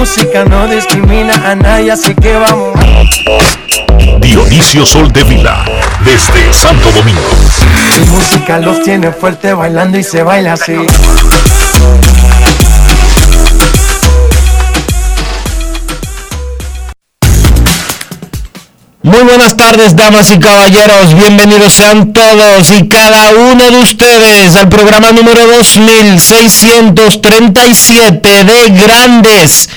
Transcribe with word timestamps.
Música 0.00 0.44
no 0.46 0.66
discrimina 0.66 1.34
a 1.50 1.54
nadie, 1.54 1.92
así 1.92 2.14
que 2.14 2.32
vamos. 2.32 2.72
Dionisio 4.20 4.86
Sol 4.86 5.12
de 5.12 5.22
Vila, 5.24 5.62
desde 6.02 6.54
Santo 6.54 6.90
Domingo. 6.92 7.20
Mi 7.98 8.06
música 8.06 8.58
los 8.60 8.82
tiene 8.82 9.12
fuerte 9.12 9.52
bailando 9.52 9.98
y 9.98 10.02
se 10.02 10.22
baila 10.22 10.54
así. 10.54 10.72
Muy 19.02 19.22
buenas 19.22 19.54
tardes, 19.54 19.96
damas 19.96 20.30
y 20.30 20.38
caballeros. 20.38 21.12
Bienvenidos 21.12 21.74
sean 21.74 22.14
todos 22.14 22.70
y 22.70 22.88
cada 22.88 23.34
uno 23.34 23.70
de 23.70 23.80
ustedes 23.80 24.56
al 24.56 24.70
programa 24.70 25.12
número 25.12 25.46
2637 25.46 28.44
de 28.44 28.70
Grandes 28.70 29.68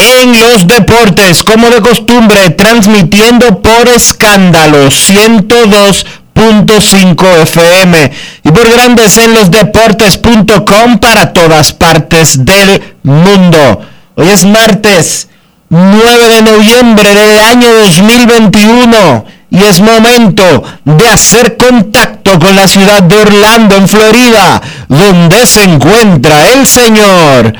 en 0.00 0.40
los 0.40 0.66
Deportes, 0.66 1.44
como 1.44 1.68
de 1.68 1.82
costumbre, 1.82 2.48
transmitiendo 2.50 3.60
por 3.60 3.86
escándalo 3.88 4.88
102.5 4.88 7.42
FM 7.42 8.10
y 8.44 8.50
por 8.50 8.70
Grandes 8.70 9.18
en 9.18 9.34
los 9.34 9.50
Deportes.com 9.50 10.98
para 10.98 11.34
todas 11.34 11.74
partes 11.74 12.44
del 12.44 12.94
mundo. 13.02 13.80
Hoy 14.14 14.28
es 14.30 14.44
martes 14.44 15.28
9 15.68 16.28
de 16.28 16.42
noviembre 16.42 17.12
del 17.14 17.38
año 17.38 17.72
2021 17.72 19.24
y 19.50 19.64
es 19.64 19.80
momento 19.80 20.62
de 20.84 21.08
hacer 21.08 21.56
contacto 21.56 22.38
con 22.38 22.54
la 22.56 22.68
ciudad 22.68 23.02
de 23.02 23.16
Orlando, 23.16 23.76
en 23.76 23.88
Florida, 23.88 24.60
donde 24.88 25.46
se 25.46 25.64
encuentra 25.64 26.52
el 26.52 26.66
señor 26.66 27.54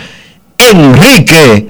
Enrique 0.58 1.69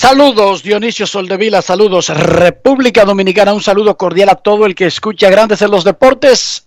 Saludos 0.00 0.62
Dionisio 0.62 1.06
Soldevila, 1.06 1.60
saludos 1.60 2.08
República 2.08 3.04
Dominicana, 3.04 3.52
un 3.52 3.60
saludo 3.60 3.98
cordial 3.98 4.30
a 4.30 4.34
todo 4.34 4.64
el 4.64 4.74
que 4.74 4.86
escucha 4.86 5.28
Grandes 5.28 5.60
en 5.60 5.70
los 5.70 5.84
Deportes. 5.84 6.66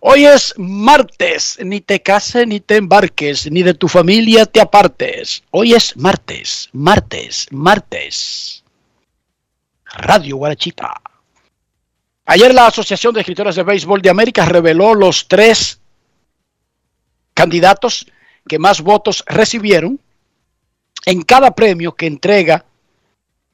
Hoy 0.00 0.26
es 0.26 0.52
martes, 0.58 1.56
ni 1.62 1.80
te 1.80 2.02
cases 2.02 2.46
ni 2.46 2.60
te 2.60 2.76
embarques, 2.76 3.50
ni 3.50 3.62
de 3.62 3.72
tu 3.72 3.88
familia 3.88 4.44
te 4.44 4.60
apartes. 4.60 5.42
Hoy 5.52 5.72
es 5.72 5.96
martes, 5.96 6.68
martes, 6.74 7.46
martes. 7.50 8.62
Radio 9.86 10.36
Guarachita. 10.36 11.00
Ayer 12.26 12.54
la 12.54 12.66
Asociación 12.66 13.14
de 13.14 13.20
Escritores 13.20 13.56
de 13.56 13.62
Béisbol 13.62 14.02
de 14.02 14.10
América 14.10 14.44
reveló 14.44 14.92
los 14.94 15.28
tres 15.28 15.80
candidatos 17.32 18.04
que 18.46 18.58
más 18.58 18.82
votos 18.82 19.24
recibieron 19.26 19.98
en 21.06 21.22
cada 21.22 21.54
premio 21.54 21.94
que 21.94 22.06
entrega 22.06 22.64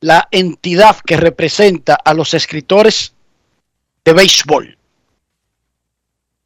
la 0.01 0.29
entidad 0.31 0.97
que 1.05 1.17
representa 1.17 1.95
a 1.95 2.15
los 2.15 2.34
escritores 2.34 3.15
de 4.05 4.12
béisbol. 4.12 4.79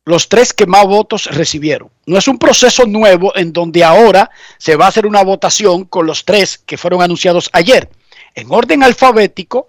Los 0.05 0.29
tres 0.29 0.53
que 0.53 0.67
más 0.67 0.87
votos 0.87 1.27
recibieron. 1.27 1.91
No 2.07 2.17
es 2.17 2.27
un 2.27 2.39
proceso 2.39 2.87
nuevo 2.87 3.37
en 3.37 3.53
donde 3.53 3.85
ahora 3.85 4.31
se 4.59 4.77
va 4.77 4.87
a 4.87 4.89
hacer 4.89 5.07
una 5.07 5.23
votación 5.23 5.85
con 5.85 6.07
los 6.07 6.25
tres 6.25 6.59
que 6.59 6.79
fueron 6.79 7.03
anunciados 7.03 7.51
ayer. 7.53 7.91
En 8.35 8.51
orden 8.51 8.83
alfabético 8.83 9.69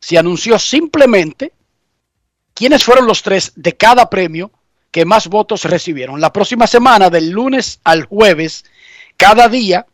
se 0.00 0.18
anunció 0.18 0.58
simplemente 0.58 1.52
quiénes 2.52 2.84
fueron 2.84 3.06
los 3.06 3.22
tres 3.22 3.52
de 3.56 3.76
cada 3.76 4.10
premio 4.10 4.50
que 4.90 5.04
más 5.04 5.28
votos 5.28 5.64
recibieron. 5.64 6.20
La 6.20 6.32
próxima 6.32 6.66
semana, 6.66 7.10
del 7.10 7.30
lunes 7.30 7.80
al 7.82 8.04
jueves, 8.04 8.64
cada 9.16 9.48
día, 9.48 9.86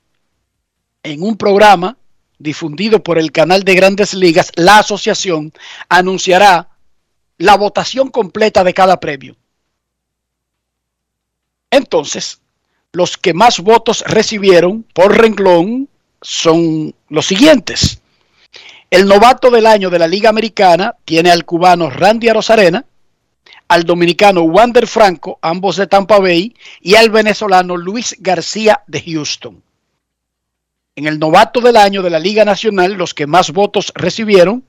en 1.02 1.22
un 1.22 1.36
programa 1.36 1.96
difundido 2.38 3.02
por 3.02 3.18
el 3.18 3.32
canal 3.32 3.64
de 3.64 3.74
Grandes 3.74 4.14
Ligas, 4.14 4.50
la 4.56 4.78
asociación 4.78 5.52
anunciará 5.88 6.68
la 7.38 7.56
votación 7.56 8.10
completa 8.10 8.64
de 8.64 8.74
cada 8.74 8.98
premio. 8.98 9.36
Entonces, 11.70 12.40
los 12.92 13.16
que 13.16 13.34
más 13.34 13.60
votos 13.60 14.02
recibieron 14.06 14.84
por 14.94 15.16
renglón 15.16 15.88
son 16.20 16.94
los 17.08 17.26
siguientes. 17.26 18.00
El 18.90 19.06
novato 19.06 19.50
del 19.50 19.66
año 19.66 19.88
de 19.88 20.00
la 20.00 20.08
Liga 20.08 20.30
Americana 20.30 20.96
tiene 21.04 21.30
al 21.30 21.44
cubano 21.44 21.88
Randy 21.90 22.28
Arozarena, 22.28 22.84
al 23.68 23.84
dominicano 23.84 24.42
Wander 24.42 24.88
Franco, 24.88 25.38
ambos 25.42 25.76
de 25.76 25.86
Tampa 25.86 26.18
Bay, 26.18 26.56
y 26.80 26.96
al 26.96 27.10
venezolano 27.10 27.76
Luis 27.76 28.16
García 28.18 28.82
de 28.88 29.00
Houston. 29.00 29.62
En 31.00 31.06
el 31.06 31.18
novato 31.18 31.62
del 31.62 31.78
año 31.78 32.02
de 32.02 32.10
la 32.10 32.18
Liga 32.18 32.44
Nacional, 32.44 32.92
los 32.92 33.14
que 33.14 33.26
más 33.26 33.52
votos 33.52 33.90
recibieron, 33.94 34.62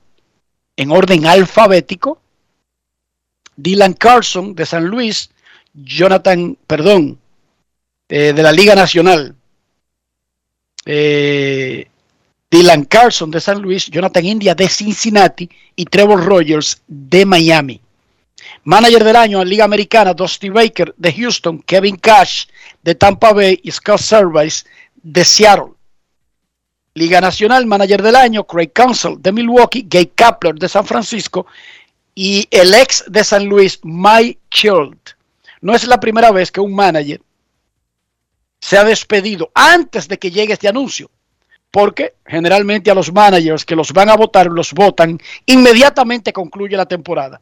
en 0.76 0.90
orden 0.90 1.26
alfabético, 1.26 2.22
Dylan 3.54 3.92
Carlson 3.92 4.54
de 4.54 4.64
San 4.64 4.86
Luis, 4.86 5.28
Jonathan, 5.74 6.56
perdón, 6.66 7.18
eh, 8.08 8.32
de 8.32 8.42
la 8.42 8.50
Liga 8.50 8.74
Nacional, 8.74 9.36
eh, 10.86 11.88
Dylan 12.50 12.86
Carlson 12.86 13.30
de 13.30 13.38
San 13.38 13.60
Luis, 13.60 13.90
Jonathan 13.90 14.24
India 14.24 14.54
de 14.54 14.70
Cincinnati 14.70 15.50
y 15.76 15.84
Trevor 15.84 16.24
Rogers 16.24 16.80
de 16.88 17.26
Miami. 17.26 17.78
Manager 18.64 19.04
del 19.04 19.16
año 19.16 19.42
en 19.42 19.50
Liga 19.50 19.66
Americana, 19.66 20.14
Dusty 20.14 20.48
Baker 20.48 20.94
de 20.96 21.12
Houston, 21.12 21.60
Kevin 21.60 21.96
Cash 21.96 22.46
de 22.82 22.94
Tampa 22.94 23.34
Bay 23.34 23.60
y 23.62 23.70
Scott 23.70 24.00
Service 24.00 24.64
de 25.02 25.26
Seattle. 25.26 25.74
Liga 26.94 27.20
Nacional, 27.20 27.66
Manager 27.66 28.02
del 28.02 28.16
año, 28.16 28.44
Craig 28.44 28.72
Council 28.72 29.16
de 29.20 29.32
Milwaukee, 29.32 29.86
Gay 29.88 30.06
Kapler 30.14 30.54
de 30.54 30.68
San 30.68 30.84
Francisco 30.84 31.46
y 32.14 32.46
el 32.50 32.74
ex 32.74 33.04
de 33.08 33.24
San 33.24 33.46
Luis, 33.46 33.80
Mike 33.82 34.40
Child. 34.50 34.98
No 35.60 35.74
es 35.74 35.86
la 35.86 36.00
primera 36.00 36.30
vez 36.30 36.52
que 36.52 36.60
un 36.60 36.74
manager 36.74 37.20
se 38.60 38.76
ha 38.76 38.84
despedido 38.84 39.50
antes 39.54 40.06
de 40.08 40.18
que 40.18 40.30
llegue 40.30 40.52
este 40.52 40.68
anuncio 40.68 41.10
porque 41.72 42.16
generalmente 42.26 42.90
a 42.90 42.94
los 42.94 43.12
managers 43.12 43.64
que 43.64 43.74
los 43.74 43.92
van 43.92 44.10
a 44.10 44.16
votar 44.16 44.46
los 44.46 44.72
votan 44.72 45.18
inmediatamente 45.46 46.32
concluye 46.32 46.76
la 46.76 46.86
temporada. 46.86 47.40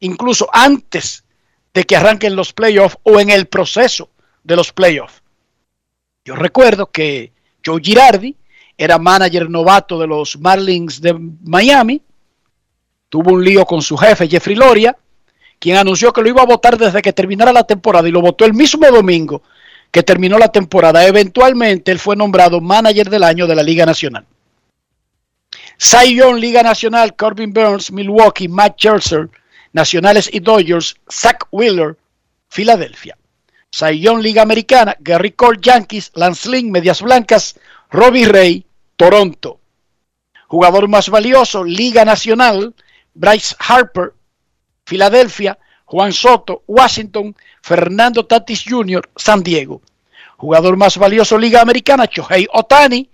Incluso 0.00 0.48
antes 0.52 1.24
de 1.72 1.84
que 1.84 1.96
arranquen 1.96 2.34
los 2.34 2.52
playoffs 2.52 2.98
o 3.04 3.20
en 3.20 3.30
el 3.30 3.46
proceso 3.46 4.10
de 4.42 4.56
los 4.56 4.72
playoffs. 4.72 5.22
Yo 6.24 6.34
recuerdo 6.34 6.90
que 6.90 7.32
Joe 7.64 7.80
Girardi 7.80 8.36
era 8.76 8.98
manager 8.98 9.48
novato 9.48 9.98
de 9.98 10.06
los 10.06 10.38
Marlins 10.38 11.00
de 11.00 11.14
Miami, 11.14 12.00
tuvo 13.08 13.32
un 13.32 13.44
lío 13.44 13.64
con 13.64 13.82
su 13.82 13.96
jefe 13.96 14.28
Jeffrey 14.28 14.56
Loria, 14.56 14.96
quien 15.58 15.76
anunció 15.76 16.12
que 16.12 16.22
lo 16.22 16.28
iba 16.28 16.42
a 16.42 16.46
votar 16.46 16.76
desde 16.76 17.00
que 17.00 17.12
terminara 17.12 17.52
la 17.52 17.64
temporada 17.64 18.08
y 18.08 18.12
lo 18.12 18.20
votó 18.20 18.44
el 18.44 18.54
mismo 18.54 18.86
domingo 18.90 19.42
que 19.90 20.02
terminó 20.02 20.38
la 20.38 20.48
temporada. 20.48 21.06
Eventualmente 21.06 21.92
él 21.92 22.00
fue 22.00 22.16
nombrado 22.16 22.60
manager 22.60 23.08
del 23.08 23.22
año 23.22 23.46
de 23.46 23.54
la 23.54 23.62
Liga 23.62 23.86
Nacional. 23.86 24.26
Cy 25.78 26.16
Young, 26.16 26.38
Liga 26.38 26.62
Nacional, 26.62 27.14
Corbin 27.14 27.52
Burns, 27.52 27.92
Milwaukee, 27.92 28.48
Matt 28.48 28.76
Scherzer, 28.76 29.30
Nacionales 29.72 30.28
y 30.32 30.40
Dodgers, 30.40 30.96
Zach 31.10 31.46
Wheeler, 31.50 31.96
Filadelfia. 32.48 33.16
Cy 33.70 34.00
Young, 34.00 34.20
Liga 34.20 34.42
Americana, 34.42 34.96
Gary 35.00 35.32
Cole, 35.32 35.58
Yankees, 35.60 36.10
Lance 36.14 36.48
Lynn, 36.48 36.70
Medias 36.70 37.02
Blancas, 37.02 37.56
Robbie 37.94 38.26
Ray, 38.26 38.66
Toronto. 38.96 39.60
Jugador 40.48 40.88
más 40.88 41.08
valioso, 41.08 41.62
Liga 41.62 42.04
Nacional, 42.04 42.74
Bryce 43.14 43.54
Harper, 43.60 44.14
Filadelfia, 44.84 45.56
Juan 45.84 46.12
Soto, 46.12 46.64
Washington, 46.66 47.36
Fernando 47.62 48.26
Tatis 48.26 48.64
Jr., 48.68 49.08
San 49.14 49.44
Diego. 49.44 49.80
Jugador 50.36 50.76
más 50.76 50.98
valioso, 50.98 51.38
Liga 51.38 51.60
Americana, 51.60 52.06
Shohei 52.06 52.48
Otani, 52.52 53.08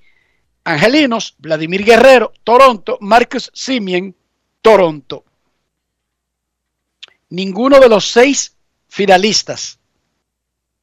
Angelinos, 0.65 1.35
Vladimir 1.37 1.85
Guerrero, 1.85 2.33
Toronto, 2.43 2.97
Marcus 3.03 3.51
Simien, 3.53 4.17
Toronto. 4.63 5.27
Ninguno 7.29 7.81
de 7.81 7.89
los 7.91 8.11
seis 8.11 8.57
finalistas 8.89 9.79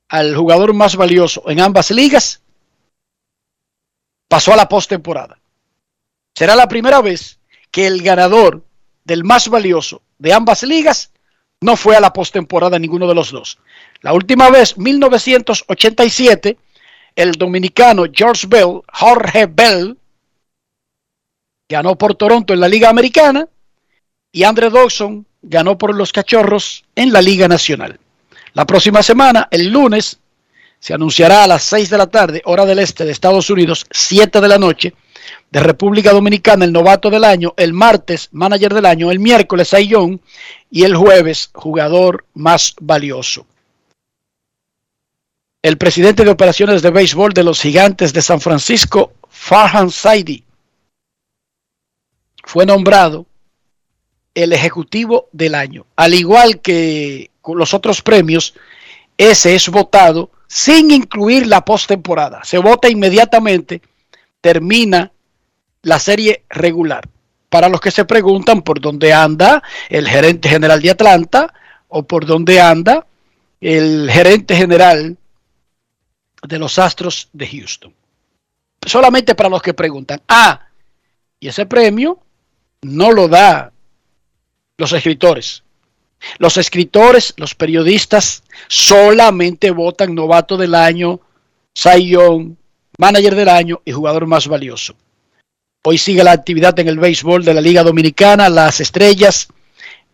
al 0.07 0.35
jugador 0.35 0.75
más 0.75 0.95
valioso 0.95 1.49
en 1.49 1.61
ambas 1.61 1.89
ligas 1.89 2.43
pasó 4.27 4.53
a 4.53 4.57
la 4.57 4.67
postemporada. 4.67 5.39
Será 6.35 6.55
la 6.55 6.67
primera 6.67 7.01
vez 7.01 7.39
que 7.71 7.87
el 7.87 8.01
ganador 8.01 8.63
del 9.03 9.23
más 9.23 9.49
valioso 9.49 10.01
de 10.19 10.33
ambas 10.33 10.63
ligas 10.63 11.11
no 11.61 11.75
fue 11.75 11.95
a 11.95 11.99
la 11.99 12.13
postemporada 12.13 12.77
ninguno 12.77 13.07
de 13.07 13.15
los 13.15 13.31
dos. 13.31 13.57
La 14.01 14.13
última 14.13 14.49
vez, 14.49 14.77
1987, 14.77 16.57
el 17.15 17.31
dominicano 17.31 18.05
George 18.11 18.45
Bell, 18.47 18.81
Jorge 18.93 19.47
Bell, 19.47 19.97
ganó 21.67 21.97
por 21.97 22.15
Toronto 22.15 22.53
en 22.53 22.59
la 22.59 22.67
Liga 22.67 22.89
Americana 22.89 23.47
y 24.31 24.43
Andre 24.43 24.69
Dawson 24.69 25.25
ganó 25.41 25.77
por 25.77 25.95
los 25.95 26.11
Cachorros 26.11 26.85
en 26.95 27.11
la 27.11 27.21
Liga 27.21 27.47
Nacional. 27.47 27.99
La 28.53 28.65
próxima 28.65 29.03
semana, 29.03 29.47
el 29.51 29.69
lunes, 29.69 30.19
se 30.79 30.93
anunciará 30.93 31.43
a 31.43 31.47
las 31.47 31.63
6 31.63 31.89
de 31.89 31.97
la 31.97 32.07
tarde, 32.07 32.41
hora 32.45 32.65
del 32.65 32.79
este 32.79 33.05
de 33.05 33.11
Estados 33.11 33.49
Unidos, 33.49 33.85
7 33.91 34.41
de 34.41 34.47
la 34.47 34.57
noche, 34.57 34.93
de 35.51 35.59
República 35.59 36.11
Dominicana, 36.11 36.65
el 36.65 36.73
novato 36.73 37.09
del 37.09 37.23
año, 37.23 37.53
el 37.57 37.73
martes, 37.73 38.29
manager 38.31 38.73
del 38.73 38.85
año, 38.85 39.11
el 39.11 39.19
miércoles, 39.19 39.71
Young 39.71 40.19
y 40.69 40.83
el 40.83 40.95
jueves, 40.95 41.49
jugador 41.53 42.25
más 42.33 42.75
valioso. 42.79 43.45
El 45.61 45.77
presidente 45.77 46.23
de 46.23 46.31
operaciones 46.31 46.81
de 46.81 46.91
béisbol 46.91 47.33
de 47.33 47.43
los 47.43 47.61
gigantes 47.61 48.13
de 48.13 48.21
San 48.21 48.39
Francisco, 48.39 49.13
Farhan 49.29 49.89
Saidi, 49.89 50.43
fue 52.43 52.65
nombrado 52.65 53.25
el 54.33 54.53
ejecutivo 54.53 55.27
del 55.31 55.55
año. 55.55 55.85
Al 55.95 56.13
igual 56.13 56.61
que 56.61 57.31
los 57.45 57.73
otros 57.73 58.01
premios, 58.01 58.53
ese 59.17 59.55
es 59.55 59.67
votado 59.69 60.31
sin 60.47 60.91
incluir 60.91 61.47
la 61.47 61.63
postemporada. 61.63 62.43
Se 62.43 62.57
vota 62.57 62.89
inmediatamente, 62.89 63.81
termina 64.41 65.11
la 65.83 65.99
serie 65.99 66.43
regular. 66.49 67.07
Para 67.49 67.69
los 67.69 67.79
que 67.79 67.91
se 67.91 68.05
preguntan 68.05 68.61
por 68.61 68.81
dónde 68.81 69.13
anda 69.13 69.63
el 69.89 70.07
gerente 70.07 70.49
general 70.49 70.81
de 70.81 70.91
Atlanta 70.91 71.53
o 71.87 72.03
por 72.03 72.25
dónde 72.25 72.59
anda 72.59 73.05
el 73.61 74.09
gerente 74.11 74.55
general 74.55 75.17
de 76.43 76.59
los 76.59 76.77
Astros 76.77 77.29
de 77.33 77.47
Houston. 77.47 77.93
Solamente 78.85 79.35
para 79.35 79.49
los 79.49 79.61
que 79.61 79.73
preguntan. 79.73 80.21
Ah, 80.27 80.67
y 81.39 81.47
ese 81.47 81.65
premio 81.65 82.19
no 82.81 83.11
lo 83.11 83.27
da 83.27 83.71
los 84.77 84.91
escritores. 84.93 85.63
Los 86.39 86.57
escritores, 86.57 87.33
los 87.37 87.55
periodistas, 87.55 88.43
solamente 88.67 89.71
votan 89.71 90.15
novato 90.15 90.57
del 90.57 90.75
año, 90.75 91.19
Sayón, 91.73 92.57
manager 92.97 93.35
del 93.35 93.49
año 93.49 93.81
y 93.85 93.91
jugador 93.91 94.25
más 94.25 94.47
valioso. 94.47 94.95
Hoy 95.83 95.97
sigue 95.97 96.23
la 96.23 96.31
actividad 96.31 96.77
en 96.79 96.87
el 96.87 96.99
béisbol 96.99 97.45
de 97.45 97.53
la 97.53 97.61
Liga 97.61 97.83
Dominicana. 97.83 98.49
Las 98.49 98.81
estrellas 98.81 99.47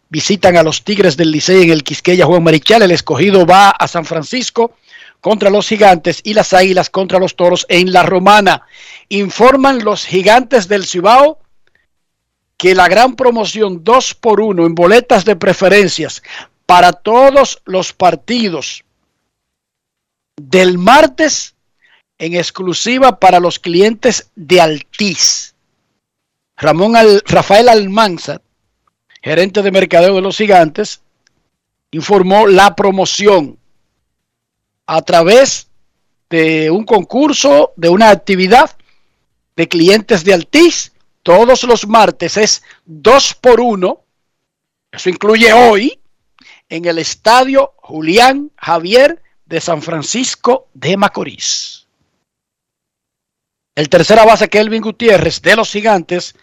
visitan 0.09 0.55
a 0.57 0.63
los 0.63 0.83
Tigres 0.83 1.17
del 1.17 1.31
Licey 1.31 1.63
en 1.63 1.71
el 1.71 1.83
Quisqueya 1.83 2.25
Juan 2.25 2.43
Marichal. 2.43 2.83
El 2.83 2.91
escogido 2.91 3.45
va 3.45 3.69
a 3.69 3.87
San 3.87 4.05
Francisco 4.05 4.75
contra 5.19 5.49
los 5.49 5.67
gigantes 5.67 6.19
y 6.23 6.33
las 6.33 6.53
águilas 6.53 6.89
contra 6.89 7.17
los 7.17 7.35
toros 7.35 7.65
en 7.69 7.91
la 7.91 8.03
romana. 8.03 8.67
Informan 9.09 9.83
los 9.83 10.05
gigantes 10.05 10.67
del 10.67 10.85
Cibao 10.85 11.39
que 12.57 12.75
la 12.75 12.87
gran 12.87 13.15
promoción 13.15 13.83
2 13.83 14.13
por 14.15 14.39
1 14.39 14.65
en 14.65 14.75
boletas 14.75 15.25
de 15.25 15.35
preferencias 15.35 16.23
para 16.65 16.93
todos 16.93 17.61
los 17.65 17.93
partidos 17.93 18.83
del 20.35 20.77
martes 20.77 21.55
en 22.17 22.35
exclusiva 22.35 23.19
para 23.19 23.39
los 23.39 23.59
clientes 23.59 24.31
de 24.35 24.61
Altiz. 24.61 25.55
Ramón 26.55 26.93
Rafael 27.25 27.67
Almanza, 27.67 28.41
gerente 29.21 29.61
de 29.61 29.71
mercadeo 29.71 30.15
de 30.15 30.21
los 30.21 30.37
gigantes, 30.37 31.01
informó 31.91 32.47
la 32.47 32.75
promoción 32.75 33.57
a 34.85 35.01
través 35.01 35.67
de 36.29 36.71
un 36.71 36.85
concurso, 36.85 37.73
de 37.75 37.89
una 37.89 38.09
actividad 38.09 38.71
de 39.55 39.67
clientes 39.67 40.23
de 40.23 40.33
Altiz. 40.33 40.92
Todos 41.23 41.63
los 41.63 41.87
martes 41.87 42.37
es 42.37 42.63
dos 42.85 43.33
por 43.33 43.61
uno. 43.61 44.01
Eso 44.91 45.09
incluye 45.09 45.51
hoy 45.53 45.99
en 46.69 46.85
el 46.85 46.99
estadio 46.99 47.73
Julián 47.77 48.51
Javier 48.57 49.21
de 49.45 49.61
San 49.61 49.81
Francisco 49.81 50.67
de 50.73 50.97
Macorís. 50.97 51.87
El 53.75 53.89
tercera 53.89 54.25
base 54.25 54.49
Kelvin 54.49 54.81
Gutiérrez 54.81 55.41
de 55.41 55.55
los 55.55 55.71
Gigantes 55.71 56.35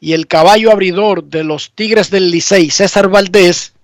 y 0.00 0.14
el 0.14 0.26
caballo 0.26 0.70
abridor 0.70 1.24
de 1.24 1.44
los 1.44 1.72
Tigres 1.72 2.10
del 2.10 2.30
Licey, 2.30 2.70
César 2.70 3.08
Valdés, 3.08 3.74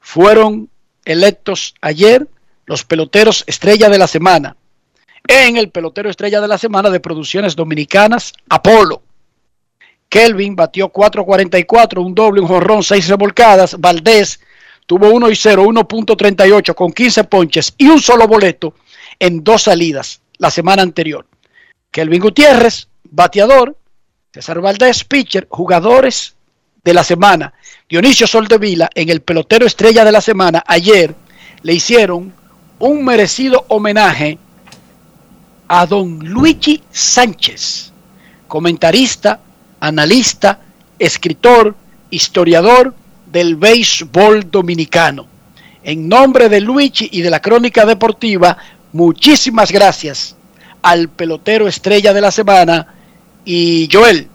fueron 0.00 0.68
electos 1.04 1.74
ayer 1.80 2.28
los 2.66 2.84
peloteros 2.84 3.44
estrella 3.46 3.88
de 3.88 3.98
la 3.98 4.06
semana. 4.06 4.56
En 5.26 5.56
el 5.56 5.70
pelotero 5.70 6.10
estrella 6.10 6.40
de 6.40 6.48
la 6.48 6.58
semana 6.58 6.90
de 6.90 7.00
producciones 7.00 7.56
dominicanas, 7.56 8.34
Apolo. 8.48 9.02
Kelvin 10.08 10.56
batió 10.56 10.92
4.44, 10.92 12.04
un 12.04 12.14
doble, 12.14 12.40
un 12.40 12.48
jorrón, 12.48 12.82
seis 12.82 13.08
revolcadas. 13.08 13.78
Valdés 13.78 14.40
tuvo 14.86 15.10
1 15.10 15.30
y 15.30 15.36
0, 15.36 15.64
1.38 15.64 16.74
con 16.74 16.92
15 16.92 17.24
ponches 17.24 17.74
y 17.76 17.88
un 17.88 18.00
solo 18.00 18.26
boleto 18.26 18.74
en 19.18 19.44
dos 19.44 19.64
salidas 19.64 20.20
la 20.38 20.50
semana 20.50 20.82
anterior. 20.82 21.26
Kelvin 21.90 22.22
Gutiérrez, 22.22 22.88
bateador. 23.04 23.76
César 24.32 24.60
Valdés, 24.60 25.04
pitcher, 25.04 25.46
jugadores 25.50 26.34
de 26.84 26.94
la 26.94 27.02
semana. 27.02 27.52
Dionisio 27.88 28.26
Soldevila 28.26 28.90
en 28.94 29.08
el 29.08 29.22
pelotero 29.22 29.66
estrella 29.66 30.04
de 30.04 30.12
la 30.12 30.20
semana 30.20 30.62
ayer 30.66 31.14
le 31.62 31.74
hicieron 31.74 32.32
un 32.78 33.04
merecido 33.04 33.64
homenaje 33.68 34.38
a 35.66 35.86
don 35.86 36.18
Luigi 36.20 36.82
Sánchez, 36.90 37.92
comentarista, 38.46 39.40
analista, 39.80 40.60
escritor, 40.98 41.74
historiador 42.10 42.94
del 43.26 43.56
béisbol 43.56 44.50
dominicano. 44.50 45.26
En 45.84 46.08
nombre 46.08 46.48
de 46.48 46.60
Luigi 46.60 47.08
y 47.12 47.22
de 47.22 47.30
la 47.30 47.40
Crónica 47.40 47.86
Deportiva, 47.86 48.56
muchísimas 48.92 49.70
gracias 49.70 50.36
al 50.82 51.08
pelotero 51.08 51.68
estrella 51.68 52.12
de 52.12 52.20
la 52.20 52.30
semana 52.30 52.94
y 53.44 53.88
Joel, 53.92 54.28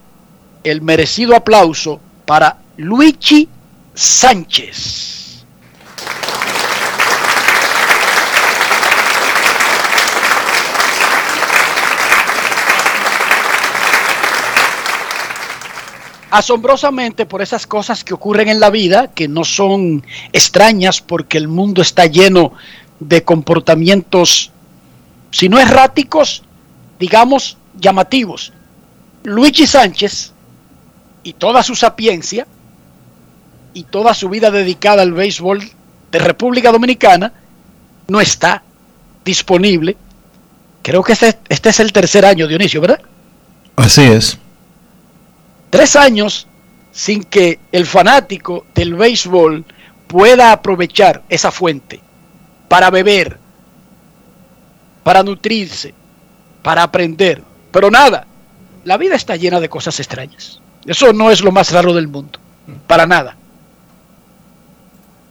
el 0.64 0.82
merecido 0.82 1.36
aplauso 1.36 2.00
para 2.26 2.58
Luigi 2.78 3.48
Sánchez. 3.94 5.23
Asombrosamente 16.34 17.28
por 17.28 17.44
esas 17.44 17.68
cosas 17.68 18.04
que 18.04 18.16
ocurren 18.16 18.50
en 18.50 18.60
la 18.60 18.72
vida, 18.72 19.12
que 19.14 19.28
no 19.28 19.44
son 19.44 20.04
extrañas 20.32 21.00
porque 21.00 21.38
el 21.38 21.48
mundo 21.48 21.84
está 21.84 22.08
lleno 22.08 22.54
de 23.00 23.24
comportamientos, 23.24 24.52
si 25.30 25.48
no 25.48 25.60
erráticos, 25.60 26.42
digamos 27.00 27.58
llamativos. 27.80 28.52
Luigi 29.24 29.68
Sánchez 29.68 30.32
y 31.22 31.34
toda 31.34 31.62
su 31.62 31.76
sapiencia 31.76 32.48
y 33.76 33.84
toda 33.84 34.16
su 34.16 34.28
vida 34.28 34.50
dedicada 34.50 35.04
al 35.04 35.14
béisbol 35.14 35.62
de 36.12 36.18
República 36.18 36.72
Dominicana 36.72 37.32
no 38.08 38.20
está 38.20 38.64
disponible. 39.24 39.96
Creo 40.82 41.04
que 41.04 41.14
este, 41.14 41.38
este 41.48 41.70
es 41.70 41.80
el 41.80 41.94
tercer 41.94 42.26
año, 42.26 42.48
Dionisio, 42.48 42.82
¿verdad? 42.82 43.02
Así 43.76 44.02
es. 44.02 44.40
Tres 45.74 45.96
años 45.96 46.46
sin 46.92 47.24
que 47.24 47.60
el 47.72 47.88
fanático 47.88 48.68
del 48.76 48.94
béisbol 48.94 49.66
pueda 50.06 50.52
aprovechar 50.52 51.24
esa 51.30 51.50
fuente 51.50 52.00
para 52.68 52.92
beber, 52.92 53.40
para 55.02 55.24
nutrirse, 55.24 55.96
para 56.62 56.84
aprender. 56.84 57.42
Pero 57.72 57.90
nada, 57.90 58.28
la 58.84 58.98
vida 58.98 59.16
está 59.16 59.36
llena 59.36 59.60
de 59.60 59.68
cosas 59.68 60.00
extrañas. 60.00 60.62
Eso 60.86 61.12
no 61.12 61.32
es 61.32 61.42
lo 61.42 61.52
más 61.52 61.72
raro 61.72 61.92
del 61.92 62.08
mundo, 62.08 62.38
para 62.86 63.08
nada. 63.08 63.36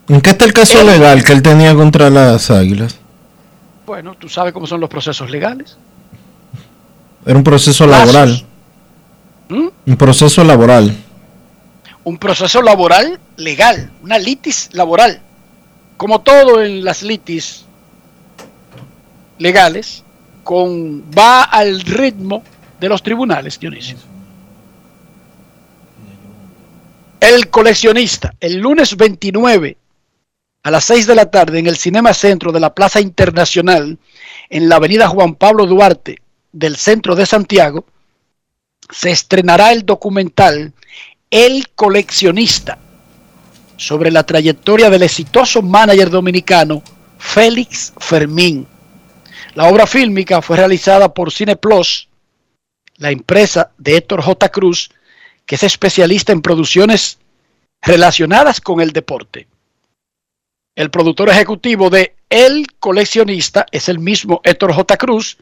¿En 0.09 0.21
qué 0.21 0.31
está 0.31 0.45
el 0.45 0.53
caso 0.53 0.83
legal 0.83 1.23
que 1.23 1.35
él 1.35 1.43
tenía 1.43 1.73
contra 1.73 2.11
las 2.11 2.51
águilas? 2.51 2.99
Bueno, 3.87 4.17
tú 4.17 4.29
sabes 4.29 4.53
cómo 4.53 4.67
son 4.67 4.81
los 4.81 4.91
procesos 4.91 5.31
legales. 5.31 5.79
Era 7.25 7.39
un 7.39 7.45
proceso 7.45 7.87
laboral. 7.87 8.45
Un 9.85 9.97
proceso 9.97 10.45
laboral. 10.45 10.97
Un 12.05 12.19
proceso 12.19 12.63
laboral 12.63 13.19
legal, 13.37 13.91
una 14.03 14.19
litis 14.19 14.69
laboral. 14.73 15.21
Como 15.97 16.21
todo 16.21 16.63
en 16.63 16.85
las 16.85 17.03
litis 17.03 17.65
legales, 19.39 20.05
con, 20.45 21.03
va 21.17 21.43
al 21.43 21.81
ritmo 21.81 22.43
de 22.79 22.89
los 22.89 23.03
tribunales, 23.03 23.59
Dionisio. 23.59 23.97
El 27.21 27.49
coleccionista, 27.51 28.35
el 28.41 28.59
lunes 28.59 28.97
29 28.97 29.77
a 30.65 30.71
las 30.71 30.85
6 30.85 31.07
de 31.09 31.15
la 31.15 31.31
tarde 31.31 31.59
en 31.59 31.67
el 31.67 31.77
Cinema 31.77 32.15
Centro 32.15 32.53
de 32.53 32.61
la 32.61 32.75
Plaza 32.75 33.01
Internacional, 33.01 33.99
en 34.49 34.69
la 34.69 34.77
avenida 34.77 35.09
Juan 35.09 35.35
Pablo 35.35 35.67
Duarte 35.67 36.19
del 36.53 36.77
centro 36.77 37.15
de 37.17 37.27
Santiago, 37.27 37.85
se 38.93 39.11
estrenará 39.11 39.73
el 39.73 39.85
documental 39.85 40.73
El 41.31 41.69
coleccionista 41.71 42.79
sobre 43.77 44.11
la 44.11 44.25
trayectoria 44.25 44.91
del 44.91 45.03
exitoso 45.03 45.63
manager 45.63 46.11
dominicano 46.11 46.83
Félix 47.19 47.93
Fermín. 47.99 48.69
La 49.55 49.65
obra 49.65 49.87
fílmica 49.87 50.43
fue 50.43 50.59
realizada 50.59 51.13
por 51.13 51.33
Cineplus, 51.33 52.09
la 52.97 53.11
empresa 53.11 53.73
de 53.79 53.97
Héctor 53.97 54.23
J. 54.23 54.49
Cruz, 54.51 54.91
que 55.47 55.57
es 55.57 55.63
especialista 55.63 56.33
en 56.33 56.43
producciones 56.43 57.19
relacionadas 57.81 58.61
con 58.61 58.81
el 58.81 58.93
deporte. 58.93 59.49
El 60.77 60.91
productor 60.91 61.29
ejecutivo 61.29 61.91
de 61.91 62.15
El 62.31 62.67
coleccionista 62.79 63.67
es 63.73 63.89
el 63.89 63.99
mismo 63.99 64.41
Héctor 64.45 64.73
J. 64.73 64.97
Cruz. 64.97 65.39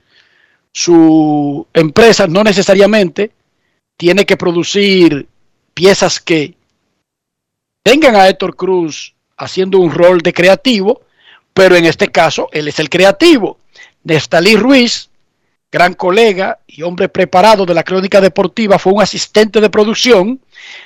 Su 0.72 1.66
empresa 1.74 2.26
no 2.26 2.42
necesariamente 2.42 3.32
tiene 4.00 4.24
que 4.24 4.38
producir 4.38 5.28
piezas 5.74 6.20
que 6.20 6.54
tengan 7.82 8.16
a 8.16 8.30
Héctor 8.30 8.56
Cruz 8.56 9.14
haciendo 9.36 9.76
un 9.76 9.92
rol 9.92 10.22
de 10.22 10.32
creativo, 10.32 11.02
pero 11.52 11.76
en 11.76 11.84
este 11.84 12.08
caso 12.08 12.48
él 12.50 12.68
es 12.68 12.78
el 12.78 12.88
creativo. 12.88 13.58
Nestalí 14.04 14.56
Ruiz, 14.56 15.10
gran 15.70 15.92
colega 15.92 16.60
y 16.66 16.80
hombre 16.80 17.10
preparado 17.10 17.66
de 17.66 17.74
la 17.74 17.82
crónica 17.82 18.22
deportiva, 18.22 18.78
fue 18.78 18.94
un 18.94 19.02
asistente 19.02 19.60
de 19.60 19.68
producción. 19.68 20.40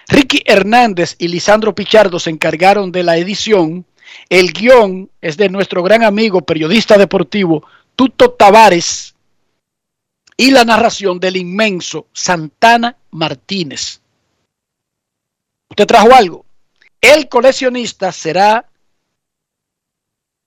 Ricky 0.09 0.43
Hernández 0.45 1.15
y 1.17 1.29
Lisandro 1.29 1.73
Pichardo 1.73 2.19
se 2.19 2.31
encargaron 2.31 2.91
de 2.91 3.05
la 3.05 3.17
edición. 3.17 3.85
El 4.29 4.53
guion 4.53 5.09
es 5.21 5.37
de 5.37 5.49
nuestro 5.51 5.85
gran 5.85 6.03
amigo 6.03 6.41
periodista 6.41 6.99
deportivo 6.99 7.65
Tuto 7.95 8.33
Tavares 8.33 9.14
y 10.37 10.51
la 10.51 10.65
narración 10.65 11.21
del 11.21 11.37
inmenso 11.37 12.09
Santana 12.13 12.97
Martínez. 13.13 14.01
¿Usted 15.71 15.87
trajo 15.87 16.15
algo? 16.15 16.45
El 17.01 17.29
coleccionista 17.29 18.11
será, 18.13 18.69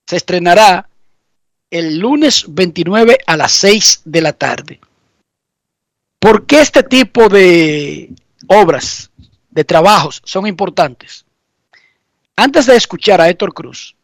se 0.06 0.16
estrenará 0.16 0.88
el 1.70 1.98
lunes 1.98 2.44
29 2.48 3.18
a 3.26 3.36
las 3.36 3.52
6 3.52 4.02
de 4.04 4.20
la 4.20 4.32
tarde. 4.32 4.80
¿Por 6.18 6.46
qué 6.46 6.60
este 6.60 6.82
tipo 6.82 7.28
de 7.28 8.10
obras, 8.48 9.10
de 9.50 9.64
trabajos, 9.64 10.20
son 10.24 10.46
importantes? 10.46 11.24
Antes 12.36 12.66
de 12.66 12.76
escuchar 12.76 13.20
a 13.20 13.28
Héctor 13.28 13.54
Cruz, 13.54 13.94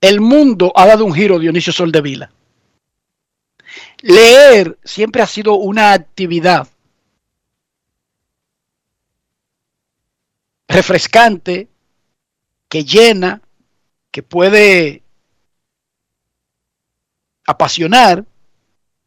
el 0.00 0.20
mundo 0.20 0.72
ha 0.74 0.86
dado 0.86 1.04
un 1.04 1.14
giro, 1.14 1.38
Dionisio 1.38 1.72
Soldevila. 1.72 2.30
Leer 4.02 4.78
siempre 4.84 5.22
ha 5.22 5.26
sido 5.26 5.54
una 5.54 5.92
actividad 5.92 6.68
refrescante, 10.66 11.68
que 12.68 12.84
llena, 12.84 13.42
que 14.10 14.22
puede 14.22 15.02
apasionar 17.46 18.24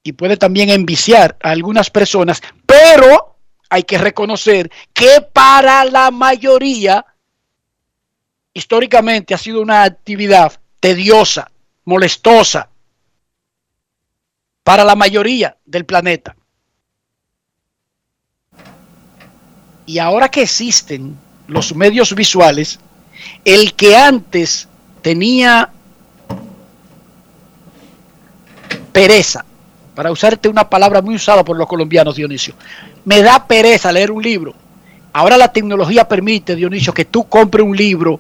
y 0.04 0.14
puede 0.14 0.38
también 0.38 0.70
enviciar 0.70 1.38
a 1.42 1.50
algunas 1.50 1.90
personas, 1.90 2.42
pero 2.66 3.38
hay 3.70 3.84
que 3.84 3.98
reconocer 3.98 4.72
que 4.94 5.22
para 5.34 5.84
la 5.86 6.12
mayoría 6.12 7.06
históricamente 8.54 9.34
ha 9.34 9.38
sido 9.40 9.62
una 9.62 9.84
actividad 9.84 10.60
tediosa, 10.80 11.52
molestosa, 11.84 12.70
para 14.66 14.84
la 14.84 14.96
mayoría 14.96 15.56
del 15.64 15.86
planeta. 15.86 16.36
Y 19.86 20.00
ahora 20.00 20.28
que 20.28 20.42
existen 20.42 21.16
los 21.48 21.76
medios 21.76 22.16
visuales, 22.16 22.80
el 23.46 23.76
que 23.76 23.96
antes 23.96 24.68
tenía 25.04 25.70
pereza, 28.92 29.46
para 29.94 30.12
usarte 30.12 30.50
una 30.50 30.68
palabra 30.68 31.00
muy 31.00 31.14
usada 31.14 31.46
por 31.46 31.56
los 31.56 31.68
colombianos, 31.68 32.16
Dionisio, 32.16 32.56
me 33.06 33.22
da 33.22 33.46
pereza 33.46 33.92
leer 33.92 34.10
un 34.10 34.24
libro. 34.24 34.56
Ahora 35.14 35.38
la 35.38 35.54
tecnología 35.54 36.08
permite, 36.08 36.56
Dionisio, 36.56 36.92
que 36.92 37.06
tú 37.06 37.30
compres 37.30 37.64
un 37.64 37.78
libro, 37.78 38.20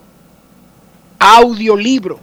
audiolibro, 1.17 2.19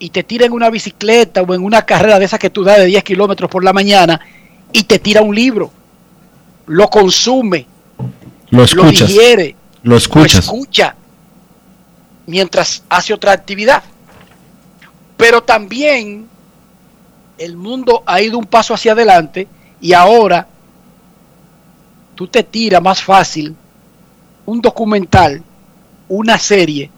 y 0.00 0.10
te 0.10 0.24
tira 0.24 0.46
en 0.46 0.52
una 0.52 0.70
bicicleta 0.70 1.42
o 1.42 1.54
en 1.54 1.62
una 1.62 1.82
carrera 1.82 2.18
de 2.18 2.24
esas 2.24 2.40
que 2.40 2.50
tú 2.50 2.64
das 2.64 2.78
de 2.78 2.86
10 2.86 3.04
kilómetros 3.04 3.48
por 3.48 3.62
la 3.62 3.72
mañana, 3.72 4.18
y 4.72 4.82
te 4.84 4.98
tira 4.98 5.20
un 5.22 5.34
libro, 5.34 5.70
lo 6.66 6.88
consume, 6.88 7.66
Lo 8.48 8.58
lo 8.58 8.64
escuchas. 8.64 9.08
digiere, 9.08 9.54
Lo 9.82 9.90
lo 9.90 9.96
escucha 9.96 10.96
mientras 12.26 12.82
hace 12.88 13.12
otra 13.12 13.32
actividad. 13.32 13.82
Pero 15.16 15.42
también 15.42 16.26
el 17.36 17.56
mundo 17.56 18.02
ha 18.06 18.22
ido 18.22 18.38
un 18.38 18.46
paso 18.46 18.72
hacia 18.72 18.92
adelante 18.92 19.48
y 19.80 19.92
ahora 19.92 20.46
tú 22.14 22.26
te 22.26 22.42
tiras 22.42 22.82
más 22.82 23.02
fácil 23.02 23.54
un 24.46 24.60
documental, 24.60 25.42
una 26.08 26.38
serie, 26.38 26.90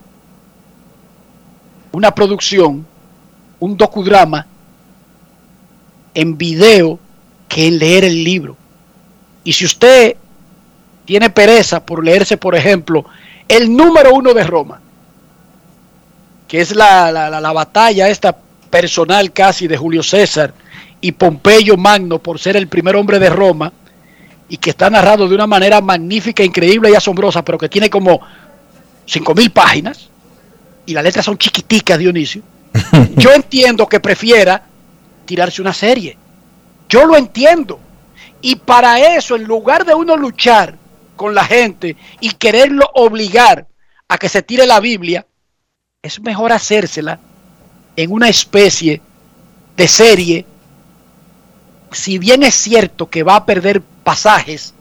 una 1.92 2.14
producción, 2.14 2.87
un 3.62 3.76
docudrama 3.76 4.45
en 6.14 6.37
video 6.37 6.99
que 7.49 7.71
leer 7.71 8.02
el 8.02 8.25
libro. 8.25 8.57
Y 9.45 9.52
si 9.52 9.64
usted 9.64 10.16
tiene 11.04 11.31
pereza 11.31 11.85
por 11.87 12.04
leerse, 12.04 12.37
por 12.37 12.57
ejemplo, 12.57 13.04
el 13.47 13.75
número 13.75 14.14
uno 14.14 14.35
de 14.35 14.42
Roma, 14.42 14.81
que 16.49 16.61
es 16.61 16.75
la, 16.75 17.12
la, 17.12 17.31
la, 17.31 17.40
la 17.40 17.52
batalla 17.52 18.09
esta 18.09 18.37
personal 18.69 19.33
casi 19.33 19.69
de 19.69 19.76
Julio 19.76 20.02
César 20.02 20.52
y 21.00 21.12
Pompeyo 21.12 21.76
Magno 21.76 22.19
por 22.19 22.40
ser 22.40 22.57
el 22.57 22.66
primer 22.66 22.97
hombre 22.97 23.21
de 23.21 23.31
Roma, 23.31 23.73
y 24.49 24.57
que 24.57 24.71
está 24.71 24.90
narrado 24.90 25.28
de 25.28 25.37
una 25.37 25.47
manera 25.47 25.81
magnífica, 25.81 26.42
increíble 26.42 26.90
y 26.90 26.97
asombrosa, 26.97 27.45
pero 27.45 27.59
que 27.59 27.69
tiene 27.69 27.88
como 27.88 28.21
cinco 29.07 29.37
mil 29.37 29.52
páginas, 29.52 30.09
y 30.85 30.95
las 30.95 31.04
letras 31.04 31.25
son 31.25 31.38
chiquiticas, 31.38 31.97
Dionisio. 31.97 32.42
Yo 33.16 33.32
entiendo 33.32 33.86
que 33.86 34.00
prefiera 34.00 34.64
tirarse 35.24 35.62
una 35.62 35.72
serie. 35.72 36.16
Yo 36.88 37.06
lo 37.06 37.16
entiendo. 37.16 37.80
Y 38.40 38.56
para 38.56 39.16
eso, 39.16 39.36
en 39.36 39.44
lugar 39.44 39.84
de 39.84 39.94
uno 39.94 40.16
luchar 40.16 40.76
con 41.16 41.34
la 41.34 41.44
gente 41.44 41.96
y 42.20 42.30
quererlo 42.30 42.88
obligar 42.94 43.66
a 44.08 44.18
que 44.18 44.28
se 44.28 44.42
tire 44.42 44.66
la 44.66 44.80
Biblia, 44.80 45.26
es 46.02 46.20
mejor 46.20 46.52
hacérsela 46.52 47.20
en 47.96 48.10
una 48.10 48.28
especie 48.28 49.00
de 49.76 49.88
serie. 49.88 50.46
Si 51.92 52.18
bien 52.18 52.42
es 52.42 52.54
cierto 52.54 53.08
que 53.08 53.22
va 53.22 53.36
a 53.36 53.46
perder 53.46 53.80
pasajes 53.80 54.74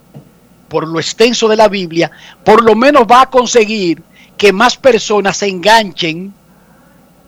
por 0.68 0.88
lo 0.88 1.00
extenso 1.00 1.48
de 1.48 1.58
la 1.58 1.68
Biblia, 1.68 2.10
por 2.44 2.64
lo 2.64 2.76
menos 2.76 3.04
va 3.04 3.22
a 3.22 3.30
conseguir 3.30 4.02
que 4.38 4.52
más 4.52 4.78
personas 4.78 5.38
se 5.38 5.48
enganchen 5.48 6.34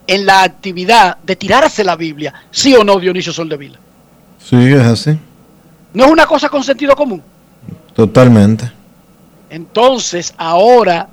en 0.08 0.26
la 0.26 0.44
actividad 0.44 1.18
de 1.18 1.36
tirarse 1.36 1.84
la 1.84 1.96
Biblia. 1.96 2.34
¿Sí 2.52 2.76
o 2.76 2.84
no, 2.84 3.00
Dionisio 3.00 3.34
Soldevila? 3.34 3.80
Sí, 4.40 4.58
es 4.58 4.82
así. 4.82 5.18
¿No 5.94 6.06
es 6.06 6.12
una 6.12 6.26
cosa 6.26 6.50
con 6.50 6.64
sentido 6.64 6.96
común? 6.96 7.22
Totalmente. 7.96 8.72
Entonces, 9.50 10.34
ahora 10.38 11.08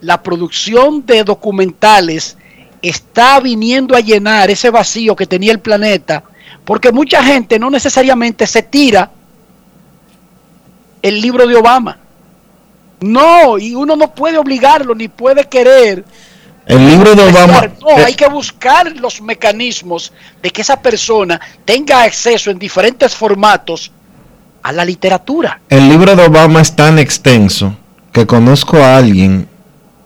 la 0.00 0.22
producción 0.22 1.04
de 1.04 1.24
documentales 1.24 2.36
está 2.80 3.40
viniendo 3.40 3.96
a 3.96 4.00
llenar 4.00 4.50
ese 4.50 4.70
vacío 4.70 5.14
que 5.14 5.26
tenía 5.26 5.52
el 5.52 5.60
planeta, 5.60 6.24
porque 6.64 6.92
mucha 6.92 7.22
gente 7.22 7.58
no 7.58 7.70
necesariamente 7.70 8.46
se 8.46 8.62
tira 8.62 9.10
el 11.00 11.20
libro 11.20 11.46
de 11.46 11.56
Obama. 11.56 11.98
No, 13.00 13.58
y 13.58 13.74
uno 13.74 13.96
no 13.96 14.14
puede 14.14 14.38
obligarlo 14.38 14.94
ni 14.94 15.08
puede 15.08 15.44
querer. 15.48 16.04
El 16.66 16.86
libro 16.86 17.14
de 17.14 17.22
Obama. 17.24 17.68
No, 17.80 18.04
hay 18.04 18.14
que 18.14 18.28
buscar 18.28 18.92
los 18.96 19.20
mecanismos 19.20 20.12
de 20.42 20.50
que 20.50 20.62
esa 20.62 20.80
persona 20.80 21.40
tenga 21.64 22.02
acceso 22.02 22.50
en 22.50 22.58
diferentes 22.58 23.14
formatos 23.14 23.90
a 24.62 24.72
la 24.72 24.84
literatura. 24.84 25.60
El 25.68 25.88
libro 25.88 26.14
de 26.14 26.24
Obama 26.24 26.60
es 26.60 26.74
tan 26.74 26.98
extenso 26.98 27.74
que 28.12 28.26
conozco 28.26 28.76
a 28.76 28.96
alguien, 28.96 29.48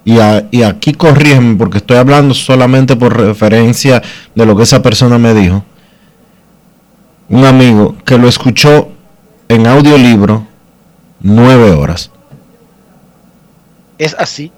y, 0.04 0.16
y 0.50 0.62
aquí 0.62 0.94
corrígeme 0.94 1.56
porque 1.56 1.78
estoy 1.78 1.98
hablando 1.98 2.32
solamente 2.32 2.96
por 2.96 3.16
referencia 3.16 4.02
de 4.34 4.46
lo 4.46 4.56
que 4.56 4.62
esa 4.62 4.80
persona 4.80 5.18
me 5.18 5.34
dijo. 5.34 5.64
Un 7.28 7.44
amigo 7.44 7.96
que 8.04 8.16
lo 8.16 8.28
escuchó 8.28 8.88
en 9.48 9.66
audiolibro 9.66 10.46
nueve 11.20 11.72
horas. 11.72 12.10
Es 13.98 14.14
así. 14.18 14.52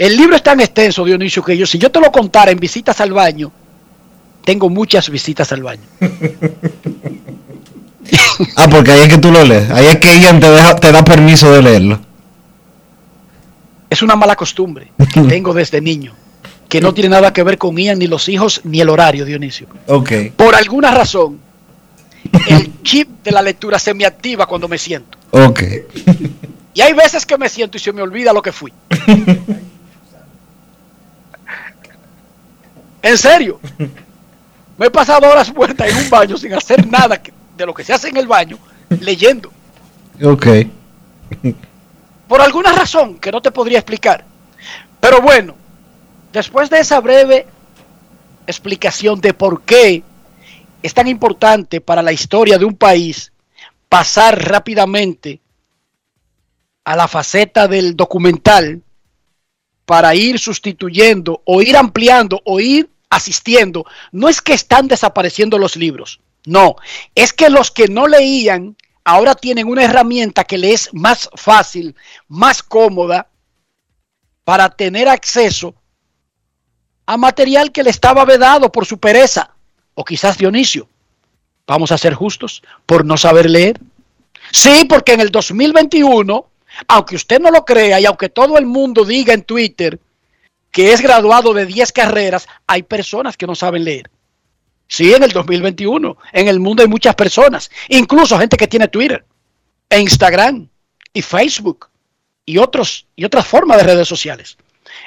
El 0.00 0.16
libro 0.16 0.34
es 0.34 0.42
tan 0.42 0.58
extenso, 0.60 1.04
Dionisio, 1.04 1.44
que 1.44 1.54
yo, 1.54 1.66
si 1.66 1.76
yo 1.76 1.90
te 1.90 2.00
lo 2.00 2.10
contara 2.10 2.50
en 2.50 2.58
visitas 2.58 2.98
al 3.02 3.12
baño, 3.12 3.52
tengo 4.46 4.70
muchas 4.70 5.10
visitas 5.10 5.52
al 5.52 5.62
baño. 5.62 5.82
ah, 8.56 8.66
porque 8.70 8.92
ahí 8.92 9.00
es 9.02 9.08
que 9.10 9.18
tú 9.18 9.30
lo 9.30 9.44
lees. 9.44 9.70
Ahí 9.70 9.88
es 9.88 9.98
que 9.98 10.18
Ian 10.18 10.40
te, 10.40 10.50
deja, 10.50 10.76
te 10.76 10.90
da 10.90 11.04
permiso 11.04 11.52
de 11.52 11.60
leerlo. 11.60 12.00
Es 13.90 14.00
una 14.00 14.16
mala 14.16 14.36
costumbre 14.36 14.90
que 15.12 15.20
tengo 15.20 15.52
desde 15.52 15.82
niño, 15.82 16.14
que 16.66 16.80
no 16.80 16.94
tiene 16.94 17.10
nada 17.10 17.34
que 17.34 17.42
ver 17.42 17.58
con 17.58 17.76
Ian, 17.76 17.98
ni 17.98 18.06
los 18.06 18.26
hijos, 18.30 18.62
ni 18.64 18.80
el 18.80 18.88
horario, 18.88 19.26
Dionisio. 19.26 19.66
Ok. 19.86 20.12
Por 20.34 20.54
alguna 20.54 20.92
razón, 20.92 21.38
el 22.48 22.82
chip 22.84 23.22
de 23.22 23.32
la 23.32 23.42
lectura 23.42 23.78
se 23.78 23.92
me 23.92 24.06
activa 24.06 24.46
cuando 24.46 24.66
me 24.66 24.78
siento. 24.78 25.18
Ok. 25.32 25.62
Y 26.72 26.80
hay 26.80 26.94
veces 26.94 27.26
que 27.26 27.36
me 27.36 27.50
siento 27.50 27.76
y 27.76 27.80
se 27.80 27.92
me 27.92 28.00
olvida 28.00 28.32
lo 28.32 28.40
que 28.40 28.52
fui. 28.52 28.72
en 33.02 33.18
serio. 33.18 33.60
Me 34.78 34.86
he 34.86 34.90
pasado 34.90 35.28
horas 35.28 35.52
muertas 35.52 35.88
en 35.90 35.96
un 35.96 36.10
baño 36.10 36.36
sin 36.38 36.54
hacer 36.54 36.86
nada 36.86 37.20
de 37.56 37.66
lo 37.66 37.74
que 37.74 37.84
se 37.84 37.92
hace 37.92 38.08
en 38.08 38.16
el 38.16 38.26
baño, 38.26 38.58
leyendo. 39.00 39.52
Ok. 40.22 40.46
Por 42.28 42.40
alguna 42.40 42.72
razón 42.72 43.18
que 43.18 43.30
no 43.30 43.42
te 43.42 43.50
podría 43.50 43.78
explicar. 43.78 44.24
Pero 45.00 45.20
bueno, 45.20 45.54
después 46.32 46.70
de 46.70 46.80
esa 46.80 47.00
breve 47.00 47.46
explicación 48.46 49.20
de 49.20 49.34
por 49.34 49.62
qué 49.62 50.02
es 50.82 50.94
tan 50.94 51.08
importante 51.08 51.80
para 51.80 52.02
la 52.02 52.12
historia 52.12 52.58
de 52.58 52.64
un 52.64 52.74
país 52.74 53.32
pasar 53.88 54.42
rápidamente 54.48 55.40
a 56.84 56.96
la 56.96 57.08
faceta 57.08 57.68
del 57.68 57.96
documental 57.96 58.82
para 59.90 60.14
ir 60.14 60.38
sustituyendo 60.38 61.42
o 61.44 61.62
ir 61.62 61.76
ampliando 61.76 62.40
o 62.44 62.60
ir 62.60 62.88
asistiendo. 63.08 63.84
No 64.12 64.28
es 64.28 64.40
que 64.40 64.52
están 64.52 64.86
desapareciendo 64.86 65.58
los 65.58 65.74
libros, 65.74 66.20
no, 66.46 66.76
es 67.16 67.32
que 67.32 67.50
los 67.50 67.72
que 67.72 67.88
no 67.88 68.06
leían 68.06 68.76
ahora 69.02 69.34
tienen 69.34 69.66
una 69.66 69.82
herramienta 69.82 70.44
que 70.44 70.58
les 70.58 70.86
es 70.86 70.94
más 70.94 71.28
fácil, 71.34 71.96
más 72.28 72.62
cómoda 72.62 73.26
para 74.44 74.68
tener 74.68 75.08
acceso 75.08 75.74
a 77.04 77.16
material 77.16 77.72
que 77.72 77.82
le 77.82 77.90
estaba 77.90 78.24
vedado 78.24 78.70
por 78.70 78.86
su 78.86 79.00
pereza 79.00 79.50
o 79.94 80.04
quizás 80.04 80.38
Dionisio. 80.38 80.88
Vamos 81.66 81.90
a 81.90 81.98
ser 81.98 82.14
justos 82.14 82.62
por 82.86 83.04
no 83.04 83.16
saber 83.16 83.50
leer. 83.50 83.80
Sí, 84.52 84.84
porque 84.88 85.14
en 85.14 85.20
el 85.20 85.32
2021 85.32 86.49
aunque 86.88 87.16
usted 87.16 87.40
no 87.40 87.50
lo 87.50 87.64
crea 87.64 88.00
y 88.00 88.06
aunque 88.06 88.28
todo 88.28 88.58
el 88.58 88.66
mundo 88.66 89.04
diga 89.04 89.32
en 89.34 89.42
Twitter 89.42 89.98
que 90.70 90.92
es 90.92 91.00
graduado 91.00 91.52
de 91.52 91.66
10 91.66 91.92
carreras, 91.92 92.46
hay 92.66 92.82
personas 92.82 93.36
que 93.36 93.46
no 93.46 93.54
saben 93.54 93.84
leer. 93.84 94.10
Sí, 94.86 95.12
en 95.12 95.22
el 95.22 95.30
2021, 95.30 96.16
en 96.32 96.48
el 96.48 96.60
mundo 96.60 96.82
hay 96.82 96.88
muchas 96.88 97.14
personas, 97.14 97.70
incluso 97.88 98.38
gente 98.38 98.56
que 98.56 98.68
tiene 98.68 98.88
Twitter, 98.88 99.24
e 99.88 100.00
Instagram, 100.00 100.68
y 101.12 101.22
Facebook, 101.22 101.88
y, 102.44 102.58
otros, 102.58 103.06
y 103.16 103.24
otras 103.24 103.46
formas 103.46 103.78
de 103.78 103.84
redes 103.84 104.08
sociales. 104.08 104.56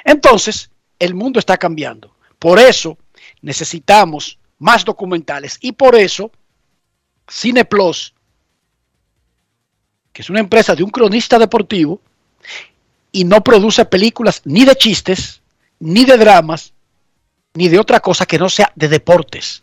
Entonces, 0.04 0.70
el 0.98 1.14
mundo 1.14 1.38
está 1.38 1.56
cambiando. 1.56 2.14
Por 2.38 2.58
eso 2.58 2.98
necesitamos 3.42 4.38
más 4.58 4.84
documentales 4.84 5.58
y 5.60 5.72
por 5.72 5.94
eso 5.94 6.30
Cineplus 7.30 8.13
que 10.14 10.22
es 10.22 10.30
una 10.30 10.40
empresa 10.40 10.74
de 10.74 10.84
un 10.84 10.90
cronista 10.90 11.38
deportivo 11.38 12.00
y 13.10 13.24
no 13.24 13.42
produce 13.42 13.84
películas 13.84 14.40
ni 14.44 14.64
de 14.64 14.76
chistes, 14.76 15.42
ni 15.80 16.04
de 16.04 16.16
dramas, 16.16 16.72
ni 17.54 17.68
de 17.68 17.80
otra 17.80 18.00
cosa 18.00 18.24
que 18.24 18.38
no 18.38 18.48
sea 18.48 18.72
de 18.76 18.88
deportes. 18.88 19.62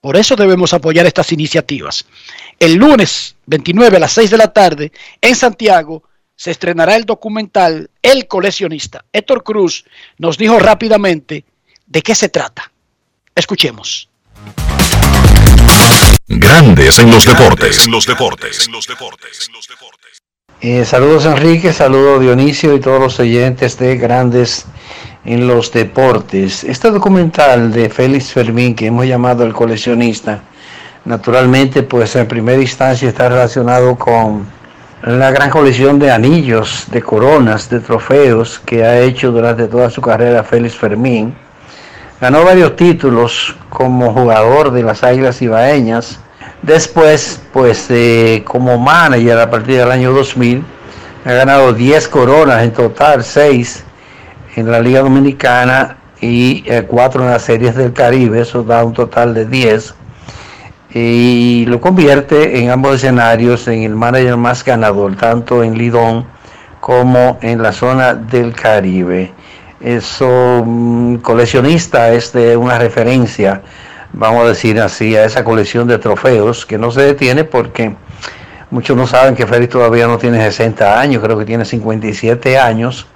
Por 0.00 0.16
eso 0.16 0.34
debemos 0.36 0.74
apoyar 0.74 1.06
estas 1.06 1.32
iniciativas. 1.32 2.04
El 2.58 2.74
lunes 2.74 3.36
29 3.46 3.96
a 3.96 4.00
las 4.00 4.12
6 4.12 4.30
de 4.30 4.36
la 4.36 4.52
tarde 4.52 4.92
en 5.20 5.36
Santiago 5.36 6.02
se 6.34 6.50
estrenará 6.50 6.96
el 6.96 7.04
documental 7.04 7.90
El 8.02 8.26
coleccionista. 8.26 9.04
Héctor 9.12 9.44
Cruz 9.44 9.84
nos 10.18 10.38
dijo 10.38 10.58
rápidamente 10.58 11.44
de 11.86 12.02
qué 12.02 12.14
se 12.16 12.28
trata. 12.28 12.70
Escuchemos. 13.34 14.07
Grandes 16.30 16.98
en 16.98 17.10
los 17.10 17.24
deportes. 17.24 17.86
En 17.86 17.90
los 17.90 18.06
deportes. 18.06 18.66
En 18.66 18.72
los 18.72 18.86
deportes. 18.86 19.48
Eh, 20.60 20.84
saludos 20.84 21.24
Enrique, 21.24 21.72
saludos 21.72 22.20
Dionisio 22.20 22.74
y 22.74 22.80
todos 22.80 23.00
los 23.00 23.18
oyentes 23.18 23.78
de 23.78 23.96
Grandes 23.96 24.66
en 25.24 25.46
los 25.46 25.72
deportes. 25.72 26.64
Este 26.64 26.90
documental 26.90 27.72
de 27.72 27.88
Félix 27.88 28.30
Fermín 28.30 28.74
que 28.74 28.88
hemos 28.88 29.06
llamado 29.06 29.42
El 29.42 29.54
coleccionista, 29.54 30.42
naturalmente 31.06 31.82
pues 31.82 32.14
en 32.14 32.28
primera 32.28 32.60
instancia 32.60 33.08
está 33.08 33.30
relacionado 33.30 33.96
con 33.96 34.46
la 35.04 35.30
gran 35.30 35.48
colección 35.48 35.98
de 35.98 36.10
anillos, 36.10 36.88
de 36.90 37.00
coronas, 37.00 37.70
de 37.70 37.80
trofeos 37.80 38.58
que 38.58 38.84
ha 38.84 39.00
hecho 39.00 39.32
durante 39.32 39.66
toda 39.66 39.88
su 39.88 40.02
carrera 40.02 40.44
Félix 40.44 40.74
Fermín 40.74 41.34
Ganó 42.20 42.44
varios 42.44 42.74
títulos 42.74 43.54
como 43.68 44.12
jugador 44.12 44.72
de 44.72 44.82
las 44.82 45.04
Águilas 45.04 45.40
Ibaeñas. 45.40 46.18
Después, 46.62 47.40
pues 47.52 47.86
eh, 47.90 48.42
como 48.44 48.76
manager 48.76 49.38
a 49.38 49.48
partir 49.48 49.76
del 49.76 49.92
año 49.92 50.12
2000, 50.12 50.64
ha 51.24 51.32
ganado 51.32 51.72
10 51.72 52.08
coronas 52.08 52.64
en 52.64 52.72
total, 52.72 53.22
6 53.22 53.84
en 54.56 54.68
la 54.68 54.80
Liga 54.80 55.02
Dominicana 55.02 55.96
y 56.20 56.62
4 56.62 57.20
eh, 57.20 57.24
en 57.24 57.30
las 57.30 57.42
series 57.42 57.76
del 57.76 57.92
Caribe, 57.92 58.40
eso 58.40 58.64
da 58.64 58.84
un 58.84 58.94
total 58.94 59.32
de 59.32 59.46
10. 59.46 59.94
Y 60.94 61.66
lo 61.68 61.80
convierte 61.80 62.58
en 62.58 62.70
ambos 62.70 62.96
escenarios 62.96 63.68
en 63.68 63.84
el 63.84 63.94
manager 63.94 64.36
más 64.36 64.64
ganador, 64.64 65.14
tanto 65.14 65.62
en 65.62 65.78
Lidón 65.78 66.26
como 66.80 67.38
en 67.42 67.62
la 67.62 67.70
zona 67.70 68.14
del 68.14 68.54
Caribe 68.54 69.32
eso 69.80 70.62
mm, 70.64 71.16
coleccionista 71.16 72.12
es 72.12 72.32
de 72.32 72.56
una 72.56 72.78
referencia, 72.78 73.62
vamos 74.12 74.44
a 74.44 74.48
decir 74.48 74.80
así, 74.80 75.16
a 75.16 75.24
esa 75.24 75.44
colección 75.44 75.86
de 75.86 75.98
trofeos 75.98 76.66
que 76.66 76.78
no 76.78 76.90
se 76.90 77.02
detiene 77.02 77.44
porque 77.44 77.94
muchos 78.70 78.96
no 78.96 79.06
saben 79.06 79.34
que 79.34 79.46
Félix 79.46 79.72
todavía 79.72 80.06
no 80.06 80.18
tiene 80.18 80.42
60 80.42 81.00
años, 81.00 81.22
creo 81.22 81.38
que 81.38 81.44
tiene 81.44 81.64
57 81.64 82.58
años. 82.58 83.06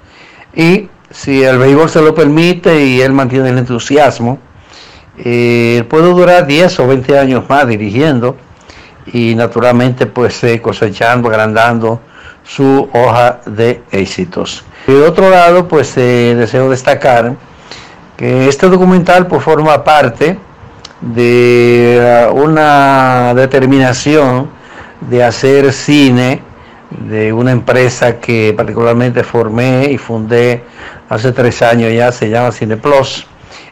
Y 0.55 0.89
si 1.11 1.43
el 1.43 1.59
béisbol 1.59 1.91
se 1.91 2.01
lo 2.01 2.15
permite 2.15 2.85
y 2.85 3.01
él 3.01 3.13
mantiene 3.13 3.51
el 3.51 3.59
entusiasmo, 3.59 4.39
eh, 5.19 5.85
puede 5.89 6.09
durar 6.09 6.47
10 6.47 6.81
o 6.81 6.87
20 6.87 7.19
años 7.19 7.49
más 7.49 7.67
dirigiendo. 7.67 8.37
y 9.13 9.35
naturalmente 9.35 10.07
pues 10.07 10.45
eh, 10.45 10.63
cosechando, 10.63 11.29
agrandando 11.29 12.01
su 12.45 12.89
hoja 12.93 13.41
de 13.47 13.83
éxitos. 13.91 14.65
De 14.87 15.03
otro 15.03 15.31
lado, 15.31 15.69
pues 15.69 15.97
eh, 15.97 16.35
deseo 16.37 16.69
destacar 16.71 17.35
que 18.17 18.49
este 18.49 18.69
documental 18.69 19.27
pues 19.27 19.43
forma 19.43 19.83
parte 19.85 20.39
de 21.01 22.29
una 22.33 23.33
determinación 23.35 24.51
de 25.01 25.25
hacer 25.25 25.73
cine 25.73 26.43
de 26.91 27.33
una 27.33 27.53
empresa 27.53 28.19
que 28.21 28.55
particularmente 28.57 29.25
formé 29.25 29.91
y 29.91 29.99
fundé 29.99 30.63
hace 31.09 31.33
tres 31.33 31.63
años 31.63 31.93
ya, 31.93 32.13
se 32.13 32.29
llama 32.29 32.53
Cineplus, 32.53 33.27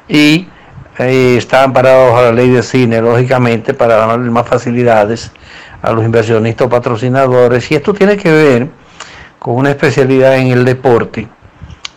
y 0.08 0.48
eh, 0.98 1.36
está 1.36 1.62
amparado 1.62 2.16
a 2.16 2.22
la 2.22 2.32
ley 2.32 2.50
de 2.50 2.62
cine, 2.62 3.00
lógicamente, 3.00 3.74
para 3.74 3.96
darle 3.96 4.30
más 4.30 4.46
facilidades 4.48 5.32
a 5.82 5.92
los 5.92 6.04
inversionistas 6.04 6.68
patrocinadores, 6.68 7.70
y 7.70 7.74
esto 7.74 7.94
tiene 7.94 8.16
que 8.16 8.30
ver 8.30 8.68
con 9.38 9.54
una 9.54 9.70
especialidad 9.70 10.36
en 10.36 10.48
el 10.48 10.64
deporte, 10.64 11.26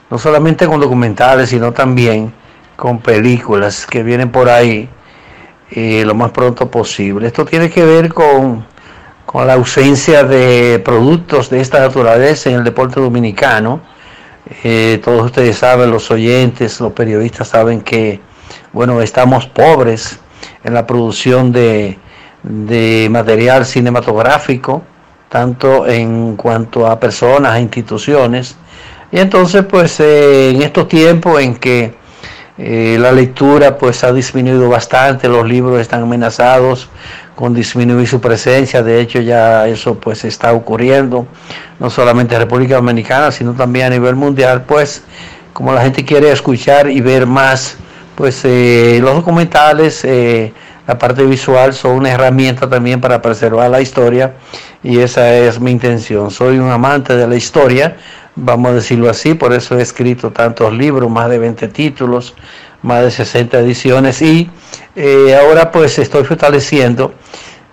no 0.10 0.18
solamente 0.18 0.66
con 0.66 0.80
documentales, 0.80 1.50
sino 1.50 1.74
también 1.74 2.34
con 2.76 3.00
películas 3.00 3.86
que 3.86 4.04
vienen 4.04 4.32
por 4.32 4.50
ahí 4.50 4.90
eh, 5.72 6.04
lo 6.06 6.16
más 6.16 6.32
pronto 6.32 6.70
posible. 6.70 7.28
Esto 7.28 7.46
tiene 7.46 7.70
que 7.70 7.84
ver 7.84 8.14
con, 8.14 8.66
con 9.26 9.48
la 9.48 9.54
ausencia 9.54 10.24
de 10.24 10.82
productos 10.84 11.50
de 11.50 11.62
esta 11.62 11.80
naturaleza 11.80 12.50
en 12.50 12.58
el 12.58 12.64
deporte 12.64 13.00
dominicano. 13.00 13.82
Eh, 14.64 15.02
todos 15.04 15.26
ustedes 15.26 15.58
saben, 15.58 15.92
los 15.92 16.12
oyentes, 16.12 16.80
los 16.80 16.94
periodistas 16.94 17.50
saben 17.50 17.82
que, 17.82 18.22
bueno, 18.72 19.02
estamos 19.02 19.48
pobres 19.48 20.20
en 20.64 20.74
la 20.74 20.86
producción 20.86 21.52
de, 21.52 21.98
de 22.44 23.08
material 23.10 23.66
cinematográfico, 23.66 24.84
tanto 25.30 25.88
en 25.88 26.36
cuanto 26.36 26.86
a 26.86 27.00
personas, 27.00 27.56
e 27.58 27.62
instituciones. 27.62 28.56
Y 29.12 29.20
entonces, 29.20 29.64
pues, 29.66 30.00
eh, 30.00 30.52
en 30.52 30.62
estos 30.62 30.88
tiempos 30.88 31.42
en 31.42 31.56
que 31.56 31.96
eh, 32.56 32.98
la 33.00 33.12
lectura 33.12 33.80
pues 33.80 34.04
ha 34.04 34.14
disminuido 34.14 34.70
bastante, 34.70 35.28
los 35.28 35.48
libros 35.48 35.82
están 35.82 36.04
amenazados 36.04 36.88
con 37.34 37.52
disminuir 37.52 38.08
su 38.08 38.22
presencia, 38.22 38.84
de 38.84 39.02
hecho 39.02 39.22
ya 39.22 39.68
eso 39.68 39.96
pues 39.96 40.24
está 40.24 40.54
ocurriendo, 40.54 41.26
no 41.80 41.90
solamente 41.90 42.36
en 42.36 42.42
República 42.42 42.76
Dominicana, 42.76 43.32
sino 43.32 43.54
también 43.54 43.88
a 43.88 43.90
nivel 43.90 44.16
mundial, 44.16 44.66
pues 44.68 45.04
como 45.52 45.74
la 45.74 45.82
gente 45.82 46.06
quiere 46.06 46.32
escuchar 46.32 46.92
y 46.92 47.02
ver 47.02 47.26
más, 47.26 47.76
pues 48.14 48.42
eh, 48.46 49.00
los 49.02 49.16
documentales, 49.16 50.06
la 50.88 50.98
parte 50.98 51.24
visual 51.24 51.74
son 51.74 51.94
una 51.94 52.12
herramienta 52.12 52.70
también 52.70 53.00
para 53.00 53.22
preservar 53.22 53.70
la 53.70 53.82
historia 53.82 54.34
y 54.84 55.00
esa 55.00 55.34
es 55.34 55.60
mi 55.60 55.72
intención. 55.72 56.30
Soy 56.30 56.60
un 56.60 56.70
amante 56.70 57.16
de 57.16 57.28
la 57.28 57.36
historia, 57.36 57.96
vamos 58.36 58.72
a 58.72 58.76
decirlo 58.76 59.10
así, 59.10 59.34
por 59.34 59.54
eso 59.54 59.78
he 59.78 59.82
escrito 59.82 60.32
tantos 60.32 60.74
libros, 60.74 61.10
más 61.10 61.30
de 61.30 61.40
20 61.40 61.70
títulos, 61.70 62.36
más 62.82 63.02
de 63.04 63.12
60 63.12 63.60
ediciones 63.60 64.22
y 64.22 64.50
eh, 64.96 65.38
ahora 65.40 65.72
pues 65.72 65.98
estoy 66.00 66.26
fortaleciendo 66.26 67.14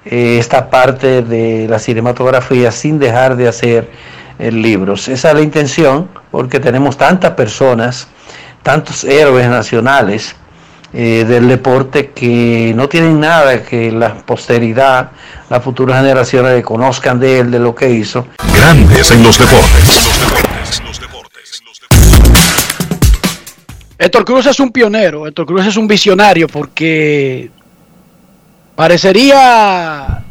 eh, 0.04 0.38
esta 0.38 0.70
parte 0.70 1.22
de 1.22 1.66
la 1.68 1.78
cinematografía 1.78 2.70
sin 2.70 2.98
dejar 3.00 3.36
de 3.36 3.48
hacer 3.48 3.90
eh, 4.38 4.52
libros. 4.52 5.08
Esa 5.08 5.30
es 5.30 5.34
la 5.34 5.42
intención 5.42 6.08
porque 6.30 6.60
tenemos 6.60 6.96
tantas 6.96 7.32
personas, 7.32 8.06
tantos 8.62 9.02
héroes 9.02 9.48
nacionales 9.48 10.36
del 10.92 11.48
deporte 11.48 12.10
que 12.10 12.72
no 12.74 12.88
tienen 12.88 13.20
nada 13.20 13.62
que 13.62 13.92
la 13.92 14.14
posteridad, 14.14 15.12
las 15.48 15.62
futuras 15.62 16.00
generaciones 16.00 16.64
conozcan 16.64 17.20
de 17.20 17.40
él, 17.40 17.50
de 17.50 17.58
lo 17.58 17.74
que 17.74 17.90
hizo. 17.90 18.26
Grandes 18.54 19.10
en 19.10 19.22
los 19.22 19.38
deportes. 19.38 20.10
Héctor 23.98 24.24
Cruz 24.24 24.46
es 24.46 24.58
un 24.58 24.72
pionero, 24.72 25.26
Héctor 25.26 25.44
Cruz 25.44 25.66
es 25.66 25.76
un 25.76 25.86
visionario 25.86 26.48
porque 26.48 27.50
parecería, 28.74 30.24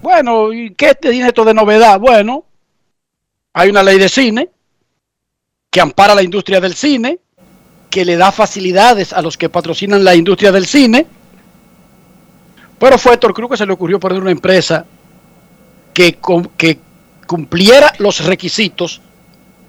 bueno, 0.00 0.50
¿qué 0.76 0.94
tiene 0.94 1.26
esto 1.26 1.44
de 1.44 1.54
novedad? 1.54 1.98
Bueno, 1.98 2.44
hay 3.52 3.68
una 3.68 3.82
ley 3.82 3.98
de 3.98 4.08
cine 4.08 4.48
que 5.68 5.80
ampara 5.80 6.14
la 6.14 6.22
industria 6.22 6.60
del 6.60 6.74
cine, 6.74 7.18
que 7.90 8.04
le 8.04 8.16
da 8.16 8.32
facilidades 8.32 9.12
a 9.12 9.22
los 9.22 9.36
que 9.36 9.48
patrocinan 9.48 10.04
la 10.04 10.14
industria 10.14 10.52
del 10.52 10.66
cine, 10.66 11.06
pero 12.78 12.98
fue 12.98 13.14
Héctor 13.14 13.34
Cruz 13.34 13.50
que 13.50 13.56
se 13.56 13.66
le 13.66 13.72
ocurrió 13.72 13.98
poner 13.98 14.20
una 14.20 14.30
empresa 14.30 14.84
que, 15.92 16.18
que 16.56 16.78
cumpliera 17.26 17.92
los 17.98 18.24
requisitos 18.24 19.00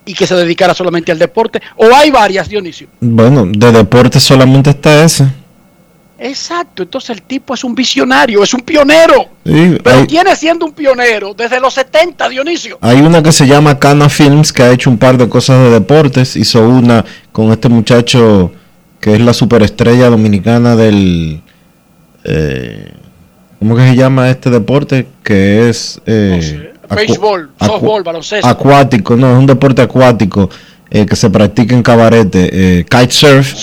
y 0.05 0.13
que 0.13 0.25
se 0.25 0.35
dedicara 0.35 0.73
solamente 0.73 1.11
al 1.11 1.19
deporte? 1.19 1.61
¿O 1.75 1.93
hay 1.93 2.09
varias, 2.09 2.49
Dionisio? 2.49 2.87
Bueno, 2.99 3.45
de 3.45 3.71
deporte 3.71 4.19
solamente 4.19 4.71
está 4.71 5.03
esa. 5.03 5.31
Exacto, 6.19 6.83
entonces 6.83 7.11
el 7.11 7.21
tipo 7.21 7.53
es 7.53 7.63
un 7.63 7.73
visionario, 7.73 8.43
es 8.43 8.53
un 8.53 8.59
pionero. 8.61 9.29
pero 9.43 10.05
tiene 10.05 10.35
siendo 10.35 10.65
un 10.65 10.73
pionero 10.73 11.33
desde 11.33 11.59
los 11.59 11.73
70, 11.73 12.27
Dionisio. 12.27 12.77
Hay 12.81 12.99
una 12.99 13.23
que 13.23 13.31
se 13.31 13.47
llama 13.47 13.79
Cana 13.79 14.09
Films 14.09 14.51
que 14.51 14.63
ha 14.63 14.71
hecho 14.71 14.89
un 14.89 14.97
par 14.97 15.17
de 15.17 15.29
cosas 15.29 15.59
de 15.59 15.69
deportes. 15.69 16.35
Hizo 16.35 16.67
una 16.67 17.05
con 17.31 17.51
este 17.51 17.69
muchacho 17.69 18.51
que 18.99 19.13
es 19.13 19.21
la 19.21 19.33
superestrella 19.33 20.09
dominicana 20.09 20.75
del... 20.75 21.41
Eh, 22.25 22.91
¿Cómo 23.59 23.75
que 23.75 23.89
se 23.89 23.95
llama 23.95 24.29
este 24.29 24.49
deporte? 24.49 25.07
Que 25.23 25.69
es... 25.69 26.01
Eh, 26.05 26.73
Béisbol, 26.93 27.51
softball, 27.59 28.03
baloncesto. 28.03 28.47
Acuático, 28.47 29.15
no, 29.15 29.31
es 29.31 29.37
un 29.37 29.45
deporte 29.45 29.81
acuático 29.81 30.49
eh, 30.89 31.05
que 31.05 31.15
se 31.15 31.29
practica 31.29 31.75
en 31.75 31.83
cabarete. 31.83 32.49
Eh, 32.79 32.83
kitesurf. 32.83 33.53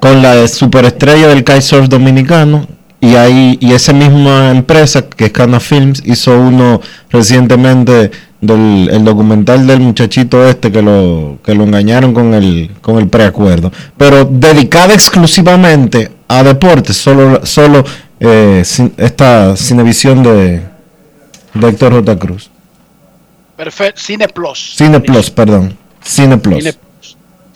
Con 0.00 0.22
la 0.22 0.46
superestrella 0.48 1.28
del 1.28 1.44
kitesurf 1.44 1.88
dominicano. 1.88 2.66
Y 3.00 3.14
ahí, 3.14 3.58
y 3.60 3.72
esa 3.72 3.92
misma 3.92 4.50
empresa, 4.50 5.02
que 5.02 5.26
es 5.26 5.32
Cana 5.32 5.60
Films, 5.60 6.02
hizo 6.04 6.36
uno 6.36 6.80
recientemente 7.10 8.10
del 8.40 8.88
el 8.92 9.04
documental 9.04 9.66
del 9.66 9.80
muchachito 9.80 10.46
este 10.48 10.70
que 10.70 10.82
lo, 10.82 11.38
que 11.44 11.54
lo 11.54 11.64
engañaron 11.64 12.14
con 12.14 12.34
el, 12.34 12.70
con 12.80 12.98
el 12.98 13.08
preacuerdo. 13.08 13.72
Pero 13.96 14.24
dedicada 14.24 14.94
exclusivamente 14.94 16.10
a 16.28 16.42
deportes, 16.42 16.96
solo, 16.96 17.44
solo 17.44 17.84
eh, 18.20 18.64
esta 18.96 19.56
cinevisión 19.56 20.22
de, 20.22 20.62
de 21.54 21.68
Héctor 21.68 21.94
J. 21.94 22.18
Cruz. 22.18 22.50
Perfecto, 23.56 24.00
Cine 24.00 24.28
Plus. 24.28 24.74
Cine 24.76 25.00
Plus, 25.00 25.30
perdón. 25.30 25.76
Cine 26.02 26.38
Plus. 26.38 26.78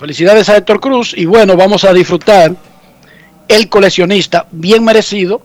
Felicidades 0.03 0.49
a 0.49 0.57
Héctor 0.57 0.81
Cruz 0.81 1.15
y 1.17 1.27
bueno, 1.27 1.57
vamos 1.57 1.85
a 1.85 1.93
disfrutar 1.93 2.53
el 3.47 3.69
coleccionista 3.69 4.49
bien 4.51 4.83
merecido 4.83 5.41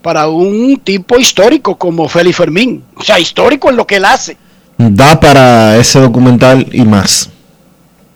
para 0.00 0.26
un 0.26 0.80
tipo 0.82 1.18
histórico 1.18 1.76
como 1.76 2.08
Félix 2.08 2.38
Fermín. 2.38 2.82
O 2.96 3.02
sea, 3.02 3.20
histórico 3.20 3.68
en 3.68 3.76
lo 3.76 3.86
que 3.86 3.96
él 3.96 4.06
hace. 4.06 4.38
Da 4.78 5.20
para 5.20 5.76
ese 5.76 6.00
documental 6.00 6.66
y 6.72 6.80
más. 6.80 7.28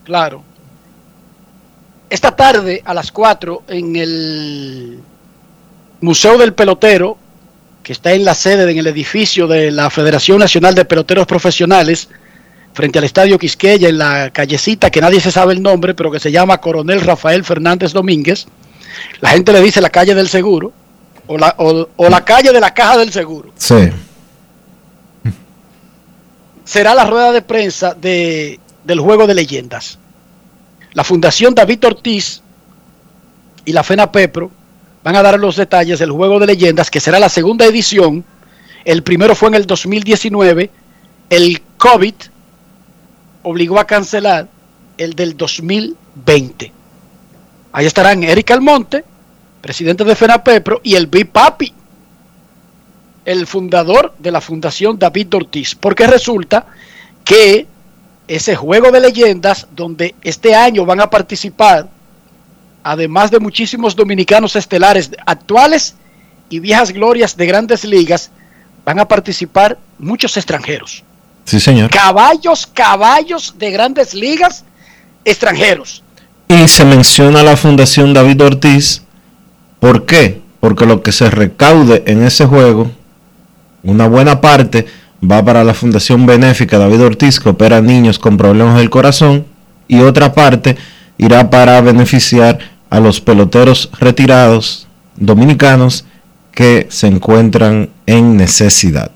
Claro. 0.03 0.41
Esta 2.09 2.35
tarde 2.35 2.81
a 2.83 2.95
las 2.95 3.11
4 3.11 3.65
en 3.67 3.95
el 3.95 4.99
Museo 6.01 6.39
del 6.39 6.55
Pelotero 6.55 7.15
que 7.83 7.93
está 7.93 8.11
en 8.11 8.25
la 8.25 8.33
sede, 8.33 8.71
en 8.71 8.79
el 8.79 8.87
edificio 8.87 9.45
de 9.45 9.69
la 9.69 9.91
Federación 9.91 10.39
Nacional 10.39 10.73
de 10.73 10.85
Peloteros 10.85 11.27
Profesionales, 11.27 12.09
frente 12.75 12.99
al 12.99 13.05
Estadio 13.05 13.39
Quisqueya, 13.39 13.87
en 13.87 13.97
la 13.97 14.31
callecita 14.31 14.91
que 14.91 14.99
nadie 14.99 15.21
se 15.21 15.31
sabe 15.31 15.53
el 15.53 15.63
nombre, 15.63 15.93
pero 15.93 16.11
que 16.11 16.19
se 16.19 16.29
llama 16.29 16.59
Coronel 16.59 16.99
Rafael 16.99 17.45
Fernández 17.45 17.93
Domínguez. 17.93 18.47
La 19.21 19.29
gente 19.29 19.53
le 19.53 19.61
dice 19.61 19.79
la 19.79 19.89
calle 19.89 20.13
del 20.13 20.27
seguro, 20.27 20.73
o 21.25 21.37
la, 21.37 21.55
o, 21.57 22.09
la 22.09 22.25
calle 22.25 22.51
de 22.51 22.59
la 22.59 22.73
caja 22.73 22.97
del 22.97 23.13
seguro. 23.13 23.53
Sí. 23.55 23.89
Será 26.65 26.93
la 26.93 27.05
rueda 27.05 27.31
de 27.31 27.41
prensa 27.41 27.93
de, 27.93 28.59
del 28.83 28.99
juego 28.99 29.25
de 29.25 29.35
leyendas. 29.35 29.97
La 30.91 31.05
Fundación 31.05 31.55
David 31.55 31.85
Ortiz 31.85 32.41
y 33.63 33.71
la 33.71 33.83
FENA 33.83 34.11
Pepro 34.11 34.51
van 35.01 35.15
a 35.15 35.21
dar 35.21 35.39
los 35.39 35.55
detalles 35.55 35.99
del 35.99 36.11
juego 36.11 36.39
de 36.39 36.47
leyendas, 36.47 36.91
que 36.91 36.99
será 36.99 37.19
la 37.19 37.29
segunda 37.29 37.65
edición. 37.65 38.25
El 38.83 39.01
primero 39.01 39.33
fue 39.33 39.47
en 39.47 39.55
el 39.55 39.65
2019. 39.65 40.69
El 41.29 41.61
COVID 41.77 42.13
obligó 43.45 43.79
a 43.79 43.87
cancelar 43.87 44.47
el 44.97 45.13
del 45.13 45.37
2020. 45.37 46.71
Ahí 47.71 47.85
estarán 47.85 48.23
Eric 48.23 48.51
Almonte, 48.51 49.05
presidente 49.61 50.03
de 50.03 50.15
FENAPEPRO, 50.15 50.81
y 50.83 50.95
el 50.95 51.07
Big 51.07 51.29
Papi, 51.29 51.73
el 53.23 53.47
fundador 53.47 54.13
de 54.19 54.31
la 54.31 54.41
Fundación 54.41 54.97
David 54.97 55.33
Ortiz. 55.35 55.75
Porque 55.75 56.07
resulta 56.07 56.65
que 57.23 57.67
ese 58.27 58.55
juego 58.55 58.91
de 58.91 58.99
leyendas, 58.99 59.67
donde 59.75 60.15
este 60.23 60.55
año 60.55 60.85
van 60.85 61.01
a 61.01 61.09
participar 61.09 61.87
además 62.83 63.31
de 63.31 63.39
muchísimos 63.39 63.95
dominicanos 63.95 64.55
estelares 64.55 65.11
actuales 65.25 65.95
y 66.49 66.59
viejas 66.59 66.91
glorias 66.91 67.35
de 67.35 67.47
grandes 67.47 67.83
ligas, 67.83 68.29
van 68.85 68.99
a 68.99 69.07
participar 69.07 69.79
muchos 69.97 70.37
extranjeros. 70.37 71.03
Sí, 71.45 71.59
señor. 71.59 71.91
Caballos, 71.91 72.67
caballos 72.67 73.55
de 73.57 73.71
grandes 73.71 74.13
ligas 74.13 74.65
extranjeros. 75.23 76.03
Y 76.47 76.67
se 76.67 76.85
menciona 76.85 77.43
la 77.43 77.55
Fundación 77.55 78.13
David 78.13 78.41
Ortiz. 78.41 79.03
¿Por 79.79 80.05
qué? 80.05 80.41
Porque 80.59 80.85
lo 80.85 81.01
que 81.01 81.11
se 81.11 81.29
recaude 81.29 82.03
en 82.07 82.23
ese 82.23 82.45
juego, 82.45 82.91
una 83.83 84.07
buena 84.07 84.41
parte 84.41 84.85
va 85.23 85.43
para 85.43 85.63
la 85.63 85.73
Fundación 85.73 86.25
Benéfica 86.25 86.77
David 86.77 87.01
Ortiz, 87.01 87.39
que 87.39 87.49
opera 87.49 87.81
niños 87.81 88.19
con 88.19 88.37
problemas 88.37 88.77
del 88.77 88.89
corazón, 88.89 89.45
y 89.87 89.99
otra 89.99 90.33
parte 90.33 90.75
irá 91.17 91.49
para 91.49 91.79
beneficiar 91.81 92.57
a 92.89 92.99
los 92.99 93.21
peloteros 93.21 93.89
retirados 93.99 94.87
dominicanos 95.15 96.05
que 96.51 96.87
se 96.89 97.07
encuentran 97.07 97.89
en 98.05 98.37
necesidad. 98.37 99.11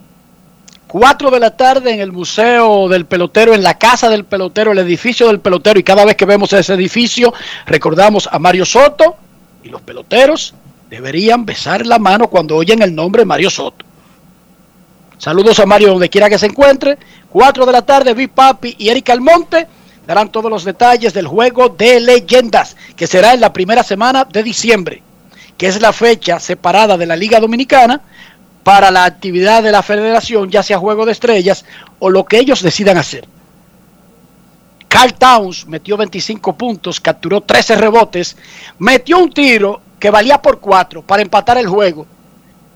4 0.89 1.29
de 1.29 1.39
la 1.39 1.55
tarde 1.55 1.93
en 1.93 1.99
el 1.99 2.11
Museo 2.11 2.89
del 2.89 3.05
Pelotero, 3.05 3.53
en 3.53 3.61
la 3.61 3.77
Casa 3.77 4.09
del 4.09 4.25
Pelotero, 4.25 4.71
el 4.71 4.79
edificio 4.79 5.27
del 5.27 5.39
pelotero, 5.39 5.79
y 5.79 5.83
cada 5.83 6.03
vez 6.03 6.15
que 6.15 6.25
vemos 6.25 6.51
ese 6.51 6.73
edificio 6.73 7.31
recordamos 7.67 8.27
a 8.31 8.39
Mario 8.39 8.65
Soto 8.65 9.15
y 9.63 9.69
los 9.69 9.81
peloteros 9.81 10.55
deberían 10.89 11.45
besar 11.45 11.85
la 11.85 11.99
mano 11.99 12.27
cuando 12.27 12.55
oyen 12.55 12.81
el 12.81 12.95
nombre 12.95 13.23
Mario 13.23 13.51
Soto. 13.51 13.85
Saludos 15.19 15.59
a 15.59 15.67
Mario 15.67 15.89
donde 15.89 16.09
quiera 16.09 16.27
que 16.27 16.39
se 16.39 16.47
encuentre. 16.47 16.97
4 17.29 17.67
de 17.67 17.71
la 17.71 17.83
tarde, 17.83 18.15
Big 18.15 18.31
Papi 18.31 18.73
y 18.79 18.89
Erika 18.89 19.13
Almonte 19.13 19.67
darán 20.07 20.31
todos 20.31 20.49
los 20.49 20.63
detalles 20.63 21.13
del 21.13 21.27
juego 21.27 21.69
de 21.69 21.99
leyendas, 21.99 22.75
que 22.95 23.05
será 23.05 23.33
en 23.35 23.41
la 23.41 23.53
primera 23.53 23.83
semana 23.83 24.25
de 24.25 24.41
diciembre, 24.41 25.03
que 25.55 25.67
es 25.67 25.79
la 25.79 25.93
fecha 25.93 26.39
separada 26.39 26.97
de 26.97 27.05
la 27.05 27.15
Liga 27.15 27.39
Dominicana 27.39 28.01
para 28.69 28.91
la 28.91 29.03
actividad 29.03 29.63
de 29.63 29.71
la 29.71 29.81
federación, 29.81 30.51
ya 30.51 30.61
sea 30.61 30.77
juego 30.77 31.03
de 31.03 31.11
estrellas 31.11 31.65
o 31.97 32.07
lo 32.07 32.23
que 32.23 32.37
ellos 32.37 32.61
decidan 32.61 32.99
hacer. 32.99 33.27
Carl 34.87 35.15
Towns 35.15 35.65
metió 35.65 35.97
25 35.97 36.55
puntos, 36.55 36.99
capturó 36.99 37.41
13 37.41 37.77
rebotes, 37.77 38.37
metió 38.77 39.17
un 39.17 39.33
tiro 39.33 39.81
que 39.97 40.11
valía 40.11 40.39
por 40.39 40.59
4 40.59 41.01
para 41.01 41.23
empatar 41.23 41.57
el 41.57 41.65
juego. 41.65 42.05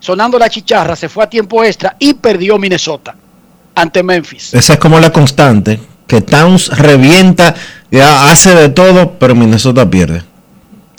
Sonando 0.00 0.36
la 0.36 0.50
chicharra, 0.50 0.96
se 0.96 1.08
fue 1.08 1.22
a 1.22 1.30
tiempo 1.30 1.62
extra 1.62 1.94
y 2.00 2.14
perdió 2.14 2.58
Minnesota 2.58 3.14
ante 3.76 4.02
Memphis. 4.02 4.52
Esa 4.52 4.72
es 4.72 4.78
como 4.80 4.98
la 4.98 5.12
constante, 5.12 5.78
que 6.08 6.22
Towns 6.22 6.76
revienta, 6.76 7.54
ya 7.88 8.32
hace 8.32 8.52
de 8.52 8.70
todo, 8.70 9.12
pero 9.12 9.36
Minnesota 9.36 9.88
pierde. 9.88 10.24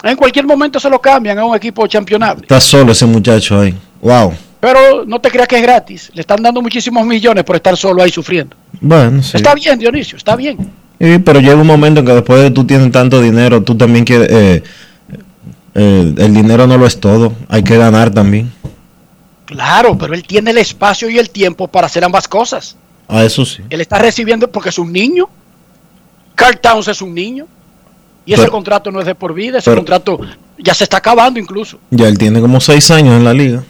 En 0.03 0.15
cualquier 0.15 0.45
momento 0.45 0.79
se 0.79 0.89
lo 0.89 1.01
cambian 1.01 1.37
a 1.37 1.43
un 1.43 1.53
equipo 1.53 1.85
championable. 1.85 2.43
Está 2.43 2.61
solo 2.61 2.93
ese 2.93 3.05
muchacho 3.05 3.59
ahí. 3.59 3.77
Wow. 3.99 4.33
Pero 4.65 5.05
no 5.05 5.21
te 5.21 5.29
creas 5.29 5.47
que 5.47 5.57
es 5.57 5.61
gratis. 5.61 6.09
Le 6.15 6.21
están 6.21 6.41
dando 6.41 6.59
muchísimos 6.59 7.05
millones 7.05 7.43
por 7.43 7.55
estar 7.55 7.77
solo 7.77 8.01
ahí 8.01 8.09
sufriendo. 8.09 8.55
Bueno, 8.81 9.21
sí. 9.21 9.37
Está 9.37 9.53
bien, 9.53 9.77
Dionisio, 9.77 10.17
está 10.17 10.35
bien. 10.35 10.57
Sí, 10.99 11.19
pero 11.19 11.39
llega 11.39 11.53
un 11.55 11.67
momento 11.67 11.99
en 11.99 12.05
que 12.07 12.13
después 12.13 12.41
de 12.41 12.49
tú 12.49 12.65
tienes 12.65 12.91
tanto 12.91 13.21
dinero, 13.21 13.61
tú 13.61 13.75
también 13.77 14.05
quieres... 14.05 14.27
eh, 14.31 14.63
eh, 15.75 16.15
el 16.17 16.33
dinero 16.33 16.65
no 16.65 16.79
lo 16.79 16.87
es 16.87 16.99
todo, 16.99 17.33
hay 17.47 17.61
que 17.61 17.77
ganar 17.77 18.09
también. 18.09 18.51
Claro, 19.45 19.95
pero 19.99 20.15
él 20.15 20.23
tiene 20.23 20.49
el 20.49 20.57
espacio 20.57 21.11
y 21.11 21.19
el 21.19 21.29
tiempo 21.29 21.67
para 21.67 21.85
hacer 21.85 22.03
ambas 22.03 22.27
cosas. 22.27 22.75
A 23.07 23.23
eso 23.23 23.45
sí. 23.45 23.61
Él 23.69 23.81
está 23.81 23.99
recibiendo 23.99 24.49
porque 24.49 24.69
es 24.69 24.79
un 24.79 24.91
niño. 24.91 25.29
Carl 26.33 26.59
Towns 26.59 26.87
es 26.87 27.03
un 27.03 27.13
niño. 27.13 27.45
Y 28.25 28.33
ese 28.33 28.47
contrato 28.47 28.91
no 28.91 28.99
es 28.99 29.05
de 29.05 29.13
por 29.13 29.35
vida, 29.35 29.59
ese 29.59 29.69
pero- 29.69 29.81
contrato 29.81 30.19
ya 30.57 30.73
se 30.73 30.85
está 30.85 30.97
acabando 30.97 31.39
incluso. 31.39 31.77
Ya 31.91 32.07
él 32.07 32.17
tiene 32.17 32.41
como 32.41 32.59
seis 32.59 32.89
años 32.89 33.15
en 33.15 33.23
la 33.23 33.31
liga. 33.31 33.61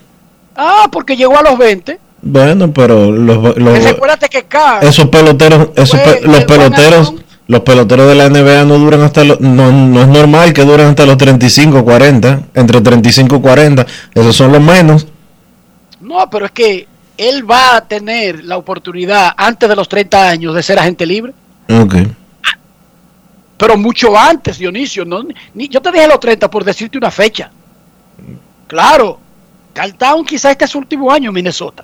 Ah, 0.56 0.88
porque 0.92 1.16
llegó 1.18 1.38
a 1.38 1.42
los 1.44 1.58
20. 1.58 2.00
Bueno, 2.22 2.72
pero 2.72 3.12
los, 3.12 3.58
los- 3.58 3.84
recuérdate 3.84 4.30
que 4.30 4.46
esos 4.82 5.10
peloteros, 5.10 5.70
esos 5.76 6.00
Fue 6.02 6.14
pe- 6.16 6.28
los 6.28 6.44
peloteros, 6.46 7.14
los 7.48 7.62
peloteros 7.62 8.08
de 8.08 8.16
la 8.16 8.30
NBA 8.30 8.64
no 8.66 8.78
duran 8.80 9.02
hasta 9.02 9.24
los, 9.24 9.40
no, 9.42 9.72
no 9.72 10.02
es 10.02 10.08
normal 10.08 10.52
que 10.54 10.64
duren 10.66 10.88
hasta 10.88 11.06
los 11.06 11.18
35, 11.18 11.84
40, 11.86 12.40
entre 12.56 12.82
35 12.82 13.36
y 13.36 13.42
40, 13.42 13.86
esos 14.16 14.36
son 14.36 14.52
los 14.52 14.62
menos. 14.62 15.06
no, 16.02 16.28
pero 16.30 16.46
es 16.48 16.52
que 16.52 16.88
él 17.18 17.50
va 17.50 17.76
a 17.78 17.82
tener 17.88 18.44
la 18.44 18.58
oportunidad 18.58 19.32
antes 19.38 19.70
de 19.70 19.76
los 19.76 19.88
30 19.88 20.28
años 20.30 20.56
de 20.56 20.64
ser 20.64 20.80
agente 20.80 21.06
libre. 21.06 21.34
Ok. 21.70 21.96
Pero 23.58 23.78
mucho 23.78 24.18
antes, 24.18 24.58
Dionisio. 24.58 25.06
No, 25.06 25.24
ni, 25.54 25.70
yo 25.70 25.82
te 25.82 25.92
dije 25.92 26.08
los 26.08 26.20
30 26.20 26.50
por 26.50 26.64
decirte 26.64 26.98
una 26.98 27.10
fecha. 27.12 27.52
Claro, 28.68 29.20
Carl 29.76 29.94
Towns 29.94 30.26
quizás 30.26 30.54
este 30.54 30.64
es 30.64 30.72
su 30.72 30.78
último 30.78 31.12
año 31.12 31.30
en 31.30 31.36
Minnesota. 31.36 31.84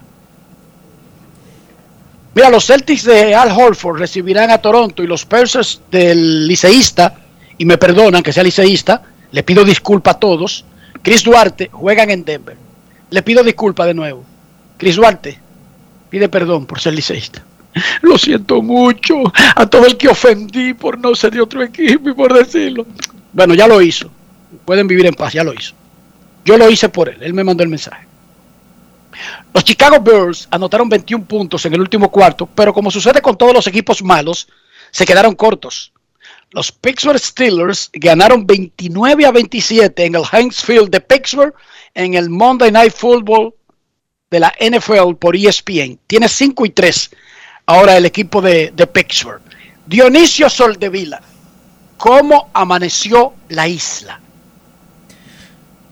Mira, 2.34 2.50
los 2.50 2.66
Celtics 2.66 3.04
de 3.04 3.36
Al 3.36 3.52
Horford 3.52 4.00
recibirán 4.00 4.50
a 4.50 4.60
Toronto 4.60 5.04
y 5.04 5.08
los 5.08 5.26
Pacers 5.26 5.82
del 5.92 6.48
liceísta, 6.48 7.16
y 7.58 7.66
me 7.66 7.78
perdonan 7.78 8.24
que 8.24 8.32
sea 8.32 8.44
liceísta, 8.44 9.04
le 9.32 9.44
pido 9.44 9.66
disculpa 9.66 10.12
a 10.12 10.20
todos. 10.20 10.64
Chris 11.02 11.22
Duarte 11.26 11.70
juegan 11.70 12.10
en 12.10 12.24
Denver. 12.24 12.56
Le 13.10 13.22
pido 13.24 13.44
disculpa 13.44 13.86
de 13.86 13.94
nuevo. 13.94 14.24
Chris 14.78 14.96
Duarte 14.96 15.38
pide 16.10 16.30
perdón 16.30 16.66
por 16.66 16.80
ser 16.80 16.94
liceísta. 16.94 17.44
Lo 18.02 18.18
siento 18.18 18.62
mucho 18.62 19.16
a 19.54 19.66
todo 19.66 19.86
el 19.86 19.98
que 19.98 20.08
ofendí 20.08 20.74
por 20.74 20.98
no 20.98 21.14
ser 21.14 21.34
de 21.34 21.42
otro 21.42 21.62
equipo 21.62 22.10
y 22.10 22.14
por 22.14 22.34
decirlo. 22.34 22.86
Bueno, 23.34 23.54
ya 23.54 23.68
lo 23.68 23.82
hizo. 23.82 24.10
Pueden 24.64 24.88
vivir 24.88 25.06
en 25.06 25.14
paz, 25.14 25.34
ya 25.34 25.44
lo 25.44 25.54
hizo. 25.54 25.74
Yo 26.46 26.58
lo 26.58 26.70
hice 26.70 26.90
por 26.90 27.10
él, 27.10 27.18
él 27.22 27.34
me 27.34 27.44
mandó 27.44 27.64
el 27.64 27.70
mensaje. 27.70 28.08
Los 29.54 29.64
Chicago 29.64 30.00
Bears 30.00 30.48
anotaron 30.52 30.90
21 30.90 31.26
puntos 31.26 31.66
en 31.66 31.74
el 31.74 31.82
último 31.82 32.10
cuarto, 32.10 32.46
pero 32.46 32.74
como 32.74 32.90
sucede 32.90 33.22
con 33.22 33.38
todos 33.38 33.54
los 33.54 33.68
equipos 33.68 34.02
malos, 34.02 34.48
se 34.92 35.06
quedaron 35.06 35.36
cortos. 35.36 35.92
Los 36.52 36.72
Pittsburgh 36.72 37.20
Steelers 37.20 37.90
ganaron 37.94 38.46
29 38.46 39.26
a 39.26 39.32
27 39.32 40.06
en 40.06 40.16
el 40.16 40.24
Heinz 40.32 40.64
Field 40.64 40.90
de 40.90 41.00
Pittsburgh 41.00 41.54
en 41.94 42.14
el 42.14 42.30
Monday 42.30 42.72
Night 42.72 42.94
Football 42.94 43.54
de 44.30 44.40
la 44.40 44.54
NFL 44.60 45.16
por 45.20 45.36
ESPN. 45.36 46.00
Tiene 46.08 46.28
5 46.28 46.66
y 46.66 46.70
3 46.72 47.12
ahora 47.68 47.96
el 47.96 48.06
equipo 48.06 48.42
de, 48.42 48.72
de 48.76 48.88
Pittsburgh. 48.88 49.42
Dionisio 49.86 50.50
Soldevila, 50.50 51.22
¿cómo 51.98 52.50
amaneció 52.54 53.34
la 53.50 53.68
isla? 53.68 54.20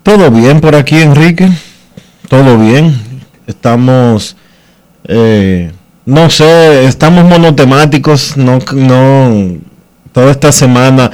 Todo 0.09 0.31
bien 0.31 0.59
por 0.59 0.73
aquí, 0.73 0.95
Enrique. 0.95 1.47
Todo 2.29 2.57
bien. 2.57 2.99
Estamos, 3.45 4.35
eh, 5.07 5.71
no 6.03 6.31
sé, 6.31 6.85
estamos 6.85 7.25
monotemáticos. 7.25 8.35
No, 8.35 8.57
no, 8.73 9.59
toda 10.11 10.31
esta 10.31 10.51
semana 10.51 11.11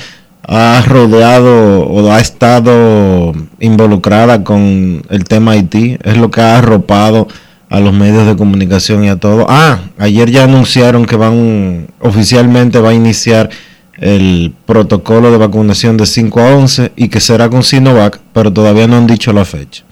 ha 0.48 0.82
rodeado 0.88 1.82
o 1.82 2.10
ha 2.10 2.22
estado 2.22 3.34
involucrada 3.60 4.46
con 4.46 5.04
el 5.10 5.26
tema 5.26 5.52
Haití. 5.52 5.98
Es 6.02 6.16
lo 6.16 6.32
que 6.32 6.40
ha 6.40 6.60
arropado 6.60 7.28
a 7.70 7.82
los 7.82 7.92
medios 7.92 8.26
de 8.26 8.38
comunicación 8.38 9.04
y 9.04 9.10
a 9.10 9.18
todo. 9.18 9.46
Ah, 9.50 9.80
ayer 9.98 10.32
ya 10.32 10.46
anunciaron 10.46 11.06
que 11.06 11.18
van, 11.18 11.88
oficialmente 12.00 12.80
va 12.80 12.92
a 12.92 12.94
iniciar 12.94 13.50
el 13.98 14.54
protocolo 14.66 15.32
de 15.32 15.38
vacunación 15.38 15.98
de 15.98 16.06
5 16.06 16.40
a 16.42 16.56
11 16.56 16.92
y 16.96 17.08
que 17.10 17.20
será 17.22 17.50
con 17.50 17.64
Sinovac, 17.64 18.20
pero 18.34 18.52
todavía 18.52 18.88
no 18.88 18.98
han 18.98 19.08
dicho 19.08 19.32
la 19.34 19.46
fecha. 19.46 19.84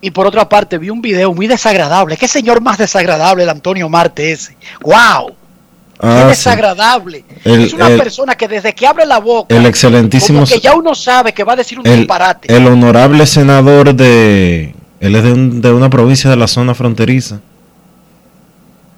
Y 0.00 0.10
por 0.10 0.26
otra 0.26 0.48
parte, 0.48 0.78
vi 0.78 0.90
un 0.90 1.00
video 1.02 1.32
muy 1.34 1.46
desagradable. 1.46 2.16
¿Qué 2.16 2.28
señor 2.28 2.60
más 2.60 2.78
desagradable 2.78 3.42
el 3.42 3.48
Antonio 3.48 3.88
Marte 3.88 4.30
ese? 4.32 4.56
¡Wow! 4.82 5.28
¡Qué 5.28 6.06
Ah, 6.06 6.26
desagradable! 6.28 7.24
El- 7.44 7.64
es 7.64 7.72
una 7.72 7.88
el- 7.88 7.98
persona 7.98 8.34
que 8.34 8.46
desde 8.46 8.74
que 8.74 8.86
abre 8.86 9.06
la 9.06 9.18
boca, 9.18 9.54
El 9.56 9.64
excelentísimo, 9.66 10.40
como 10.40 10.46
que 10.52 10.60
ya 10.60 10.74
uno 10.74 10.94
sabe 10.94 11.32
que 11.32 11.42
va 11.42 11.54
a 11.54 11.56
decir 11.56 11.78
un 11.80 11.86
el, 11.86 11.98
disparate. 12.00 12.54
el 12.54 12.66
honorable 12.66 13.26
senador 13.26 13.94
de, 13.94 14.74
él 15.00 15.16
es 15.16 15.22
de, 15.24 15.32
un- 15.32 15.60
de 15.62 15.72
una 15.72 15.88
provincia 15.88 16.28
de 16.28 16.36
la 16.36 16.46
zona 16.46 16.74
fronteriza. 16.74 17.40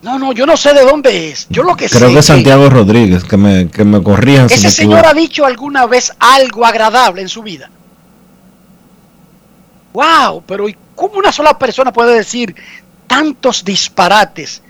No, 0.03 0.17
no, 0.19 0.33
yo 0.33 0.47
no 0.47 0.57
sé 0.57 0.73
de 0.75 0.83
dónde 0.83 1.31
es. 1.31 1.47
Yo 1.51 1.65
lo 1.65 1.77
que 1.77 1.89
sé 1.89 1.99
Creo 1.99 2.13
que 2.13 2.21
es 2.21 2.27
Santiago 2.27 2.71
Rodríguez, 2.71 3.25
que 3.25 3.37
me, 3.37 3.69
que 3.69 3.85
me 3.85 4.01
corrijan 4.03 4.47
ese 4.47 4.71
señor 4.71 5.05
ha 5.05 5.13
dicho 5.13 5.45
alguna 5.45 5.87
vez 5.87 6.13
algo 6.21 6.65
agradable 6.65 7.21
en 7.21 7.29
su 7.29 7.43
vida. 7.43 7.69
¡Wow! 9.93 10.43
Pero 10.47 10.69
¿y 10.69 10.77
cómo 10.95 11.15
una 11.15 11.33
sola 11.33 11.59
persona 11.59 11.93
puede 11.93 12.15
decir 12.17 12.55
tantos 13.09 13.65
disparates 13.65 14.63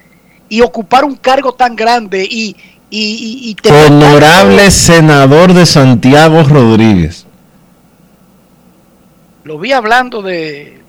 y 0.49 0.63
ocupar 0.63 1.05
un 1.05 1.17
cargo 1.17 1.53
tan 1.53 1.77
grande 1.77 2.25
y, 2.25 2.57
y, 2.89 2.99
y- 2.99 3.57
y 3.63 3.71
Honorable 3.87 4.71
senador 4.71 5.53
de 5.53 5.67
Santiago 5.67 6.43
Rodríguez. 6.45 7.27
Lo 9.45 9.59
vi 9.59 9.73
hablando 9.73 10.23
de 10.23 10.81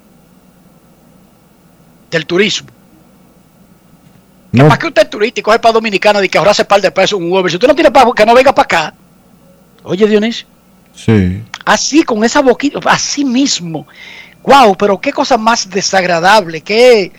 del 2.12 2.26
turismo. 2.26 2.70
No, 4.52 4.68
¿Para 4.68 4.80
qué 4.80 4.88
usted 4.88 5.04
es 5.04 5.10
turista 5.10 5.40
y 5.40 5.44
coge 5.44 5.60
para 5.60 5.74
Dominicana 5.74 6.24
y 6.24 6.30
que 6.30 6.38
ahorrarse 6.38 6.66
par 6.66 6.82
de 6.82 6.90
pesos 6.92 7.20
un 7.20 7.32
Uber? 7.32 7.50
Si 7.52 7.58
usted 7.58 7.68
no 7.68 7.76
tiene 7.76 7.92
para 7.92 8.12
que 8.12 8.26
no 8.26 8.34
venga 8.34 8.54
para 8.54 8.66
acá. 8.66 8.94
Oye, 9.84 10.08
Dionisio, 10.08 10.48
sí. 10.94 11.44
así 11.66 12.04
con 12.04 12.24
esa 12.24 12.42
boquita, 12.42 12.80
así 12.86 13.24
mismo. 13.24 13.88
Wow, 14.44 14.76
pero 14.76 15.00
qué 15.00 15.14
cosa 15.14 15.38
más 15.38 15.70
desagradable, 15.70 16.62
qué 16.62 17.12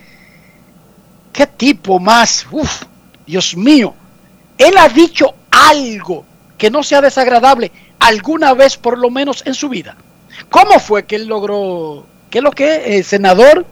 qué 1.33 1.47
tipo 1.47 1.99
más, 2.01 2.47
uf, 2.51 2.83
Dios 3.27 3.57
mío. 3.57 3.95
Él 4.59 4.77
ha 4.77 4.89
dicho 4.89 5.35
algo 5.51 6.25
que 6.59 6.71
no 6.71 6.83
sea 6.83 7.01
desagradable 7.01 7.71
alguna 7.99 8.55
vez 8.55 8.77
por 8.77 8.99
lo 8.99 9.11
menos 9.11 9.43
en 9.47 9.55
su 9.55 9.69
vida. 9.69 9.97
¿Cómo 10.51 10.79
fue 10.79 11.05
que 11.05 11.17
él 11.17 11.27
logró, 11.27 12.07
qué 12.29 12.39
es 12.39 12.45
lo 12.45 12.51
que 12.51 12.99
es, 12.99 13.07
senador 13.07 13.67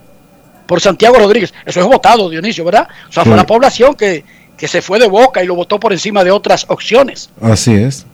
por 0.68 0.80
Santiago 0.80 1.16
Rodríguez? 1.16 1.52
Eso 1.66 1.80
es 1.80 1.86
votado, 1.86 2.28
Dionisio, 2.30 2.62
¿verdad? 2.64 2.86
O 3.08 3.12
sea, 3.12 3.24
fue 3.24 3.34
la 3.34 3.46
población 3.46 3.94
que, 3.96 4.22
que 4.56 4.68
se 4.68 4.82
fue 4.82 4.98
de 5.00 5.08
boca 5.08 5.42
y 5.42 5.46
lo 5.46 5.54
votó 5.56 5.80
por 5.80 5.92
encima 5.92 6.22
de 6.22 6.30
otras 6.30 6.66
opciones. 6.68 7.30
Así 7.40 7.74
es. 7.74 8.04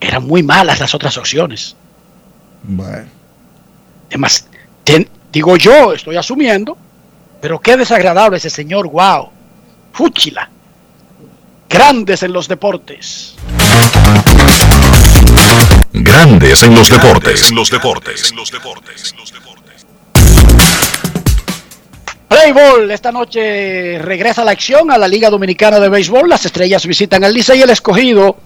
Eran 0.00 0.24
muy 0.26 0.42
malas 0.42 0.78
las 0.80 0.94
otras 0.94 1.18
opciones. 1.18 1.74
Bueno. 2.62 3.08
Además, 4.08 4.46
ten- 4.84 5.08
digo 5.32 5.56
yo, 5.56 5.92
estoy 5.92 6.16
asumiendo, 6.16 6.78
pero 7.40 7.58
qué 7.60 7.76
desagradable 7.76 8.36
ese 8.36 8.48
señor, 8.50 8.88
wow. 8.88 9.30
Fúchila. 9.92 10.48
Grandes 11.68 12.22
en 12.22 12.32
los 12.32 12.46
deportes. 12.46 13.34
Grandes 15.92 16.62
en 16.62 16.74
los 16.74 16.88
deportes. 16.90 17.50
En 17.50 17.56
los 17.56 17.70
deportes. 17.70 18.30
En 18.30 18.36
los 18.36 18.50
deportes. 18.52 19.14
Playball, 22.28 22.90
esta 22.90 23.12
noche 23.12 23.98
regresa 24.00 24.44
la 24.44 24.50
acción 24.50 24.90
a 24.90 24.98
la 24.98 25.06
Liga 25.06 25.30
Dominicana 25.30 25.78
de 25.78 25.88
Béisbol. 25.88 26.28
Las 26.28 26.44
estrellas 26.44 26.84
visitan 26.84 27.22
al 27.22 27.32
Licey 27.32 27.60
y 27.60 27.62
el 27.62 27.70
escogido 27.70 28.36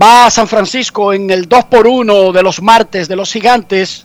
va 0.00 0.26
a 0.26 0.30
San 0.30 0.48
Francisco 0.48 1.12
en 1.12 1.30
el 1.30 1.48
2 1.48 1.64
por 1.66 1.86
1 1.86 2.32
de 2.32 2.42
los 2.42 2.60
martes 2.60 3.06
de 3.06 3.14
los 3.14 3.32
gigantes 3.32 4.04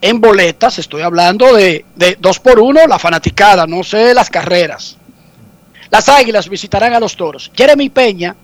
en 0.00 0.22
boletas. 0.22 0.78
Estoy 0.78 1.02
hablando 1.02 1.54
de, 1.54 1.84
de 1.96 2.16
2 2.18 2.38
por 2.40 2.60
1 2.60 2.86
la 2.86 2.98
fanaticada, 2.98 3.66
no 3.66 3.84
sé 3.84 4.14
las 4.14 4.30
carreras. 4.30 4.96
Las 5.90 6.08
águilas 6.08 6.48
visitarán 6.48 6.94
a 6.94 7.00
los 7.00 7.14
toros. 7.14 7.50
Jeremy 7.54 7.90
Peña, 7.90 8.34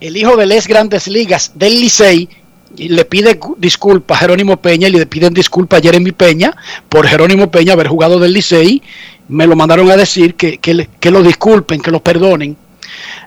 el 0.00 0.16
hijo 0.16 0.36
de 0.36 0.46
Les 0.46 0.68
Grandes 0.68 1.08
Ligas 1.08 1.50
del 1.54 1.80
Licey, 1.80 2.28
y 2.76 2.88
le 2.88 3.04
pide 3.04 3.38
cu- 3.38 3.56
disculpas 3.58 4.18
a 4.18 4.20
Jerónimo 4.20 4.56
Peña 4.56 4.88
y 4.88 4.92
le 4.92 5.06
piden 5.06 5.32
disculpas 5.34 5.80
a 5.80 5.82
Jeremy 5.82 6.12
Peña 6.12 6.56
por 6.88 7.06
Jerónimo 7.06 7.50
Peña 7.50 7.74
haber 7.74 7.88
jugado 7.88 8.18
del 8.18 8.32
Licey. 8.32 8.82
Me 9.28 9.46
lo 9.46 9.56
mandaron 9.56 9.90
a 9.90 9.96
decir 9.96 10.34
que, 10.34 10.58
que 10.58 11.10
lo 11.10 11.22
disculpen, 11.22 11.80
que 11.80 11.90
lo 11.90 12.02
perdonen. 12.02 12.56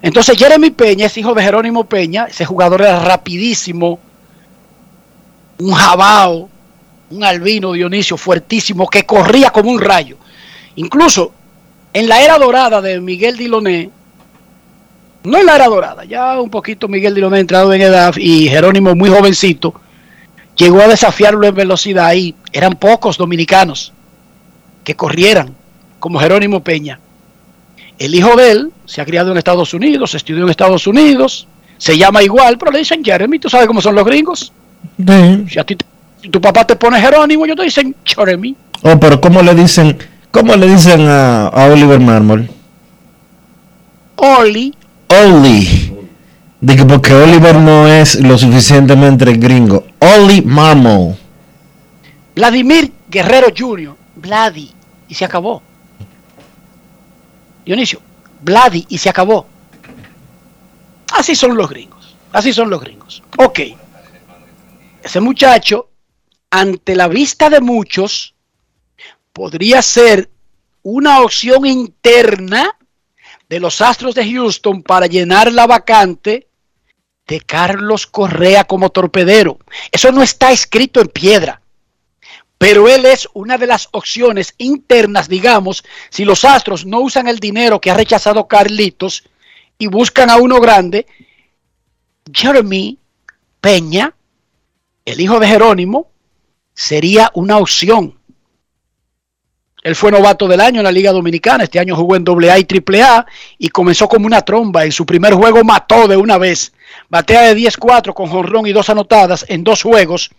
Entonces 0.01 0.37
Jeremy 0.37 0.69
Peña 0.71 1.07
es 1.07 1.17
hijo 1.17 1.33
de 1.33 1.41
Jerónimo 1.43 1.85
Peña, 1.85 2.25
ese 2.29 2.45
jugador 2.45 2.81
era 2.81 3.03
rapidísimo, 3.03 3.99
un 5.59 5.71
jabao, 5.73 6.49
un 7.09 7.23
albino 7.23 7.71
Dionisio 7.73 8.17
fuertísimo 8.17 8.87
que 8.87 9.05
corría 9.05 9.49
como 9.49 9.71
un 9.71 9.79
rayo. 9.81 10.17
Incluso 10.75 11.31
en 11.93 12.07
la 12.07 12.21
era 12.21 12.37
dorada 12.37 12.81
de 12.81 12.99
Miguel 13.01 13.37
Diloné, 13.37 13.89
no 15.27 15.37
en 15.39 15.45
la 15.45 15.55
era 15.55 15.67
dorada, 15.67 16.05
ya 16.05 16.39
un 16.39 16.49
poquito 16.49 16.87
Miguel 16.87 17.13
Diloné 17.15 17.39
entrado 17.39 17.73
en 17.73 17.81
edad 17.81 18.15
y 18.17 18.47
Jerónimo 18.47 18.95
muy 18.95 19.09
jovencito, 19.09 19.73
llegó 20.55 20.81
a 20.81 20.87
desafiarlo 20.87 21.45
en 21.45 21.55
velocidad 21.55 22.13
y 22.13 22.35
eran 22.51 22.73
pocos 22.73 23.17
dominicanos 23.17 23.93
que 24.83 24.95
corrieran 24.95 25.53
como 25.99 26.19
Jerónimo 26.19 26.61
Peña. 26.63 26.99
El 27.99 28.13
hijo 28.15 28.35
de 28.35 28.51
él 28.51 28.71
se 28.85 29.01
ha 29.01 29.05
criado 29.05 29.31
en 29.31 29.37
Estados 29.37 29.73
Unidos, 29.73 30.13
estudió 30.15 30.43
en 30.43 30.49
Estados 30.49 30.85
Unidos, 30.87 31.47
se 31.77 31.97
llama 31.97 32.23
igual, 32.23 32.57
pero 32.57 32.71
le 32.71 32.79
dicen 32.79 33.03
Jeremy, 33.03 33.39
¿tú 33.39 33.49
sabes 33.49 33.67
cómo 33.67 33.81
son 33.81 33.95
los 33.95 34.05
gringos? 34.05 34.51
Sí. 34.97 35.45
Si 35.49 35.59
a 35.59 35.63
ti 35.63 35.75
te- 35.75 35.85
si 36.21 36.29
tu 36.29 36.39
papá 36.41 36.65
te 36.65 36.75
pone 36.75 36.99
Jerónimo, 37.01 37.45
ellos 37.45 37.57
te 37.57 37.63
dicen 37.63 37.95
Jeremy. 38.03 38.55
Oh, 38.83 38.99
pero 38.99 39.19
¿cómo 39.19 39.41
le 39.41 39.53
dicen, 39.55 39.97
cómo 40.31 40.55
le 40.55 40.67
dicen 40.67 41.01
a, 41.07 41.47
a 41.47 41.65
Oliver 41.65 41.99
Marmol? 41.99 42.49
Oli, 44.15 44.73
Oli. 45.09 45.93
Que 46.65 46.85
porque 46.85 47.13
Oliver 47.13 47.55
no 47.55 47.87
es 47.87 48.15
lo 48.15 48.37
suficientemente 48.37 49.33
gringo. 49.33 49.85
Oli 49.99 50.41
Marmol. 50.41 51.15
Vladimir 52.35 52.91
Guerrero 53.09 53.47
Jr., 53.55 53.95
Vladi, 54.15 54.71
y 55.07 55.13
se 55.15 55.25
acabó. 55.25 55.61
Dionisio, 57.65 58.01
Vladi, 58.41 58.85
y 58.89 58.97
se 58.97 59.09
acabó. 59.09 59.47
Así 61.13 61.35
son 61.35 61.55
los 61.55 61.69
gringos, 61.69 62.15
así 62.31 62.53
son 62.53 62.69
los 62.69 62.81
gringos. 62.81 63.23
Ok, 63.37 63.59
ese 65.01 65.19
muchacho, 65.19 65.89
ante 66.51 66.95
la 66.95 67.07
vista 67.07 67.49
de 67.49 67.61
muchos, 67.61 68.35
podría 69.33 69.81
ser 69.81 70.29
una 70.83 71.21
opción 71.21 71.65
interna 71.65 72.76
de 73.49 73.59
los 73.59 73.81
Astros 73.81 74.15
de 74.15 74.31
Houston 74.31 74.83
para 74.83 75.07
llenar 75.07 75.51
la 75.51 75.67
vacante 75.67 76.47
de 77.27 77.41
Carlos 77.41 78.07
Correa 78.07 78.63
como 78.63 78.89
torpedero. 78.89 79.59
Eso 79.91 80.11
no 80.11 80.23
está 80.23 80.51
escrito 80.51 81.01
en 81.01 81.07
piedra 81.07 81.61
pero 82.57 82.87
él 82.87 83.05
es 83.05 83.27
una 83.33 83.57
de 83.57 83.67
las 83.67 83.87
opciones 83.91 84.55
internas, 84.57 85.27
digamos, 85.27 85.83
si 86.09 86.25
los 86.25 86.43
Astros 86.43 86.85
no 86.85 87.01
usan 87.01 87.27
el 87.27 87.39
dinero 87.39 87.79
que 87.79 87.91
ha 87.91 87.95
rechazado 87.95 88.47
Carlitos 88.47 89.23
y 89.77 89.87
buscan 89.87 90.29
a 90.29 90.37
uno 90.37 90.59
grande, 90.59 91.05
Jeremy 92.33 92.97
Peña, 93.61 94.15
el 95.05 95.21
hijo 95.21 95.39
de 95.39 95.47
Jerónimo, 95.47 96.11
sería 96.73 97.31
una 97.35 97.57
opción. 97.57 98.16
Él 99.83 99.95
fue 99.95 100.11
novato 100.11 100.47
del 100.47 100.59
año 100.59 100.79
en 100.79 100.83
la 100.83 100.91
Liga 100.91 101.11
Dominicana, 101.11 101.63
este 101.63 101.79
año 101.79 101.95
jugó 101.95 102.15
en 102.15 102.25
AA 102.27 102.59
y 102.59 102.67
AAA 102.67 103.25
y 103.57 103.69
comenzó 103.69 104.07
como 104.07 104.25
una 104.25 104.41
tromba. 104.41 104.83
En 104.83 104.91
su 104.91 105.05
primer 105.05 105.33
juego 105.33 105.63
mató 105.63 106.07
de 106.07 106.17
una 106.17 106.37
vez. 106.37 106.73
Batea 107.09 107.53
de 107.53 107.55
10-4 107.55 108.13
con 108.13 108.27
jonrón 108.27 108.67
y 108.67 108.73
dos 108.73 108.89
anotadas 108.89 109.45
en 109.47 109.63
dos 109.63 109.83
juegos 109.83 110.31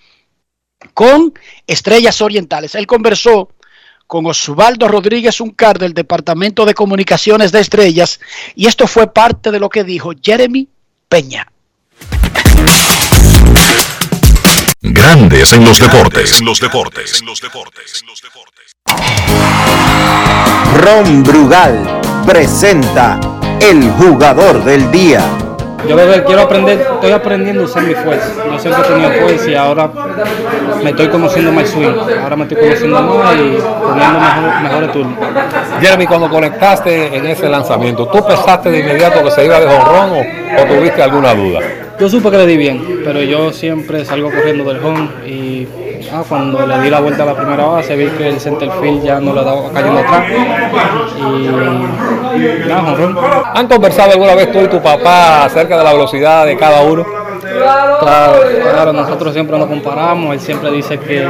con 0.94 1.32
Estrellas 1.66 2.20
Orientales. 2.20 2.74
Él 2.74 2.86
conversó 2.86 3.50
con 4.06 4.26
Osvaldo 4.26 4.88
Rodríguez 4.88 5.40
Uncar 5.40 5.78
del 5.78 5.92
Departamento 5.92 6.64
de 6.64 6.74
Comunicaciones 6.74 7.52
de 7.52 7.60
Estrellas 7.60 8.20
y 8.54 8.66
esto 8.66 8.86
fue 8.86 9.12
parte 9.12 9.50
de 9.50 9.60
lo 9.60 9.68
que 9.68 9.84
dijo 9.84 10.12
Jeremy 10.20 10.68
Peña. 11.08 11.50
Grandes 14.80 15.52
en 15.52 15.64
los 15.64 15.78
deportes. 15.78 16.38
En 16.38 16.46
los 16.46 16.60
deportes. 16.60 17.20
En 17.20 17.26
los 17.26 17.40
deportes. 17.40 18.04
Ron 20.82 21.22
Brugal 21.22 22.00
presenta 22.26 23.18
el 23.60 23.90
jugador 23.92 24.64
del 24.64 24.90
día. 24.90 25.20
Yo 25.88 25.96
lo 25.96 26.12
que 26.12 26.24
quiero 26.24 26.42
aprender, 26.42 26.80
estoy 26.80 27.12
aprendiendo 27.12 27.62
a 27.62 27.66
usar 27.66 27.82
mi 27.84 27.94
fuerza. 27.94 28.28
Yo 28.50 28.58
siempre 28.58 28.82
he 28.82 28.88
tenido 28.88 29.10
fuerza 29.12 29.50
y 29.50 29.54
ahora 29.54 29.90
me 30.82 30.90
estoy 30.90 31.08
conociendo 31.08 31.52
más 31.52 31.68
swing. 31.68 31.94
Ahora 32.22 32.36
me 32.36 32.42
estoy 32.44 32.58
conociendo 32.58 33.00
más 33.00 33.34
y 33.34 33.58
poniendo 33.82 34.20
mejor, 34.20 34.62
mejores 34.62 34.92
turnos. 34.92 35.18
Jeremy, 35.80 36.06
cuando 36.06 36.28
conectaste 36.28 37.16
en 37.16 37.26
ese 37.26 37.48
lanzamiento, 37.48 38.06
¿tú 38.06 38.24
pensaste 38.26 38.70
de 38.70 38.80
inmediato 38.80 39.22
que 39.24 39.30
se 39.30 39.44
iba 39.44 39.60
de 39.60 39.66
jonrón 39.66 40.10
o, 40.10 40.62
o 40.62 40.64
tuviste 40.66 41.02
alguna 41.02 41.34
duda? 41.34 41.60
Yo 42.00 42.08
supe 42.08 42.30
que 42.30 42.36
le 42.36 42.46
di 42.46 42.56
bien, 42.56 43.00
pero 43.04 43.20
yo 43.22 43.52
siempre 43.52 44.04
salgo 44.04 44.30
corriendo 44.30 44.64
del 44.64 44.84
home 44.84 45.08
y 45.26 45.66
ah, 46.12 46.22
cuando 46.28 46.64
le 46.64 46.78
di 46.80 46.90
la 46.90 47.00
vuelta 47.00 47.24
a 47.24 47.26
la 47.26 47.34
primera 47.34 47.66
base 47.66 47.96
vi 47.96 48.06
que 48.10 48.28
el 48.28 48.40
center 48.40 48.70
field 48.80 49.02
ya 49.02 49.18
no 49.18 49.32
le 49.32 49.40
estaba 49.40 49.70
cayendo 49.72 49.98
atrás. 49.98 50.24
Y 51.18 52.68
nada, 52.68 52.82
jonrón. 52.82 53.18
¿Han 53.52 53.66
conversado 53.66 54.12
alguna 54.12 54.36
vez 54.36 54.52
tú 54.52 54.60
y 54.60 54.68
tu 54.68 54.80
papá 54.80 55.44
acerca 55.46 55.76
de 55.76 55.84
la 55.84 55.92
velocidad 55.92 56.46
de 56.46 56.56
cada 56.56 56.82
uno? 56.82 57.04
Claro, 57.40 58.40
claro, 58.62 58.92
nosotros 58.92 59.32
siempre 59.32 59.58
nos 59.58 59.66
comparamos, 59.66 60.34
él 60.34 60.40
siempre 60.40 60.70
dice 60.70 60.98
que, 60.98 61.26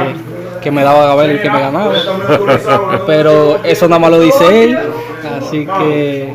que 0.61 0.71
me 0.71 0.83
daba 0.83 1.11
a 1.11 1.15
ver 1.15 1.31
el 1.31 1.41
que 1.41 1.49
me 1.49 1.59
ganaba, 1.59 1.93
pero 3.07 3.63
eso 3.63 3.87
nada 3.87 3.99
más 3.99 4.11
lo 4.11 4.19
dice 4.19 4.63
él, 4.63 4.77
así 5.27 5.65
que 5.65 6.33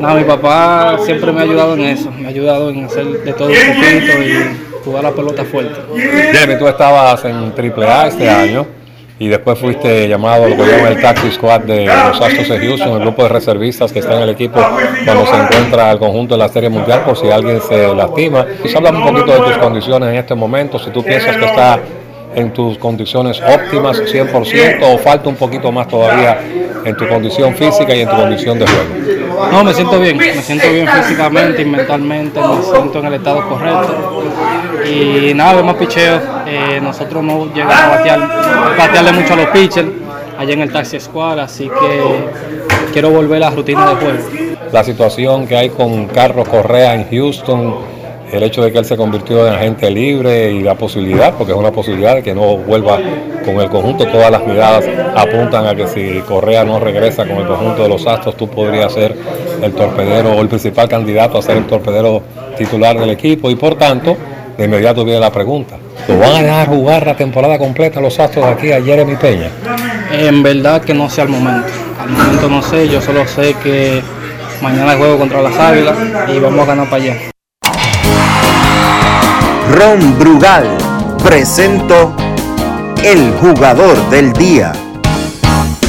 nada, 0.00 0.14
mi 0.14 0.24
papá 0.24 0.98
siempre 1.04 1.32
me 1.32 1.40
ha 1.40 1.42
ayudado 1.42 1.74
en 1.74 1.80
eso, 1.80 2.10
me 2.10 2.26
ha 2.26 2.30
ayudado 2.30 2.70
en 2.70 2.84
hacer 2.84 3.06
de 3.06 3.32
todo 3.32 3.48
un 3.48 3.54
poquito 3.54 4.22
y 4.22 4.82
jugar 4.84 5.04
la 5.04 5.12
pelota 5.12 5.44
fuerte. 5.44 5.80
Jeremy, 6.32 6.58
tú 6.58 6.68
estabas 6.68 7.24
en 7.24 7.52
AAA 7.56 8.08
este 8.08 8.28
año 8.28 8.66
y 9.18 9.28
después 9.28 9.58
fuiste 9.58 10.08
llamado 10.08 10.48
lo 10.48 10.56
que 10.56 10.62
llaman 10.62 10.92
el 10.92 11.00
Taxi 11.00 11.30
Squad 11.30 11.60
de 11.60 11.86
los 11.86 12.20
Astros 12.20 12.48
de 12.48 12.58
Houston, 12.58 12.90
el 12.90 13.00
grupo 13.00 13.22
de 13.22 13.28
reservistas 13.28 13.92
que 13.92 14.00
está 14.00 14.16
en 14.16 14.22
el 14.22 14.30
equipo 14.30 14.60
cuando 15.04 15.26
se 15.26 15.36
encuentra 15.36 15.92
el 15.92 15.98
conjunto 15.98 16.34
de 16.34 16.38
la 16.38 16.48
Serie 16.48 16.68
Mundial 16.68 17.02
por 17.04 17.16
si 17.16 17.30
alguien 17.30 17.60
se 17.60 17.94
lastima. 17.94 18.46
Quizá 18.62 18.78
háblame 18.78 18.98
un 18.98 19.14
poquito 19.14 19.32
de 19.32 19.52
tus 19.52 19.58
condiciones 19.58 20.08
en 20.08 20.16
este 20.16 20.34
momento, 20.34 20.78
si 20.78 20.90
tú 20.90 21.04
piensas 21.04 21.36
que 21.36 21.44
está 21.44 21.78
en 22.34 22.52
tus 22.52 22.78
condiciones 22.78 23.40
óptimas 23.40 24.00
100% 24.00 24.78
o 24.82 24.98
falta 24.98 25.28
un 25.28 25.36
poquito 25.36 25.70
más 25.72 25.88
todavía 25.88 26.38
en 26.84 26.96
tu 26.96 27.08
condición 27.08 27.54
física 27.54 27.94
y 27.94 28.00
en 28.00 28.08
tu 28.08 28.16
condición 28.16 28.58
de 28.58 28.66
juego. 28.66 29.50
No, 29.50 29.64
me 29.64 29.74
siento 29.74 29.98
bien, 29.98 30.16
me 30.16 30.42
siento 30.42 30.70
bien 30.70 30.88
físicamente 30.88 31.62
y 31.62 31.64
mentalmente, 31.64 32.40
me 32.40 32.62
siento 32.62 32.98
en 32.98 33.06
el 33.06 33.14
estado 33.14 33.48
correcto. 33.48 34.22
Y 34.86 35.34
nada, 35.34 35.54
vemos 35.54 35.76
picheo, 35.76 36.20
eh, 36.46 36.80
nosotros 36.82 37.22
no 37.22 37.52
llegamos 37.52 37.76
a 37.76 37.88
batear, 37.88 38.20
batearle 38.76 39.12
mucho 39.12 39.34
a 39.34 39.36
los 39.36 39.46
pitchers 39.46 39.88
allá 40.38 40.52
en 40.52 40.60
el 40.60 40.72
Taxi 40.72 40.98
Squad, 40.98 41.40
así 41.40 41.68
que 41.68 42.92
quiero 42.92 43.10
volver 43.10 43.42
a 43.42 43.50
la 43.50 43.56
rutina 43.56 43.90
de 43.90 43.94
juego. 43.96 44.18
La 44.72 44.82
situación 44.82 45.46
que 45.46 45.56
hay 45.56 45.70
con 45.70 46.06
Carlos 46.06 46.48
Correa 46.48 46.94
en 46.94 47.08
Houston, 47.10 47.76
el 48.32 48.42
hecho 48.42 48.62
de 48.62 48.72
que 48.72 48.78
él 48.78 48.84
se 48.86 48.96
convirtió 48.96 49.46
en 49.46 49.52
agente 49.52 49.90
libre 49.90 50.50
y 50.50 50.62
la 50.62 50.74
posibilidad, 50.74 51.34
porque 51.34 51.52
es 51.52 51.58
una 51.58 51.70
posibilidad 51.70 52.14
de 52.14 52.22
que 52.22 52.34
no 52.34 52.56
vuelva 52.56 52.98
con 53.44 53.56
el 53.60 53.68
conjunto, 53.68 54.06
todas 54.06 54.30
las 54.30 54.44
miradas 54.46 54.84
apuntan 55.14 55.66
a 55.66 55.74
que 55.74 55.86
si 55.86 56.20
Correa 56.26 56.64
no 56.64 56.80
regresa 56.80 57.26
con 57.26 57.36
el 57.36 57.46
conjunto 57.46 57.82
de 57.82 57.90
los 57.90 58.06
Astros, 58.06 58.34
tú 58.36 58.48
podrías 58.48 58.90
ser 58.94 59.14
el 59.60 59.72
torpedero 59.72 60.32
o 60.32 60.40
el 60.40 60.48
principal 60.48 60.88
candidato 60.88 61.38
a 61.38 61.42
ser 61.42 61.58
el 61.58 61.66
torpedero 61.66 62.22
titular 62.56 62.98
del 62.98 63.10
equipo 63.10 63.50
y 63.50 63.54
por 63.54 63.74
tanto, 63.74 64.16
de 64.56 64.64
inmediato 64.64 65.04
viene 65.04 65.20
la 65.20 65.30
pregunta, 65.30 65.76
¿lo 66.08 66.18
van 66.18 66.36
a 66.36 66.42
dejar 66.42 66.68
jugar 66.68 67.06
la 67.06 67.16
temporada 67.16 67.58
completa 67.58 68.00
los 68.00 68.18
Astros 68.18 68.46
aquí 68.46 68.72
a 68.72 68.80
Jeremy 68.82 69.16
Peña? 69.16 69.50
En 70.10 70.42
verdad 70.42 70.80
que 70.82 70.94
no 70.94 71.10
sé 71.10 71.20
al 71.20 71.28
momento, 71.28 71.68
al 72.00 72.08
momento 72.08 72.48
no 72.48 72.62
sé, 72.62 72.88
yo 72.88 73.02
solo 73.02 73.26
sé 73.26 73.54
que 73.62 74.00
mañana 74.62 74.96
juego 74.96 75.18
contra 75.18 75.42
las 75.42 75.58
Águilas 75.58 75.96
y 76.34 76.38
vamos 76.38 76.60
a 76.60 76.64
ganar 76.66 76.88
para 76.88 77.02
allá. 77.02 77.32
Ron 79.72 80.18
Brugal 80.18 80.66
presento 81.24 82.14
el 83.02 83.32
jugador 83.40 84.10
del 84.10 84.34
día. 84.34 84.72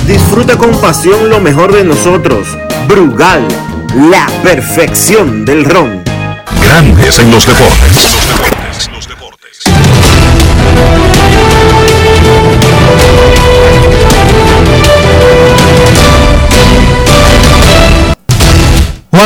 Disfruta 0.08 0.58
con 0.58 0.72
pasión 0.80 1.30
lo 1.30 1.42
mejor 1.42 1.74
de 1.74 1.84
nosotros. 1.84 2.48
Brugal, 2.88 3.46
la 4.10 4.26
perfección 4.42 5.44
del 5.44 5.66
ron. 5.66 6.02
Grandes 6.62 7.20
en 7.20 7.32
los 7.32 7.46
deportes. 7.46 8.18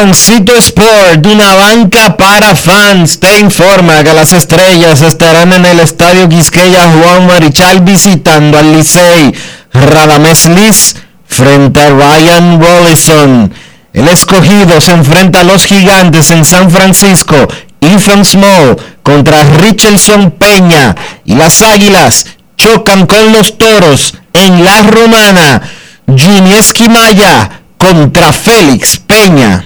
Juancito 0.07 0.55
Sport, 0.55 1.25
una 1.25 1.53
banca 1.55 2.15
para 2.15 2.55
fans, 2.55 3.19
te 3.19 3.39
informa 3.39 4.05
que 4.05 4.13
las 4.13 4.31
estrellas 4.31 5.01
estarán 5.01 5.51
en 5.51 5.65
el 5.65 5.81
Estadio 5.81 6.29
Quisqueya 6.29 6.89
Juan 6.89 7.27
Marichal 7.27 7.81
visitando 7.81 8.57
al 8.57 8.71
Licey. 8.71 9.35
Radamés 9.73 10.47
Liz 10.47 10.95
frente 11.27 11.81
a 11.81 11.89
Ryan 11.89 12.61
Rollison. 12.61 13.53
El 13.91 14.07
escogido 14.07 14.79
se 14.79 14.93
enfrenta 14.93 15.41
a 15.41 15.43
los 15.43 15.65
gigantes 15.65 16.31
en 16.31 16.45
San 16.45 16.71
Francisco. 16.71 17.35
Ethan 17.81 18.23
Small 18.23 18.77
contra 19.03 19.43
Richardson 19.43 20.31
Peña. 20.31 20.95
Y 21.25 21.35
las 21.35 21.61
águilas 21.61 22.27
chocan 22.55 23.07
con 23.07 23.33
los 23.33 23.57
toros 23.57 24.13
en 24.31 24.63
la 24.63 24.83
romana. 24.83 25.61
Junior 26.07 26.59
Esquimaya 26.59 27.63
contra 27.77 28.31
Félix 28.31 28.97
Peña. 28.99 29.65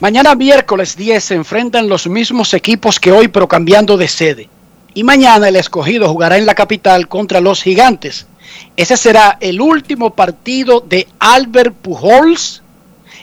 Mañana 0.00 0.36
miércoles 0.36 0.96
10 0.96 1.24
se 1.24 1.34
enfrentan 1.34 1.88
los 1.88 2.06
mismos 2.06 2.54
equipos 2.54 3.00
que 3.00 3.10
hoy, 3.10 3.26
pero 3.26 3.48
cambiando 3.48 3.96
de 3.96 4.06
sede. 4.06 4.48
Y 4.94 5.02
mañana 5.02 5.48
el 5.48 5.56
escogido 5.56 6.08
jugará 6.08 6.38
en 6.38 6.46
la 6.46 6.54
capital 6.54 7.08
contra 7.08 7.40
los 7.40 7.64
gigantes. 7.64 8.28
Ese 8.76 8.96
será 8.96 9.38
el 9.40 9.60
último 9.60 10.14
partido 10.14 10.80
de 10.80 11.08
Albert 11.18 11.74
Pujols 11.74 12.62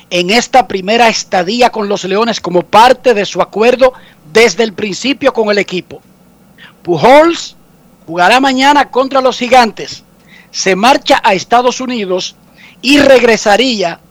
en 0.09 0.29
esta 0.29 0.67
primera 0.67 1.07
estadía 1.07 1.69
con 1.69 1.87
los 1.87 2.03
Leones 2.03 2.41
como 2.41 2.63
parte 2.63 3.13
de 3.13 3.25
su 3.25 3.41
acuerdo 3.41 3.93
desde 4.33 4.63
el 4.63 4.73
principio 4.73 5.31
con 5.31 5.49
el 5.49 5.59
equipo. 5.59 6.01
Pujols 6.83 7.55
jugará 8.05 8.41
mañana 8.41 8.91
contra 8.91 9.21
los 9.21 9.37
Gigantes, 9.37 10.03
se 10.51 10.75
marcha 10.75 11.21
a 11.23 11.33
Estados 11.33 11.79
Unidos 11.79 12.35
y 12.81 12.99
regresaría 12.99 14.01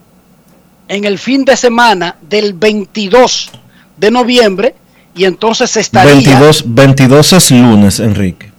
en 0.89 1.05
el 1.05 1.18
fin 1.18 1.45
de 1.45 1.57
semana 1.57 2.16
del 2.20 2.53
22 2.53 3.51
de 3.97 4.11
noviembre 4.11 4.74
y 5.14 5.24
entonces 5.24 5.76
estaría 5.76 6.12
22, 6.12 6.64
22 6.66 7.32
es 7.32 7.51
lunes, 7.51 8.01
Enrique. 8.01 8.53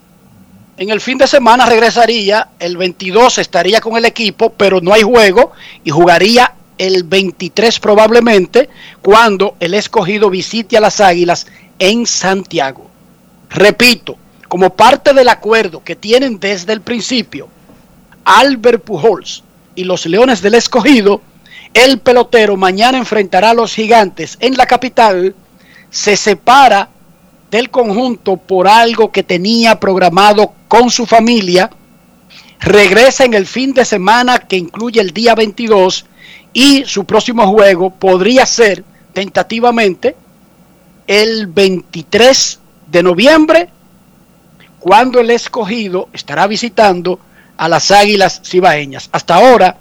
En 0.78 0.90
el 0.90 1.00
fin 1.00 1.18
de 1.18 1.28
semana 1.28 1.66
regresaría, 1.66 2.50
el 2.60 2.76
22 2.76 3.38
estaría 3.38 3.80
con 3.80 3.96
el 3.96 4.06
equipo, 4.06 4.52
pero 4.52 4.82
no 4.82 4.94
hay 4.94 5.04
juego 5.04 5.54
y 5.84 5.90
jugaría 5.90 6.54
el 6.78 7.04
23 7.04 7.80
probablemente 7.80 8.70
cuando 9.02 9.56
el 9.60 9.74
escogido 9.74 10.30
visite 10.30 10.78
a 10.78 10.82
las 10.82 11.00
Águilas 11.00 11.48
en 11.80 12.06
Santiago. 12.06 12.90
Repito, 13.50 14.18
como 14.50 14.72
parte 14.72 15.14
del 15.14 15.30
acuerdo 15.30 15.82
que 15.84 15.96
tienen 15.96 16.40
desde 16.40 16.74
el 16.74 16.82
principio 16.82 17.48
Albert 18.26 18.84
Pujols 18.84 19.44
y 19.76 19.84
los 19.84 20.06
Leones 20.06 20.42
del 20.42 20.56
Escogido, 20.56 21.22
el 21.76 22.00
pelotero 22.00 22.56
mañana 22.56 22.98
enfrentará 22.98 23.50
a 23.50 23.54
los 23.54 23.76
gigantes 23.76 24.38
en 24.40 24.56
la 24.56 24.66
capital, 24.66 25.36
se 25.90 26.16
separa 26.16 26.88
del 27.52 27.70
conjunto 27.70 28.38
por 28.38 28.66
algo 28.68 29.12
que 29.12 29.24
tenía 29.24 29.78
programado 29.78 30.54
con 30.70 30.90
su 30.90 31.06
familia, 31.06 31.70
regresa 32.62 33.26
en 33.26 33.34
el 33.34 33.46
fin 33.46 33.74
de 33.74 33.84
semana 33.84 34.40
que 34.40 34.56
incluye 34.56 35.02
el 35.02 35.12
día 35.12 35.36
22 35.36 36.06
y 36.54 36.86
su 36.86 37.04
próximo 37.04 37.46
juego 37.52 37.90
podría 37.90 38.46
ser 38.46 38.86
tentativamente 39.14 40.16
el 41.08 41.48
23 41.48 42.60
de 42.88 43.04
noviembre, 43.04 43.70
cuando 44.80 45.20
el 45.20 45.30
escogido 45.30 46.08
estará 46.14 46.48
visitando 46.48 47.20
a 47.58 47.68
las 47.68 47.92
Águilas 47.92 48.42
Cibaeñas. 48.46 49.10
Hasta 49.12 49.36
ahora, 49.36 49.78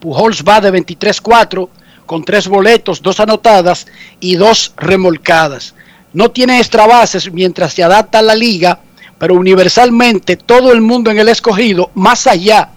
Pujols 0.00 0.42
va 0.42 0.60
de 0.60 0.72
23-4 0.72 1.68
con 2.06 2.24
tres 2.24 2.48
boletos, 2.48 3.02
dos 3.02 3.20
anotadas 3.20 3.86
y 4.20 4.36
dos 4.36 4.72
remolcadas. 4.76 5.74
No 6.12 6.30
tiene 6.30 6.58
extra 6.58 6.86
bases 6.86 7.30
mientras 7.32 7.74
se 7.74 7.82
adapta 7.82 8.20
a 8.20 8.22
la 8.22 8.34
liga, 8.34 8.80
pero 9.18 9.34
universalmente 9.34 10.36
todo 10.36 10.72
el 10.72 10.80
mundo 10.80 11.10
en 11.10 11.18
el 11.18 11.28
escogido, 11.28 11.90
más 11.94 12.26
allá 12.26 12.70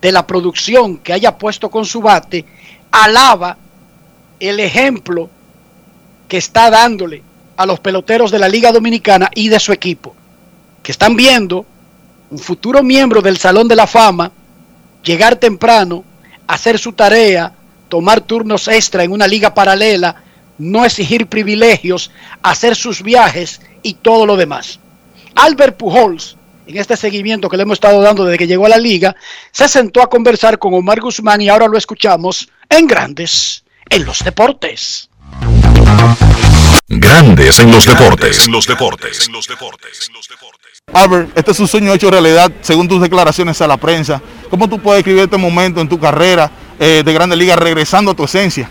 de 0.00 0.12
la 0.12 0.26
producción 0.26 0.98
que 0.98 1.12
haya 1.12 1.36
puesto 1.36 1.70
con 1.70 1.84
su 1.84 2.00
bate, 2.00 2.44
alaba 2.92 3.56
el 4.38 4.60
ejemplo 4.60 5.28
que 6.28 6.36
está 6.36 6.70
dándole 6.70 7.22
a 7.56 7.66
los 7.66 7.80
peloteros 7.80 8.30
de 8.30 8.38
la 8.38 8.48
Liga 8.48 8.70
Dominicana 8.70 9.30
y 9.34 9.48
de 9.48 9.58
su 9.58 9.72
equipo, 9.72 10.14
que 10.82 10.92
están 10.92 11.16
viendo 11.16 11.66
un 12.30 12.38
futuro 12.38 12.82
miembro 12.82 13.22
del 13.22 13.38
Salón 13.38 13.66
de 13.66 13.76
la 13.76 13.86
Fama 13.86 14.30
llegar 15.02 15.36
temprano, 15.36 16.04
hacer 16.48 16.78
su 16.78 16.92
tarea, 16.92 17.52
tomar 17.88 18.20
turnos 18.20 18.66
extra 18.66 19.04
en 19.04 19.12
una 19.12 19.28
liga 19.28 19.54
paralela, 19.54 20.24
no 20.58 20.84
exigir 20.84 21.28
privilegios, 21.28 22.10
hacer 22.42 22.74
sus 22.74 23.02
viajes 23.02 23.60
y 23.82 23.94
todo 23.94 24.26
lo 24.26 24.36
demás. 24.36 24.80
Albert 25.36 25.76
Pujols, 25.76 26.36
en 26.66 26.76
este 26.76 26.96
seguimiento 26.96 27.48
que 27.48 27.56
le 27.56 27.62
hemos 27.62 27.76
estado 27.76 28.00
dando 28.00 28.24
desde 28.24 28.38
que 28.38 28.46
llegó 28.48 28.66
a 28.66 28.70
la 28.70 28.78
liga, 28.78 29.14
se 29.52 29.68
sentó 29.68 30.02
a 30.02 30.10
conversar 30.10 30.58
con 30.58 30.74
Omar 30.74 31.00
Guzmán 31.00 31.40
y 31.40 31.48
ahora 31.48 31.68
lo 31.68 31.78
escuchamos 31.78 32.48
en 32.68 32.86
Grandes 32.88 33.64
en 33.88 34.04
los 34.04 34.24
Deportes. 34.24 35.08
Grandes 36.90 37.60
en 37.60 37.70
los 37.70 37.84
deportes. 37.84 38.46
En 38.46 38.52
los 38.52 38.66
deportes. 38.66 39.28
Albert, 40.90 41.36
este 41.36 41.50
es 41.50 41.60
un 41.60 41.68
sueño 41.68 41.92
hecho 41.92 42.10
realidad 42.10 42.50
según 42.62 42.88
tus 42.88 43.02
declaraciones 43.02 43.60
a 43.60 43.66
la 43.66 43.76
prensa. 43.76 44.22
¿Cómo 44.48 44.70
tú 44.70 44.80
puedes 44.80 45.00
escribir 45.00 45.24
este 45.24 45.36
momento 45.36 45.82
en 45.82 45.88
tu 45.88 46.00
carrera 46.00 46.50
eh, 46.80 47.02
de 47.04 47.12
Grande 47.12 47.36
Liga 47.36 47.56
regresando 47.56 48.12
a 48.12 48.14
tu 48.14 48.24
esencia? 48.24 48.70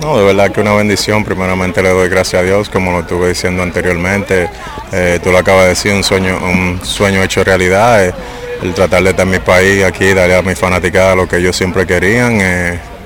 No, 0.00 0.16
de 0.16 0.24
verdad 0.24 0.50
que 0.50 0.62
una 0.62 0.72
bendición. 0.72 1.22
Primeramente 1.24 1.82
le 1.82 1.90
doy 1.90 2.08
gracias 2.08 2.40
a 2.40 2.44
Dios, 2.44 2.70
como 2.70 2.90
lo 2.90 3.00
estuve 3.00 3.28
diciendo 3.28 3.62
anteriormente. 3.62 4.48
Eh, 4.90 5.20
tú 5.22 5.30
lo 5.30 5.36
acabas 5.36 5.64
de 5.64 5.68
decir, 5.68 5.92
un 5.92 6.04
sueño, 6.04 6.38
un 6.42 6.80
sueño 6.82 7.22
hecho 7.22 7.44
realidad. 7.44 8.06
eh, 8.06 8.14
el 8.62 8.72
tratar 8.72 9.02
de 9.02 9.10
estar 9.10 9.26
en 9.26 9.32
mi 9.32 9.40
país 9.40 9.84
aquí, 9.84 10.14
darle 10.14 10.36
a 10.36 10.42
mi 10.42 10.54
fanaticada 10.54 11.16
lo 11.16 11.28
que 11.28 11.36
ellos 11.36 11.54
siempre 11.54 11.86
querían. 11.86 12.40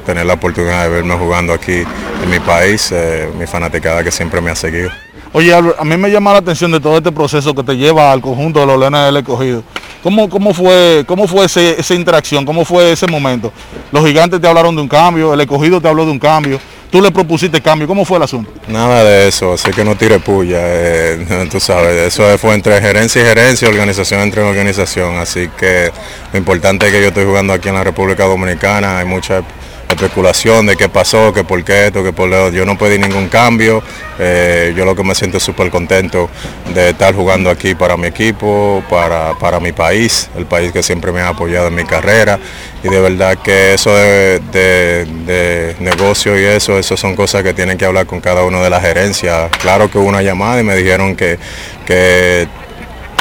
Tener 0.06 0.24
la 0.24 0.34
oportunidad 0.34 0.84
de 0.84 0.88
verme 0.88 1.14
jugando 1.16 1.52
aquí 1.52 1.82
en 2.22 2.30
mi 2.30 2.40
país, 2.40 2.90
eh, 2.92 3.28
mi 3.38 3.46
fanaticada 3.46 4.02
que 4.02 4.10
siempre 4.10 4.40
me 4.40 4.50
ha 4.50 4.56
seguido. 4.56 4.88
Oye, 5.32 5.52
Albert, 5.52 5.78
a 5.78 5.84
mí 5.84 5.96
me 5.98 6.08
llama 6.10 6.32
la 6.32 6.38
atención 6.38 6.70
de 6.72 6.80
todo 6.80 6.96
este 6.96 7.12
proceso 7.12 7.54
que 7.54 7.62
te 7.62 7.76
lleva 7.76 8.10
al 8.12 8.22
conjunto 8.22 8.60
de 8.60 8.66
los 8.66 8.78
Leones 8.78 9.04
del 9.04 9.16
Escogido. 9.18 9.62
¿Cómo, 10.02 10.30
cómo 10.30 10.54
fue, 10.54 11.04
cómo 11.06 11.26
fue 11.26 11.44
ese- 11.46 11.78
esa 11.78 11.92
interacción? 11.94 12.46
¿Cómo 12.46 12.64
fue 12.64 12.92
ese 12.92 13.06
momento? 13.08 13.52
Los 13.92 14.06
gigantes 14.06 14.40
te 14.40 14.46
hablaron 14.48 14.74
de 14.76 14.80
un 14.82 14.88
cambio, 14.88 15.34
el 15.34 15.40
escogido 15.40 15.80
te 15.80 15.88
habló 15.88 16.06
de 16.06 16.12
un 16.12 16.18
cambio, 16.18 16.58
tú 16.90 17.02
le 17.02 17.10
propusiste 17.10 17.60
cambio. 17.60 17.86
¿Cómo 17.88 18.04
fue 18.04 18.16
el 18.18 18.22
asunto? 18.22 18.50
Nada 18.68 19.02
de 19.04 19.28
eso, 19.28 19.52
así 19.54 19.70
que 19.72 19.84
no 19.84 19.96
tire 19.96 20.20
puya, 20.20 20.58
eh, 20.62 21.48
tú 21.50 21.58
sabes, 21.60 22.00
eso 22.14 22.38
fue 22.38 22.54
entre 22.54 22.80
gerencia 22.80 23.20
y 23.20 23.24
gerencia, 23.24 23.68
organización 23.68 24.20
entre 24.20 24.42
organización, 24.42 25.16
así 25.16 25.50
que 25.58 25.90
lo 26.32 26.38
importante 26.38 26.86
es 26.86 26.92
que 26.92 27.02
yo 27.02 27.08
estoy 27.08 27.24
jugando 27.24 27.52
aquí 27.52 27.68
en 27.68 27.74
la 27.74 27.84
República 27.84 28.24
Dominicana, 28.24 28.98
hay 29.00 29.04
mucha 29.06 29.42
especulación 29.88 30.66
de 30.66 30.76
qué 30.76 30.88
pasó, 30.88 31.32
que 31.32 31.44
por 31.44 31.62
qué 31.64 31.86
esto, 31.86 32.02
que 32.02 32.12
por 32.12 32.28
lo 32.28 32.50
yo 32.50 32.64
no 32.66 32.76
pedí 32.76 32.98
ningún 32.98 33.28
cambio, 33.28 33.82
eh, 34.18 34.72
yo 34.76 34.84
lo 34.84 34.94
que 34.96 35.02
me 35.04 35.14
siento 35.14 35.38
súper 35.40 35.70
contento 35.70 36.28
de 36.74 36.90
estar 36.90 37.14
jugando 37.14 37.50
aquí 37.50 37.74
para 37.74 37.96
mi 37.96 38.06
equipo, 38.08 38.82
para, 38.90 39.34
para 39.34 39.60
mi 39.60 39.72
país, 39.72 40.28
el 40.36 40.46
país 40.46 40.72
que 40.72 40.82
siempre 40.82 41.12
me 41.12 41.20
ha 41.20 41.28
apoyado 41.28 41.68
en 41.68 41.74
mi 41.74 41.84
carrera. 41.84 42.38
Y 42.84 42.88
de 42.88 43.00
verdad 43.00 43.38
que 43.42 43.74
eso 43.74 43.94
de, 43.94 44.40
de- 44.52 45.04
de 45.26 45.76
negocio 45.80 46.38
y 46.40 46.44
eso, 46.44 46.78
eso 46.78 46.96
son 46.96 47.16
cosas 47.16 47.42
que 47.42 47.52
tienen 47.52 47.76
que 47.78 47.84
hablar 47.84 48.06
con 48.06 48.20
cada 48.20 48.44
uno 48.44 48.62
de 48.62 48.70
las 48.70 48.82
gerencias. 48.82 49.50
Claro 49.60 49.90
que 49.90 49.98
hubo 49.98 50.08
una 50.08 50.22
llamada 50.22 50.60
y 50.60 50.62
me 50.64 50.76
dijeron 50.76 51.16
que, 51.16 51.38
que 51.84 52.46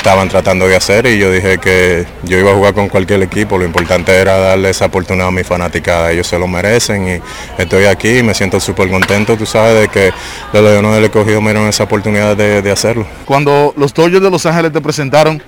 estaban 0.05 0.29
tratando 0.29 0.67
de 0.67 0.75
hacer 0.75 1.07
y 1.07 1.17
yo 1.17 1.31
dije 1.31 1.57
que 1.57 2.05
yo 2.25 2.37
iba 2.37 2.51
a 2.51 2.53
jugar 2.53 2.75
con 2.75 2.89
cualquier 2.89 3.23
equipo, 3.23 3.57
lo 3.57 3.65
importante 3.65 4.11
era 4.11 4.37
darle 4.37 4.69
esa 4.69 4.85
oportunidad 4.85 5.29
a 5.29 5.31
mi 5.31 5.43
fanaticada, 5.43 6.11
ellos 6.11 6.27
se 6.27 6.37
lo 6.37 6.47
merecen 6.47 7.07
y 7.07 7.21
estoy 7.59 7.85
aquí 7.85 8.19
y 8.19 8.21
me 8.21 8.35
siento 8.35 8.59
súper 8.59 8.87
contento, 8.91 9.35
tú 9.35 9.47
sabes, 9.47 9.81
de 9.81 9.87
que 9.87 10.13
los 10.53 10.61
Leones 10.61 10.93
del 10.93 11.05
Escogido 11.05 11.41
me 11.41 11.53
dieron 11.53 11.67
esa 11.67 11.85
oportunidad 11.85 12.37
de, 12.37 12.61
de 12.61 12.71
hacerlo. 12.71 13.07
Cuando 13.25 13.73
los 13.77 13.95
Dodgers 13.95 14.21
de 14.21 14.29
Los 14.29 14.45
Ángeles 14.45 14.71
te 14.71 14.79
presentaron, 14.79 15.41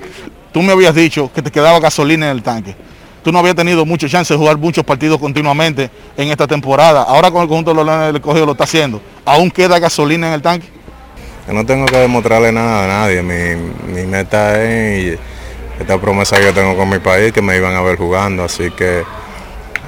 tú 0.51 0.63
me 0.63 0.71
habías 0.71 0.95
dicho 0.95 1.29
que 1.31 1.43
te 1.43 1.51
quedaba 1.51 1.79
gasolina 1.79 2.25
en 2.25 2.37
el 2.37 2.41
tanque. 2.41 2.75
Tú 3.23 3.31
no 3.31 3.37
habías 3.37 3.55
tenido 3.55 3.85
mucha 3.85 4.09
chance 4.09 4.33
de 4.33 4.39
jugar 4.39 4.57
muchos 4.57 4.83
partidos 4.83 5.19
continuamente 5.19 5.91
en 6.17 6.31
esta 6.31 6.47
temporada. 6.47 7.03
Ahora 7.03 7.29
con 7.29 7.43
el 7.43 7.47
conjunto 7.47 7.75
de 7.75 7.83
los 7.83 7.99
del 8.07 8.15
Escogido 8.15 8.47
lo 8.47 8.53
está 8.53 8.63
haciendo. 8.63 8.99
¿Aún 9.23 9.51
queda 9.51 9.77
gasolina 9.77 10.29
en 10.29 10.33
el 10.33 10.41
tanque? 10.41 10.76
Yo 11.47 11.53
no 11.53 11.65
tengo 11.65 11.85
que 11.85 11.97
demostrarle 11.97 12.51
nada 12.51 12.83
a 12.83 12.87
nadie. 12.87 13.23
Mi, 13.23 13.55
mi 13.93 14.05
meta 14.05 14.61
es 14.61 15.17
esta 15.79 15.99
promesa 15.99 16.37
que 16.37 16.43
yo 16.43 16.53
tengo 16.53 16.75
con 16.75 16.89
mi 16.89 16.99
país 16.99 17.31
que 17.31 17.41
me 17.41 17.55
iban 17.55 17.73
a 17.73 17.81
ver 17.81 17.97
jugando. 17.97 18.43
Así 18.43 18.69
que 18.71 19.03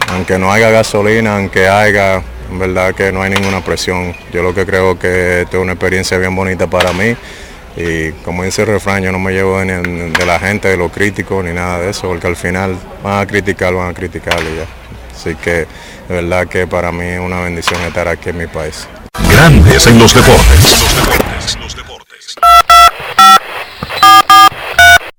aunque 0.08 0.40
no 0.40 0.52
haya 0.52 0.70
gasolina, 0.70 1.36
aunque 1.36 1.68
haya, 1.68 2.22
en 2.50 2.60
verdad 2.60 2.96
que 2.96 3.12
no 3.12 3.22
hay 3.22 3.32
ninguna 3.32 3.64
presión. 3.64 4.16
Yo 4.32 4.42
lo 4.42 4.56
que 4.56 4.66
creo 4.66 4.98
que 4.98 5.42
esto 5.42 5.58
es 5.58 5.64
una 5.64 5.74
experiencia 5.74 6.18
bien 6.18 6.36
bonita 6.36 6.68
para 6.68 6.94
mí. 6.94 7.16
Y 7.76 8.12
como 8.24 8.44
dice 8.44 8.64
el 8.64 8.70
refrán, 8.70 9.04
yo 9.04 9.12
no 9.12 9.20
me 9.20 9.32
llevo 9.32 9.60
de 9.60 10.26
la 10.26 10.40
gente, 10.40 10.70
de 10.70 10.78
los 10.78 10.92
críticos, 10.92 11.44
ni 11.46 11.54
nada 11.54 11.80
de 11.80 11.92
eso, 11.92 12.08
porque 12.08 12.28
al 12.28 12.36
final 12.36 12.76
van 13.04 13.22
a 13.22 13.28
criticar, 13.28 13.74
van 13.74 13.90
a 13.90 13.94
criticar 13.94 14.40
y 14.42 14.58
ya. 14.58 14.66
Así 15.16 15.36
que 15.36 15.52
de 15.52 15.68
verdad 16.08 16.48
que 16.48 16.68
para 16.68 16.92
mí 16.92 17.06
es 17.06 17.20
una 17.20 17.42
bendición 17.42 17.82
estar 17.82 18.08
aquí 18.08 18.30
en 18.30 18.38
mi 18.38 18.48
país. 18.48 18.88
Grandes 19.18 19.88
en 19.88 19.98
los 20.00 20.14
deportes. 20.14 20.78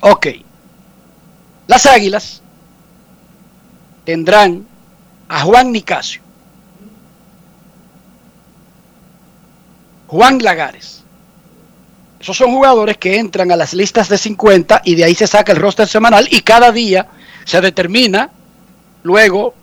Ok. 0.02 0.28
Las 1.68 1.86
Águilas 1.86 2.42
tendrán 4.06 4.66
a 5.28 5.42
Juan 5.42 5.72
Nicasio, 5.72 6.22
Juan 10.08 10.40
Lagares. 10.40 11.04
Esos 12.20 12.38
son 12.38 12.52
jugadores 12.52 12.98
que 12.98 13.18
entran 13.18 13.52
a 13.52 13.56
las 13.56 13.74
listas 13.74 14.08
de 14.08 14.18
50 14.18 14.82
y 14.86 14.96
de 14.96 15.04
ahí 15.04 15.16
se 15.16 15.28
saca 15.28 15.52
el 15.52 15.58
roster 15.58 15.88
semanal 15.88 16.28
y 16.32 16.42
cada 16.42 16.72
día 16.72 17.08
se 17.46 17.62
determina 17.62 18.30
luego 19.04 19.54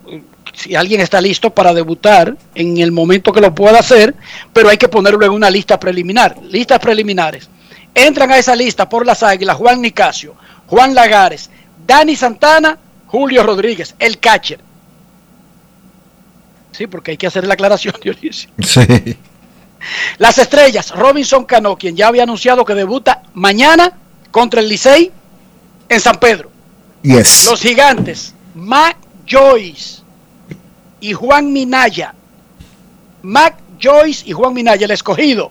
si 0.55 0.75
alguien 0.75 1.01
está 1.01 1.21
listo 1.21 1.51
para 1.51 1.73
debutar 1.73 2.37
en 2.55 2.79
el 2.79 2.93
momento 2.93 3.33
que 3.33 3.41
lo 3.41 3.55
pueda 3.55 3.79
hacer, 3.79 4.15
pero 4.53 4.69
hay 4.69 4.77
que 4.77 4.89
ponerlo 4.89 5.25
en 5.25 5.33
una 5.33 5.51
lista 5.51 5.79
preliminar. 5.79 6.37
Listas 6.43 6.79
preliminares. 6.79 7.49
Entran 7.95 8.31
a 8.31 8.39
esa 8.39 8.55
lista 8.55 8.89
por 8.89 9.07
las 9.07 9.23
Águilas 9.23 9.57
Juan 9.57 9.81
Nicasio, 9.81 10.35
Juan 10.67 10.95
Lagares, 10.95 11.51
Dani 11.87 12.15
Santana, 12.15 12.79
Julio 13.07 13.43
Rodríguez, 13.43 13.95
el 13.99 14.19
catcher. 14.19 14.61
Sí, 16.73 16.87
porque 16.87 17.13
hay 17.13 17.17
que 17.17 17.27
hacer 17.27 17.47
la 17.47 17.55
aclaración, 17.55 17.95
Dionisio. 18.03 18.51
Sí. 18.63 19.17
Las 20.19 20.39
estrellas, 20.39 20.91
Robinson 20.91 21.45
Cano, 21.45 21.77
quien 21.77 21.97
ya 21.97 22.09
había 22.09 22.23
anunciado 22.25 22.65
que 22.65 22.75
debuta 22.75 23.23
mañana 23.35 23.93
contra 24.31 24.61
el 24.61 24.69
Licey 24.69 25.11
en 25.89 26.01
San 26.01 26.21
Pedro. 26.21 26.51
Yes. 27.03 27.47
Los 27.49 27.61
gigantes, 27.61 28.35
Mac 28.55 28.97
Joyce 29.29 30.03
y 31.01 31.13
Juan 31.13 31.53
Minaya. 31.53 32.15
Mac 33.23 33.57
Joyce 33.81 34.25
y 34.29 34.33
Juan 34.33 34.53
Minaya, 34.55 34.85
el 34.85 34.91
escogido. 34.91 35.51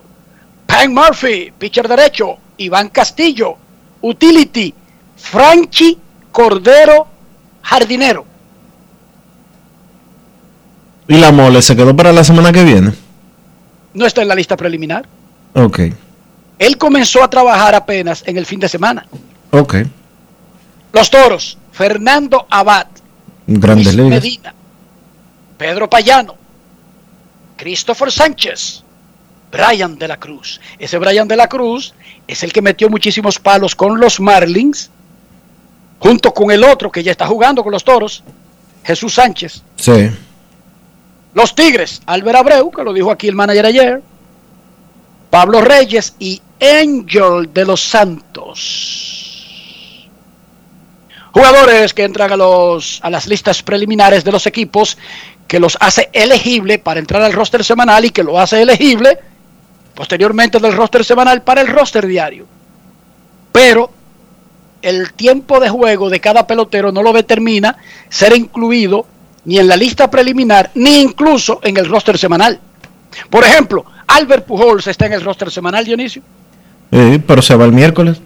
Pan 0.68 0.94
Murphy, 0.94 1.52
pitcher 1.58 1.88
derecho. 1.88 2.38
Iván 2.58 2.90
Castillo, 2.90 3.58
utility. 4.02 4.74
Franchi 5.18 5.98
Cordero, 6.32 7.08
jardinero. 7.62 8.26
¿Y 11.08 11.18
la 11.18 11.32
mole 11.32 11.62
se 11.62 11.76
quedó 11.76 11.96
para 11.96 12.14
la 12.14 12.24
semana 12.24 12.52
que 12.52 12.64
viene? 12.64 12.94
No 13.94 14.06
está 14.06 14.22
en 14.22 14.28
la 14.28 14.36
lista 14.36 14.56
preliminar. 14.56 15.08
Ok, 15.56 15.80
Él 16.60 16.78
comenzó 16.78 17.24
a 17.24 17.30
trabajar 17.30 17.74
apenas 17.74 18.24
en 18.28 18.38
el 18.38 18.46
fin 18.46 18.60
de 18.60 18.70
semana. 18.70 19.08
ok. 19.52 19.76
Los 20.92 21.10
toros, 21.10 21.58
Fernando 21.72 22.48
Abad, 22.50 22.88
Grandes 23.48 23.96
Luis. 23.96 24.10
Medina, 24.10 24.54
Pedro 25.58 25.90
Payano, 25.90 26.36
Christopher 27.58 28.12
Sánchez, 28.12 28.84
Brian 29.52 29.98
de 29.98 30.08
la 30.08 30.18
Cruz. 30.18 30.60
Ese 30.78 30.98
Brian 30.98 31.28
de 31.28 31.36
la 31.36 31.48
Cruz 31.48 31.94
es 32.28 32.44
el 32.44 32.54
que 32.54 32.62
metió 32.62 32.90
muchísimos 32.90 33.40
palos 33.40 33.76
con 33.76 34.00
los 34.00 34.20
Marlins, 34.20 34.90
junto 36.00 36.34
con 36.34 36.52
el 36.52 36.64
otro 36.64 36.92
que 36.92 37.04
ya 37.04 37.12
está 37.12 37.28
jugando 37.28 37.64
con 37.64 37.72
los 37.72 37.84
toros, 37.84 38.24
Jesús 38.84 39.14
Sánchez. 39.14 39.62
Sí. 39.76 40.10
Los 41.34 41.54
Tigres, 41.54 42.02
Álvaro 42.06 42.40
Abreu, 42.40 42.72
que 42.72 42.84
lo 42.84 42.94
dijo 42.94 43.12
aquí 43.12 43.28
el 43.28 43.36
manager 43.36 43.66
ayer, 43.66 44.02
Pablo 45.30 45.62
Reyes 45.62 46.16
y 46.18 46.42
Angel 46.60 47.54
de 47.54 47.66
los 47.66 47.82
Santos. 47.82 49.29
Jugadores 51.32 51.94
que 51.94 52.04
entran 52.04 52.32
a, 52.32 52.38
los, 52.38 53.00
a 53.04 53.10
las 53.10 53.28
listas 53.28 53.62
preliminares 53.62 54.24
de 54.24 54.32
los 54.32 54.48
equipos, 54.48 54.98
que 55.48 55.60
los 55.60 55.78
hace 55.80 56.10
elegible 56.14 56.80
para 56.80 57.00
entrar 57.00 57.22
al 57.22 57.34
roster 57.34 57.64
semanal 57.64 58.06
y 58.06 58.12
que 58.12 58.24
lo 58.24 58.40
hace 58.40 58.62
elegible 58.62 59.18
posteriormente 59.94 60.60
del 60.60 60.74
roster 60.74 61.04
semanal 61.04 61.42
para 61.42 61.62
el 61.62 61.68
roster 61.68 62.08
diario. 62.08 62.46
Pero 63.52 63.92
el 64.82 65.14
tiempo 65.14 65.60
de 65.60 65.70
juego 65.70 66.10
de 66.10 66.22
cada 66.22 66.48
pelotero 66.48 66.92
no 66.92 67.04
lo 67.04 67.12
determina 67.12 67.76
ser 68.08 68.36
incluido 68.36 69.06
ni 69.46 69.58
en 69.58 69.68
la 69.68 69.76
lista 69.76 70.10
preliminar, 70.10 70.72
ni 70.76 71.02
incluso 71.02 71.60
en 71.64 71.78
el 71.78 71.90
roster 71.90 72.18
semanal. 72.18 72.60
Por 73.30 73.44
ejemplo, 73.44 73.86
Albert 74.08 74.46
Pujols 74.46 74.88
está 74.88 75.08
en 75.08 75.14
el 75.14 75.24
roster 75.24 75.52
semanal, 75.52 75.84
Dionisio. 75.84 76.22
Pero 76.92 77.42
se 77.42 77.56
va 77.56 77.66
el 77.66 77.72
miércoles. 77.72 78.22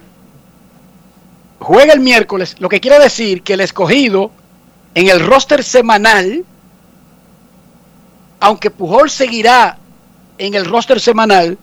Juega 1.63 1.93
el 1.93 1.99
miércoles, 2.01 2.55
lo 2.59 2.67
que 2.69 2.79
quiere 2.81 2.99
decir 2.99 3.41
que 3.41 3.53
el 3.53 3.61
escogido 3.61 4.31
en 4.95 5.07
el 5.09 5.25
roster 5.25 5.63
semanal, 5.63 6.43
aunque 8.39 8.69
Pujol 8.69 9.09
seguirá 9.09 9.77
en 10.37 10.53
el 10.53 10.65
roster 10.65 10.99
semanal, 10.99 11.57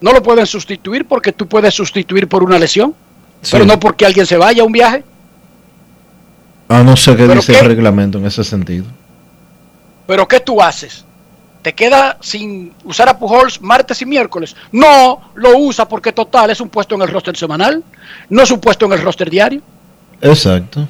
no 0.00 0.12
lo 0.12 0.22
pueden 0.22 0.46
sustituir 0.46 1.06
porque 1.06 1.32
tú 1.32 1.48
puedes 1.48 1.74
sustituir 1.74 2.28
por 2.28 2.42
una 2.44 2.58
lesión, 2.58 2.94
Sí. 3.40 3.50
pero 3.52 3.64
no 3.64 3.78
porque 3.80 4.04
alguien 4.04 4.26
se 4.26 4.36
vaya 4.36 4.62
a 4.62 4.66
un 4.66 4.72
viaje. 4.72 5.04
Ah, 6.68 6.82
no 6.82 6.96
sé 6.96 7.12
qué 7.12 7.22
¿Pero 7.26 7.34
dice 7.40 7.52
qué? 7.52 7.58
el 7.60 7.66
reglamento 7.66 8.18
en 8.18 8.26
ese 8.26 8.44
sentido. 8.44 8.84
Pero 10.06 10.26
¿qué 10.28 10.40
tú 10.40 10.60
haces? 10.60 11.04
¿Te 11.62 11.74
queda 11.74 12.18
sin 12.20 12.72
usar 12.84 13.08
a 13.08 13.18
Pujols 13.18 13.60
martes 13.60 14.00
y 14.02 14.06
miércoles? 14.06 14.54
No, 14.72 15.32
lo 15.34 15.58
usa 15.58 15.88
porque 15.88 16.12
total 16.12 16.50
es 16.50 16.60
un 16.60 16.68
puesto 16.68 16.94
en 16.94 17.02
el 17.02 17.08
roster 17.08 17.36
semanal, 17.36 17.82
no 18.30 18.42
es 18.42 18.50
un 18.50 18.60
puesto 18.60 18.86
en 18.86 18.92
el 18.92 19.02
roster 19.02 19.28
diario. 19.28 19.60
Exacto. 20.20 20.86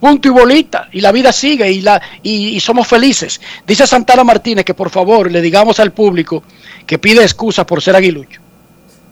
Punto 0.00 0.28
y 0.28 0.30
bolita. 0.30 0.88
Y 0.92 1.00
la 1.00 1.12
vida 1.12 1.32
sigue 1.32 1.70
y, 1.70 1.82
la, 1.82 2.00
y, 2.22 2.48
y 2.48 2.60
somos 2.60 2.88
felices. 2.88 3.40
Dice 3.66 3.86
Santana 3.86 4.24
Martínez 4.24 4.64
que 4.64 4.74
por 4.74 4.90
favor 4.90 5.30
le 5.30 5.40
digamos 5.40 5.78
al 5.78 5.92
público 5.92 6.42
que 6.86 6.98
pide 6.98 7.22
excusa 7.22 7.64
por 7.66 7.82
ser 7.82 7.94
aguilucho. 7.94 8.40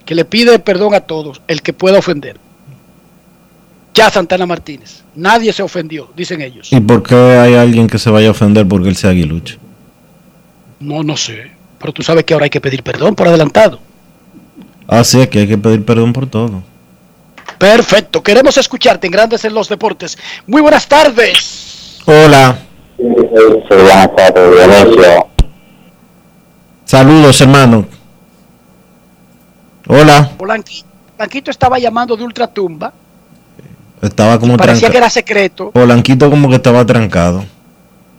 Que 0.05 0.15
le 0.15 0.25
pide 0.25 0.59
perdón 0.59 0.95
a 0.95 1.01
todos, 1.01 1.41
el 1.47 1.61
que 1.61 1.73
pueda 1.73 1.99
ofender. 1.99 2.37
Ya 3.93 4.09
Santana 4.09 4.45
Martínez. 4.45 5.03
Nadie 5.15 5.53
se 5.53 5.63
ofendió, 5.63 6.09
dicen 6.15 6.41
ellos. 6.41 6.71
¿Y 6.71 6.79
por 6.79 7.03
qué 7.03 7.15
hay 7.15 7.53
alguien 7.53 7.87
que 7.87 7.99
se 7.99 8.09
vaya 8.09 8.29
a 8.29 8.31
ofender 8.31 8.67
porque 8.67 8.89
él 8.89 8.95
sea 8.95 9.11
aguilucho? 9.11 9.57
No, 10.79 11.03
no 11.03 11.17
sé. 11.17 11.51
Pero 11.79 11.93
tú 11.93 12.01
sabes 12.03 12.23
que 12.23 12.33
ahora 12.33 12.45
hay 12.45 12.49
que 12.49 12.61
pedir 12.61 12.83
perdón 12.83 13.15
por 13.15 13.27
adelantado. 13.27 13.79
Así 14.87 15.19
es 15.21 15.27
que 15.29 15.39
hay 15.39 15.47
que 15.47 15.57
pedir 15.57 15.83
perdón 15.85 16.13
por 16.13 16.27
todo. 16.27 16.63
Perfecto. 17.57 18.23
Queremos 18.23 18.57
escucharte 18.57 19.07
en 19.07 19.11
Grandes 19.13 19.43
en 19.45 19.53
los 19.53 19.67
Deportes. 19.69 20.17
Muy 20.47 20.61
buenas 20.61 20.87
tardes. 20.87 21.99
Hola. 22.05 22.57
buenas 22.97 24.15
tardes, 24.15 24.51
Dionisio. 24.85 25.27
Saludos, 26.85 27.39
hermano. 27.41 27.85
Hola. 29.87 30.31
Blanqui- 30.37 30.83
Blanquito 31.17 31.51
estaba 31.51 31.77
llamando 31.79 32.15
de 32.15 32.23
ultratumba. 32.23 32.93
Estaba 34.01 34.39
como 34.39 34.55
Parecía 34.55 34.87
que 34.87 34.93
trancado. 34.93 34.97
era 34.99 35.09
secreto. 35.09 35.71
Polanquito 35.71 36.29
como 36.29 36.47
que 36.49 36.55
estaba 36.55 36.85
trancado. 36.85 37.43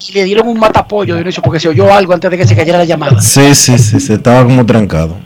Y 0.08 0.12
le 0.12 0.24
dieron 0.24 0.48
un 0.48 0.58
matapollo, 0.58 1.14
Dionisio, 1.14 1.42
porque 1.42 1.60
se 1.60 1.68
oyó 1.68 1.92
algo 1.92 2.14
antes 2.14 2.30
de 2.30 2.38
que 2.38 2.46
se 2.46 2.56
cayera 2.56 2.78
la 2.78 2.84
llamada. 2.84 3.20
Sí, 3.20 3.54
sí, 3.54 3.78
sí, 3.78 4.00
se 4.00 4.14
estaba 4.14 4.42
como 4.44 4.64
trancado. 4.64 5.18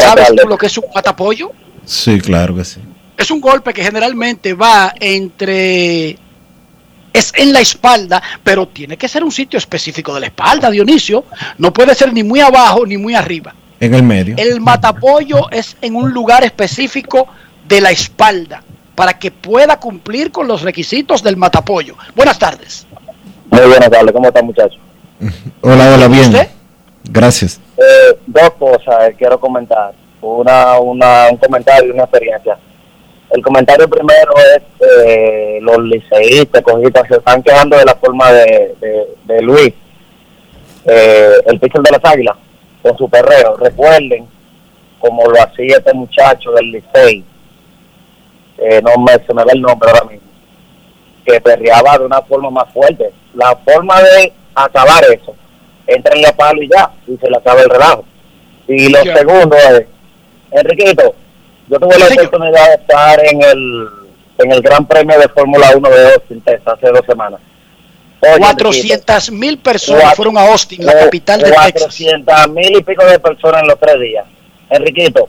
¿Sabes 0.00 0.28
tú 0.36 0.48
lo 0.48 0.58
que 0.58 0.66
es 0.66 0.76
un 0.76 0.84
matapollo? 0.94 1.52
Sí, 1.84 2.20
claro 2.20 2.54
que 2.54 2.64
sí. 2.64 2.80
Es 3.16 3.30
un 3.30 3.40
golpe 3.40 3.72
que 3.72 3.82
generalmente 3.82 4.54
va 4.54 4.92
entre... 4.98 6.18
Es 7.12 7.32
en 7.34 7.52
la 7.52 7.60
espalda, 7.60 8.22
pero 8.44 8.68
tiene 8.68 8.96
que 8.96 9.08
ser 9.08 9.24
un 9.24 9.32
sitio 9.32 9.58
específico 9.58 10.12
de 10.14 10.20
la 10.20 10.26
espalda, 10.26 10.70
Dionisio. 10.70 11.24
No 11.56 11.72
puede 11.72 11.94
ser 11.94 12.12
ni 12.12 12.22
muy 12.22 12.40
abajo 12.40 12.84
ni 12.84 12.96
muy 12.96 13.14
arriba. 13.14 13.54
En 13.80 13.94
el 13.94 14.02
medio. 14.02 14.34
El 14.36 14.60
matapollo 14.60 15.50
es 15.50 15.76
en 15.80 15.96
un 15.96 16.12
lugar 16.12 16.44
específico 16.44 17.28
de 17.66 17.80
la 17.80 17.90
espalda 17.90 18.62
para 18.94 19.16
que 19.16 19.30
pueda 19.30 19.78
cumplir 19.78 20.32
con 20.32 20.48
los 20.48 20.62
requisitos 20.62 21.22
del 21.22 21.36
matapollo. 21.36 21.96
Buenas 22.16 22.38
tardes. 22.38 22.84
Muy 23.50 23.66
buenas 23.66 23.90
tardes, 23.90 24.12
¿cómo 24.12 24.28
está 24.28 24.42
muchacho? 24.42 24.78
Hola, 25.62 25.94
hola, 25.94 26.08
bien. 26.08 26.26
¿Usted? 26.26 26.48
Gracias. 27.10 27.60
Eh, 27.76 28.18
dos 28.26 28.50
cosas 28.58 29.08
eh, 29.08 29.14
quiero 29.18 29.38
comentar. 29.40 29.92
Una, 30.20 30.78
una, 30.78 31.28
un 31.30 31.36
comentario 31.36 31.88
y 31.88 31.92
una 31.92 32.04
experiencia. 32.04 32.58
El 33.30 33.42
comentario 33.42 33.88
primero 33.88 34.32
es 34.56 34.62
eh, 35.06 35.58
los 35.60 35.78
liceístas, 35.80 36.62
cogitas, 36.62 37.06
se 37.08 37.16
están 37.16 37.42
quejando 37.42 37.76
de 37.76 37.84
la 37.84 37.94
forma 37.94 38.32
de, 38.32 38.74
de, 38.80 39.08
de 39.24 39.42
Luis, 39.42 39.74
eh, 40.86 41.32
el 41.46 41.60
pitcher 41.60 41.82
de 41.82 41.90
las 41.90 42.04
águilas, 42.04 42.36
con 42.82 42.96
su 42.96 43.08
perreo. 43.08 43.56
Recuerden 43.56 44.26
como 44.98 45.24
lo 45.26 45.40
hacía 45.42 45.76
este 45.76 45.92
muchacho 45.92 46.50
del 46.52 46.72
licey, 46.72 47.24
eh, 48.58 48.82
no 48.82 49.00
me, 49.02 49.12
se 49.12 49.34
me 49.34 49.44
va 49.44 49.52
el 49.52 49.60
nombre 49.60 49.90
ahora 49.90 50.04
mismo, 50.10 50.26
que 51.24 51.40
perreaba 51.40 51.98
de 51.98 52.06
una 52.06 52.22
forma 52.22 52.50
más 52.50 52.72
fuerte. 52.72 53.10
La 53.34 53.54
forma 53.56 54.00
de 54.02 54.32
acabar 54.54 55.04
eso, 55.04 55.34
entra 55.86 56.14
en 56.14 56.22
la 56.22 56.32
palo 56.32 56.62
y 56.62 56.68
ya, 56.68 56.90
y 57.06 57.16
se 57.16 57.30
le 57.30 57.36
acaba 57.36 57.60
el 57.62 57.70
relajo. 57.70 58.04
Y 58.66 58.88
lo 58.90 59.02
segundo 59.02 59.56
es, 59.56 59.86
Enriquito, 60.50 61.14
yo 61.68 61.78
tuve 61.78 61.98
la 61.98 62.06
señor. 62.06 62.26
oportunidad 62.26 62.68
de 62.68 62.74
estar 62.74 63.24
en 63.24 63.42
el 63.42 63.88
en 64.38 64.52
el 64.52 64.62
Gran 64.62 64.86
Premio 64.86 65.18
de 65.18 65.28
Fórmula 65.30 65.72
1 65.76 65.90
de 65.90 66.12
Austin, 66.14 66.40
Texas, 66.42 66.74
hace 66.74 66.88
dos 66.92 67.02
semanas. 67.06 67.40
Oye, 68.20 68.32
Enriquito, 68.34 68.64
400 68.64 69.30
mil 69.32 69.58
personas 69.58 70.02
Cuatro- 70.02 70.16
fueron 70.16 70.38
a 70.38 70.48
Austin, 70.50 70.84
la 70.86 70.92
capital 70.92 71.40
de 71.40 71.46
Texas. 71.50 71.72
400 71.72 72.48
mil 72.50 72.76
y 72.76 72.82
pico 72.82 73.04
de 73.04 73.18
personas 73.18 73.62
en 73.62 73.68
los 73.68 73.78
tres 73.80 74.00
días. 74.00 74.24
Enriquito, 74.70 75.28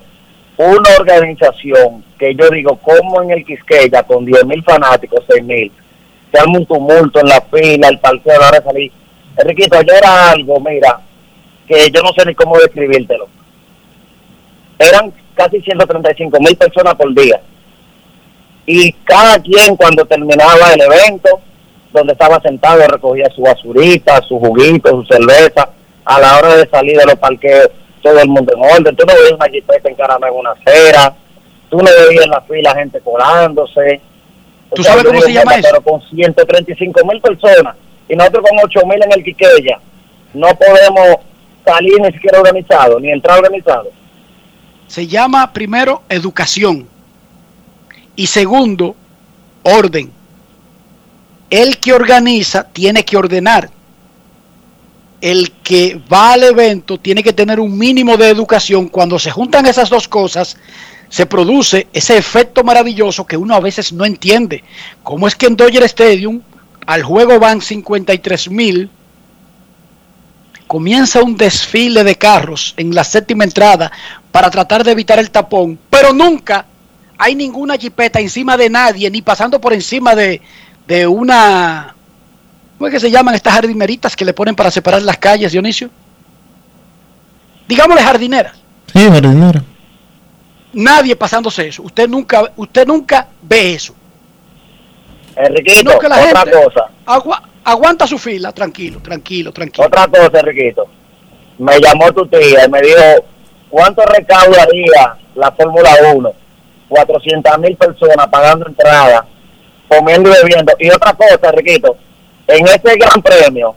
una 0.58 0.90
organización 1.00 2.04
que 2.20 2.36
yo 2.36 2.50
digo, 2.50 2.76
como 2.78 3.22
en 3.24 3.32
el 3.32 3.46
Quisqueya, 3.46 4.04
con 4.04 4.26
10 4.26 4.46
mil 4.46 4.64
fanáticos, 4.64 5.24
6 5.28 5.44
mil, 5.44 5.72
se 6.32 6.40
arma 6.40 6.60
un 6.60 6.66
tumulto 6.66 7.20
en 7.20 7.28
la 7.28 7.42
fila, 7.42 7.88
el 7.88 8.00
parqueo, 8.00 8.36
a 8.36 8.40
la 8.40 8.48
hora 8.48 8.60
de 8.60 8.66
salir. 8.66 8.92
Enriquito, 9.38 9.78
ayer 9.78 9.96
era 9.96 10.32
algo, 10.32 10.60
mira, 10.60 11.00
que 11.68 11.90
yo 11.92 12.02
no 12.02 12.12
sé 12.14 12.26
ni 12.26 12.36
cómo 12.36 12.58
describírtelo. 12.58 13.28
Eran 14.78 15.14
casi 15.36 15.62
135 15.62 16.40
mil 16.40 16.56
personas 16.58 16.96
por 16.96 17.14
día. 17.14 17.42
Y 18.66 18.92
cada 19.04 19.40
quien 19.42 19.76
cuando 19.76 20.06
terminaba 20.06 20.74
el 20.74 20.82
evento, 20.82 21.42
donde 21.92 22.14
estaba 22.14 22.40
sentado, 22.42 22.86
recogía 22.88 23.30
su 23.36 23.42
basurita, 23.42 24.22
su 24.22 24.40
juguito, 24.40 24.90
su 24.90 25.06
cerveza. 25.06 25.70
A 26.06 26.20
la 26.20 26.38
hora 26.38 26.56
de 26.56 26.68
salir 26.70 26.98
de 26.98 27.06
los 27.06 27.16
parqueos, 27.16 27.70
todo 28.02 28.20
el 28.20 28.28
mundo 28.28 28.54
en 28.56 28.64
orden. 28.64 28.96
Tú 28.96 29.06
no 29.06 29.14
veías 29.14 29.34
una 29.34 29.50
jipeta 29.50 29.90
encarada 29.90 30.28
en 30.28 30.34
una 30.34 30.52
acera. 30.52 31.14
Tú 31.70 31.78
no 31.78 31.84
veías 31.84 32.26
en 32.26 32.32
la 32.32 32.42
fila 32.42 32.76
gente 32.76 33.00
colándose. 33.02 34.02
O 34.70 34.76
¿Tú 34.76 34.84
sea, 34.84 34.94
sabes 34.94 35.08
cómo 35.08 35.22
se 35.22 35.34
llama 35.34 35.56
eso? 35.56 35.70
Pero 35.72 35.84
con 35.84 36.02
135 36.10 37.06
mil 37.06 37.22
personas 37.22 37.76
y 38.08 38.16
nosotros 38.16 38.46
con 38.50 38.60
8 38.64 38.80
mil 38.86 39.04
en 39.04 39.12
el 39.14 39.24
Quiqueya, 39.24 39.80
no 40.34 40.48
podemos 40.56 41.18
salir 41.66 42.00
ni 42.02 42.12
siquiera 42.12 42.40
organizado, 42.40 43.00
ni 43.00 43.12
entrar 43.12 43.38
organizado. 43.38 43.90
Se 44.88 45.08
llama 45.08 45.54
primero 45.54 46.02
educación 46.10 46.88
y 48.16 48.28
segundo 48.28 48.96
orden. 49.64 50.12
El 51.50 51.78
que 51.78 51.94
organiza 51.94 52.64
tiene 52.64 53.04
que 53.06 53.18
ordenar. 53.18 53.70
El 55.22 55.52
que 55.64 56.00
va 56.12 56.34
al 56.34 56.44
evento 56.44 56.98
tiene 56.98 57.24
que 57.24 57.34
tener 57.34 57.60
un 57.60 57.78
mínimo 57.78 58.18
de 58.18 58.30
educación. 58.30 58.88
Cuando 58.88 59.20
se 59.20 59.32
juntan 59.32 59.66
esas 59.66 59.90
dos 59.90 60.08
cosas, 60.08 60.58
se 61.10 61.26
produce 61.26 61.88
ese 61.92 62.18
efecto 62.18 62.64
maravilloso 62.64 63.26
que 63.26 63.36
uno 63.36 63.56
a 63.56 63.60
veces 63.60 63.92
no 63.92 64.06
entiende. 64.06 64.64
¿Cómo 65.04 65.28
es 65.28 65.36
que 65.36 65.48
en 65.48 65.56
Dodger 65.56 65.84
Stadium 65.84 66.42
al 66.86 67.04
juego 67.04 67.40
van 67.40 67.62
53 67.62 68.50
mil? 68.52 68.90
Comienza 70.68 71.24
un 71.24 71.36
desfile 71.36 72.04
de 72.04 72.16
carros 72.16 72.76
en 72.78 72.94
la 72.94 73.04
séptima 73.04 73.44
entrada 73.44 73.92
para 74.32 74.52
tratar 74.52 74.84
de 74.84 74.92
evitar 74.92 75.18
el 75.18 75.32
tapón, 75.32 75.80
pero 75.90 76.14
nunca 76.14 76.66
hay 77.18 77.34
ninguna 77.34 77.76
jipeta 77.76 78.20
encima 78.20 78.56
de 78.56 78.70
nadie, 78.70 79.10
ni 79.10 79.24
pasando 79.24 79.60
por 79.60 79.74
encima 79.74 80.16
de, 80.16 80.42
de 80.88 81.08
una... 81.08 81.96
¿Cómo 82.78 82.88
es 82.88 82.94
que 82.94 83.00
se 83.00 83.12
llaman 83.12 83.36
estas 83.36 83.54
jardineritas 83.54 84.16
que 84.16 84.24
le 84.24 84.34
ponen 84.34 84.56
para 84.56 84.72
separar 84.72 85.02
las 85.02 85.18
calles, 85.18 85.52
Dionisio? 85.52 85.90
Digámosle 87.68 88.04
jardineras. 88.04 88.54
Sí, 88.94 89.00
jardinero. 89.10 89.64
Nadie 90.74 91.16
pasándose 91.16 91.68
eso. 91.68 91.84
Usted 91.84 92.08
nunca, 92.08 92.52
usted 92.56 92.86
nunca 92.86 93.28
ve 93.42 93.74
eso. 93.74 93.94
Enriquito, 95.36 95.98
que 96.00 96.08
la 96.10 96.18
otra 96.20 96.42
gente 96.42 96.64
cosa. 96.64 96.86
agua- 97.06 97.44
aguanta 97.64 98.06
su 98.08 98.18
fila, 98.18 98.52
tranquilo, 98.52 99.00
tranquilo, 99.02 99.52
tranquilo. 99.54 99.88
Otra 99.88 100.08
cosa, 100.08 100.40
Enriquito. 100.40 100.88
Me 101.58 101.80
llamó 101.80 102.12
tu 102.14 102.26
tía 102.28 102.66
y 102.66 102.70
me 102.70 102.82
dijo, 102.82 103.26
¿cuánto 103.70 104.04
recaudaría 104.06 105.16
la 105.36 105.52
Fórmula 105.52 105.92
1? 106.14 106.34
400 106.90 107.60
mil 107.60 107.76
personas 107.76 108.28
pagando 108.28 108.68
entrada, 108.68 109.26
comiendo 109.88 110.30
y 110.30 110.34
bebiendo. 110.44 110.74
Y 110.80 110.90
otra 110.90 111.14
cosa, 111.14 111.40
Enriquito, 111.50 111.96
en 112.48 112.66
este 112.68 112.96
gran 112.96 113.22
premio, 113.22 113.76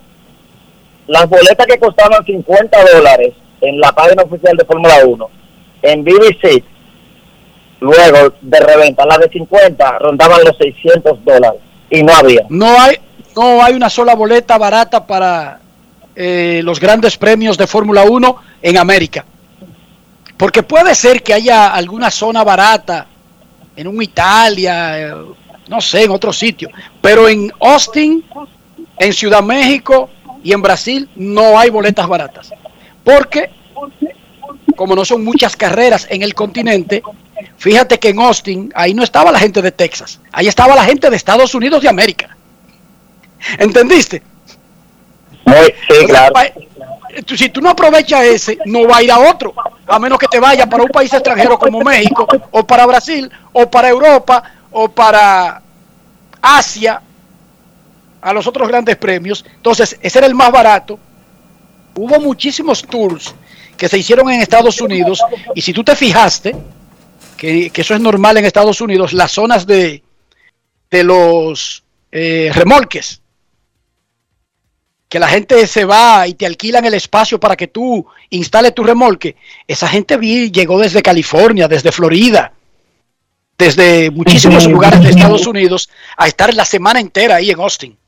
las 1.06 1.28
boletas 1.28 1.66
que 1.66 1.78
costaban 1.78 2.24
50 2.24 2.78
dólares 2.94 3.34
en 3.60 3.78
la 3.80 3.92
página 3.92 4.22
oficial 4.22 4.56
de 4.56 4.64
Fórmula 4.64 4.94
1, 5.04 5.30
en 5.82 6.04
BBC, 6.04 6.64
luego 7.82 8.34
de 8.40 8.60
reventa, 8.60 9.04
las 9.04 9.18
de 9.18 9.28
50 9.28 9.98
rondaban 9.98 10.40
los 10.44 10.56
600 10.56 11.24
dólares 11.24 11.60
y 11.90 12.02
no 12.02 12.14
había. 12.14 12.46
No 12.48 12.80
hay, 12.80 12.96
no 13.36 13.62
hay 13.62 13.74
una 13.74 13.90
sola 13.90 14.14
boleta 14.14 14.56
barata 14.56 15.06
para 15.06 15.60
eh, 16.14 16.60
los 16.64 16.80
grandes 16.80 17.16
premios 17.16 17.58
de 17.58 17.66
Fórmula 17.66 18.04
1 18.04 18.36
en 18.62 18.78
América. 18.78 19.24
Porque 20.36 20.62
puede 20.62 20.94
ser 20.94 21.22
que 21.22 21.34
haya 21.34 21.72
alguna 21.72 22.10
zona 22.10 22.42
barata 22.42 23.06
en 23.76 23.86
un 23.86 24.02
Italia, 24.02 24.98
eh, 24.98 25.14
no 25.68 25.80
sé, 25.80 26.04
en 26.04 26.10
otro 26.10 26.32
sitio. 26.32 26.70
Pero 27.00 27.28
en 27.28 27.52
Austin, 27.60 28.24
en 28.98 29.12
Ciudad 29.12 29.42
México 29.42 30.10
y 30.42 30.52
en 30.52 30.62
Brasil 30.62 31.08
no 31.16 31.58
hay 31.58 31.70
boletas 31.70 32.06
baratas. 32.06 32.52
Porque, 33.04 33.50
como 34.76 34.94
no 34.94 35.04
son 35.04 35.24
muchas 35.24 35.56
carreras 35.56 36.06
en 36.10 36.22
el 36.22 36.34
continente, 36.34 37.02
fíjate 37.56 37.98
que 37.98 38.10
en 38.10 38.20
Austin, 38.20 38.72
ahí 38.74 38.94
no 38.94 39.02
estaba 39.02 39.32
la 39.32 39.38
gente 39.38 39.62
de 39.62 39.72
Texas, 39.72 40.20
ahí 40.32 40.48
estaba 40.48 40.74
la 40.74 40.84
gente 40.84 41.08
de 41.10 41.16
Estados 41.16 41.54
Unidos 41.54 41.82
de 41.82 41.88
América. 41.88 42.36
¿Entendiste? 43.58 44.22
sí, 45.88 46.06
claro. 46.06 46.34
Si 47.26 47.48
tú 47.50 47.60
no 47.60 47.70
aprovechas 47.70 48.24
ese, 48.24 48.58
no 48.64 48.86
va 48.86 48.98
a 48.98 49.02
ir 49.02 49.12
a 49.12 49.18
otro, 49.18 49.54
a 49.86 49.98
menos 49.98 50.18
que 50.18 50.28
te 50.28 50.40
vaya 50.40 50.66
para 50.66 50.82
un 50.82 50.88
país 50.88 51.12
extranjero 51.12 51.58
como 51.58 51.80
México, 51.80 52.26
o 52.50 52.66
para 52.66 52.86
Brasil, 52.86 53.30
o 53.52 53.70
para 53.70 53.90
Europa, 53.90 54.42
o 54.70 54.88
para 54.88 55.60
Asia, 56.40 57.02
a 58.22 58.32
los 58.32 58.46
otros 58.46 58.68
grandes 58.68 58.96
premios. 58.96 59.44
Entonces, 59.56 59.98
ese 60.00 60.18
era 60.18 60.26
el 60.26 60.34
más 60.34 60.50
barato. 60.50 60.98
Hubo 61.94 62.18
muchísimos 62.20 62.82
tours 62.82 63.34
que 63.76 63.88
se 63.88 63.98
hicieron 63.98 64.30
en 64.30 64.40
Estados 64.40 64.80
Unidos, 64.80 65.20
y 65.54 65.60
si 65.60 65.72
tú 65.72 65.84
te 65.84 65.94
fijaste, 65.94 66.56
que, 67.42 67.70
que 67.70 67.80
eso 67.80 67.96
es 67.96 68.00
normal 68.00 68.36
en 68.36 68.44
Estados 68.44 68.80
Unidos, 68.80 69.12
las 69.12 69.32
zonas 69.32 69.66
de, 69.66 70.04
de 70.88 71.02
los 71.02 71.82
eh, 72.12 72.52
remolques, 72.54 73.20
que 75.08 75.18
la 75.18 75.26
gente 75.26 75.66
se 75.66 75.84
va 75.84 76.28
y 76.28 76.34
te 76.34 76.46
alquilan 76.46 76.84
el 76.84 76.94
espacio 76.94 77.40
para 77.40 77.56
que 77.56 77.66
tú 77.66 78.06
instales 78.30 78.72
tu 78.76 78.84
remolque. 78.84 79.34
Esa 79.66 79.88
gente 79.88 80.16
vi, 80.18 80.52
llegó 80.52 80.78
desde 80.78 81.02
California, 81.02 81.66
desde 81.66 81.90
Florida, 81.90 82.52
desde 83.58 84.12
muchísimos 84.12 84.64
lugares 84.68 85.02
de 85.02 85.10
Estados 85.10 85.44
Unidos 85.44 85.90
a 86.16 86.28
estar 86.28 86.54
la 86.54 86.64
semana 86.64 87.00
entera 87.00 87.34
ahí 87.34 87.50
en 87.50 87.58
Austin. 87.58 87.98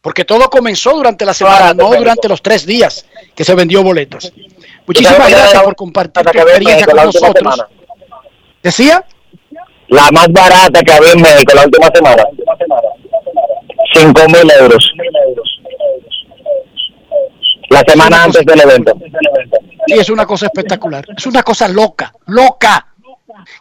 Porque 0.00 0.24
todo 0.24 0.50
comenzó 0.50 0.96
durante 0.96 1.24
la 1.24 1.32
semana, 1.32 1.72
no 1.74 1.94
durante 1.94 2.28
los 2.28 2.42
tres 2.42 2.66
días 2.66 3.06
que 3.36 3.44
se 3.44 3.54
vendió 3.54 3.84
boletos. 3.84 4.32
Muchísimas 4.84 5.30
gracias 5.30 5.62
por 5.62 5.76
compartir 5.76 6.24
tu 6.24 6.38
experiencia 6.40 6.86
con 6.86 6.96
nosotros. 6.96 7.64
¿Decía? 8.64 9.04
La 9.88 10.10
más 10.10 10.26
barata 10.32 10.82
que 10.82 10.90
había 10.90 11.12
en 11.12 11.20
México 11.20 11.52
la 11.54 11.64
última 11.64 11.88
semana. 11.94 12.24
5 13.92 14.20
mil 14.28 14.50
euros. 14.58 14.92
La 17.68 17.80
semana 17.86 18.24
antes 18.24 18.44
del 18.46 18.60
evento. 18.60 18.96
Sí, 19.86 19.94
es 19.94 20.08
una 20.08 20.24
cosa 20.24 20.46
espectacular. 20.46 21.04
Es 21.14 21.26
una 21.26 21.42
cosa 21.42 21.68
loca, 21.68 22.14
loca. 22.26 22.86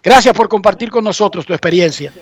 Gracias 0.01 0.33
por 0.33 0.47
compartir 0.47 0.89
con 0.89 1.03
nosotros 1.03 1.45
tu 1.45 1.51
experiencia. 1.51 2.13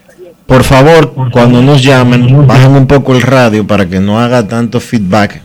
Por 0.47 0.63
favor, 0.63 1.13
cuando 1.31 1.61
nos 1.61 1.83
llamen, 1.83 2.47
bajen 2.47 2.71
un 2.71 2.87
poco 2.87 3.13
el 3.13 3.21
radio 3.21 3.67
para 3.67 3.87
que 3.87 3.99
no 3.99 4.19
haga 4.19 4.47
tanto 4.47 4.79
feedback, 4.79 5.39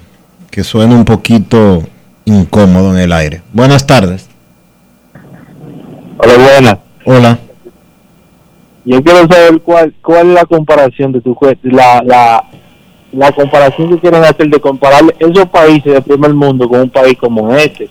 que 0.50 0.64
suene 0.64 0.94
un 0.94 1.04
poquito 1.04 1.82
incómodo 2.24 2.94
en 2.94 3.00
el 3.02 3.12
aire. 3.12 3.42
Buenas 3.52 3.86
tardes. 3.86 4.26
Hola, 6.18 6.34
buenas. 6.38 6.85
Hola. 7.06 7.38
Yo 8.84 9.02
quiero 9.02 9.20
saber 9.26 9.60
cuál, 9.62 9.94
cuál 10.02 10.28
es 10.28 10.34
la 10.34 10.44
comparación 10.44 11.12
de 11.12 11.20
tu 11.20 11.34
juez, 11.34 11.56
la, 11.62 12.02
la, 12.04 12.44
la 13.12 13.32
comparación 13.32 13.90
que 13.90 13.98
quieren 14.00 14.22
hacer 14.24 14.48
de 14.48 14.60
comparar 14.60 15.02
esos 15.18 15.46
países 15.48 15.92
del 15.92 16.02
primer 16.02 16.34
mundo 16.34 16.68
con 16.68 16.80
un 16.82 16.90
país 16.90 17.16
como 17.18 17.52
este. 17.54 17.88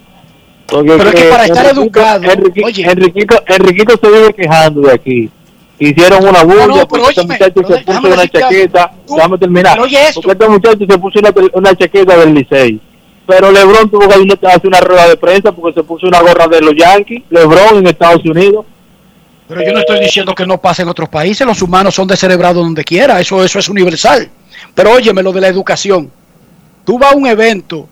Porque 0.67 0.91
Pero 0.97 1.09
es 1.09 1.15
que 1.15 1.29
para 1.29 1.45
estar 1.45 1.65
Enriquito- 1.65 1.81
educado, 1.81 2.23
Enriqui- 2.23 2.91
Enriquito, 2.91 3.35
Enriquito 3.47 3.93
se 4.01 4.07
vive 4.11 4.33
quejando 4.33 4.81
de 4.81 4.91
aquí. 4.93 5.29
Hicieron 5.77 6.25
una 6.25 6.43
bulla 6.43 6.67
no, 6.67 6.73
pero 6.75 6.87
porque 6.87 7.09
este 7.09 7.23
muchacho 7.23 7.61
se 7.67 7.83
puso 7.83 8.07
una 8.07 8.27
chaqueta. 8.27 8.91
Tú- 9.05 9.15
Déjame 9.15 9.37
terminar. 9.37 9.79
oye 9.79 9.97
esto. 10.07 10.21
Porque 10.21 10.31
este 10.31 10.49
muchacho 10.49 10.85
se 10.89 10.97
puso 10.97 11.19
una, 11.19 11.33
una 11.53 11.75
chaqueta 11.75 12.17
del 12.17 12.33
Licey. 12.33 12.79
Pero 13.27 13.51
LeBron 13.51 13.89
tuvo 13.89 14.07
que 14.07 14.47
hacer 14.47 14.67
una 14.67 14.79
rueda 14.79 15.07
de 15.09 15.17
prensa 15.17 15.51
porque 15.51 15.73
se 15.73 15.83
puso 15.83 16.07
una 16.07 16.21
gorra 16.21 16.47
de 16.47 16.61
los 16.61 16.73
Yankees. 16.75 17.23
LeBron 17.29 17.77
en 17.79 17.87
Estados 17.87 18.23
Unidos. 18.25 18.65
Pero 19.47 19.63
yo 19.63 19.73
no 19.73 19.79
estoy 19.79 19.99
diciendo 19.99 20.33
que 20.33 20.45
no 20.45 20.59
pase 20.59 20.81
en 20.81 20.89
otros 20.89 21.07
países, 21.09 21.45
los 21.45 21.61
humanos 21.61 21.93
son 21.93 22.07
descerebrados 22.07 22.63
donde 22.63 22.83
quiera, 22.83 23.19
eso, 23.19 23.43
eso 23.43 23.59
es 23.59 23.69
universal. 23.69 24.29
Pero 24.73 24.91
óyeme 24.91 25.21
lo 25.21 25.31
de 25.31 25.41
la 25.41 25.47
educación. 25.47 26.11
Tú 26.83 26.97
vas 26.97 27.13
a 27.13 27.15
un 27.15 27.27
evento 27.27 27.87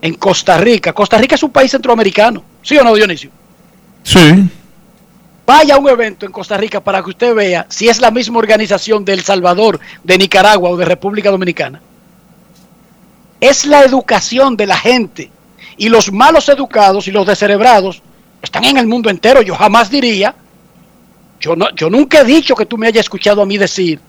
en 0.00 0.14
Costa 0.14 0.58
Rica, 0.58 0.92
Costa 0.92 1.18
Rica 1.18 1.34
es 1.34 1.42
un 1.42 1.50
país 1.50 1.70
centroamericano, 1.70 2.42
¿sí 2.62 2.76
o 2.76 2.84
no, 2.84 2.94
Dionisio? 2.94 3.30
Sí. 4.02 4.48
Vaya 5.46 5.74
a 5.74 5.78
un 5.78 5.88
evento 5.88 6.24
en 6.24 6.32
Costa 6.32 6.56
Rica 6.56 6.82
para 6.82 7.02
que 7.02 7.10
usted 7.10 7.34
vea 7.34 7.66
si 7.68 7.88
es 7.88 8.00
la 8.00 8.10
misma 8.10 8.38
organización 8.38 9.04
de 9.04 9.12
El 9.12 9.22
Salvador, 9.22 9.78
de 10.02 10.16
Nicaragua 10.16 10.70
o 10.70 10.76
de 10.76 10.86
República 10.86 11.30
Dominicana. 11.30 11.80
Es 13.40 13.66
la 13.66 13.82
educación 13.82 14.56
de 14.56 14.66
la 14.66 14.78
gente. 14.78 15.30
Y 15.76 15.88
los 15.88 16.10
malos 16.10 16.48
educados 16.48 17.08
y 17.08 17.10
los 17.10 17.26
descerebrados 17.26 18.00
están 18.40 18.64
en 18.64 18.78
el 18.78 18.86
mundo 18.86 19.10
entero. 19.10 19.42
Yo 19.42 19.54
jamás 19.54 19.90
diría, 19.90 20.34
yo, 21.44 21.54
no, 21.54 21.68
yo 21.74 21.90
nunca 21.90 22.22
he 22.22 22.24
dicho 22.24 22.54
que 22.54 22.64
tú 22.64 22.78
me 22.78 22.86
hayas 22.86 23.04
escuchado 23.04 23.42
a 23.42 23.44
mí 23.44 23.58
decir 23.58 24.00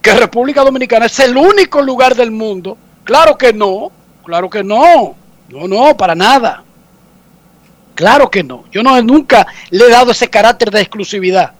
que 0.00 0.14
República 0.14 0.64
Dominicana 0.64 1.04
es 1.04 1.18
el 1.20 1.36
único 1.36 1.82
lugar 1.82 2.14
del 2.14 2.30
mundo. 2.30 2.78
Claro 3.04 3.36
que 3.36 3.52
no, 3.52 3.92
claro 4.24 4.48
que 4.48 4.64
no. 4.64 5.14
No, 5.50 5.68
no, 5.68 5.94
para 5.94 6.14
nada. 6.14 6.64
Claro 7.94 8.30
que 8.30 8.42
no. 8.42 8.64
Yo 8.72 8.82
no 8.82 9.00
nunca 9.02 9.46
le 9.68 9.84
he 9.84 9.90
dado 9.90 10.12
ese 10.12 10.30
carácter 10.30 10.70
de 10.70 10.80
exclusividad 10.80 11.52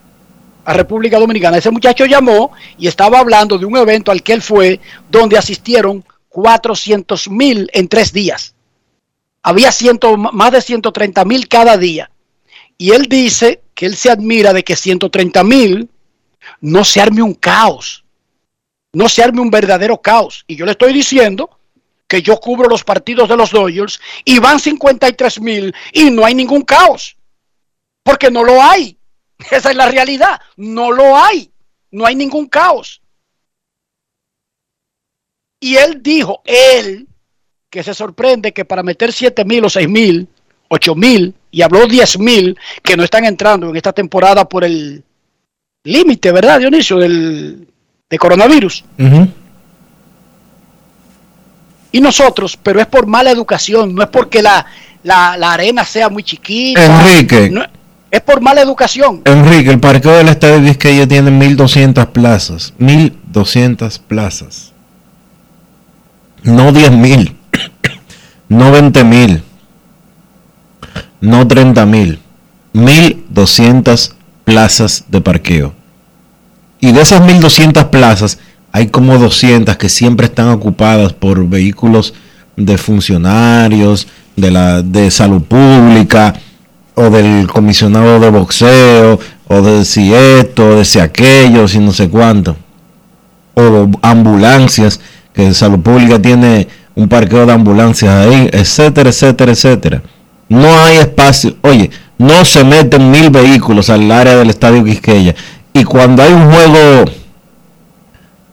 a 0.64 0.72
República 0.72 1.18
Dominicana. 1.18 1.58
Ese 1.58 1.70
muchacho 1.70 2.06
llamó 2.06 2.52
y 2.78 2.88
estaba 2.88 3.18
hablando 3.18 3.58
de 3.58 3.66
un 3.66 3.76
evento 3.76 4.10
al 4.10 4.22
que 4.22 4.32
él 4.32 4.40
fue 4.40 4.80
donde 5.10 5.36
asistieron 5.36 6.02
400 6.30 7.28
mil 7.28 7.68
en 7.74 7.88
tres 7.88 8.10
días. 8.10 8.54
Había 9.42 9.70
ciento, 9.70 10.16
más 10.16 10.52
de 10.52 10.62
130 10.62 11.26
mil 11.26 11.46
cada 11.46 11.76
día. 11.76 12.10
Y 12.78 12.90
él 12.92 13.06
dice 13.08 13.62
que 13.74 13.86
él 13.86 13.96
se 13.96 14.10
admira 14.10 14.52
de 14.52 14.64
que 14.64 14.76
130 14.76 15.44
mil 15.44 15.88
no 16.60 16.84
se 16.84 17.00
arme 17.00 17.22
un 17.22 17.34
caos. 17.34 18.04
No 18.92 19.08
se 19.08 19.22
arme 19.22 19.40
un 19.40 19.50
verdadero 19.50 20.00
caos. 20.00 20.44
Y 20.46 20.56
yo 20.56 20.64
le 20.64 20.72
estoy 20.72 20.92
diciendo 20.92 21.58
que 22.06 22.22
yo 22.22 22.38
cubro 22.38 22.68
los 22.68 22.84
partidos 22.84 23.28
de 23.28 23.36
los 23.36 23.50
Dodgers 23.50 24.00
y 24.24 24.38
van 24.38 24.60
53 24.60 25.40
mil 25.40 25.74
y 25.92 26.10
no 26.10 26.24
hay 26.24 26.34
ningún 26.34 26.62
caos. 26.62 27.16
Porque 28.02 28.30
no 28.30 28.44
lo 28.44 28.62
hay. 28.62 28.96
Esa 29.50 29.70
es 29.70 29.76
la 29.76 29.90
realidad. 29.90 30.40
No 30.56 30.92
lo 30.92 31.16
hay. 31.16 31.50
No 31.90 32.06
hay 32.06 32.14
ningún 32.14 32.46
caos. 32.46 33.00
Y 35.60 35.76
él 35.76 36.02
dijo, 36.02 36.42
él, 36.44 37.08
que 37.70 37.82
se 37.82 37.94
sorprende 37.94 38.52
que 38.52 38.64
para 38.64 38.82
meter 38.82 39.12
7 39.12 39.44
mil 39.44 39.64
o 39.64 39.70
6 39.70 39.88
mil, 39.88 40.28
8 40.68 40.94
mil, 40.94 41.34
y 41.54 41.62
habló 41.62 41.86
10 41.86 42.18
mil 42.18 42.58
que 42.82 42.96
no 42.96 43.04
están 43.04 43.24
entrando 43.24 43.68
en 43.70 43.76
esta 43.76 43.92
temporada 43.92 44.44
por 44.48 44.64
el 44.64 45.04
límite, 45.84 46.32
¿verdad, 46.32 46.58
Dionisio? 46.58 46.96
Del, 46.98 47.68
de 48.10 48.18
coronavirus. 48.18 48.84
Y 51.92 52.00
nosotros, 52.00 52.58
pero 52.60 52.80
es 52.80 52.86
por 52.86 53.06
mala 53.06 53.30
educación, 53.30 53.94
no 53.94 54.02
es 54.02 54.08
porque 54.08 54.42
la, 54.42 54.66
la, 55.04 55.36
la 55.36 55.52
arena 55.52 55.84
sea 55.84 56.08
muy 56.08 56.24
chiquita. 56.24 56.84
Enrique. 56.84 57.50
no- 57.50 57.64
es 58.10 58.20
por 58.20 58.40
mala 58.40 58.60
educación. 58.60 59.22
Enrique, 59.24 59.70
el 59.70 59.80
parqueo 59.80 60.12
del 60.12 60.28
estadio 60.28 60.60
Quisqueya 60.64 61.06
tiene 61.06 61.30
1200 61.32 62.06
plazas. 62.06 62.72
1200 62.78 63.98
plazas. 64.00 64.72
No 66.42 66.72
10.000. 66.72 67.32
No 68.48 68.72
20.000. 68.72 69.40
No 71.24 71.48
30.000. 71.48 72.18
1200 72.74 74.14
plazas 74.44 75.04
de 75.08 75.22
parqueo. 75.22 75.72
Y 76.80 76.92
de 76.92 77.00
esas 77.00 77.24
1200 77.24 77.84
plazas, 77.84 78.38
hay 78.72 78.88
como 78.88 79.16
200 79.16 79.74
que 79.78 79.88
siempre 79.88 80.26
están 80.26 80.50
ocupadas 80.50 81.14
por 81.14 81.48
vehículos 81.48 82.12
de 82.58 82.76
funcionarios, 82.76 84.06
de 84.36 84.50
la 84.50 84.82
de 84.82 85.10
salud 85.10 85.42
pública, 85.42 86.34
o 86.94 87.08
del 87.08 87.46
comisionado 87.46 88.20
de 88.20 88.28
boxeo, 88.28 89.18
o 89.48 89.62
de 89.62 89.86
si 89.86 90.12
esto, 90.12 90.76
de 90.76 90.84
si 90.84 90.98
aquello, 90.98 91.66
si 91.68 91.78
no 91.78 91.92
sé 91.92 92.10
cuánto. 92.10 92.54
O 93.54 93.88
ambulancias, 94.02 95.00
que 95.32 95.54
salud 95.54 95.80
pública 95.80 96.20
tiene 96.20 96.68
un 96.94 97.08
parqueo 97.08 97.46
de 97.46 97.52
ambulancias 97.54 98.12
ahí, 98.12 98.50
etcétera, 98.52 99.08
etcétera, 99.08 99.52
etcétera. 99.52 100.02
No 100.54 100.72
hay 100.78 100.98
espacio. 100.98 101.56
Oye, 101.62 101.90
no 102.16 102.44
se 102.44 102.62
meten 102.62 103.10
mil 103.10 103.28
vehículos 103.28 103.90
al 103.90 104.08
área 104.08 104.36
del 104.36 104.50
estadio 104.50 104.84
Quisqueya. 104.84 105.34
Y 105.72 105.82
cuando 105.82 106.22
hay 106.22 106.32
un 106.32 106.48
juego 106.48 107.10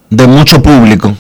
de 0.10 0.28
mucho 0.28 0.64
público, 0.64 1.16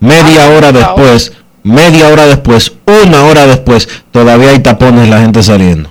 media 0.00 0.48
hora 0.50 0.72
después, 0.72 1.32
media 1.62 2.08
hora 2.08 2.26
después, 2.26 2.72
una 2.84 3.22
hora 3.26 3.46
después, 3.46 3.88
todavía 4.10 4.50
hay 4.50 4.58
tapones 4.58 5.08
la 5.08 5.20
gente 5.20 5.40
saliendo. 5.40 5.88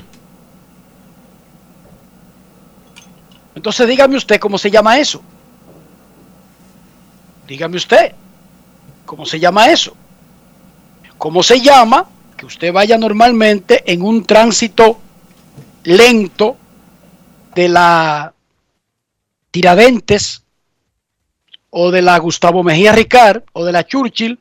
Entonces 3.55 3.87
dígame 3.87 4.17
usted 4.17 4.41
cómo 4.41 4.57
se 4.57 4.69
llama 4.69 4.97
eso. 4.97 5.21
Dígame 7.47 7.77
usted, 7.77 8.13
¿cómo 9.05 9.25
se 9.25 9.39
llama 9.39 9.67
eso? 9.67 9.95
¿Cómo 11.17 11.41
se 11.43 11.61
llama 11.61 12.07
que 12.41 12.47
usted 12.47 12.73
vaya 12.73 12.97
normalmente 12.97 13.83
en 13.85 14.01
un 14.01 14.25
tránsito 14.25 14.97
lento 15.83 16.57
de 17.53 17.69
la 17.69 18.33
Tiradentes 19.51 20.41
o 21.69 21.91
de 21.91 22.01
la 22.01 22.17
Gustavo 22.17 22.63
Mejía 22.63 22.93
Ricard 22.93 23.43
o 23.53 23.63
de 23.63 23.71
la 23.71 23.85
Churchill 23.85 24.39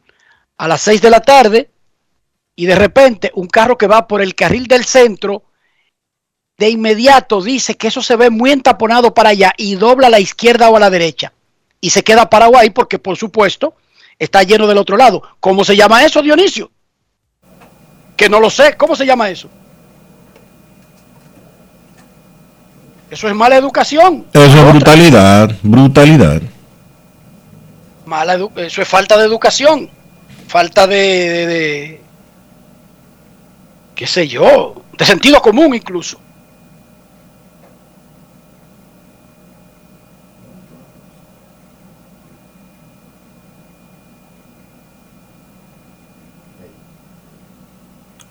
a 0.57 0.67
las 0.67 0.81
6 0.81 1.03
de 1.03 1.11
la 1.11 1.21
tarde 1.21 1.69
y 2.57 2.65
de 2.65 2.75
repente 2.75 3.33
un 3.35 3.49
carro 3.49 3.77
que 3.77 3.87
va 3.87 4.09
por 4.09 4.23
el 4.23 4.35
carril 4.35 4.67
del 4.67 4.87
centro 4.87 5.43
de 6.57 6.71
inmediato 6.71 7.43
dice 7.43 7.77
que 7.77 7.89
eso 7.89 8.01
se 8.01 8.17
ve 8.17 8.31
muy 8.31 8.51
entaponado 8.51 9.13
para 9.13 9.29
allá 9.29 9.53
y 9.59 9.75
dobla 9.75 10.07
a 10.07 10.11
la 10.11 10.21
izquierda 10.21 10.71
o 10.71 10.77
a 10.77 10.81
la 10.81 10.89
derecha 10.89 11.35
y 11.83 11.91
se 11.91 12.03
queda 12.03 12.31
parado 12.31 12.57
ahí 12.57 12.71
porque 12.71 12.99
por 12.99 13.19
supuesto 13.19 13.75
está 14.19 14.43
lleno 14.43 14.67
del 14.67 14.79
otro 14.79 14.97
lado. 14.97 15.23
¿Cómo 15.39 15.67
se 15.67 15.77
llama 15.77 16.03
eso, 16.03 16.23
Dionisio? 16.23 16.71
Que 18.21 18.29
no 18.29 18.39
lo 18.39 18.51
sé. 18.51 18.77
¿Cómo 18.77 18.95
se 18.95 19.07
llama 19.07 19.31
eso? 19.31 19.49
Eso 23.11 23.29
es 23.29 23.35
mala 23.35 23.57
educación. 23.57 24.27
Eso 24.35 24.45
es 24.45 24.65
brutalidad, 24.75 25.51
brutalidad. 25.63 26.43
Mala 28.05 28.37
edu- 28.37 28.51
eso 28.57 28.83
es 28.83 28.87
falta 28.89 29.17
de 29.17 29.25
educación. 29.25 29.89
Falta 30.49 30.87
de, 30.87 30.97
de- 30.97 31.47
de- 31.47 32.01
qué 33.95 34.07
sé 34.07 34.29
yo, 34.29 34.75
de 34.99 35.07
sentido 35.07 35.41
común 35.41 35.75
incluso. 35.75 36.21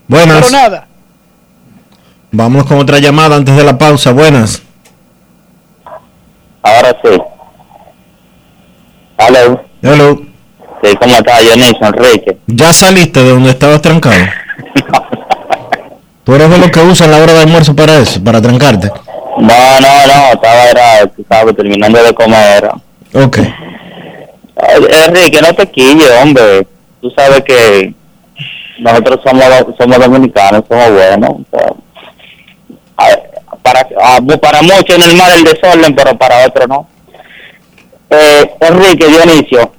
Buenas. 0.10 0.48
Pero 0.48 0.52
nada, 0.52 0.88
Vámonos 2.32 2.68
con 2.68 2.78
otra 2.80 3.00
llamada 3.00 3.36
antes 3.36 3.56
de 3.56 3.64
la 3.64 3.78
pausa. 3.78 4.12
Buenas. 4.12 4.62
Ahora 6.62 6.96
sí. 7.04 7.22
Hello. 9.18 9.62
Hello. 9.82 10.22
Sí, 10.84 10.96
¿cómo 11.00 11.16
está 11.16 11.40
Dionisio 11.40 11.88
Enrique? 11.88 12.38
¿Ya 12.48 12.74
saliste 12.74 13.24
de 13.24 13.30
donde 13.30 13.52
estabas 13.52 13.82
trancado? 13.82 14.16
¿Tú 16.24 16.36
eres 16.36 16.50
de 16.50 16.58
los 16.58 16.72
que 16.72 16.80
usan 16.80 17.12
la 17.12 17.18
hora 17.18 17.34
de 17.34 17.42
almuerzo 17.42 17.76
para 17.76 17.98
eso, 17.98 18.24
para 18.24 18.42
trancarte? 18.42 18.92
No, 19.38 19.80
no, 19.80 20.08
no, 20.08 20.32
estaba 20.34 20.64
era, 20.70 21.12
sabes, 21.28 21.56
terminando 21.56 22.04
de 22.04 22.14
comer. 22.14 22.70
Ok. 23.14 23.40
Enrique, 25.06 25.42
no 25.42 25.54
te 25.54 25.70
quilles, 25.70 26.12
hombre. 26.22 26.68
Tú 27.02 27.10
sabes 27.12 27.44
que 27.44 27.94
nosotros 28.80 29.20
somos 29.24 29.46
somos 29.78 30.00
dominicanos, 30.00 30.64
somos 30.68 30.92
buenos. 30.92 31.32
para, 33.62 33.88
para 34.40 34.62
muchos 34.62 34.90
es 34.90 34.98
normal 34.98 35.32
el 35.38 35.44
desorden, 35.44 35.96
pero 35.96 36.18
para 36.18 36.46
otros 36.48 36.68
no. 36.68 36.88
Eh, 38.10 38.56
Enrique, 38.62 39.08
Dionisio, 39.08 39.72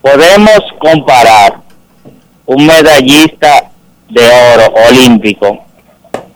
podemos 0.00 0.60
comparar 0.78 1.60
un 2.46 2.66
medallista 2.66 3.70
de 4.10 4.22
oro 4.22 4.74
olímpico 4.88 5.64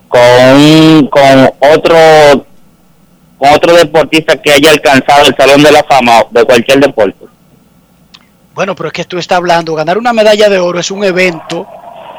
con 0.07 1.07
con 1.07 1.51
otro 1.59 1.95
con 3.37 3.53
otro 3.53 3.73
deportista 3.75 4.35
que 4.41 4.51
haya 4.51 4.71
alcanzado 4.71 5.27
el 5.27 5.35
salón 5.35 5.63
de 5.63 5.71
la 5.71 5.83
fama 5.83 6.25
de 6.31 6.43
cualquier 6.43 6.79
deporte. 6.79 7.28
Bueno, 8.59 8.75
pero 8.75 8.87
es 8.87 8.93
que 8.93 9.05
tú 9.05 9.17
estás 9.17 9.37
hablando, 9.37 9.73
ganar 9.73 9.97
una 9.97 10.11
medalla 10.11 10.49
de 10.49 10.59
oro 10.59 10.81
es 10.81 10.91
un 10.91 11.01
evento, 11.05 11.65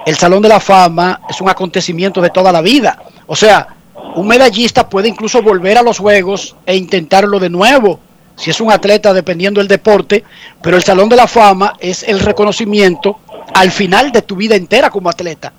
el 0.06 0.16
Salón 0.16 0.40
de 0.40 0.48
la 0.48 0.58
Fama 0.58 1.20
es 1.28 1.38
un 1.42 1.50
acontecimiento 1.50 2.22
de 2.22 2.30
toda 2.30 2.50
la 2.50 2.62
vida. 2.62 2.98
O 3.26 3.36
sea, 3.36 3.76
un 4.14 4.26
medallista 4.26 4.88
puede 4.88 5.08
incluso 5.08 5.42
volver 5.42 5.76
a 5.76 5.82
los 5.82 5.98
Juegos 5.98 6.56
e 6.64 6.74
intentarlo 6.74 7.38
de 7.38 7.50
nuevo, 7.50 8.00
si 8.36 8.48
es 8.48 8.58
un 8.58 8.72
atleta 8.72 9.12
dependiendo 9.12 9.60
del 9.60 9.68
deporte, 9.68 10.24
pero 10.62 10.78
el 10.78 10.82
Salón 10.82 11.10
de 11.10 11.16
la 11.16 11.26
Fama 11.26 11.74
es 11.78 12.04
el 12.04 12.18
reconocimiento 12.20 13.18
al 13.52 13.70
final 13.70 14.10
de 14.10 14.22
tu 14.22 14.34
vida 14.34 14.56
entera 14.56 14.88
como 14.88 15.10
atleta. 15.10 15.52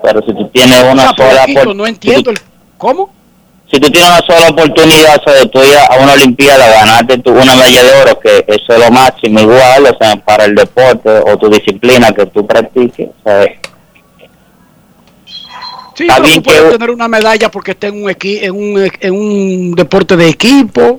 Pero 0.00 0.20
si 0.20 0.32
tú 0.32 0.48
tienes 0.50 0.80
una 0.80 1.10
O 1.10 1.14
sea, 1.16 1.46
sola 1.46 1.74
no 1.74 1.88
entiendo 1.88 2.30
el, 2.30 2.38
¿Cómo? 2.78 3.10
Si 3.72 3.78
tú 3.78 3.88
tienes 3.90 4.08
una 4.10 4.20
sola 4.26 4.48
oportunidad 4.48 5.16
o 5.20 5.22
sea, 5.30 5.40
de 5.40 5.46
tú 5.48 5.62
ir 5.62 5.76
a 5.76 5.96
una 6.02 6.12
olimpiada 6.14 6.68
ganarte 6.68 7.18
tú 7.18 7.30
una 7.30 7.54
medalla 7.54 7.84
de 7.84 7.92
oro 8.02 8.18
que 8.18 8.44
eso 8.48 8.72
es 8.72 8.78
lo 8.80 8.90
máximo 8.90 9.40
igual 9.40 9.86
o 9.86 9.96
sea 9.98 10.16
para 10.16 10.44
el 10.46 10.54
deporte 10.56 11.08
o 11.08 11.36
tu 11.38 11.48
disciplina 11.48 12.10
que 12.12 12.26
tú 12.26 12.46
practiques 12.46 13.08
o 13.08 13.22
sea, 13.28 13.46
Sí, 15.96 16.06
bien 16.22 16.36
tú 16.36 16.42
puedes 16.44 16.62
que- 16.62 16.70
tener 16.70 16.90
una 16.90 17.08
medalla 17.08 17.50
porque 17.50 17.72
está 17.72 17.88
en 17.88 18.02
un, 18.04 18.10
equi- 18.10 18.38
en 18.42 18.52
un, 18.52 18.90
en 19.00 19.12
un 19.14 19.72
deporte 19.74 20.16
de 20.16 20.28
equipo, 20.28 20.98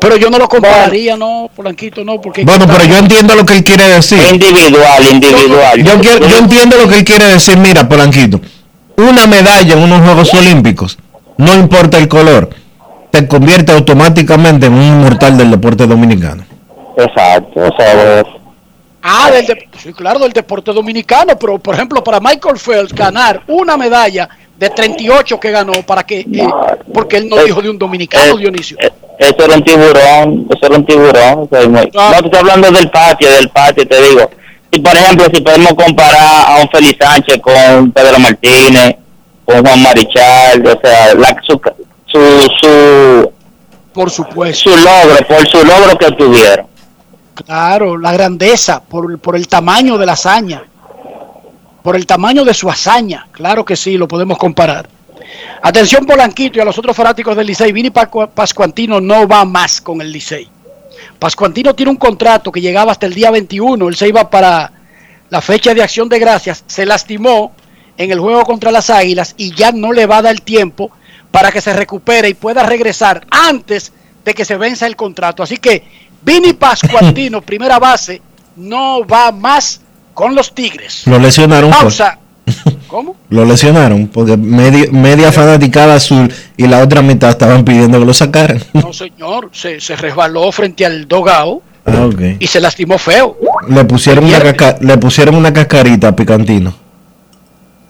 pero 0.00 0.16
yo 0.16 0.30
no 0.30 0.38
lo 0.38 0.48
compararía, 0.48 1.16
no, 1.16 1.48
Polanquito, 1.54 2.04
no, 2.04 2.20
porque... 2.20 2.42
Bueno, 2.44 2.66
pero 2.66 2.84
yo 2.86 2.96
entiendo 2.96 3.36
lo 3.36 3.46
que 3.46 3.58
él 3.58 3.62
quiere 3.64 3.84
decir. 3.88 4.18
individual 4.32 5.04
individual 5.12 5.84
Yo, 5.84 6.00
quiero- 6.00 6.26
yo 6.26 6.36
entiendo 6.38 6.76
lo 6.76 6.88
que 6.88 6.96
él 6.98 7.04
quiere 7.04 7.26
decir. 7.26 7.56
Mira, 7.58 7.88
Polanquito, 7.88 8.40
una 8.96 9.26
medalla 9.28 9.74
en 9.74 9.78
unos 9.78 10.00
Juegos 10.02 10.34
Olímpicos, 10.34 10.98
no 11.40 11.54
importa 11.54 11.98
el 11.98 12.08
color, 12.08 12.50
te 13.10 13.26
convierte 13.26 13.72
automáticamente 13.72 14.66
en 14.66 14.74
un 14.74 14.82
inmortal 14.82 15.36
del 15.36 15.50
deporte 15.50 15.86
dominicano. 15.86 16.44
exacto 16.96 17.60
o 17.60 17.76
sea 17.76 18.22
Ah, 19.02 19.30
del 19.30 19.46
de- 19.46 19.68
sí, 19.78 19.94
claro, 19.94 20.18
del 20.18 20.32
deporte 20.32 20.72
dominicano, 20.74 21.34
pero 21.38 21.58
por 21.58 21.74
ejemplo, 21.74 22.04
para 22.04 22.20
Michael 22.20 22.58
Phelps 22.58 22.92
ganar 22.92 23.42
una 23.46 23.74
medalla 23.78 24.28
de 24.58 24.68
38 24.68 25.40
que 25.40 25.50
ganó, 25.50 25.72
para 25.86 26.02
que, 26.02 26.20
eh, 26.20 26.48
porque 26.92 27.16
él 27.16 27.26
no 27.30 27.42
dijo 27.42 27.62
de 27.62 27.70
un 27.70 27.78
dominicano, 27.78 28.36
Dionisio. 28.36 28.76
eso 29.18 29.34
era 29.42 29.54
un 29.54 29.64
tiburón 29.64 30.46
eso 30.50 30.66
era 30.66 30.76
un 30.76 30.84
tiburón 30.84 31.34
o 31.38 31.48
sea, 31.50 31.66
muy- 31.66 31.90
no 31.94 32.10
te 32.20 32.24
estoy 32.26 32.40
hablando 32.40 32.70
del 32.70 32.90
patio 32.90 33.30
del 33.32 33.48
patio 33.48 33.88
te 33.88 34.02
digo 34.02 34.28
si 34.70 34.78
por 34.80 34.94
ejemplo 34.94 35.26
si 35.32 35.40
podemos 35.40 35.72
comparar 35.72 36.44
a 36.46 36.60
un 36.62 36.68
Félix 36.68 36.98
Sánchez 37.02 37.38
con 37.40 37.90
Pedro 37.92 38.18
Martínez 38.18 38.96
con 39.50 39.64
Juan 39.66 39.82
Marichal 39.82 40.66
o 40.66 40.80
sea 40.82 41.14
la, 41.14 41.36
su, 41.46 41.60
su, 42.06 42.50
su 42.60 43.32
por 43.92 44.10
supuesto 44.10 44.70
su 44.70 44.76
logro 44.76 45.26
por 45.26 45.48
su 45.48 45.64
logro 45.64 45.98
que 45.98 46.10
tuvieron 46.12 46.66
Claro, 47.46 47.96
la 47.96 48.12
grandeza, 48.12 48.82
por, 48.82 49.18
por 49.18 49.34
el 49.34 49.48
tamaño 49.48 49.96
de 49.96 50.04
la 50.04 50.12
hazaña, 50.12 50.62
por 51.82 51.96
el 51.96 52.04
tamaño 52.04 52.44
de 52.44 52.52
su 52.52 52.68
hazaña, 52.68 53.28
claro 53.32 53.64
que 53.64 53.76
sí, 53.76 53.96
lo 53.96 54.06
podemos 54.06 54.36
comparar. 54.36 54.86
Atención 55.62 56.04
Polanquito 56.04 56.58
y 56.58 56.60
a 56.60 56.66
los 56.66 56.76
otros 56.76 56.94
fanáticos 56.94 57.34
del 57.34 57.46
Licey, 57.46 57.72
Vini 57.72 57.88
Pascu- 57.90 58.28
Pascuantino 58.28 59.00
no 59.00 59.26
va 59.26 59.46
más 59.46 59.80
con 59.80 60.02
el 60.02 60.12
Licey. 60.12 60.50
Pascuantino 61.18 61.74
tiene 61.74 61.90
un 61.90 61.96
contrato 61.96 62.52
que 62.52 62.60
llegaba 62.60 62.92
hasta 62.92 63.06
el 63.06 63.14
día 63.14 63.30
21, 63.30 63.88
él 63.88 63.96
se 63.96 64.08
iba 64.08 64.28
para 64.28 64.70
la 65.30 65.40
fecha 65.40 65.72
de 65.72 65.82
acción 65.82 66.10
de 66.10 66.18
gracias, 66.18 66.62
se 66.66 66.84
lastimó 66.84 67.52
en 68.02 68.10
el 68.10 68.18
juego 68.20 68.44
contra 68.44 68.70
las 68.72 68.88
Águilas 68.90 69.34
y 69.36 69.54
ya 69.54 69.72
no 69.72 69.92
le 69.92 70.06
va 70.06 70.18
a 70.18 70.22
dar 70.22 70.40
tiempo 70.40 70.90
para 71.30 71.52
que 71.52 71.60
se 71.60 71.72
recupere 71.74 72.28
y 72.30 72.34
pueda 72.34 72.62
regresar 72.64 73.26
antes 73.30 73.92
de 74.24 74.32
que 74.34 74.44
se 74.44 74.56
venza 74.56 74.86
el 74.86 74.96
contrato. 74.96 75.42
Así 75.42 75.58
que 75.58 75.84
Vini 76.22 76.54
Pascuantino, 76.54 77.40
primera 77.42 77.78
base, 77.78 78.22
no 78.56 79.04
va 79.06 79.30
más 79.32 79.82
con 80.14 80.34
los 80.34 80.54
Tigres. 80.54 81.06
Lo 81.06 81.18
lesionaron. 81.18 81.70
pues. 81.70 81.80
Pausa. 81.82 82.18
¿Cómo? 82.88 83.16
Lo 83.28 83.44
lesionaron 83.44 84.08
porque 84.08 84.36
media, 84.36 84.86
media 84.90 85.30
fanaticada 85.30 85.94
azul 85.94 86.32
y 86.56 86.66
la 86.66 86.80
otra 86.82 87.02
mitad 87.02 87.30
estaban 87.30 87.64
pidiendo 87.64 88.00
que 88.00 88.06
lo 88.06 88.14
sacaran. 88.14 88.62
No, 88.72 88.92
señor, 88.92 89.50
se, 89.52 89.78
se 89.80 89.94
resbaló 89.94 90.50
frente 90.52 90.84
al 90.86 91.06
dogao 91.06 91.62
Ah, 91.86 92.08
y 92.38 92.46
se 92.46 92.60
lastimó 92.60 92.98
feo. 92.98 93.36
Le 93.68 93.84
pusieron, 93.84 94.24
una 94.24 94.38
casca- 94.40 94.76
le 94.80 94.98
pusieron 94.98 95.34
una 95.34 95.52
cascarita 95.52 96.08
a 96.08 96.16
Picantino. 96.16 96.74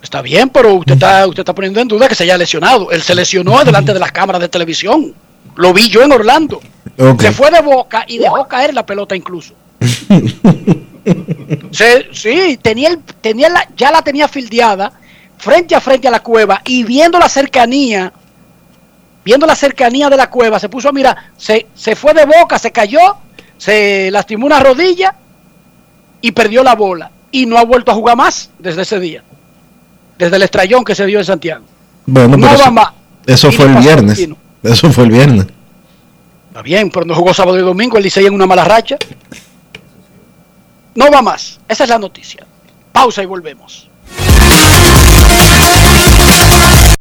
Está 0.03 0.23
bien, 0.23 0.49
pero 0.49 0.75
usted 0.75 0.95
está, 0.95 1.27
usted 1.27 1.41
está 1.41 1.55
poniendo 1.55 1.81
en 1.81 1.89
duda 1.89 2.09
que 2.09 2.15
se 2.15 2.25
haya 2.25 2.39
lesionado. 2.39 2.91
Él 2.91 3.03
se 3.03 3.15
lesionó 3.15 3.63
delante 3.65 3.93
de 3.93 3.99
las 4.01 4.13
cámaras 4.13 4.41
de 4.41 4.49
televisión. 4.49 5.15
Lo 5.57 5.73
vi 5.75 5.89
yo 5.89 6.03
en 6.03 6.13
Orlando. 6.13 6.61
Se 7.21 7.33
fue 7.33 7.51
de 7.51 7.61
boca 7.61 8.05
y 8.07 8.19
dejó 8.19 8.47
caer 8.49 8.73
la 8.75 8.87
pelota 8.87 9.15
incluso. 9.15 9.55
Se- 11.71 12.09
sí, 12.13 12.59
tenía, 12.61 12.89
el, 12.91 12.99
tenía 13.21 13.49
la, 13.49 13.67
ya 13.77 13.91
la 13.91 14.03
tenía 14.03 14.29
fildeada 14.29 14.93
frente 15.39 15.75
a 15.75 15.81
frente 15.81 16.07
a 16.09 16.11
la 16.11 16.21
cueva 16.23 16.61
y 16.65 16.85
viendo 16.85 17.19
la 17.19 17.29
cercanía, 17.29 18.13
viendo 19.25 19.47
la 19.47 19.55
cercanía 19.57 20.09
de 20.11 20.17
la 20.17 20.29
cueva, 20.29 20.59
se 20.59 20.69
puso 20.69 20.89
a 20.89 20.93
mirar, 20.93 21.17
se, 21.37 21.67
se 21.75 21.97
fue 21.97 22.13
de 22.13 22.27
boca, 22.27 22.59
se 22.59 22.71
cayó, 22.71 23.17
se 23.57 24.11
lastimó 24.11 24.47
una 24.47 24.61
rodilla 24.61 25.15
y 26.21 26.33
perdió 26.33 26.63
la 26.63 26.75
bola. 26.75 27.11
Y 27.33 27.47
no 27.47 27.57
ha 27.59 27.65
vuelto 27.65 27.93
a 27.93 27.95
jugar 27.95 28.17
más 28.17 28.51
desde 28.59 28.83
ese 28.83 28.99
día. 29.01 29.23
Desde 30.21 30.37
el 30.37 30.43
estrellón 30.43 30.85
que 30.85 30.95
se 30.95 31.07
dio 31.07 31.19
en 31.19 31.25
Santiago. 31.25 31.65
Bueno, 32.05 32.37
No 32.37 32.47
pero 32.47 32.59
va 32.59 32.63
eso, 32.65 32.73
más. 32.73 32.89
eso 33.27 33.51
fue 33.53 33.65
el 33.67 33.77
viernes. 33.77 34.29
Eso 34.63 34.93
fue 34.93 35.05
el 35.05 35.11
viernes. 35.11 35.47
Está 36.49 36.61
bien, 36.63 36.91
pero 36.91 37.07
no 37.07 37.15
jugó 37.15 37.33
sábado 37.33 37.59
y 37.59 37.63
domingo, 37.63 37.97
el 37.97 38.03
Licey 38.05 38.27
en 38.27 38.35
una 38.35 38.47
mala 38.47 38.65
racha. 38.65 38.97
No 40.95 41.11
va 41.11 41.23
más. 41.23 41.59
Esa 41.67 41.85
es 41.85 41.91
la 41.91 41.99
noticia. 41.99 42.47
Pausa 42.93 43.23
y 43.23 43.27
volvemos. 43.27 43.89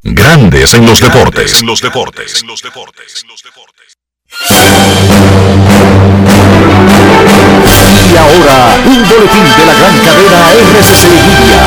Grandes 0.03 0.73
en 0.75 0.85
los 0.85 1.01
deportes. 1.01 1.59
En 1.59 1.67
los 1.67 1.81
deportes. 1.81 2.41
En 2.41 2.47
los 2.47 2.61
deportes. 2.61 3.97
Y 8.13 8.15
ahora, 8.17 8.75
un 8.85 9.03
boletín 9.09 9.43
de 9.57 9.65
la 9.65 9.73
gran 9.73 9.97
cadena 9.99 10.51
RCC 10.53 11.03
Media. 11.27 11.61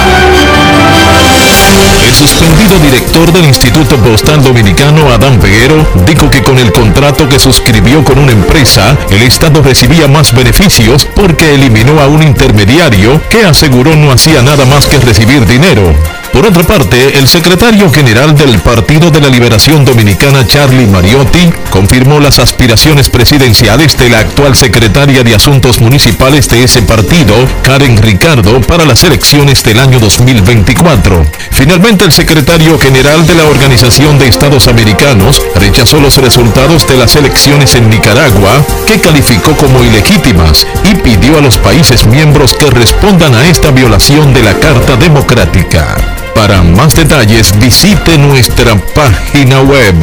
El 2.03 2.13
suspendido 2.13 2.81
director 2.81 3.33
del 3.33 3.45
Instituto 3.45 3.97
Postal 3.97 4.43
Dominicano, 4.43 5.09
Adán 5.13 5.39
Peguero, 5.39 5.87
dijo 6.05 6.29
que 6.31 6.43
con 6.43 6.59
el 6.59 6.73
contrato 6.73 7.29
que 7.29 7.39
suscribió 7.39 8.03
con 8.03 8.19
una 8.19 8.33
empresa, 8.33 8.99
el 9.11 9.23
Estado 9.23 9.63
recibía 9.63 10.09
más 10.09 10.35
beneficios 10.35 11.07
porque 11.15 11.55
eliminó 11.55 12.01
a 12.01 12.09
un 12.09 12.25
intermediario 12.25 13.21
que 13.29 13.45
aseguró 13.45 13.95
no 13.95 14.11
hacía 14.11 14.43
nada 14.43 14.65
más 14.65 14.87
que 14.87 14.99
recibir 14.99 15.47
dinero. 15.47 15.95
Por 16.33 16.47
otra 16.47 16.63
parte, 16.63 17.19
el 17.19 17.29
secretario 17.29 17.93
general 17.93 18.35
del 18.35 18.59
Partido 18.61 19.11
de 19.11 19.21
la 19.21 19.29
Liberación 19.29 19.85
Dominicana, 19.85 20.47
Charlie 20.47 20.87
Mariotti, 20.87 21.53
confirmó 21.69 22.21
las 22.21 22.39
aspiraciones 22.39 23.11
presidenciales 23.11 23.99
de 23.99 24.09
la 24.09 24.21
actual 24.21 24.57
secretaria 24.57 25.23
de 25.23 25.35
Asuntos 25.35 25.81
Municipales 25.81 26.49
de 26.49 26.65
ese 26.65 26.83
partido, 26.83 27.35
Karen 27.63 27.99
Ricardo, 27.99 28.63
para 28.63 28.87
las 28.87 29.05
elecciones 29.05 29.63
del 29.63 29.79
año 29.79 30.01
2024. 30.01 31.27
Finalmente, 31.51 32.07
el 32.07 32.13
secretario 32.13 32.79
general 32.79 33.27
de 33.27 33.35
la 33.35 33.45
Organización 33.45 34.19
de 34.19 34.29
Estados 34.29 34.69
Americanos 34.69 35.43
rechazó 35.55 36.01
los 36.01 36.17
resultados 36.17 36.87
de 36.89 36.97
las 36.97 37.15
elecciones 37.15 37.75
en 37.75 37.91
Nicaragua, 37.91 38.65
que 38.87 39.01
calificó 39.01 39.55
como 39.57 39.85
ilegítimas, 39.85 40.67
y 40.91 40.95
pidió 40.95 41.37
a 41.39 41.43
los 41.43 41.59
países 41.59 42.07
miembros 42.07 42.55
que 42.55 42.71
respondan 42.71 43.35
a 43.35 43.47
esta 43.49 43.71
violación 43.71 44.33
de 44.33 44.43
la 44.43 44.55
Carta 44.59 44.97
Democrática. 44.97 46.22
Para 46.35 46.63
más 46.63 46.95
detalles 46.95 47.59
visite 47.59 48.19
nuestra 48.19 48.77
página 48.95 49.61
web 49.61 49.95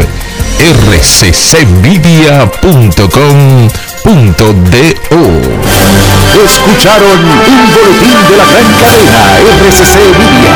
rccmedia.com.do. 0.60 2.00
Escucharon 6.46 7.20
un 7.20 7.74
boletín 7.74 8.18
de 8.30 8.38
la 8.38 8.46
gran 8.46 8.68
cadena 8.80 9.20
RCC 9.68 9.96
Media. 10.18 10.56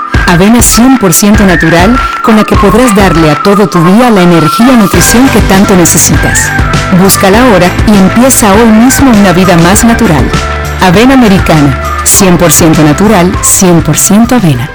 Avena 0.31 0.59
100% 0.59 1.45
natural 1.45 1.93
con 2.23 2.37
la 2.37 2.45
que 2.45 2.55
podrás 2.55 2.95
darle 2.95 3.29
a 3.29 3.43
todo 3.43 3.67
tu 3.67 3.83
día 3.83 4.09
la 4.09 4.21
energía 4.21 4.71
y 4.71 4.77
nutrición 4.77 5.27
que 5.27 5.41
tanto 5.41 5.75
necesitas. 5.75 6.49
Búscala 7.01 7.41
ahora 7.41 7.67
y 7.85 7.97
empieza 7.97 8.53
hoy 8.53 8.69
mismo 8.69 9.11
una 9.11 9.33
vida 9.33 9.57
más 9.57 9.83
natural. 9.83 10.23
Avena 10.81 11.15
americana, 11.15 11.77
100% 12.05 12.81
natural, 12.81 13.29
100% 13.41 14.31
avena. 14.31 14.69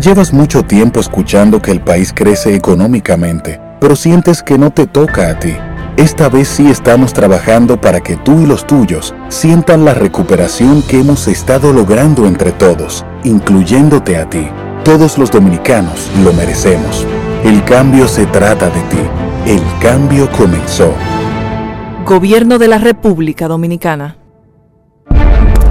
Llevas 0.00 0.32
mucho 0.32 0.64
tiempo 0.64 0.98
escuchando 0.98 1.62
que 1.62 1.70
el 1.70 1.80
país 1.80 2.12
crece 2.12 2.56
económicamente, 2.56 3.60
pero 3.80 3.94
sientes 3.94 4.42
que 4.42 4.58
no 4.58 4.72
te 4.72 4.88
toca 4.88 5.30
a 5.30 5.38
ti. 5.38 5.54
Esta 5.96 6.28
vez 6.28 6.48
sí 6.48 6.70
estamos 6.70 7.12
trabajando 7.12 7.80
para 7.80 8.00
que 8.00 8.16
tú 8.16 8.40
y 8.40 8.46
los 8.46 8.66
tuyos 8.66 9.14
sientan 9.28 9.84
la 9.84 9.92
recuperación 9.92 10.82
que 10.82 11.00
hemos 11.00 11.28
estado 11.28 11.72
logrando 11.72 12.26
entre 12.26 12.52
todos, 12.52 13.04
incluyéndote 13.24 14.16
a 14.16 14.28
ti. 14.28 14.48
Todos 14.84 15.18
los 15.18 15.30
dominicanos 15.30 16.10
lo 16.24 16.32
merecemos. 16.32 17.06
El 17.44 17.62
cambio 17.64 18.08
se 18.08 18.26
trata 18.26 18.66
de 18.66 18.80
ti. 18.82 18.98
El 19.46 19.62
cambio 19.80 20.30
comenzó. 20.30 20.92
Gobierno 22.06 22.58
de 22.58 22.68
la 22.68 22.78
República 22.78 23.46
Dominicana. 23.48 24.16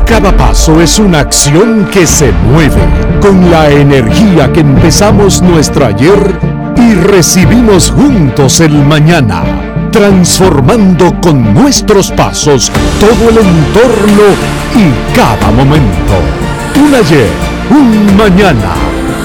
Cada 0.06 0.36
paso 0.36 0.82
es 0.82 1.00
una 1.00 1.20
acción 1.20 1.88
que 1.92 2.08
se 2.08 2.32
mueve 2.32 2.82
con 3.22 3.52
la 3.52 3.70
energía 3.70 4.52
que 4.52 4.62
empezamos 4.62 5.42
nuestro 5.42 5.86
ayer 5.86 6.40
y 6.76 6.96
recibimos 6.96 7.92
juntos 7.92 8.60
el 8.60 8.74
mañana, 8.74 9.44
transformando 9.92 11.14
con 11.22 11.54
nuestros 11.54 12.12
pasos 12.12 12.72
todo 13.00 13.30
el 13.30 13.38
entorno 13.38 14.24
y 14.76 15.16
cada 15.16 15.52
momento. 15.52 16.14
Un 16.76 16.96
ayer, 16.96 17.30
un 17.70 18.18
mañana, 18.18 18.74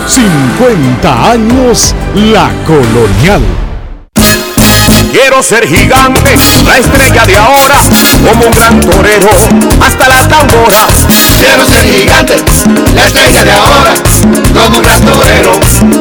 50 0.07 1.31
años 1.31 1.95
la 2.15 2.51
colonial. 2.67 3.64
Quiero 5.15 5.45
ser 5.45 5.65
gigante, 5.69 6.37
la 6.65 6.77
estrella 6.77 7.25
de 7.25 7.37
ahora, 7.37 7.79
como 8.27 8.47
un 8.47 8.51
gran 8.51 8.81
torero, 8.81 9.31
hasta 9.81 10.09
las 10.09 10.29
tamboras. 10.29 11.07
Quiero 11.39 11.65
ser 11.65 11.85
gigante, 11.85 12.35
la 12.97 13.05
estrella 13.07 13.45
de 13.45 13.53
ahora, 13.53 13.95
como 14.53 14.77
un 14.77 14.83
gran 14.83 15.01
torero, 15.03 15.53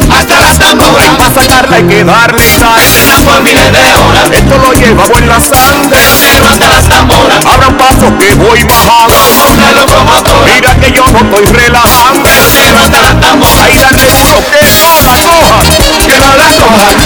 hasta 0.09 0.39
las 0.39 0.57
tamboras. 0.57 1.15
Para 1.15 1.31
sacarla 1.31 1.75
hay 1.75 1.83
que 1.83 2.03
darle 2.03 2.43
sal, 2.49 2.81
por 3.23 3.43
miles 3.43 3.71
de 3.71 3.93
horas. 3.93 4.31
Esto 4.31 4.57
lo 4.57 4.73
llevamos 4.73 5.19
en 5.19 5.29
la 5.29 5.39
sangre, 5.39 5.99
pero 6.33 6.47
hasta 6.47 6.69
las 6.69 6.89
tamboras. 6.89 7.45
Abran 7.45 7.77
paso 7.77 8.17
que 8.17 8.33
voy 8.33 8.63
bajando, 8.63 9.13
una 9.53 9.71
locomotora. 9.73 10.51
Mira 10.51 10.75
que 10.77 10.91
yo 10.91 11.05
no 11.11 11.19
estoy 11.19 11.45
relajando, 11.53 12.29
pero 12.65 12.79
hasta 12.79 12.99
las 12.99 13.21
tamboras. 13.21 13.61
Ahí 13.61 13.77
dale 13.77 14.05
duro 14.09 14.39
que 14.49 14.65
no 14.81 14.97
la 15.05 15.21
cojan, 15.21 15.67
que 16.01 16.17
no 16.17 16.33
la 16.33 16.49
cuadran 16.57 16.97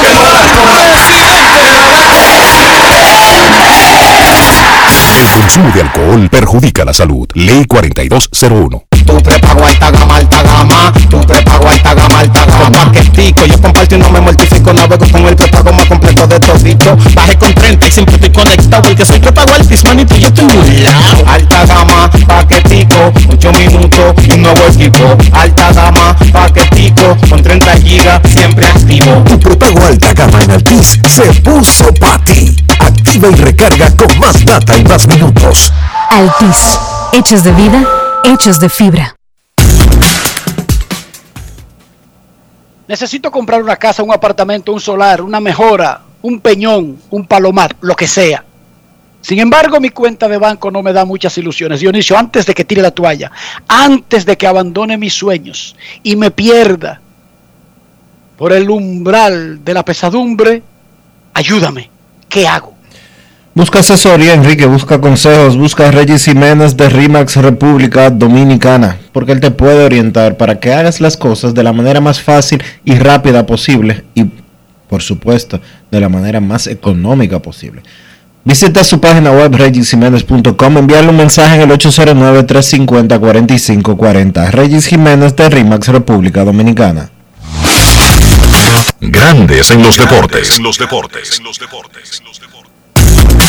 que 0.00 0.14
no 0.14 0.22
la 0.30 0.42
cojan. 0.54 0.99
El 5.20 5.28
consumo 5.32 5.70
de 5.74 5.82
alcohol 5.82 6.28
perjudica 6.30 6.82
la 6.82 6.94
salud. 6.94 7.28
Ley 7.34 7.66
4201. 7.66 8.84
Tu 9.04 9.22
prepago 9.22 9.66
alta 9.66 9.90
gama, 9.90 10.16
alta 10.16 10.42
gama. 10.42 10.92
Tu 11.10 11.20
prepago 11.20 11.68
alta 11.68 11.92
gama, 11.94 12.20
alta 12.20 12.46
gama. 12.46 12.62
Con 12.62 12.72
paquetico, 12.72 13.44
yo 13.44 13.60
comparto 13.60 13.96
y 13.96 13.98
no 13.98 14.08
me 14.10 14.20
mortifico. 14.20 14.72
Navego 14.72 15.06
con 15.12 15.26
el 15.26 15.36
prepago 15.36 15.72
más 15.74 15.84
completo 15.84 16.26
de 16.26 16.40
todito. 16.40 16.96
Bajé 17.14 17.36
con 17.36 17.52
30 17.52 17.86
y 17.86 17.90
siempre 17.90 18.14
estoy 18.14 18.30
conectado. 18.30 18.82
Porque 18.82 19.04
soy 19.04 19.20
prepago 19.20 19.52
altis, 19.52 19.84
manito, 19.84 20.16
yo 20.16 20.28
estoy 20.28 20.44
muy 20.44 20.78
lado. 20.78 21.24
Alta 21.26 21.66
gama, 21.66 22.10
paquetico, 22.26 23.12
8 23.28 23.52
minutos 23.52 24.14
y 24.26 24.32
un 24.32 24.42
nuevo 24.42 24.66
equipo. 24.68 25.18
Alta 25.32 25.70
gama, 25.72 26.16
paquetico, 26.32 27.16
con 27.28 27.42
30 27.42 27.72
gigas, 27.76 28.20
siempre 28.32 28.66
activo. 28.66 29.22
Tu 29.26 29.38
prepago 29.38 29.84
alta 29.84 30.14
gama 30.14 30.40
en 30.42 30.50
Altis 30.52 30.98
se 31.06 31.24
puso 31.42 31.92
para 31.94 32.24
ti. 32.24 32.56
Activa 33.10 33.28
y 33.28 33.34
recarga 33.34 33.96
con 33.96 34.20
más 34.20 34.44
data 34.44 34.78
y 34.78 34.84
más 34.84 35.04
minutos. 35.08 35.72
Altis, 36.10 36.78
hechos 37.12 37.42
de 37.42 37.50
vida, 37.54 37.84
hechos 38.22 38.60
de 38.60 38.68
fibra. 38.68 39.16
Necesito 42.86 43.32
comprar 43.32 43.64
una 43.64 43.74
casa, 43.74 44.04
un 44.04 44.12
apartamento, 44.12 44.72
un 44.72 44.78
solar, 44.80 45.22
una 45.22 45.40
mejora, 45.40 46.02
un 46.22 46.38
peñón, 46.38 47.00
un 47.10 47.26
palomar, 47.26 47.74
lo 47.80 47.96
que 47.96 48.06
sea. 48.06 48.44
Sin 49.20 49.40
embargo, 49.40 49.80
mi 49.80 49.88
cuenta 49.88 50.28
de 50.28 50.38
banco 50.38 50.70
no 50.70 50.80
me 50.80 50.92
da 50.92 51.04
muchas 51.04 51.36
ilusiones. 51.36 51.80
Dionisio, 51.80 52.16
antes 52.16 52.46
de 52.46 52.54
que 52.54 52.64
tire 52.64 52.80
la 52.80 52.92
toalla, 52.92 53.32
antes 53.66 54.24
de 54.24 54.38
que 54.38 54.46
abandone 54.46 54.96
mis 54.96 55.14
sueños 55.14 55.74
y 56.04 56.14
me 56.14 56.30
pierda 56.30 57.00
por 58.36 58.52
el 58.52 58.70
umbral 58.70 59.64
de 59.64 59.74
la 59.74 59.84
pesadumbre, 59.84 60.62
ayúdame. 61.34 61.90
¿Qué 62.28 62.46
hago? 62.46 62.78
Busca 63.52 63.80
asesoría, 63.80 64.34
Enrique, 64.34 64.64
busca 64.66 65.00
consejos, 65.00 65.56
busca 65.56 65.88
a 65.88 65.90
Regis 65.90 66.26
Jiménez 66.26 66.76
de 66.76 66.88
RIMAX 66.88 67.34
República 67.36 68.08
Dominicana, 68.08 68.96
porque 69.12 69.32
él 69.32 69.40
te 69.40 69.50
puede 69.50 69.84
orientar 69.84 70.36
para 70.36 70.60
que 70.60 70.72
hagas 70.72 71.00
las 71.00 71.16
cosas 71.16 71.52
de 71.52 71.64
la 71.64 71.72
manera 71.72 72.00
más 72.00 72.20
fácil 72.20 72.62
y 72.84 72.94
rápida 72.94 73.46
posible 73.46 74.04
y, 74.14 74.26
por 74.88 75.02
supuesto, 75.02 75.60
de 75.90 75.98
la 75.98 76.08
manera 76.08 76.40
más 76.40 76.68
económica 76.68 77.40
posible. 77.40 77.82
Visita 78.44 78.84
su 78.84 79.00
página 79.00 79.32
web 79.32 79.52
regisjiménez.com, 79.56 80.78
envíale 80.78 81.08
un 81.08 81.16
mensaje 81.16 81.56
en 81.56 81.62
el 81.68 81.76
809-350-4540. 81.76 84.48
Regis 84.52 84.86
Jiménez 84.86 85.34
de 85.34 85.48
RIMAX 85.48 85.88
República 85.88 86.44
Dominicana. 86.44 87.10
Grandes 89.00 89.72
en 89.72 89.82
los 89.82 89.96
deportes. 89.96 90.56
En 90.56 90.62
los 90.62 90.78
deportes. 90.78 91.42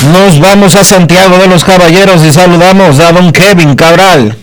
Nos 0.08 0.40
vamos 0.40 0.76
a 0.76 0.84
Santiago 0.84 1.38
de 1.38 1.48
los 1.48 1.64
Caballeros 1.64 2.24
y 2.26 2.32
saludamos 2.32 3.00
a 3.00 3.12
don 3.12 3.32
Kevin 3.32 3.76
Cabral. 3.76 4.36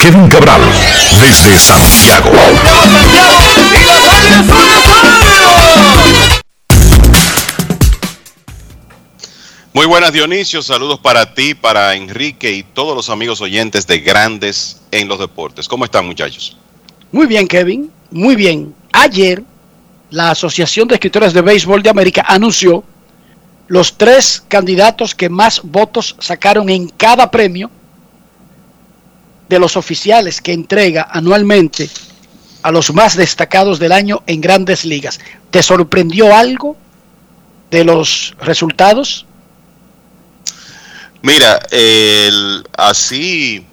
Kevin 0.00 0.28
Cabral, 0.28 0.60
desde 1.20 1.58
Santiago. 1.58 2.30
Muy 9.72 9.86
buenas 9.86 10.12
Dionisio, 10.12 10.62
saludos 10.62 11.00
para 11.00 11.34
ti, 11.34 11.54
para 11.54 11.96
Enrique 11.96 12.52
y 12.52 12.62
todos 12.62 12.94
los 12.94 13.10
amigos 13.10 13.40
oyentes 13.40 13.88
de 13.88 13.98
Grandes 13.98 14.82
en 14.92 15.08
los 15.08 15.18
Deportes. 15.18 15.66
¿Cómo 15.66 15.84
están 15.84 16.06
muchachos? 16.06 16.56
Muy 17.14 17.28
bien, 17.28 17.46
Kevin. 17.46 17.92
Muy 18.10 18.34
bien. 18.34 18.74
Ayer, 18.92 19.40
la 20.10 20.30
Asociación 20.32 20.88
de 20.88 20.94
Escritores 20.96 21.32
de 21.32 21.42
Béisbol 21.42 21.80
de 21.80 21.88
América 21.90 22.24
anunció 22.26 22.82
los 23.68 23.96
tres 23.96 24.42
candidatos 24.48 25.14
que 25.14 25.28
más 25.28 25.60
votos 25.62 26.16
sacaron 26.18 26.68
en 26.68 26.88
cada 26.88 27.30
premio 27.30 27.70
de 29.48 29.60
los 29.60 29.76
oficiales 29.76 30.40
que 30.40 30.52
entrega 30.52 31.06
anualmente 31.08 31.88
a 32.62 32.72
los 32.72 32.92
más 32.92 33.16
destacados 33.16 33.78
del 33.78 33.92
año 33.92 34.24
en 34.26 34.40
grandes 34.40 34.84
ligas. 34.84 35.20
¿Te 35.52 35.62
sorprendió 35.62 36.34
algo 36.34 36.76
de 37.70 37.84
los 37.84 38.34
resultados? 38.40 39.24
Mira, 41.22 41.60
el- 41.70 42.66
así 42.76 43.64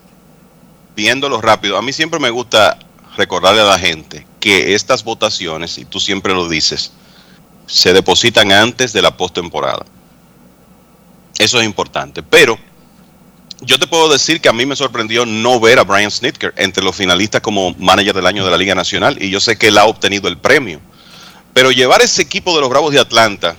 viéndolo 0.96 1.42
rápido, 1.42 1.76
a 1.76 1.82
mí 1.82 1.92
siempre 1.92 2.20
me 2.20 2.30
gusta 2.30 2.78
recordarle 3.18 3.62
a 3.62 3.66
la 3.66 3.80
gente 3.80 4.26
que 4.40 4.74
estas 4.74 5.04
votaciones, 5.04 5.78
y 5.78 5.86
tú 5.86 6.00
siempre 6.00 6.34
lo 6.34 6.48
dices, 6.50 6.92
se 7.68 7.94
depositan 7.94 8.52
antes 8.52 8.94
de 8.94 9.02
la 9.02 9.16
postemporada. 9.16 9.86
Eso 11.38 11.60
es 11.60 11.66
importante. 11.66 12.22
Pero 12.24 12.58
yo 13.62 13.80
te 13.80 13.88
puedo 13.88 14.10
decir 14.12 14.42
que 14.42 14.50
a 14.50 14.54
mí 14.54 14.66
me 14.66 14.76
sorprendió 14.76 15.26
no 15.26 15.60
ver 15.60 15.80
a 15.80 15.84
Brian 15.84 16.12
Snitker 16.12 16.54
entre 16.58 16.84
los 16.84 16.96
finalistas 16.96 17.42
como 17.42 17.74
manager 17.78 18.16
del 18.16 18.26
año 18.28 18.44
de 18.44 18.52
la 18.52 18.58
Liga 18.58 18.76
Nacional. 18.76 19.22
Y 19.22 19.30
yo 19.30 19.40
sé 19.40 19.58
que 19.58 19.68
él 19.68 19.78
ha 19.78 19.86
obtenido 19.86 20.28
el 20.28 20.38
premio. 20.38 20.80
Pero 21.54 21.72
llevar 21.72 22.02
ese 22.02 22.22
equipo 22.22 22.56
de 22.56 22.62
los 22.62 22.70
Bravos 22.70 22.94
de 22.94 23.00
Atlanta 23.00 23.56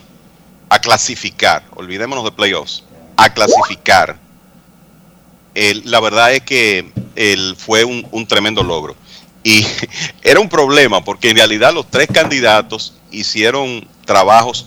a 0.69 0.79
clasificar, 0.81 1.63
olvidémonos 1.77 2.25
de 2.25 2.33
playoffs, 2.33 2.85
a 3.17 3.33
clasificar, 3.33 4.19
el- 5.55 5.83
la 5.91 6.01
verdad 6.01 6.33
es 6.33 6.43
que 6.43 6.91
el, 7.15 7.55
fue 7.57 7.85
un, 7.85 8.07
un 8.11 8.27
tremendo 8.27 8.63
logro. 8.63 8.97
Y 9.45 9.67
era 10.23 10.41
un 10.41 10.49
problema 10.49 11.03
porque 11.05 11.31
en 11.31 11.37
realidad 11.37 11.73
los 11.73 11.91
tres 11.91 12.09
candidatos 12.13 12.95
hicieron 13.11 13.87
trabajos 14.05 14.67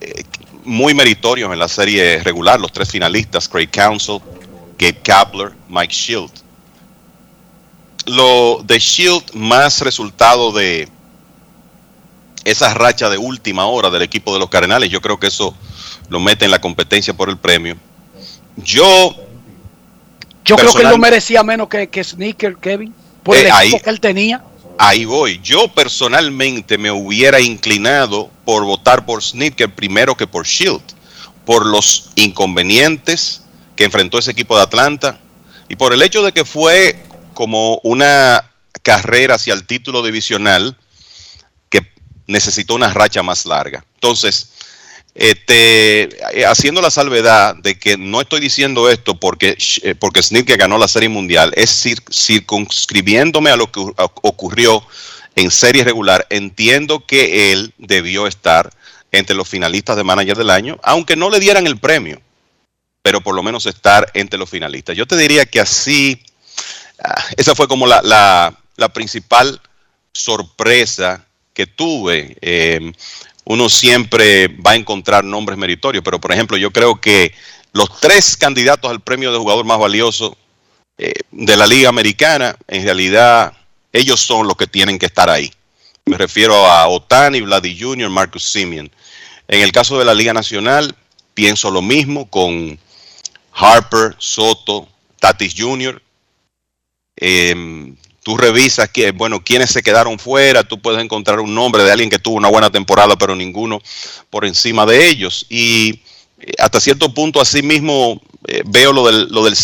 eh, 0.00 0.24
muy 0.64 0.94
meritorios 0.94 1.52
en 1.52 1.58
la 1.58 1.68
serie 1.68 2.22
regular, 2.22 2.60
los 2.60 2.72
tres 2.72 2.90
finalistas, 2.90 3.48
Craig 3.48 3.68
Counsell, 3.70 4.18
Gabe 4.78 4.98
Kapler, 5.02 5.52
Mike 5.68 5.94
Shield. 5.94 6.30
Lo 8.06 8.62
de 8.64 8.78
Shield 8.78 9.32
más 9.34 9.80
resultado 9.80 10.52
de 10.52 10.88
esa 12.44 12.72
racha 12.74 13.08
de 13.10 13.18
última 13.18 13.66
hora 13.66 13.90
del 13.90 14.02
equipo 14.02 14.32
de 14.32 14.38
los 14.38 14.48
Cardenales, 14.48 14.90
yo 14.90 15.00
creo 15.00 15.18
que 15.18 15.26
eso 15.26 15.54
lo 16.08 16.20
mete 16.20 16.44
en 16.44 16.52
la 16.52 16.60
competencia 16.60 17.14
por 17.14 17.28
el 17.28 17.38
premio. 17.38 17.76
Yo 18.56 19.16
Yo 20.44 20.56
creo 20.56 20.72
que 20.72 20.82
él 20.82 20.90
no 20.90 20.98
merecía 20.98 21.42
menos 21.42 21.68
que, 21.68 21.88
que 21.88 22.04
Sneaker, 22.04 22.56
Kevin, 22.56 22.94
por 23.26 23.36
Eh, 23.36 23.40
el 23.40 23.46
equipo 23.48 23.58
ahí- 23.76 23.80
que 23.82 23.90
él 23.90 24.00
tenía. 24.00 24.42
Ahí 24.78 25.04
voy. 25.04 25.40
Yo 25.42 25.68
personalmente 25.68 26.78
me 26.78 26.90
hubiera 26.90 27.40
inclinado 27.40 28.30
por 28.44 28.64
votar 28.64 29.04
por 29.04 29.22
Snitker 29.22 29.74
primero 29.74 30.16
que 30.16 30.26
por 30.26 30.46
Shield, 30.46 30.82
por 31.44 31.66
los 31.66 32.10
inconvenientes 32.14 33.42
que 33.74 33.84
enfrentó 33.84 34.18
ese 34.18 34.30
equipo 34.30 34.56
de 34.56 34.62
Atlanta 34.62 35.18
y 35.68 35.76
por 35.76 35.92
el 35.92 36.02
hecho 36.02 36.22
de 36.22 36.32
que 36.32 36.44
fue 36.44 37.02
como 37.34 37.80
una 37.82 38.50
carrera 38.82 39.34
hacia 39.34 39.54
el 39.54 39.66
título 39.66 40.02
divisional 40.02 40.76
que 41.68 41.90
necesitó 42.26 42.74
una 42.74 42.92
racha 42.92 43.22
más 43.22 43.44
larga. 43.46 43.84
Entonces, 43.94 44.50
este, 45.18 46.02
eh, 46.38 46.44
haciendo 46.46 46.82
la 46.82 46.90
salvedad 46.90 47.54
de 47.56 47.78
que 47.78 47.96
no 47.96 48.20
estoy 48.20 48.40
diciendo 48.40 48.90
esto 48.90 49.18
porque, 49.18 49.56
eh, 49.82 49.94
porque 49.94 50.22
Snitker 50.22 50.58
ganó 50.58 50.76
la 50.78 50.88
Serie 50.88 51.08
Mundial, 51.08 51.52
es 51.56 51.84
cir- 51.86 52.02
circunscribiéndome 52.12 53.50
a 53.50 53.56
lo 53.56 53.70
que 53.72 53.80
ocurrió 54.22 54.86
en 55.34 55.50
serie 55.50 55.84
regular, 55.84 56.26
entiendo 56.30 57.04
que 57.06 57.52
él 57.52 57.72
debió 57.78 58.26
estar 58.26 58.70
entre 59.12 59.36
los 59.36 59.48
finalistas 59.48 59.96
de 59.96 60.04
manager 60.04 60.36
del 60.36 60.50
año, 60.50 60.78
aunque 60.82 61.16
no 61.16 61.30
le 61.30 61.40
dieran 61.40 61.66
el 61.66 61.78
premio, 61.78 62.20
pero 63.02 63.20
por 63.20 63.34
lo 63.34 63.42
menos 63.42 63.66
estar 63.66 64.10
entre 64.14 64.38
los 64.38 64.50
finalistas. 64.50 64.96
Yo 64.96 65.06
te 65.06 65.16
diría 65.16 65.46
que 65.46 65.60
así, 65.60 66.22
ah, 67.02 67.22
esa 67.36 67.54
fue 67.54 67.68
como 67.68 67.86
la, 67.86 68.02
la- 68.02 68.54
la 68.76 68.88
principal 68.92 69.60
sorpresa 70.12 71.24
que 71.54 71.66
tuve. 71.66 72.36
Eh, 72.40 72.92
uno 73.46 73.68
siempre 73.68 74.48
va 74.48 74.72
a 74.72 74.76
encontrar 74.76 75.24
nombres 75.24 75.56
meritorios, 75.56 76.02
pero 76.04 76.20
por 76.20 76.32
ejemplo, 76.32 76.56
yo 76.56 76.72
creo 76.72 77.00
que 77.00 77.32
los 77.72 78.00
tres 78.00 78.36
candidatos 78.36 78.90
al 78.90 79.00
premio 79.00 79.32
de 79.32 79.38
jugador 79.38 79.64
más 79.64 79.78
valioso 79.78 80.36
eh, 80.98 81.14
de 81.30 81.56
la 81.56 81.66
Liga 81.66 81.88
Americana, 81.88 82.56
en 82.66 82.82
realidad 82.82 83.52
ellos 83.92 84.20
son 84.20 84.48
los 84.48 84.56
que 84.56 84.66
tienen 84.66 84.98
que 84.98 85.06
estar 85.06 85.30
ahí. 85.30 85.52
Me 86.06 86.18
refiero 86.18 86.54
a 86.66 86.88
Otani, 86.88 87.40
Vladi 87.40 87.78
Jr., 87.80 88.10
Marcus 88.10 88.44
Simeon. 88.44 88.90
En 89.46 89.62
el 89.62 89.70
caso 89.70 89.96
de 89.96 90.04
la 90.04 90.14
Liga 90.14 90.32
Nacional, 90.32 90.96
pienso 91.32 91.70
lo 91.70 91.82
mismo 91.82 92.28
con 92.28 92.76
Harper, 93.52 94.16
Soto, 94.18 94.88
Tatis 95.20 95.54
Jr. 95.56 96.02
Eh, 97.16 97.94
tú 98.26 98.36
revisas 98.36 98.88
que, 98.88 99.12
bueno, 99.12 99.40
quiénes 99.44 99.70
se 99.70 99.84
quedaron 99.84 100.18
fuera, 100.18 100.64
tú 100.64 100.80
puedes 100.80 101.00
encontrar 101.00 101.38
un 101.38 101.54
nombre 101.54 101.84
de 101.84 101.92
alguien 101.92 102.10
que 102.10 102.18
tuvo 102.18 102.34
una 102.34 102.48
buena 102.48 102.70
temporada, 102.70 103.14
pero 103.14 103.36
ninguno 103.36 103.80
por 104.30 104.44
encima 104.44 104.84
de 104.84 105.06
ellos. 105.06 105.46
Y 105.48 106.00
eh, 106.40 106.52
hasta 106.58 106.80
cierto 106.80 107.14
punto, 107.14 107.40
así 107.40 107.62
mismo 107.62 108.20
eh, 108.48 108.62
veo 108.66 108.92
lo 108.92 109.06
del, 109.06 109.28
lo 109.30 109.44
del. 109.44 109.54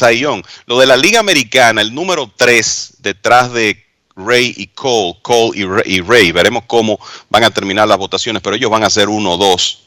Lo 0.67 0.79
de 0.79 0.87
la 0.87 0.97
Liga 0.97 1.19
Americana, 1.19 1.83
el 1.83 1.93
número 1.93 2.31
3 2.37 2.99
detrás 3.01 3.53
de 3.53 3.85
Ray 4.15 4.55
y 4.57 4.69
Cole, 4.69 5.17
Cole 5.23 5.59
y 5.59 6.01
Ray, 6.01 6.29
y. 6.29 6.31
Veremos 6.31 6.63
cómo 6.69 7.01
van 7.31 7.43
a 7.43 7.51
terminar 7.51 7.89
las 7.89 7.99
votaciones, 7.99 8.43
pero 8.43 8.55
ellos 8.55 8.71
van 8.71 8.85
a 8.85 8.91
ser 8.91 9.09
uno 9.09 9.33
o 9.33 9.39
dos. 9.39 9.87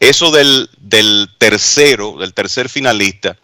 Eso 0.00 0.32
del, 0.32 0.68
del 0.78 1.28
tercero, 1.38 2.16
del 2.18 2.34
tercer 2.34 2.68
finalista, 2.68 3.36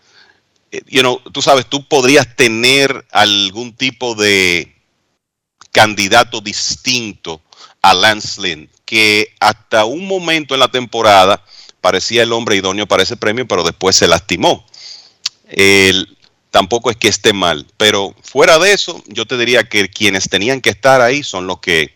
you 0.87 1.01
know, 1.01 1.21
tú 1.33 1.43
sabes, 1.43 1.67
tú 1.67 1.87
podrías 1.87 2.35
tener 2.35 3.05
algún 3.11 3.75
tipo 3.77 4.15
de 4.15 4.75
candidato 5.71 6.41
distinto 6.41 7.41
a 7.83 7.95
Lance 7.95 8.41
Lynn, 8.41 8.71
que 8.85 9.35
hasta 9.41 9.85
un 9.85 10.07
momento 10.07 10.55
en 10.55 10.61
la 10.61 10.69
temporada 10.69 11.45
parecía 11.81 12.23
el 12.23 12.33
hombre 12.33 12.57
idóneo 12.57 12.87
para 12.87 13.03
ese 13.03 13.17
premio, 13.17 13.47
pero 13.47 13.63
después 13.65 13.97
se 13.97 14.09
lastimó. 14.09 14.65
El- 15.49 16.17
tampoco 16.51 16.91
es 16.91 16.97
que 16.97 17.09
esté 17.09 17.33
mal, 17.33 17.67
pero 17.79 18.15
fuera 18.23 18.59
de 18.59 18.73
eso, 18.73 19.03
yo 19.07 19.27
te 19.27 19.39
diría 19.39 19.65
que 19.65 19.89
quienes 19.89 20.29
tenían 20.29 20.61
que 20.61 20.71
estar 20.71 21.01
ahí 21.01 21.23
son 21.23 21.47
los 21.47 21.61
que, 21.61 21.95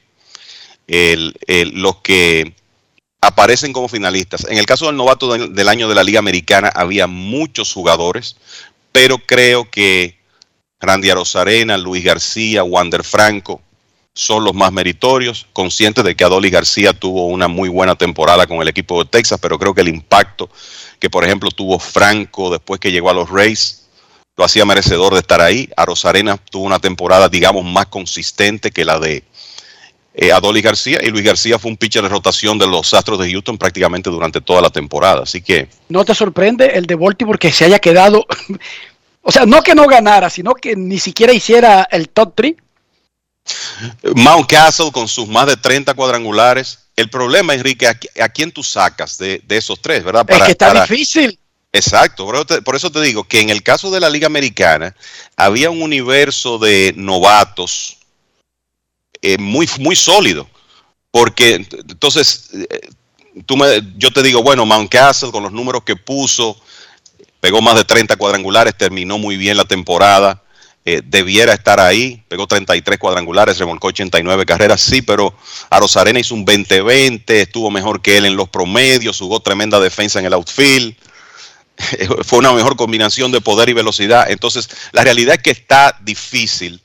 el- 0.86 1.34
los 1.74 1.96
que 1.96 2.54
aparecen 3.20 3.72
como 3.72 3.88
finalistas. 3.88 4.46
En 4.48 4.58
el 4.58 4.66
caso 4.66 4.86
del 4.86 4.96
novato 4.96 5.32
del, 5.32 5.68
año 5.68 5.88
de 5.88 5.94
la 5.94 6.04
Liga 6.04 6.18
Americana 6.18 6.68
había 6.68 7.06
muchos 7.06 7.72
jugadores, 7.72 8.36
pero 8.92 9.18
creo 9.18 9.70
que 9.70 10.18
Randy 10.80 11.10
Arozarena, 11.10 11.76
Luis 11.76 12.04
García, 12.04 12.62
Wander 12.62 13.02
Franco 13.02 13.60
son 14.14 14.44
los 14.44 14.54
más 14.54 14.72
meritorios, 14.72 15.46
conscientes 15.52 16.02
de 16.04 16.14
que 16.14 16.24
Adoli 16.24 16.48
García 16.48 16.92
tuvo 16.94 17.26
una 17.26 17.48
muy 17.48 17.68
buena 17.68 17.96
temporada 17.96 18.46
con 18.46 18.62
el 18.62 18.68
equipo 18.68 19.02
de 19.02 19.10
Texas, 19.10 19.38
pero 19.42 19.58
creo 19.58 19.74
que 19.74 19.82
el 19.82 19.88
impacto 19.88 20.48
que, 20.98 21.10
por 21.10 21.24
ejemplo, 21.24 21.50
tuvo 21.50 21.78
Franco 21.78 22.50
después 22.50 22.80
que 22.80 22.92
llegó 22.92 23.10
a 23.10 23.14
los 23.14 23.28
Rays 23.28 23.86
lo 24.36 24.44
hacía 24.44 24.64
merecedor 24.64 25.14
de 25.14 25.20
estar 25.20 25.40
ahí. 25.40 25.68
Arozarena 25.76 26.36
tuvo 26.36 26.64
una 26.64 26.78
temporada, 26.78 27.28
digamos, 27.28 27.64
más 27.64 27.86
consistente 27.86 28.70
que 28.70 28.84
la 28.84 28.98
de 28.98 29.24
eh, 30.18 30.32
Adoli 30.32 30.62
García, 30.62 30.98
y 31.02 31.10
Luis 31.10 31.22
García 31.24 31.58
fue 31.58 31.70
un 31.70 31.76
pitcher 31.76 32.02
de 32.02 32.08
rotación 32.08 32.58
de 32.58 32.66
los 32.66 32.94
Astros 32.94 33.18
de 33.18 33.30
Houston 33.30 33.58
prácticamente 33.58 34.08
durante 34.08 34.40
toda 34.40 34.62
la 34.62 34.70
temporada. 34.70 35.24
Así 35.24 35.42
que 35.42 35.68
¿No 35.90 36.06
te 36.06 36.14
sorprende 36.14 36.66
el 36.74 36.86
de 36.86 36.94
Baltimore 36.94 37.38
que 37.38 37.52
se 37.52 37.66
haya 37.66 37.78
quedado? 37.78 38.24
o 39.22 39.30
sea, 39.30 39.44
no 39.44 39.62
que 39.62 39.74
no 39.74 39.86
ganara, 39.86 40.30
sino 40.30 40.54
que 40.54 40.74
ni 40.74 40.98
siquiera 40.98 41.34
hiciera 41.34 41.86
el 41.90 42.08
top 42.08 42.32
3. 42.34 42.54
Mount 44.14 44.48
Castle 44.48 44.90
con 44.90 45.06
sus 45.06 45.28
más 45.28 45.46
de 45.46 45.56
30 45.56 45.94
cuadrangulares. 45.94 46.78
El 46.96 47.10
problema, 47.10 47.52
Enrique, 47.54 47.86
¿a, 47.86 47.94
qui- 47.94 48.22
a 48.22 48.28
quién 48.30 48.50
tú 48.50 48.62
sacas 48.62 49.18
de, 49.18 49.42
de 49.46 49.56
esos 49.58 49.80
tres, 49.82 50.02
verdad? 50.02 50.24
es 50.28 50.42
que 50.42 50.52
está 50.52 50.82
difícil. 50.82 51.38
Exacto, 51.72 52.26
por 52.64 52.74
eso 52.74 52.90
te 52.90 53.02
digo 53.02 53.24
que 53.24 53.40
en 53.40 53.50
el 53.50 53.62
caso 53.62 53.90
de 53.90 54.00
la 54.00 54.08
Liga 54.08 54.26
Americana 54.26 54.96
había 55.36 55.68
un 55.68 55.82
universo 55.82 56.58
de 56.58 56.94
novatos 56.96 57.98
eh, 59.22 59.38
muy, 59.38 59.68
muy 59.80 59.96
sólido. 59.96 60.48
Porque 61.10 61.60
ent- 61.60 61.84
entonces, 61.90 62.50
eh, 62.54 62.90
tú 63.46 63.56
me, 63.56 63.82
yo 63.96 64.10
te 64.10 64.22
digo, 64.22 64.42
bueno, 64.42 64.66
Mount 64.66 64.90
Castle 64.90 65.30
con 65.32 65.42
los 65.42 65.52
números 65.52 65.82
que 65.84 65.96
puso, 65.96 66.60
pegó 67.40 67.60
más 67.62 67.76
de 67.76 67.84
30 67.84 68.16
cuadrangulares, 68.16 68.76
terminó 68.76 69.18
muy 69.18 69.36
bien 69.36 69.56
la 69.56 69.64
temporada, 69.64 70.42
eh, 70.84 71.02
debiera 71.04 71.52
estar 71.54 71.80
ahí, 71.80 72.22
pegó 72.28 72.46
33 72.46 72.98
cuadrangulares, 72.98 73.58
remolcó 73.58 73.88
89 73.88 74.46
carreras, 74.46 74.80
sí, 74.80 75.02
pero 75.02 75.34
Arozarena 75.70 76.20
hizo 76.20 76.34
un 76.34 76.44
20-20, 76.46 77.34
estuvo 77.42 77.70
mejor 77.70 78.02
que 78.02 78.16
él 78.18 78.26
en 78.26 78.36
los 78.36 78.48
promedios, 78.48 79.18
jugó 79.18 79.40
tremenda 79.40 79.80
defensa 79.80 80.18
en 80.20 80.26
el 80.26 80.34
outfield, 80.34 80.94
fue 82.24 82.38
una 82.38 82.52
mejor 82.52 82.76
combinación 82.76 83.32
de 83.32 83.40
poder 83.40 83.68
y 83.68 83.72
velocidad, 83.74 84.30
entonces 84.30 84.68
la 84.92 85.04
realidad 85.04 85.36
es 85.36 85.42
que 85.42 85.50
está 85.50 85.96
difícil, 86.02 86.80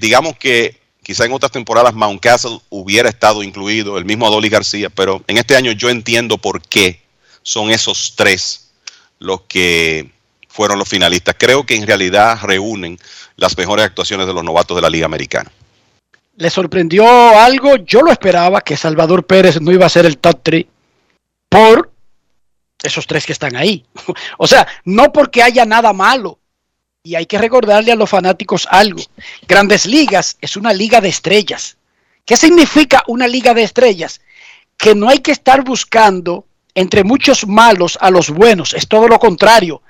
digamos 0.00 0.36
que 0.38 0.81
quizá 1.02 1.24
en 1.24 1.32
otras 1.32 1.52
temporadas 1.52 1.94
Mount 1.94 2.20
Castle 2.20 2.60
hubiera 2.70 3.08
estado 3.08 3.42
incluido, 3.42 3.98
el 3.98 4.04
mismo 4.04 4.26
Adolis 4.26 4.50
García, 4.50 4.90
pero 4.90 5.22
en 5.26 5.38
este 5.38 5.56
año 5.56 5.72
yo 5.72 5.90
entiendo 5.90 6.38
por 6.38 6.62
qué 6.62 7.02
son 7.42 7.70
esos 7.70 8.14
tres 8.16 8.72
los 9.18 9.42
que 9.42 10.10
fueron 10.48 10.78
los 10.78 10.88
finalistas. 10.88 11.36
Creo 11.38 11.64
que 11.64 11.74
en 11.74 11.86
realidad 11.86 12.38
reúnen 12.42 12.98
las 13.36 13.56
mejores 13.56 13.84
actuaciones 13.86 14.26
de 14.26 14.34
los 14.34 14.44
novatos 14.44 14.76
de 14.76 14.82
la 14.82 14.90
Liga 14.90 15.06
Americana. 15.06 15.50
Le 16.36 16.50
sorprendió 16.50 17.06
algo, 17.38 17.76
yo 17.76 18.00
lo 18.00 18.10
esperaba, 18.10 18.60
que 18.60 18.76
Salvador 18.76 19.26
Pérez 19.26 19.60
no 19.60 19.72
iba 19.72 19.86
a 19.86 19.90
ser 19.90 20.06
el 20.06 20.18
top 20.18 20.40
3 20.42 20.66
por 21.48 21.90
esos 22.82 23.06
tres 23.06 23.26
que 23.26 23.32
están 23.32 23.56
ahí. 23.56 23.84
o 24.38 24.46
sea, 24.46 24.66
no 24.84 25.12
porque 25.12 25.42
haya 25.42 25.64
nada 25.64 25.92
malo. 25.92 26.38
Y 27.04 27.16
hay 27.16 27.26
que 27.26 27.38
recordarle 27.38 27.90
a 27.90 27.96
los 27.96 28.08
fanáticos 28.08 28.68
algo. 28.70 29.02
Grandes 29.48 29.86
Ligas 29.86 30.36
es 30.40 30.56
una 30.56 30.72
liga 30.72 31.00
de 31.00 31.08
estrellas. 31.08 31.76
¿Qué 32.24 32.36
significa 32.36 33.02
una 33.08 33.26
liga 33.26 33.54
de 33.54 33.64
estrellas? 33.64 34.20
Que 34.76 34.94
no 34.94 35.08
hay 35.08 35.18
que 35.18 35.32
estar 35.32 35.64
buscando 35.64 36.46
entre 36.76 37.02
muchos 37.02 37.44
malos 37.44 37.98
a 38.00 38.08
los 38.08 38.30
buenos. 38.30 38.72
Es 38.72 38.86
todo 38.86 39.08
lo 39.08 39.18
contrario. 39.18 39.82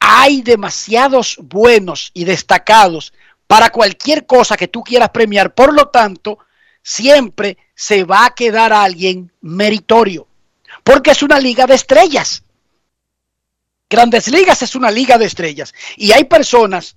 Hay 0.00 0.42
demasiados 0.42 1.38
buenos 1.40 2.10
y 2.12 2.24
destacados 2.24 3.14
para 3.46 3.70
cualquier 3.70 4.26
cosa 4.26 4.58
que 4.58 4.68
tú 4.68 4.82
quieras 4.82 5.08
premiar. 5.08 5.54
Por 5.54 5.72
lo 5.72 5.88
tanto, 5.88 6.40
siempre 6.82 7.56
se 7.74 8.04
va 8.04 8.26
a 8.26 8.34
quedar 8.34 8.74
alguien 8.74 9.32
meritorio. 9.40 10.26
Porque 10.84 11.12
es 11.12 11.22
una 11.22 11.40
liga 11.40 11.66
de 11.66 11.76
estrellas. 11.76 12.42
Grandes 13.90 14.28
Ligas 14.28 14.62
es 14.62 14.76
una 14.76 14.88
liga 14.88 15.18
de 15.18 15.26
estrellas. 15.26 15.74
Y 15.96 16.12
hay 16.12 16.24
personas, 16.24 16.96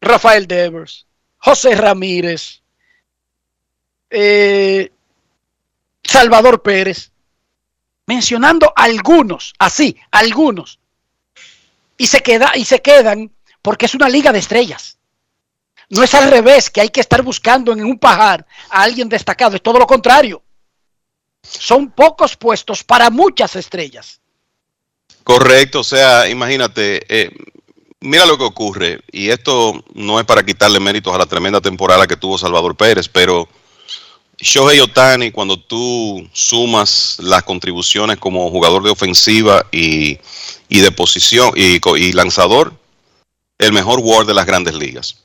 Rafael 0.00 0.46
Devers, 0.46 1.04
José 1.38 1.74
Ramírez, 1.74 2.62
eh, 4.08 4.92
Salvador 6.04 6.62
Pérez, 6.62 7.10
mencionando 8.06 8.72
algunos, 8.76 9.52
así, 9.58 9.98
algunos. 10.12 10.78
Y 11.96 12.06
se, 12.06 12.20
queda, 12.20 12.52
y 12.54 12.64
se 12.64 12.80
quedan 12.80 13.32
porque 13.60 13.86
es 13.86 13.94
una 13.96 14.08
liga 14.08 14.32
de 14.32 14.38
estrellas. 14.38 14.98
No 15.88 16.04
es 16.04 16.14
al 16.14 16.30
revés, 16.30 16.70
que 16.70 16.80
hay 16.80 16.88
que 16.88 17.00
estar 17.00 17.22
buscando 17.22 17.72
en 17.72 17.84
un 17.84 17.98
pajar 17.98 18.46
a 18.70 18.82
alguien 18.82 19.08
destacado, 19.08 19.56
es 19.56 19.62
todo 19.62 19.80
lo 19.80 19.88
contrario. 19.88 20.42
Son 21.42 21.90
pocos 21.90 22.36
puestos 22.36 22.84
para 22.84 23.10
muchas 23.10 23.56
estrellas. 23.56 24.21
Correcto, 25.24 25.80
o 25.80 25.84
sea, 25.84 26.28
imagínate, 26.28 27.04
eh, 27.08 27.30
mira 28.00 28.26
lo 28.26 28.36
que 28.36 28.44
ocurre, 28.44 29.00
y 29.12 29.28
esto 29.28 29.84
no 29.94 30.18
es 30.18 30.26
para 30.26 30.44
quitarle 30.44 30.80
méritos 30.80 31.14
a 31.14 31.18
la 31.18 31.26
tremenda 31.26 31.60
temporada 31.60 32.06
que 32.06 32.16
tuvo 32.16 32.38
Salvador 32.38 32.76
Pérez, 32.76 33.08
pero 33.08 33.48
Shohei 34.38 34.80
Otani, 34.80 35.30
cuando 35.30 35.56
tú 35.56 36.28
sumas 36.32 37.16
las 37.20 37.44
contribuciones 37.44 38.18
como 38.18 38.50
jugador 38.50 38.82
de 38.82 38.90
ofensiva 38.90 39.64
y, 39.70 40.18
y 40.68 40.80
de 40.80 40.90
posición 40.90 41.52
y, 41.54 41.80
y 41.96 42.12
lanzador, 42.12 42.74
el 43.58 43.72
mejor 43.72 44.00
Ward 44.02 44.26
de 44.26 44.34
las 44.34 44.46
grandes 44.46 44.74
ligas. 44.74 45.18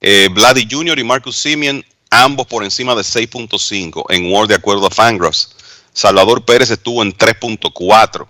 Eh, 0.00 0.28
Jr. 0.70 0.98
y 1.00 1.04
Marcus 1.04 1.36
Simeon, 1.36 1.84
ambos 2.10 2.46
por 2.46 2.62
encima 2.62 2.94
de 2.94 3.02
6.5 3.02 4.04
en 4.10 4.32
Ward 4.32 4.48
de 4.48 4.54
acuerdo 4.54 4.86
a 4.86 4.90
Fangraphs. 4.90 5.56
Salvador 5.92 6.44
Pérez 6.44 6.70
estuvo 6.70 7.02
en 7.02 7.12
3.4. 7.12 8.28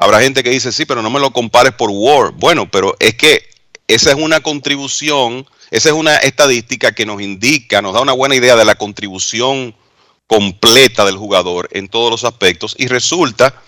Habrá 0.00 0.20
gente 0.20 0.44
que 0.44 0.50
dice, 0.50 0.70
sí, 0.70 0.86
pero 0.86 1.02
no 1.02 1.10
me 1.10 1.18
lo 1.18 1.32
compares 1.32 1.72
por 1.72 1.90
Ward. 1.90 2.34
Bueno, 2.36 2.70
pero 2.70 2.96
es 3.00 3.14
que 3.14 3.42
esa 3.88 4.10
es 4.10 4.16
una 4.16 4.40
contribución, 4.40 5.44
esa 5.72 5.88
es 5.88 5.94
una 5.94 6.16
estadística 6.18 6.92
que 6.92 7.04
nos 7.04 7.20
indica, 7.20 7.82
nos 7.82 7.94
da 7.94 8.00
una 8.00 8.12
buena 8.12 8.36
idea 8.36 8.54
de 8.54 8.64
la 8.64 8.76
contribución 8.76 9.74
completa 10.28 11.04
del 11.04 11.16
jugador 11.16 11.68
en 11.72 11.88
todos 11.88 12.12
los 12.12 12.22
aspectos 12.22 12.76
y 12.78 12.86
resulta 12.86 13.60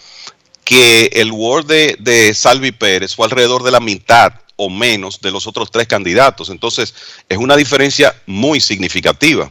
que 0.63 1.11
el 1.15 1.33
Ward 1.33 1.67
de, 1.67 1.97
de 1.99 2.33
Salvi 2.33 2.71
Pérez 2.71 3.17
fue 3.17 3.27
alrededor 3.27 3.65
de 3.65 3.73
la 3.73 3.81
mitad 3.81 4.33
o 4.55 4.71
menos 4.71 5.21
de 5.21 5.33
los 5.33 5.49
otros 5.49 5.73
tres 5.73 5.89
candidatos. 5.89 6.49
Entonces, 6.49 6.95
es 7.29 7.39
una 7.39 7.57
diferencia 7.57 8.15
muy 8.27 8.61
significativa. 8.61 9.51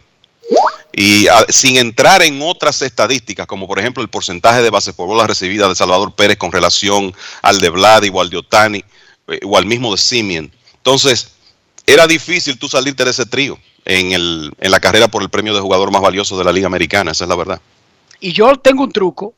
Y 0.92 1.28
sin 1.50 1.78
entrar 1.78 2.22
en 2.24 2.42
otras 2.42 2.82
estadísticas, 2.82 3.46
como 3.46 3.68
por 3.68 3.80
ejemplo 3.80 4.02
el 4.02 4.10
porcentaje 4.10 4.62
de 4.62 4.70
bases 4.70 4.96
por 4.96 5.08
bolas 5.08 5.28
recibidas 5.28 5.70
de 5.70 5.76
Salvador 5.76 6.14
Pérez 6.14 6.38
con 6.38 6.52
relación 6.52 7.14
al 7.42 7.60
de 7.60 7.70
Vlad 7.70 8.04
o 8.12 8.22
al 8.22 8.30
de 8.30 8.38
Otani 8.38 8.84
eh, 9.28 9.40
o 9.44 9.58
al 9.58 9.66
mismo 9.66 9.92
de 9.92 9.98
Simeon. 9.98 10.52
Entonces, 10.78 11.32
era 11.86 12.08
difícil 12.08 12.58
tú 12.58 12.68
salirte 12.68 13.06
de 13.06 13.12
ese 13.12 13.26
trío 13.26 13.58
en, 13.86 14.12
el, 14.14 14.52
en 14.60 14.72
la 14.72 14.80
carrera 14.80 15.08
por 15.08 15.22
el 15.22 15.30
premio 15.30 15.54
de 15.54 15.62
jugador 15.62 15.92
más 15.92 16.02
valioso 16.02 16.38
de 16.38 16.44
la 16.44 16.52
Liga 16.52 16.68
Americana, 16.68 17.12
esa 17.12 17.26
es 17.26 17.30
la 17.30 17.36
verdad. 17.36 17.62
Y 18.20 18.34
yo 18.34 18.56
tengo 18.58 18.84
un 18.84 18.92
truco. 18.92 19.34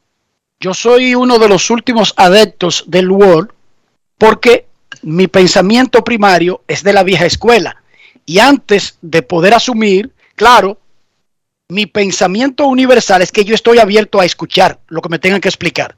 Yo 0.60 0.74
soy 0.74 1.16
uno 1.16 1.40
de 1.40 1.48
los 1.48 1.70
últimos 1.70 2.14
adeptos 2.18 2.84
del 2.88 3.10
World 3.10 3.50
porque 4.18 4.68
mi 5.02 5.28
pensamiento 5.28 6.04
primario 6.04 6.64
es 6.68 6.84
de 6.84 6.94
la 6.94 7.04
vieja 7.04 7.26
escuela. 7.26 7.82
Y 8.26 8.40
antes 8.40 8.98
de 9.02 9.24
poder 9.24 9.54
asumir, 9.54 10.12
claro, 10.36 10.78
mi 11.72 11.86
pensamiento 11.86 12.68
universal 12.68 13.22
es 13.22 13.32
que 13.32 13.46
yo 13.46 13.56
estoy 13.56 13.80
abierto 13.80 14.20
a 14.20 14.26
escuchar 14.26 14.82
lo 14.90 15.02
que 15.02 15.08
me 15.08 15.20
tengan 15.20 15.40
que 15.40 15.48
explicar. 15.48 15.96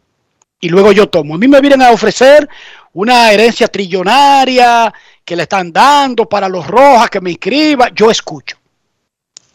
Y 0.59 0.69
luego 0.69 0.91
yo 0.91 1.09
tomo. 1.09 1.33
A 1.33 1.37
mí 1.39 1.47
me 1.47 1.61
vienen 1.61 1.81
a 1.81 1.89
ofrecer 1.89 2.47
una 2.93 3.31
herencia 3.31 3.67
trillonaria 3.67 4.93
que 5.25 5.35
le 5.35 5.43
están 5.43 5.73
dando 5.73 6.29
para 6.29 6.47
los 6.47 6.67
rojas, 6.67 7.09
que 7.09 7.19
me 7.19 7.31
inscriba. 7.31 7.89
Yo 7.89 8.11
escucho. 8.11 8.55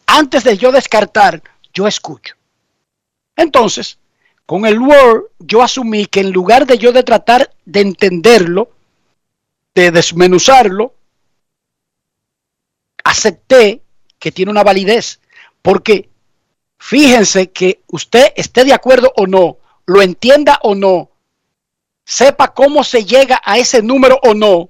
Antes 0.07 0.43
de 0.43 0.57
yo 0.57 0.73
descartar, 0.73 1.41
yo 1.73 1.87
escucho. 1.87 2.35
Entonces, 3.37 3.97
con 4.45 4.65
el 4.65 4.77
Word, 4.77 5.23
yo 5.39 5.63
asumí 5.63 6.05
que 6.05 6.19
en 6.19 6.31
lugar 6.31 6.67
de 6.67 6.77
yo 6.77 6.91
de 6.91 7.03
tratar 7.03 7.49
de 7.63 7.79
entenderlo, 7.79 8.71
de 9.73 9.91
desmenuzarlo, 9.91 10.93
acepté 13.05 13.81
que 14.19 14.33
tiene 14.33 14.51
una 14.51 14.65
validez. 14.65 15.21
Porque 15.61 16.08
fíjense 16.79 17.51
que 17.51 17.81
usted 17.87 18.33
esté 18.35 18.63
de 18.63 18.73
acuerdo 18.73 19.13
o 19.15 19.27
no, 19.27 19.57
lo 19.85 20.01
entienda 20.01 20.59
o 20.63 20.73
no, 20.73 21.11
sepa 22.05 22.53
cómo 22.53 22.83
se 22.83 23.05
llega 23.05 23.39
a 23.45 23.59
ese 23.59 23.83
número 23.83 24.19
o 24.23 24.33
no. 24.33 24.69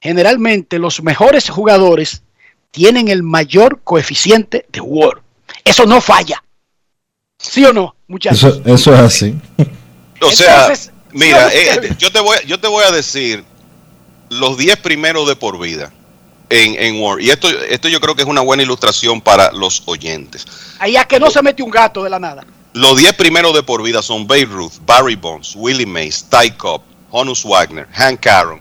Generalmente 0.00 0.78
los 0.78 1.02
mejores 1.02 1.50
jugadores 1.50 2.22
tienen 2.70 3.08
el 3.08 3.22
mayor 3.22 3.82
coeficiente 3.84 4.66
de 4.72 4.80
Word. 4.80 5.20
Eso 5.64 5.84
no 5.84 6.00
falla. 6.00 6.42
¿Sí 7.38 7.64
o 7.64 7.72
no, 7.72 7.94
muchachos? 8.06 8.42
Eso, 8.42 8.62
eso 8.64 8.94
es 8.94 9.00
así. 9.00 9.34
O 10.20 10.30
sea, 10.30 10.62
Entonces, 10.62 10.92
mira, 11.10 11.52
eh, 11.52 11.96
yo, 11.98 12.12
te 12.12 12.20
voy, 12.20 12.38
yo 12.46 12.60
te 12.60 12.68
voy 12.68 12.84
a 12.84 12.92
decir 12.92 13.44
los 14.30 14.56
10 14.56 14.76
primeros 14.78 15.28
de 15.28 15.34
por 15.34 15.58
vida 15.58 15.92
en, 16.52 16.76
en 16.78 17.00
Word. 17.00 17.20
Y 17.20 17.30
esto, 17.30 17.48
esto 17.48 17.88
yo 17.88 18.00
creo 18.00 18.14
que 18.14 18.22
es 18.22 18.28
una 18.28 18.42
buena 18.42 18.62
ilustración 18.62 19.20
para 19.20 19.50
los 19.52 19.82
oyentes. 19.86 20.46
Ahí 20.78 20.96
a 20.96 21.04
que 21.06 21.18
no 21.18 21.30
se 21.30 21.42
mete 21.42 21.62
un 21.62 21.70
gato 21.70 22.04
de 22.04 22.10
la 22.10 22.18
nada. 22.18 22.44
Los 22.74 22.98
10 22.98 23.14
primeros 23.14 23.54
de 23.54 23.62
por 23.62 23.82
vida 23.82 24.02
son 24.02 24.26
Babe 24.26 24.46
Ruth, 24.46 24.74
Barry 24.84 25.16
Bonds, 25.16 25.54
Willie 25.56 25.86
Mays, 25.86 26.26
Ty 26.28 26.50
Cobb, 26.52 26.82
Honus 27.10 27.42
Wagner, 27.44 27.86
Hank 27.92 28.26
Aaron, 28.26 28.60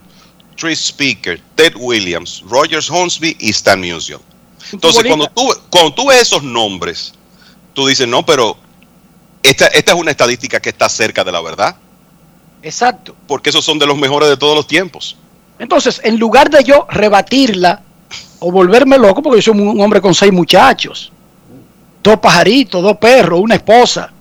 Tris 0.56 0.80
Speaker, 0.80 1.42
Ted 1.56 1.74
Williams, 1.76 2.44
Rogers 2.48 2.90
Hornsby 2.90 3.36
y 3.40 3.50
Stan 3.50 3.80
Musial. 3.80 4.20
Entonces, 4.72 5.04
cuando 5.06 5.28
tú, 5.28 5.50
cuando 5.70 5.94
tú 5.94 6.08
ves 6.08 6.22
esos 6.22 6.44
nombres, 6.44 7.14
tú 7.74 7.88
dices, 7.88 8.08
no, 8.08 8.26
pero 8.26 8.58
esta, 9.44 9.68
esta 9.68 9.92
es 9.94 9.98
una 9.98 10.12
estadística 10.12 10.62
que 10.62 10.70
está 10.70 10.88
cerca 10.88 11.24
de 11.24 11.32
la 11.32 11.42
verdad. 11.42 11.76
Exacto. 12.64 13.16
Porque 13.28 13.50
esos 13.50 13.66
son 13.66 13.80
de 13.80 13.86
los 13.86 13.98
mejores 13.98 14.30
de 14.30 14.38
todos 14.38 14.56
los 14.56 14.68
tiempos. 14.68 15.18
Entonces, 15.62 16.02
en 16.04 16.18
lugar 16.18 16.50
de 16.50 16.64
yo 16.64 16.88
rebatirla 16.90 17.84
o 18.40 18.52
volverme 18.52 18.98
loco 18.98 19.22
porque 19.22 19.40
yo 19.40 19.54
soy 19.54 19.62
un 19.62 19.80
hombre 19.80 20.02
con 20.02 20.16
seis 20.16 20.34
muchachos, 20.34 21.12
dos 22.02 22.18
pajaritos, 22.18 22.82
dos 22.82 22.98
perros, 22.98 23.40
una 23.40 23.54
esposa. 23.54 24.12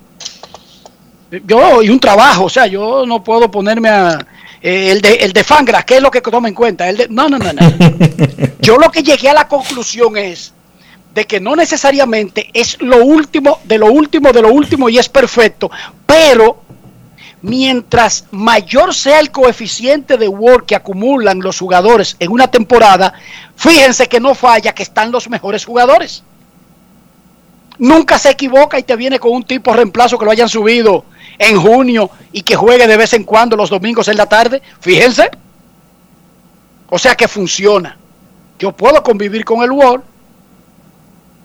Yo 1.46 1.80
y 1.80 1.88
un 1.88 1.98
trabajo, 1.98 2.44
o 2.44 2.50
sea, 2.50 2.66
yo 2.66 3.06
no 3.06 3.24
puedo 3.24 3.50
ponerme 3.50 3.88
a 3.88 4.18
eh, 4.60 4.90
el 4.90 5.00
de 5.00 5.14
el 5.14 5.32
de 5.32 5.42
Fangra, 5.42 5.82
¿qué 5.82 5.96
es 5.96 6.02
lo 6.02 6.10
que 6.10 6.20
toma 6.20 6.46
en 6.46 6.54
cuenta? 6.54 6.86
El 6.86 6.98
de, 6.98 7.08
no, 7.08 7.30
no, 7.30 7.38
no, 7.38 7.54
no. 7.54 7.60
Yo 8.60 8.76
lo 8.76 8.90
que 8.90 9.02
llegué 9.02 9.30
a 9.30 9.34
la 9.34 9.48
conclusión 9.48 10.18
es 10.18 10.52
de 11.14 11.24
que 11.24 11.40
no 11.40 11.56
necesariamente 11.56 12.50
es 12.52 12.76
lo 12.82 13.02
último, 13.02 13.60
de 13.64 13.78
lo 13.78 13.86
último, 13.86 14.30
de 14.30 14.42
lo 14.42 14.52
último 14.52 14.90
y 14.90 14.98
es 14.98 15.08
perfecto, 15.08 15.70
pero 16.04 16.60
mientras 17.42 18.24
mayor 18.30 18.94
sea 18.94 19.20
el 19.20 19.30
coeficiente 19.30 20.16
de 20.16 20.28
work 20.28 20.66
que 20.66 20.76
acumulan 20.76 21.40
los 21.40 21.58
jugadores 21.58 22.16
en 22.18 22.30
una 22.30 22.48
temporada, 22.48 23.14
fíjense 23.56 24.08
que 24.08 24.20
no 24.20 24.34
falla 24.34 24.74
que 24.74 24.82
están 24.82 25.10
los 25.10 25.28
mejores 25.28 25.64
jugadores. 25.64 26.22
Nunca 27.78 28.18
se 28.18 28.30
equivoca 28.30 28.78
y 28.78 28.82
te 28.82 28.94
viene 28.94 29.18
con 29.18 29.32
un 29.32 29.42
tipo 29.42 29.72
reemplazo 29.72 30.18
que 30.18 30.24
lo 30.26 30.30
hayan 30.30 30.50
subido 30.50 31.06
en 31.38 31.58
junio 31.58 32.10
y 32.30 32.42
que 32.42 32.54
juegue 32.54 32.86
de 32.86 32.96
vez 32.96 33.14
en 33.14 33.24
cuando 33.24 33.56
los 33.56 33.70
domingos 33.70 34.08
en 34.08 34.18
la 34.18 34.26
tarde. 34.26 34.60
Fíjense. 34.80 35.30
O 36.90 36.98
sea 36.98 37.14
que 37.14 37.26
funciona. 37.26 37.96
Yo 38.58 38.72
puedo 38.72 39.02
convivir 39.02 39.46
con 39.46 39.62
el 39.62 39.70
Word 39.70 40.02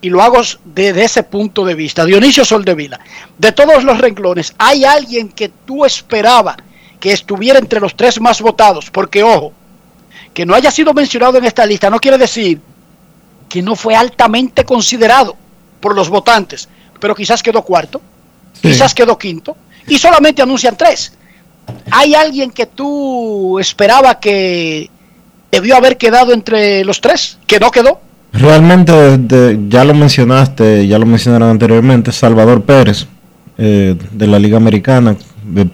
y 0.06 0.10
lo 0.12 0.22
hago 0.22 0.40
desde 0.64 1.04
ese 1.04 1.24
punto 1.24 1.66
de 1.66 1.74
vista. 1.74 2.06
Dionisio 2.06 2.46
Soldevila, 2.46 3.00
de 3.40 3.52
todos 3.52 3.84
los 3.84 3.98
renglones, 3.98 4.54
¿hay 4.60 4.86
alguien 4.86 5.30
que 5.30 5.50
tú 5.50 5.84
esperaba 5.84 6.56
que 7.00 7.12
estuviera 7.12 7.58
entre 7.58 7.80
los 7.80 7.96
tres 7.96 8.22
más 8.22 8.40
votados? 8.40 8.92
Porque, 8.92 9.24
ojo, 9.24 9.52
que 10.32 10.46
no 10.46 10.54
haya 10.54 10.70
sido 10.70 10.94
mencionado 10.94 11.40
en 11.40 11.46
esta 11.46 11.66
lista 11.66 11.90
no 11.90 12.00
quiere 12.00 12.20
decir 12.20 12.62
que 13.50 13.64
no 13.64 13.76
fue 13.76 13.96
altamente 13.96 14.64
considerado 14.64 15.36
por 15.80 15.96
los 15.96 16.08
votantes, 16.08 16.70
pero 17.00 17.16
quizás 17.16 17.42
quedó 17.42 17.64
cuarto, 17.64 18.00
quizás 18.62 18.94
quedó 18.94 19.18
quinto, 19.18 19.58
y 19.88 19.98
solamente 19.98 20.44
anuncian 20.44 20.78
tres. 20.78 21.14
¿Hay 21.90 22.14
alguien 22.14 22.52
que 22.52 22.68
tú 22.68 23.58
esperaba 23.58 24.20
que 24.20 24.88
debió 25.50 25.76
haber 25.76 25.98
quedado 25.98 26.32
entre 26.32 26.86
los 26.86 27.02
tres, 27.02 27.40
que 27.48 27.60
no 27.60 27.72
quedó? 27.72 28.02
Realmente, 28.38 29.18
de- 29.18 29.60
ya 29.70 29.84
lo 29.86 29.94
mencionaste, 29.94 30.88
ya 30.88 31.00
lo 31.00 31.06
mencionaron 31.06 31.50
anteriormente, 31.50 32.12
Salvador 32.12 32.64
Pérez, 32.64 33.08
eh, 33.58 33.96
de 34.12 34.28
la 34.28 34.40
Liga 34.40 34.58
Americana, 34.58 35.16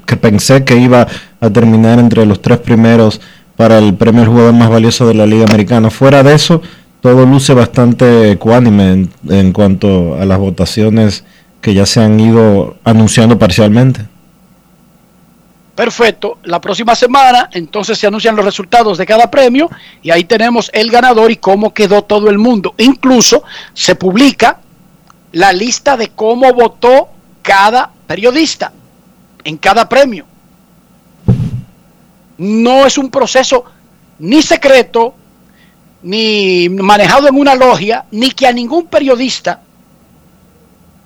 que 0.06 0.16
pensé 0.18 0.64
que 0.64 0.78
iba 0.78 1.08
a 1.40 1.50
terminar 1.50 1.98
entre 1.98 2.26
los 2.26 2.42
tres 2.42 2.60
primeros 2.60 3.20
para 3.56 3.80
el 3.80 3.96
premio 3.96 4.26
jugador 4.26 4.54
más 4.54 4.70
valioso 4.70 5.08
de 5.08 5.14
la 5.16 5.26
Liga 5.26 5.46
Americana. 5.46 5.90
Fuera 5.90 6.22
de 6.24 6.36
eso, 6.36 6.62
todo 7.02 7.26
luce 7.26 7.54
bastante 7.54 8.32
ecuánime 8.32 8.92
en, 8.92 9.10
en 9.30 9.52
cuanto 9.54 10.16
a 10.20 10.26
las 10.26 10.38
votaciones 10.38 11.24
que 11.62 11.74
ya 11.74 11.86
se 11.86 12.02
han 12.02 12.20
ido 12.20 12.76
anunciando 12.84 13.40
parcialmente. 13.40 14.02
Perfecto. 15.76 16.38
La 16.44 16.60
próxima 16.60 16.96
semana 16.96 17.50
entonces 17.54 17.98
se 17.98 18.08
anuncian 18.08 18.36
los 18.36 18.46
resultados 18.46 18.98
de 18.98 19.06
cada 19.06 19.32
premio 19.32 19.70
y 20.02 20.12
ahí 20.12 20.26
tenemos 20.26 20.70
el 20.74 20.92
ganador 20.92 21.32
y 21.32 21.38
cómo 21.38 21.74
quedó 21.74 22.04
todo 22.04 22.30
el 22.30 22.38
mundo. 22.38 22.76
Incluso 22.78 23.44
se 23.74 23.96
publica 23.96 24.60
la 25.32 25.54
lista 25.54 25.96
de 25.96 26.10
cómo 26.10 26.54
votó 26.54 27.10
cada 27.42 27.92
periodista 28.06 28.74
en 29.44 29.58
cada 29.58 29.88
premio. 29.88 30.26
No 32.38 32.86
es 32.86 32.98
un 32.98 33.10
proceso 33.10 33.66
ni 34.20 34.42
secreto, 34.42 35.16
ni 36.04 36.68
manejado 36.70 37.28
en 37.28 37.36
una 37.36 37.56
logia, 37.56 38.06
ni 38.12 38.32
que 38.32 38.46
a 38.48 38.52
ningún 38.52 38.88
periodista 38.88 39.62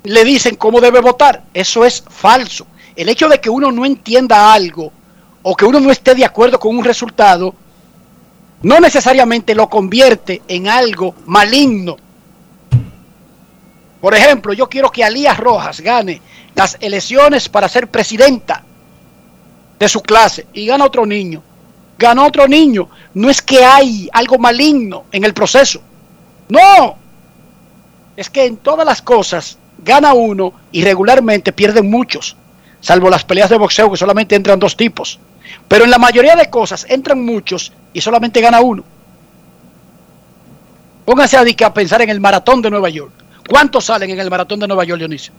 le 0.03 0.23
dicen 0.23 0.55
cómo 0.55 0.81
debe 0.81 1.01
votar. 1.01 1.43
Eso 1.53 1.85
es 1.85 2.03
falso. 2.09 2.65
El 2.95 3.09
hecho 3.09 3.27
de 3.27 3.39
que 3.41 3.49
uno 3.49 3.71
no 3.71 3.85
entienda 3.85 4.53
algo 4.53 4.91
o 5.43 5.55
que 5.55 5.65
uno 5.65 5.79
no 5.79 5.91
esté 5.91 6.15
de 6.15 6.25
acuerdo 6.25 6.59
con 6.59 6.77
un 6.77 6.83
resultado, 6.83 7.53
no 8.61 8.79
necesariamente 8.79 9.53
lo 9.53 9.69
convierte 9.69 10.41
en 10.47 10.67
algo 10.67 11.13
maligno. 11.25 11.97
Por 14.01 14.15
ejemplo, 14.15 14.53
yo 14.53 14.69
quiero 14.69 14.91
que 14.91 15.03
Alía 15.03 15.33
Rojas 15.33 15.81
gane 15.81 16.21
las 16.55 16.77
elecciones 16.79 17.49
para 17.49 17.69
ser 17.69 17.89
presidenta 17.89 18.63
de 19.77 19.89
su 19.89 20.01
clase 20.01 20.47
y 20.53 20.65
gana 20.65 20.85
otro 20.85 21.05
niño. 21.05 21.43
Gana 21.97 22.25
otro 22.25 22.47
niño. 22.47 22.89
No 23.13 23.29
es 23.29 23.41
que 23.41 23.63
hay 23.63 24.09
algo 24.13 24.37
maligno 24.37 25.05
en 25.11 25.23
el 25.23 25.33
proceso. 25.33 25.81
No. 26.49 26.95
Es 28.15 28.29
que 28.29 28.45
en 28.45 28.57
todas 28.57 28.85
las 28.85 29.01
cosas 29.01 29.57
gana 29.77 30.13
uno 30.13 30.53
y 30.71 30.83
regularmente 30.83 31.51
pierden 31.51 31.89
muchos. 31.89 32.35
Salvo 32.85 33.09
las 33.09 33.23
peleas 33.23 33.49
de 33.49 33.57
boxeo 33.57 33.89
que 33.89 33.97
solamente 33.97 34.35
entran 34.35 34.59
dos 34.59 34.77
tipos. 34.77 35.17
Pero 35.67 35.85
en 35.85 35.89
la 35.89 35.97
mayoría 35.97 36.35
de 36.35 36.51
cosas 36.51 36.85
entran 36.87 37.25
muchos 37.25 37.73
y 37.93 37.99
solamente 37.99 38.41
gana 38.41 38.61
uno. 38.61 38.83
Di- 41.43 41.63
a 41.63 41.73
pensar 41.73 42.03
en 42.03 42.11
el 42.11 42.19
maratón 42.19 42.61
de 42.61 42.69
Nueva 42.69 42.89
York. 42.89 43.11
¿Cuántos 43.49 43.85
salen 43.85 44.11
en 44.11 44.19
el 44.19 44.29
maratón 44.29 44.59
de 44.59 44.67
Nueva 44.67 44.83
York, 44.83 44.99
Dionisio? 44.99 45.33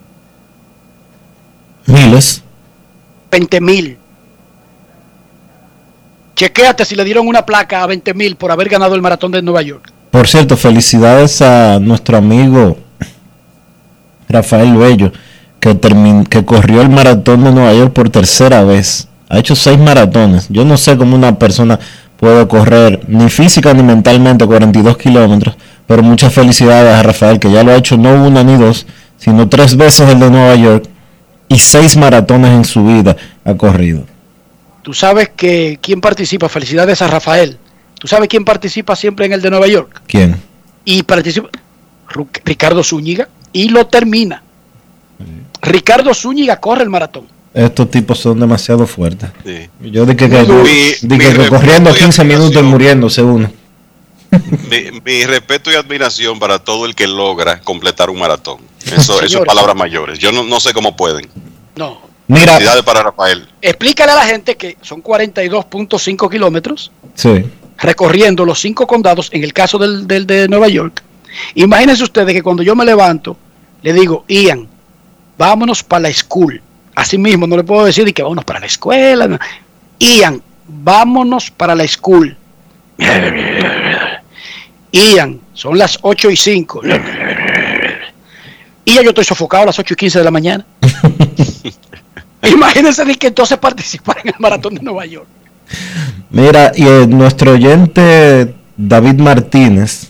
Miles. 1.87 2.43
20 3.31 3.61
mil. 3.61 3.97
Chequéate 6.35 6.85
si 6.85 6.97
le 6.97 7.05
dieron 7.05 7.29
una 7.29 7.47
placa 7.47 7.85
a 7.85 7.87
20 7.87 8.13
mil 8.15 8.35
por 8.35 8.51
haber 8.51 8.69
ganado 8.69 8.97
el 8.97 9.03
maratón 9.03 9.31
de 9.31 9.41
Nueva 9.41 9.63
York. 9.63 9.93
Por 10.11 10.27
cierto, 10.27 10.57
felicidades 10.57 11.41
a 11.43 11.79
nuestro 11.79 12.17
amigo 12.19 12.77
Rafael 14.29 14.77
Bello, 14.77 15.13
que, 15.67 15.81
termin- 15.81 16.27
que 16.29 16.45
corrió 16.45 16.81
el 16.81 16.89
maratón 16.91 17.43
de 17.45 17.51
Nueva 17.53 17.75
York 17.75 17.93
por 17.93 18.09
tercera 18.11 18.63
vez. 18.65 19.09
Ha 19.29 19.39
hecho 19.39 19.57
seis 19.57 19.79
maratones. 19.79 20.47
Yo 20.49 20.65
no 20.65 20.77
sé 20.77 20.97
cómo 20.97 21.17
una 21.17 21.39
persona 21.39 21.79
puede 22.19 22.47
correr 22.47 23.01
ni 23.09 23.29
física 23.29 23.75
ni 23.75 23.83
mentalmente 23.83 24.47
42 24.47 24.97
kilómetros, 24.97 25.57
pero 25.87 26.03
muchas 26.03 26.33
felicidades 26.33 26.95
a 26.95 27.03
Rafael, 27.03 27.39
que 27.41 27.51
ya 27.51 27.63
lo 27.65 27.73
ha 27.73 27.77
hecho 27.77 27.97
no 27.97 28.25
una 28.25 28.45
ni 28.45 28.57
dos, 28.57 28.87
sino 29.19 29.49
tres 29.49 29.77
veces 29.77 30.09
el 30.09 30.21
de 30.21 30.31
Nueva 30.31 30.55
York 30.55 30.89
y 31.49 31.59
seis 31.59 31.97
maratones 31.97 32.53
en 32.53 32.65
su 32.65 32.85
vida 32.87 33.17
ha 33.45 33.55
corrido. 33.55 34.05
Tú 34.83 34.95
sabes 34.95 35.31
que 35.35 35.79
quién 35.83 36.01
participa, 36.01 36.49
felicidades 36.49 37.03
a 37.03 37.09
Rafael. 37.09 37.59
Tú 37.99 38.07
sabes 38.07 38.29
quién 38.29 38.45
participa 38.45 38.95
siempre 38.95 39.27
en 39.27 39.33
el 39.33 39.43
de 39.43 39.51
Nueva 39.51 39.67
York. 39.67 40.03
¿Quién? 40.07 40.37
Y 40.85 41.03
participa 41.03 41.49
Ricardo 42.45 42.85
Zúñiga 42.85 43.29
y 43.53 43.69
lo 43.71 43.87
termina. 43.89 44.43
Ricardo 45.67 46.15
Zúñiga 46.15 46.59
corre 46.61 46.83
el 46.85 46.91
maratón. 46.91 47.27
Estos 47.53 47.91
tipos 47.91 48.19
son 48.19 48.39
demasiado 48.39 48.87
fuertes. 48.87 49.31
Sí. 49.45 49.69
Yo 49.91 50.05
de 50.07 50.15
que, 50.17 50.29
Mi- 50.29 50.37
de 50.37 51.17
mi 51.17 51.19
que- 51.19 51.49
corriendo 51.49 51.91
y 51.91 51.95
15 51.95 52.25
minutos 52.25 52.63
y 52.63 52.65
muriéndose 52.65 53.23
uno. 53.23 53.51
Mi, 54.71 55.01
mi 55.05 55.25
respeto 55.25 55.71
y 55.71 55.75
admiración 55.75 56.39
para 56.39 56.59
todo 56.59 56.85
el 56.85 56.95
que 56.95 57.07
logra 57.07 57.61
completar 57.61 58.11
un 58.11 58.19
maratón. 58.19 58.59
Eso, 58.87 59.21
eso 59.23 59.39
es 59.41 59.45
palabras 59.45 59.75
mayores. 59.75 60.19
Yo 60.19 60.31
no, 60.33 60.45
no 60.45 60.61
sé 60.61 60.73
cómo 60.73 60.97
pueden. 60.97 61.27
No. 61.77 62.01
Mira, 62.29 62.59
para 62.85 63.03
Rafael. 63.05 63.49
Explícale 63.63 64.13
a 64.13 64.17
la 64.17 64.25
gente 64.27 64.57
que 64.57 64.77
son 64.83 65.03
42.5 65.03 66.31
kilómetros 66.31 66.91
sí. 67.15 67.45
recorriendo 67.79 68.45
los 68.45 68.61
cinco 68.61 68.87
condados 68.87 69.29
en 69.33 69.43
el 69.45 69.53
caso 69.53 69.79
del, 69.79 70.07
del 70.07 70.27
de 70.27 70.49
Nueva 70.49 70.69
York. 70.69 71.03
Imagínense 71.55 72.03
ustedes 72.05 72.33
que 72.35 72.43
cuando 72.43 72.63
yo 72.63 72.75
me 72.75 72.85
levanto, 72.85 73.37
le 73.83 73.93
digo, 73.93 74.25
Ian, 74.29 74.67
vámonos 75.39 75.83
para 75.83 76.03
la 76.03 76.13
school. 76.13 76.61
Así 76.95 77.19
mismo, 77.19 77.47
no 77.47 77.57
le 77.57 77.65
puedo 77.65 77.85
decir 77.85 78.05
de 78.05 78.13
que 78.13 78.23
vámonos 78.23 78.45
para 78.45 78.61
la 78.61 78.67
escuela. 78.67 79.39
Ian, 79.99 80.43
vámonos 80.67 81.51
para 81.51 81.75
la 81.75 81.87
school. 81.87 82.37
Ian, 84.93 85.41
son 85.53 85.79
las 85.79 85.99
8 86.03 86.31
y 86.31 86.37
5. 86.37 86.83
Y 88.85 88.95
ya 88.95 89.03
yo 89.03 89.09
estoy 89.11 89.25
sofocado 89.25 89.65
a 89.65 89.67
las 89.67 89.79
8 89.79 89.95
y 89.95 89.97
15 89.97 90.19
de 90.19 90.25
la 90.25 90.31
mañana. 90.31 90.65
Imagínense 92.43 93.05
de 93.05 93.15
que 93.17 93.27
entonces 93.27 93.59
participar 93.59 94.19
en 94.23 94.29
el 94.29 94.35
maratón 94.39 94.75
de 94.77 94.83
Nueva 94.83 95.05
York. 95.07 95.27
Mira, 96.31 96.73
y 96.75 96.87
eh, 96.87 97.07
nuestro 97.09 97.53
oyente 97.53 98.55
David 98.77 99.21
Martínez, 99.21 100.09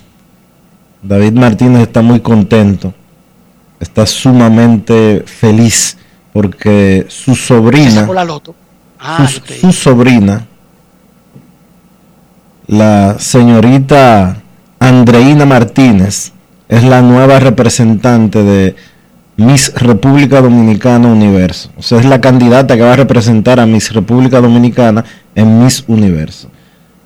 David 1.03 1.32
Martínez 1.32 1.82
está 1.82 2.03
muy 2.03 2.20
contento, 2.20 2.93
está 3.81 4.07
sumamente 4.07 5.23
feliz 5.27 5.97
porque 6.32 7.07
su 7.09 7.35
sobrina, 7.35 8.07
la 8.12 8.24
loto. 8.24 8.55
Ah, 8.98 9.27
su, 9.27 9.40
su 9.40 9.73
sobrina, 9.73 10.47
la 12.66 13.16
señorita 13.19 14.43
Andreina 14.78 15.47
Martínez, 15.47 16.32
es 16.69 16.85
la 16.85 17.03
nueva 17.03 17.39
representante 17.39 18.43
de 18.43 18.77
Miss 19.36 19.73
República 19.74 20.40
Dominicana 20.40 21.09
Universo. 21.09 21.70
O 21.77 21.82
sea, 21.82 21.98
es 22.01 22.07
la 22.07 22.20
candidata 22.20 22.74
que 22.77 22.82
va 22.82 22.94
a 22.94 22.97
representar 22.97 23.61
a 23.61 23.66
Miss 23.66 23.93
República 23.93 24.40
Dominicana 24.40 25.05
en 25.35 25.62
Miss 25.62 25.85
Universo. 25.86 26.51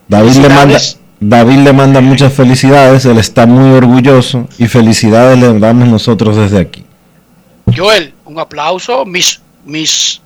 David 0.09 0.37
le 0.37 0.49
manda. 0.49 0.79
David 1.21 1.59
le 1.59 1.73
manda 1.75 2.01
muchas 2.01 2.33
felicidades, 2.33 3.05
él 3.05 3.19
está 3.19 3.45
muy 3.45 3.77
orgulloso 3.77 4.49
y 4.57 4.69
felicidades 4.69 5.39
le 5.39 5.59
damos 5.59 5.87
nosotros 5.87 6.35
desde 6.37 6.59
aquí. 6.59 6.85
Joel, 7.77 8.15
un 8.25 8.39
aplauso. 8.39 9.05
Miss, 9.05 9.41
Miss 9.67 10.23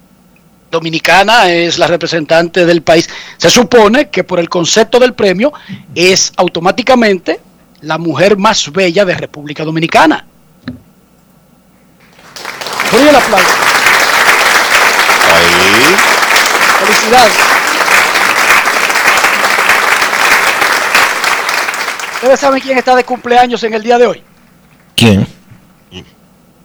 Dominicana 0.70 1.50
es 1.50 1.78
la 1.78 1.88
representante 1.88 2.64
del 2.64 2.82
país. 2.82 3.08
Se 3.38 3.50
supone 3.50 4.08
que 4.08 4.22
por 4.22 4.38
el 4.38 4.48
concepto 4.48 5.00
del 5.00 5.14
premio 5.14 5.52
es 5.96 6.32
automáticamente 6.36 7.40
la 7.80 7.98
mujer 7.98 8.36
más 8.36 8.70
bella 8.72 9.04
de 9.04 9.14
República 9.14 9.64
Dominicana. 9.64 10.24
Doy 12.92 13.08
el 13.08 13.16
aplauso. 13.16 13.54
Ahí. 15.34 15.96
Felicidades. 16.84 17.53
¿Ustedes 22.24 22.40
saben 22.40 22.58
quién 22.62 22.78
está 22.78 22.96
de 22.96 23.04
cumpleaños 23.04 23.62
en 23.64 23.74
el 23.74 23.82
día 23.82 23.98
de 23.98 24.06
hoy? 24.06 24.22
¿Quién? 24.96 25.26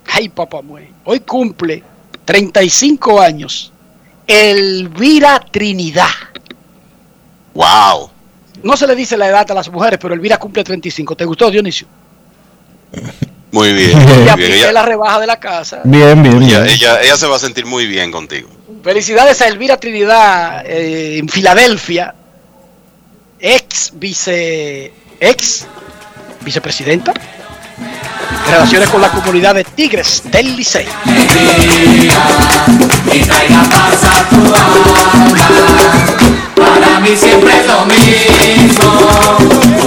Ay, 0.10 0.30
papá. 0.30 0.62
Hoy 1.04 1.20
cumple 1.20 1.84
35 2.24 3.20
años 3.20 3.74
Elvira 4.26 5.38
Trinidad. 5.52 6.08
Wow. 7.54 8.10
No 8.64 8.78
se 8.78 8.88
le 8.88 8.96
dice 8.96 9.18
la 9.18 9.28
edad 9.28 9.52
a 9.52 9.54
las 9.54 9.70
mujeres, 9.70 10.00
pero 10.02 10.14
Elvira 10.14 10.38
cumple 10.38 10.64
35. 10.64 11.18
¿Te 11.18 11.26
gustó, 11.26 11.52
Dionisio? 11.52 11.88
Muy 13.52 13.74
bien. 13.74 13.92
Y 13.92 13.96
Muy 14.06 14.36
bien. 14.38 14.52
Ella, 14.54 14.72
la 14.72 14.84
rebaja 14.86 15.20
de 15.20 15.28
la 15.28 15.42
casa. 15.42 15.82
Bien, 15.84 16.24
bien, 16.24 16.42
ella, 16.42 16.62
bien. 16.62 16.74
ella- 16.74 17.02
ella 17.02 17.18
se 17.18 17.28
va 17.28 17.36
a 17.36 17.40
sentir 17.40 17.66
muy 17.66 17.86
bien 17.86 18.14
contigo. 18.14 18.48
Felicidades 18.82 19.42
a 19.42 19.50
Elvira 19.50 19.76
Trinidad 19.76 20.66
eh, 20.66 21.18
en 21.18 21.28
Filadelfia, 21.28 22.16
ex 23.42 23.92
vice, 23.96 24.94
ex 25.20 25.66
vicepresidenta 26.42 27.14
de 27.14 28.52
relaciones 28.52 28.90
con 28.90 29.02
la 29.02 29.10
comunidad 29.10 29.56
de 29.56 29.64
Tigres 29.64 30.24
del 30.32 30.56
Licey. 30.56 30.86
Para 36.56 37.00
mí 37.00 37.10
siempre 37.16 37.52
es 37.60 37.68
lo 37.68 37.86
mismo, 37.86 38.86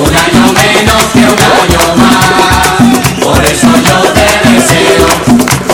un 0.02 0.16
año 0.16 0.52
menos 0.52 1.04
que 1.12 1.18
un 1.18 1.38
año 1.60 1.96
más. 1.96 3.22
Por 3.22 3.44
eso 3.44 3.66
yo 3.84 4.12
te 4.12 4.26
deseo 4.50 5.06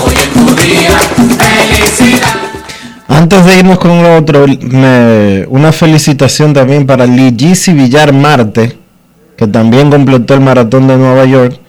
hoy 0.05 0.15
en 0.25 0.31
tu 0.47 0.55
día 0.63 0.99
felicidad. 1.39 2.35
Antes 3.09 3.45
de 3.45 3.59
irnos 3.59 3.79
con 3.79 4.05
otro, 4.05 4.47
me- 4.47 5.45
una 5.49 5.73
felicitación 5.73 6.53
también 6.53 6.87
para 6.87 7.07
Ligisi 7.07 7.73
Villar 7.73 8.13
Marte, 8.13 8.79
que 9.39 9.47
también 9.47 9.89
completó 9.89 10.35
el 10.35 10.41
maratón 10.41 10.89
de 10.89 10.97
Nueva 10.97 11.25
York. 11.25 11.61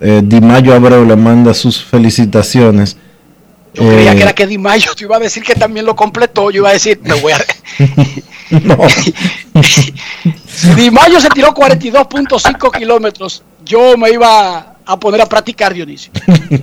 Eh, 0.00 0.20
Di 0.24 0.40
Mayo 0.40 0.74
Abreu 0.74 1.04
le 1.04 1.14
manda 1.14 1.54
sus 1.54 1.82
felicitaciones. 1.82 2.96
Yo 3.72 3.84
creía 3.88 4.12
Eh, 4.12 4.16
que 4.16 4.22
era 4.22 4.32
que 4.32 4.48
Di 4.48 4.58
Mayo, 4.58 4.90
te 4.96 5.04
iba 5.04 5.16
a 5.16 5.20
decir 5.20 5.44
que 5.44 5.54
también 5.54 5.86
lo 5.86 5.94
completó, 5.94 6.50
yo 6.50 6.58
iba 6.58 6.70
a 6.70 6.72
decir, 6.72 7.00
me 7.04 7.14
voy 7.14 7.32
a... 7.32 7.38
Si 9.54 10.74
Di 10.74 10.90
Mayo 10.90 11.20
se 11.20 11.28
tiró 11.28 11.54
42.5 11.54 12.76
kilómetros, 12.76 13.44
yo 13.64 13.96
me 13.96 14.10
iba 14.10 14.74
a 14.84 14.98
poner 14.98 15.20
a 15.20 15.26
practicar, 15.26 15.72
Dionisio. 15.74 16.10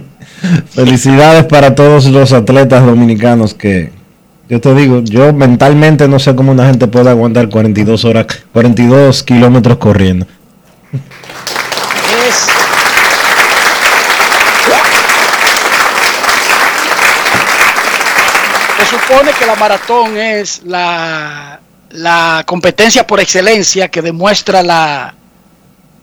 Felicidades 0.72 1.46
para 1.46 1.76
todos 1.76 2.08
los 2.08 2.34
atletas 2.34 2.86
dominicanos 2.86 3.54
que 3.54 3.94
yo 4.48 4.62
te 4.62 4.76
digo, 4.76 5.02
yo 5.04 5.34
mentalmente 5.34 6.08
no 6.08 6.20
sé 6.20 6.36
cómo 6.36 6.52
una 6.52 6.68
gente 6.68 6.88
puede 6.88 7.10
aguantar 7.10 7.50
42 7.50 8.06
horas, 8.06 8.28
42 8.54 9.24
kilómetros 9.24 9.78
corriendo. 9.78 10.28
Se 18.78 18.86
supone 18.86 19.32
que 19.40 19.46
la 19.48 19.56
maratón 19.56 20.18
es 20.18 20.62
la, 20.64 21.60
la 21.90 22.44
competencia 22.46 23.08
por 23.08 23.20
excelencia 23.20 23.88
que 23.88 24.04
demuestra 24.04 24.62
la, 24.62 25.16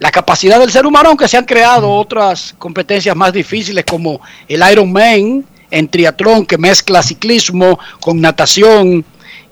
la 0.01 0.11
capacidad 0.11 0.59
del 0.59 0.73
ser 0.73 0.85
humano, 0.85 1.11
aunque 1.11 1.29
se 1.29 1.37
han 1.37 1.45
creado 1.45 1.89
otras 1.89 2.57
competencias 2.59 3.15
más 3.15 3.33
difíciles 3.33 3.85
como 3.85 4.21
el 4.49 4.63
Ironman 4.73 5.45
en 5.73 5.89
triatlón 5.89 6.47
que 6.47 6.57
mezcla 6.59 7.03
ciclismo 7.03 7.79
con 8.01 8.21
natación 8.21 9.05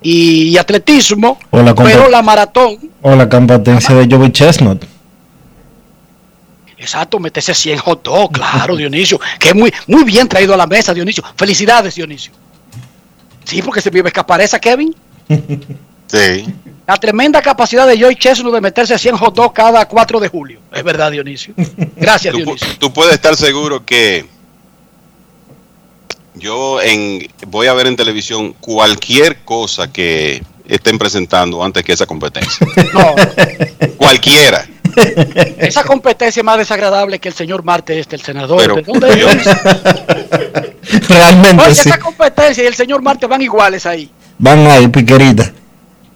y, 0.03 0.49
y 0.51 0.57
atletismo, 0.59 1.39
O 1.51 1.63
la 1.63 1.75
pero 1.75 2.09
la 2.09 2.23
maratón 2.23 2.79
O 3.03 3.17
la 3.17 3.29
competencia 3.29 3.95
de 3.95 4.07
Joey 4.15 4.31
Chestnut. 4.31 4.85
Exacto, 6.79 7.19
metese 7.19 7.53
100 7.53 7.79
hot 7.79 8.03
dog, 8.05 8.33
claro, 8.33 8.75
Dionisio. 8.75 9.21
Que 9.39 9.53
muy, 9.53 9.73
muy 9.87 10.03
bien 10.05 10.27
traído 10.27 10.55
a 10.55 10.57
la 10.57 10.67
mesa, 10.67 10.95
Dionisio. 10.95 11.23
Felicidades, 11.37 11.95
Dionisio. 11.95 12.33
Sí, 13.45 13.61
porque 13.61 13.83
se 13.83 13.91
vive 13.91 14.09
escapar 14.09 14.41
esa, 14.41 14.59
Kevin. 14.59 14.95
Sí. 16.11 16.45
La 16.89 16.97
tremenda 16.97 17.41
capacidad 17.41 17.87
de 17.87 17.97
Joy 17.97 18.17
Chestnut 18.17 18.53
de 18.53 18.61
meterse 18.61 18.99
100 18.99 19.17
hot 19.17 19.33
dog 19.33 19.53
cada 19.55 19.87
4 19.87 20.19
de 20.19 20.27
julio. 20.27 20.59
Es 20.73 20.83
verdad, 20.83 21.13
Dionisio. 21.13 21.55
Gracias, 21.95 22.33
Tú, 22.33 22.39
Dionisio. 22.39 22.67
tú 22.81 22.93
puedes 22.93 23.15
estar 23.15 23.37
seguro 23.37 23.85
que 23.85 24.27
yo 26.35 26.81
en, 26.81 27.27
voy 27.49 27.67
a 27.67 27.75
ver 27.75 27.87
en 27.87 27.97
televisión 27.97 28.55
cualquier 28.61 29.39
cosa 29.45 29.93
que 29.93 30.43
estén 30.67 30.99
presentando 30.99 31.63
antes 31.65 31.83
que 31.83 31.93
esa 31.93 32.07
competencia. 32.07 32.67
No, 32.93 33.15
Cualquiera. 33.97 34.67
esa 35.59 35.85
competencia 35.85 36.41
es 36.41 36.45
más 36.45 36.59
desagradable 36.59 37.19
que 37.19 37.29
el 37.29 37.35
señor 37.35 37.63
Marte, 37.63 37.99
este, 37.99 38.17
el 38.17 38.23
senador. 38.23 38.59
Pero, 38.59 38.75
¿De 38.77 38.83
dónde? 38.83 40.77
Realmente 41.09 41.63
Oye, 41.65 41.75
sí. 41.75 41.89
esa 41.89 41.99
competencia 41.99 42.65
y 42.65 42.67
el 42.67 42.75
señor 42.75 43.03
Marte 43.03 43.27
van 43.27 43.43
iguales 43.43 43.87
ahí. 43.87 44.11
Van 44.39 44.67
ahí, 44.67 44.89
piquerita. 44.89 45.53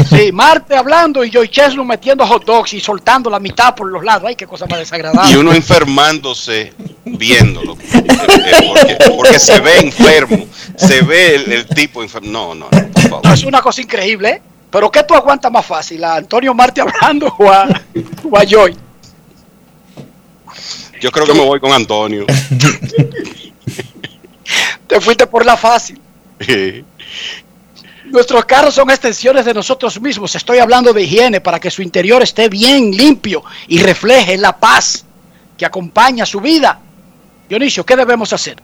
Sí, 0.08 0.32
Marte 0.32 0.76
hablando 0.76 1.24
y 1.24 1.30
Joy 1.30 1.48
Chestnut 1.48 1.86
metiendo 1.86 2.26
hot 2.26 2.44
dogs 2.44 2.72
y 2.74 2.80
soltando 2.80 3.30
la 3.30 3.38
mitad 3.40 3.74
por 3.74 3.90
los 3.90 4.04
lados. 4.04 4.24
Ay, 4.26 4.36
qué 4.36 4.46
cosa 4.46 4.66
más 4.66 4.78
desagradable. 4.78 5.32
Y 5.32 5.36
uno 5.36 5.52
enfermándose 5.52 6.72
viéndolo. 7.04 7.76
Eh, 7.92 8.04
Porque, 8.68 8.98
porque 9.16 9.38
se 9.38 9.60
ve 9.60 9.78
enfermo. 9.80 10.46
Se 10.76 11.02
ve 11.02 11.36
el, 11.36 11.52
el 11.52 11.66
tipo 11.66 12.02
enfermo. 12.02 12.30
No, 12.30 12.54
no, 12.54 12.68
no, 12.70 12.88
por 12.88 13.02
favor. 13.02 13.24
No, 13.26 13.32
es 13.32 13.44
una 13.44 13.60
cosa 13.60 13.80
increíble, 13.80 14.28
¿eh? 14.30 14.42
Pero 14.70 14.90
¿qué 14.90 15.04
tú 15.04 15.14
aguantas 15.14 15.52
más 15.52 15.64
fácil? 15.64 16.02
¿A 16.02 16.16
Antonio 16.16 16.52
Marte 16.52 16.80
hablando 16.80 17.32
o 17.38 17.50
a, 17.50 17.68
o 18.28 18.36
a 18.36 18.44
Joy? 18.44 18.76
Yo 21.00 21.12
creo 21.12 21.26
que 21.26 21.34
me 21.34 21.44
voy 21.44 21.60
con 21.60 21.72
Antonio. 21.72 22.26
Te 24.86 25.00
fuiste 25.00 25.26
por 25.26 25.44
la 25.44 25.56
fácil. 25.56 26.00
Nuestros 28.10 28.44
carros 28.44 28.74
son 28.74 28.90
extensiones 28.90 29.44
de 29.44 29.54
nosotros 29.54 30.00
mismos. 30.00 30.34
Estoy 30.34 30.58
hablando 30.58 30.92
de 30.92 31.02
higiene 31.02 31.40
para 31.40 31.58
que 31.58 31.70
su 31.70 31.82
interior 31.82 32.22
esté 32.22 32.48
bien 32.48 32.90
limpio 32.90 33.42
y 33.68 33.78
refleje 33.78 34.36
la 34.36 34.56
paz 34.56 35.04
que 35.56 35.64
acompaña 35.64 36.26
su 36.26 36.40
vida. 36.40 36.78
Dionisio, 37.48 37.84
¿qué 37.84 37.96
debemos 37.96 38.32
hacer? 38.32 38.56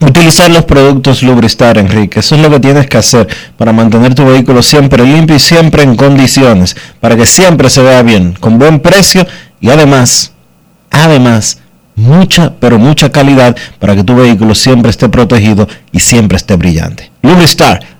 Utilizar 0.00 0.50
los 0.50 0.64
productos 0.64 1.22
Lubristar, 1.22 1.76
Enrique. 1.76 2.20
Eso 2.20 2.34
es 2.34 2.40
lo 2.40 2.50
que 2.50 2.58
tienes 2.58 2.86
que 2.86 2.96
hacer 2.96 3.28
para 3.56 3.72
mantener 3.72 4.14
tu 4.14 4.24
vehículo 4.24 4.62
siempre 4.62 5.04
limpio 5.04 5.36
y 5.36 5.40
siempre 5.40 5.82
en 5.82 5.94
condiciones, 5.94 6.74
para 7.00 7.16
que 7.16 7.26
siempre 7.26 7.68
se 7.68 7.82
vea 7.82 8.02
bien, 8.02 8.32
con 8.32 8.58
buen 8.58 8.80
precio 8.80 9.26
y 9.60 9.68
además, 9.68 10.32
además, 10.90 11.58
mucha, 11.96 12.54
pero 12.58 12.78
mucha 12.78 13.12
calidad 13.12 13.54
para 13.78 13.94
que 13.94 14.02
tu 14.02 14.16
vehículo 14.16 14.54
siempre 14.54 14.90
esté 14.90 15.10
protegido 15.10 15.68
y 15.92 16.00
siempre 16.00 16.36
esté 16.36 16.56
brillante. 16.56 17.10
Lubristar, 17.20 17.99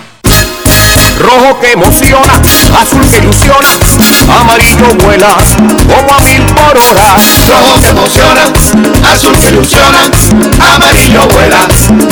Rojo 1.21 1.59
que 1.59 1.71
emociona, 1.73 2.33
azul 2.81 3.07
que 3.07 3.17
ilusiona, 3.19 3.67
amarillo 4.39 4.87
vuela 5.03 5.27
como 5.87 6.17
a 6.17 6.21
mil 6.21 6.43
por 6.45 6.77
hora. 6.77 7.15
Rojo 7.47 7.79
que 7.79 7.89
emociona, 7.89 8.41
azul 9.13 9.37
que 9.37 9.49
ilusiona, 9.49 9.99
amarillo 10.73 11.27
vuela 11.27 11.67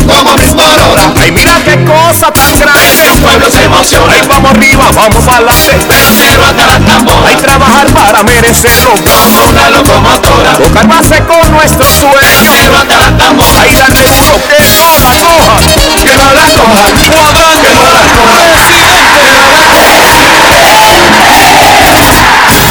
como 0.08 0.30
a 0.30 0.36
mil 0.36 0.56
por 0.56 0.80
hora. 0.80 1.12
Ay, 1.20 1.32
mira 1.32 1.60
qué 1.66 1.84
cosa 1.86 2.32
tan 2.32 2.60
grande, 2.60 3.04
el 3.08 3.22
pueblo 3.22 3.50
se 3.50 3.64
emociona. 3.64 4.14
Ay, 4.14 4.22
vamos 4.28 4.52
arriba, 4.52 4.92
vamos 4.96 5.24
para 5.26 5.38
adelante, 5.38 5.72
de 5.72 6.02
la 6.02 6.12
cero 6.14 6.44
hasta 6.46 6.68
la 6.68 6.80
tambora. 6.80 7.30
Hay 7.30 7.36
trabajar 7.38 7.88
para 7.88 8.24
merecerlo, 8.24 8.92
como 8.94 9.50
una 9.50 9.70
locomotora. 9.72 10.54
Tocar 10.54 10.88
base 10.88 11.24
con 11.24 11.52
nuestro 11.52 11.86
sueño, 11.92 12.38
cero 12.62 12.76
hasta 12.78 12.98
la 12.98 13.18
tambora. 13.18 13.64
Ay, 13.64 13.74
darle 13.76 14.06
duro 14.06 14.36
que 14.48 14.60
no 14.78 15.00
la 15.02 15.14
coja, 15.18 15.58
que 16.04 16.16
no 16.16 16.34
la 16.34 16.46
coja, 16.46 16.86
que 16.86 17.74
no 17.74 17.90
la 17.92 18.04
coja. 18.04 18.99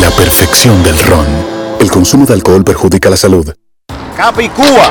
La 0.00 0.10
perfección 0.10 0.82
del 0.82 0.98
ron. 0.98 1.26
El 1.78 1.90
consumo 1.90 2.26
de 2.26 2.34
alcohol 2.34 2.64
perjudica 2.64 3.08
la 3.10 3.16
salud. 3.16 3.54
Capicúa. 4.16 4.90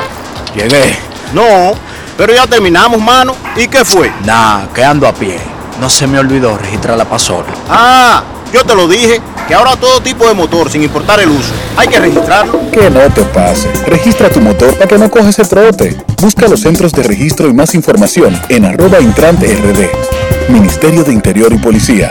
Llegué. 0.54 0.96
No, 1.34 1.72
pero 2.16 2.32
ya 2.32 2.46
terminamos, 2.46 3.00
mano. 3.00 3.34
¿Y 3.56 3.68
qué 3.68 3.84
fue? 3.84 4.10
Nah, 4.24 4.66
que 4.74 4.82
ando 4.84 5.06
a 5.06 5.12
pie. 5.12 5.38
No 5.80 5.90
se 5.90 6.06
me 6.06 6.18
olvidó 6.18 6.56
registrar 6.56 6.96
la 6.96 7.04
pasola. 7.04 7.46
Ah, 7.68 8.22
yo 8.52 8.64
te 8.64 8.74
lo 8.74 8.88
dije, 8.88 9.20
que 9.46 9.54
ahora 9.54 9.76
todo 9.76 10.00
tipo 10.00 10.26
de 10.26 10.34
motor, 10.34 10.70
sin 10.70 10.82
importar 10.82 11.20
el 11.20 11.28
uso, 11.28 11.52
hay 11.76 11.88
que 11.88 11.98
registrarlo. 11.98 12.70
Que 12.70 12.88
no 12.88 13.00
te 13.10 13.22
pase. 13.24 13.68
Registra 13.86 14.30
tu 14.30 14.40
motor 14.40 14.72
para 14.74 14.86
que 14.86 14.98
no 14.98 15.10
coges 15.10 15.38
el 15.38 15.48
trote. 15.48 16.02
Busca 16.22 16.48
los 16.48 16.60
centros 16.60 16.92
de 16.92 17.02
registro 17.02 17.48
y 17.48 17.52
más 17.52 17.74
información 17.74 18.40
en 18.48 18.64
arroba 18.64 19.00
intrante 19.00 19.54
rd. 19.54 20.50
Ministerio 20.50 21.04
de 21.04 21.12
Interior 21.12 21.52
y 21.52 21.58
Policía. 21.58 22.10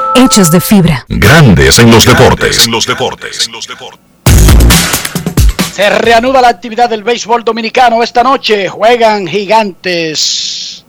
hechos 0.15 0.51
de 0.51 0.61
fibra. 0.61 1.05
Grandes 1.07 1.79
en 1.79 1.91
los 1.91 2.05
deportes. 2.05 2.65
En 2.65 2.71
los 2.71 2.85
deportes. 2.85 3.49
Se 5.73 5.89
reanuda 5.89 6.41
la 6.41 6.49
actividad 6.49 6.89
del 6.89 7.03
béisbol 7.03 7.43
dominicano 7.43 8.03
esta 8.03 8.23
noche. 8.23 8.67
Juegan 8.69 9.27
gigantes 9.27 10.85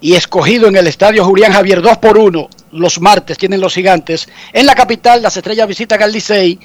y 0.00 0.14
escogido 0.14 0.68
en 0.68 0.76
el 0.76 0.86
estadio 0.86 1.24
Julián 1.24 1.52
Javier 1.52 1.82
2 1.82 1.98
por 1.98 2.18
1. 2.18 2.48
Los 2.72 3.00
martes 3.00 3.38
tienen 3.38 3.60
los 3.60 3.74
gigantes. 3.74 4.28
En 4.52 4.66
la 4.66 4.74
capital, 4.74 5.22
las 5.22 5.36
estrellas 5.36 5.68
visitan 5.68 6.02
al 6.02 6.12
Licey. 6.12 6.58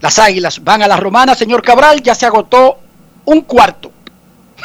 Las 0.00 0.18
águilas 0.18 0.62
van 0.62 0.82
a 0.82 0.88
la 0.88 0.96
romana. 0.96 1.34
Señor 1.34 1.62
Cabral, 1.62 2.02
ya 2.02 2.14
se 2.14 2.26
agotó 2.26 2.78
un 3.24 3.42
cuarto 3.42 3.90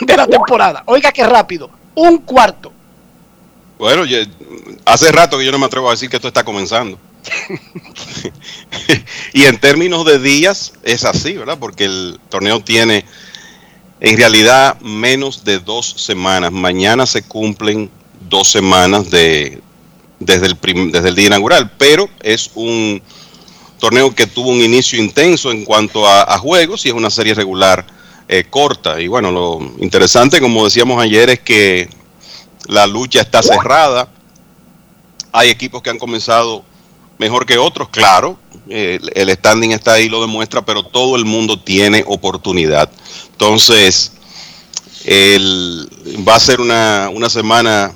de 0.02 0.18
la 0.18 0.28
temporada. 0.28 0.84
Oiga 0.86 1.12
qué 1.12 1.26
rápido. 1.26 1.70
Un 1.96 2.20
cuarto. 2.20 2.74
Bueno, 3.80 4.06
yo- 4.06 4.18
hace 4.86 5.12
rato 5.12 5.38
que 5.40 5.46
yo 5.46 5.52
no 5.52 5.58
me 5.58 5.66
atrevo 5.66 5.88
a 5.88 5.92
decir 5.94 6.10
que 6.10 6.18
esto 6.18 6.28
está 6.28 6.44
comenzando. 6.44 7.00
y 9.34 9.44
en 9.46 9.58
términos 9.60 10.06
de 10.06 10.20
días 10.20 10.74
es 10.84 11.06
así, 11.06 11.34
¿verdad? 11.34 11.58
Porque 11.60 11.86
el 11.86 12.20
torneo 12.30 12.60
tiene 12.60 13.06
en 14.02 14.18
realidad 14.18 14.80
menos 14.82 15.44
de 15.46 15.60
dos 15.60 15.94
semanas. 15.98 16.52
Mañana 16.52 17.06
se 17.06 17.22
cumplen 17.24 17.90
dos 18.30 18.50
semanas 18.52 19.10
de, 19.10 19.62
desde, 20.20 20.48
el 20.48 20.58
prim- 20.58 20.92
desde 20.92 21.10
el 21.10 21.16
día 21.16 21.28
inaugural, 21.28 21.72
pero 21.78 22.10
es 22.22 22.52
un 22.56 23.02
torneo 23.80 24.14
que 24.14 24.28
tuvo 24.28 24.50
un 24.50 24.60
inicio 24.62 25.00
intenso 25.00 25.52
en 25.52 25.64
cuanto 25.64 26.06
a, 26.06 26.24
a 26.24 26.38
juegos 26.38 26.86
y 26.86 26.90
es 26.90 26.96
una 26.96 27.10
serie 27.10 27.34
regular 27.34 27.86
eh, 28.28 28.44
corta. 28.50 29.00
Y 29.00 29.08
bueno, 29.08 29.32
lo 29.32 29.60
interesante, 29.80 30.42
como 30.42 30.66
decíamos 30.66 31.02
ayer, 31.02 31.30
es 31.30 31.40
que 31.40 31.90
la 32.70 32.86
lucha 32.88 33.22
está 33.22 33.42
cerrada. 33.42 34.08
Hay 35.32 35.50
equipos 35.50 35.82
que 35.82 35.90
han 35.90 35.98
comenzado 35.98 36.64
mejor 37.18 37.46
que 37.46 37.58
otros, 37.58 37.90
claro. 37.90 38.40
el 38.70 39.30
standing 39.36 39.72
está 39.72 39.94
ahí, 39.94 40.08
lo 40.08 40.22
demuestra, 40.22 40.64
pero 40.64 40.84
todo 40.84 41.16
el 41.16 41.26
mundo 41.26 41.60
tiene 41.60 42.04
oportunidad. 42.08 42.90
Entonces, 43.32 44.14
el- 45.06 45.90
va 46.28 46.36
a 46.36 46.40
ser 46.40 46.62
una, 46.62 47.10
una 47.12 47.30
semana 47.30 47.94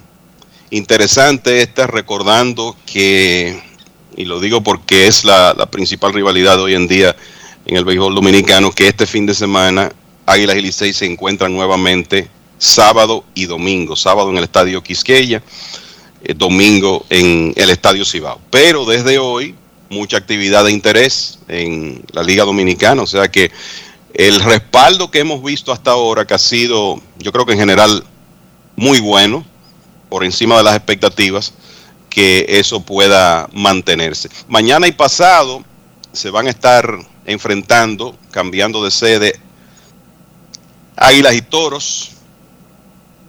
interesante 0.71 1.61
esta, 1.61 1.85
recordando 1.87 2.75
que, 2.85 3.61
y 4.17 4.25
lo 4.25 4.39
digo 4.39 4.63
porque 4.63 5.07
es 5.07 5.23
la, 5.23 5.53
la 5.55 5.67
principal 5.67 6.13
rivalidad 6.13 6.59
hoy 6.59 6.73
en 6.73 6.87
día 6.87 7.15
en 7.65 7.77
el 7.77 7.85
béisbol 7.85 8.15
dominicano, 8.15 8.71
que 8.71 8.87
este 8.87 9.05
fin 9.05 9.25
de 9.25 9.33
semana 9.35 9.91
Águilas 10.25 10.57
y 10.57 10.61
Licey 10.61 10.93
se 10.93 11.05
encuentran 11.05 11.53
nuevamente 11.53 12.29
sábado 12.63 13.25
y 13.35 13.45
domingo, 13.45 13.95
sábado 13.95 14.29
en 14.29 14.37
el 14.37 14.45
Estadio 14.45 14.81
Quisqueya, 14.81 15.43
eh, 16.23 16.33
domingo 16.33 17.05
en 17.09 17.53
el 17.57 17.69
Estadio 17.69 18.05
Cibao. 18.05 18.39
Pero 18.49 18.85
desde 18.85 19.19
hoy, 19.19 19.55
mucha 19.89 20.17
actividad 20.17 20.63
de 20.63 20.71
interés 20.71 21.39
en 21.49 22.03
la 22.13 22.23
Liga 22.23 22.45
Dominicana, 22.45 23.01
o 23.01 23.07
sea 23.07 23.29
que 23.29 23.51
el 24.13 24.39
respaldo 24.39 25.11
que 25.11 25.19
hemos 25.19 25.43
visto 25.43 25.71
hasta 25.71 25.91
ahora, 25.91 26.25
que 26.25 26.35
ha 26.35 26.39
sido, 26.39 27.01
yo 27.17 27.31
creo 27.31 27.45
que 27.45 27.53
en 27.53 27.59
general, 27.59 28.03
muy 28.75 28.99
bueno, 29.01 29.43
por 30.09 30.23
encima 30.23 30.55
de 30.57 30.63
las 30.63 30.75
expectativas 30.75 31.53
que 32.09 32.45
eso 32.47 32.79
pueda 32.79 33.49
mantenerse. 33.51 34.29
Mañana 34.47 34.87
y 34.87 34.91
pasado 34.93 35.63
se 36.13 36.29
van 36.29 36.47
a 36.47 36.51
estar 36.51 36.97
enfrentando, 37.25 38.15
cambiando 38.31 38.83
de 38.83 38.91
sede, 38.91 39.39
Águilas 40.95 41.33
y 41.33 41.41
Toros, 41.41 42.12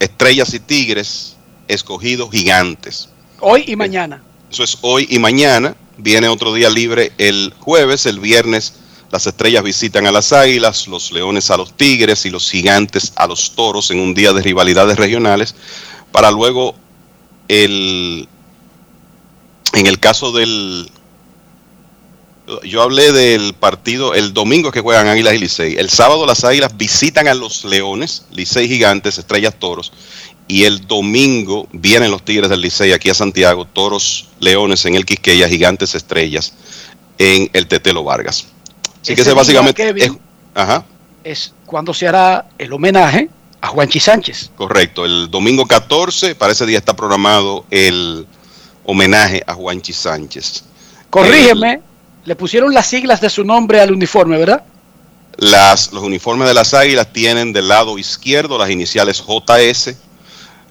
Estrellas 0.05 0.52
y 0.55 0.60
Tigres, 0.60 1.36
Escogidos 1.68 2.31
Gigantes. 2.31 3.09
Hoy 3.40 3.64
y 3.66 3.76
mañana. 3.76 4.22
Eso 4.51 4.64
es 4.64 4.78
hoy 4.82 5.06
y 5.10 5.18
mañana. 5.18 5.76
Viene 5.97 6.28
otro 6.28 6.52
día 6.52 6.70
libre 6.70 7.12
el 7.18 7.55
jueves, 7.59 8.06
el 8.06 8.20
viernes 8.20 8.74
las 9.14 9.28
estrellas 9.28 9.62
visitan 9.62 10.09
a 10.09 10.10
las 10.10 10.32
águilas, 10.32 10.89
los 10.89 11.12
leones 11.12 11.48
a 11.52 11.56
los 11.56 11.76
tigres 11.76 12.26
y 12.26 12.31
los 12.31 12.51
gigantes 12.51 13.12
a 13.14 13.28
los 13.28 13.55
toros 13.55 13.93
en 13.93 14.01
un 14.01 14.12
día 14.12 14.32
de 14.32 14.43
rivalidades 14.43 14.97
regionales, 14.97 15.55
para 16.10 16.32
luego 16.32 16.74
el 17.47 18.28
en 19.72 19.86
el 19.86 20.01
caso 20.01 20.32
del 20.32 20.90
yo 22.65 22.83
hablé 22.83 23.12
del 23.12 23.55
partido 23.55 24.15
el 24.15 24.35
domingo 24.35 24.71
que 24.71 24.81
juegan 24.81 25.09
Águilas 25.09 25.35
y 25.35 25.39
Licey. 25.39 25.77
El 25.77 25.91
sábado 25.91 26.27
las 26.27 26.45
Águilas 26.45 26.77
visitan 26.77 27.29
a 27.29 27.35
los 27.35 27.65
Leones, 27.65 28.27
Licey 28.31 28.69
Gigantes, 28.69 29.19
Estrellas 29.19 29.55
Toros. 29.59 29.93
Y 30.47 30.65
el 30.65 30.87
domingo 30.87 31.69
vienen 31.73 32.11
los 32.11 32.23
Tigres 32.23 32.51
del 32.51 32.61
Licey 32.61 32.93
aquí 32.93 33.09
a 33.09 33.15
Santiago, 33.15 33.65
Toros 33.65 34.29
Leones 34.41 34.85
en 34.85 34.95
el 34.95 35.07
Quisqueya, 35.07 35.49
Gigantes 35.49 35.95
Estrellas 35.95 36.53
en 37.16 37.49
el 37.53 37.66
Tetelo 37.66 38.05
Vargas. 38.05 38.47
Así 39.01 39.15
que 39.15 39.23
ese 39.23 39.33
básicamente 39.33 39.83
Kevin, 39.83 40.03
es, 40.03 40.12
ajá, 40.55 40.85
es 41.23 41.53
cuando 41.66 41.95
se 41.95 42.07
hará 42.07 42.47
el 42.59 42.73
homenaje 42.73 43.31
a 43.61 43.69
Juanchi 43.69 44.01
Sánchez. 44.01 44.51
correcto. 44.57 45.07
El 45.07 45.31
domingo 45.31 45.66
14, 45.66 46.35
para 46.35 46.53
ese 46.53 46.66
día 46.66 46.79
está 46.79 46.95
programado 46.95 47.65
el 47.71 48.27
homenaje 48.85 49.43
a 49.47 49.55
Juanchi 49.55 49.95
Sánchez. 49.95 50.65
Corrígeme, 51.09 51.81
le 52.24 52.36
pusieron 52.36 52.72
las 52.72 52.86
siglas 52.86 53.20
de 53.20 53.30
su 53.30 53.44
nombre 53.44 53.80
al 53.80 53.92
uniforme, 53.92 54.38
¿verdad? 54.38 54.64
Las, 55.36 55.92
los 55.92 56.02
uniformes 56.02 56.48
de 56.48 56.55
las 56.55 56.74
águilas 56.74 57.12
tienen 57.12 57.52
del 57.52 57.68
lado 57.68 57.98
izquierdo 57.98 58.56
las 58.56 58.70
iniciales 58.70 59.22
JS 59.22 59.96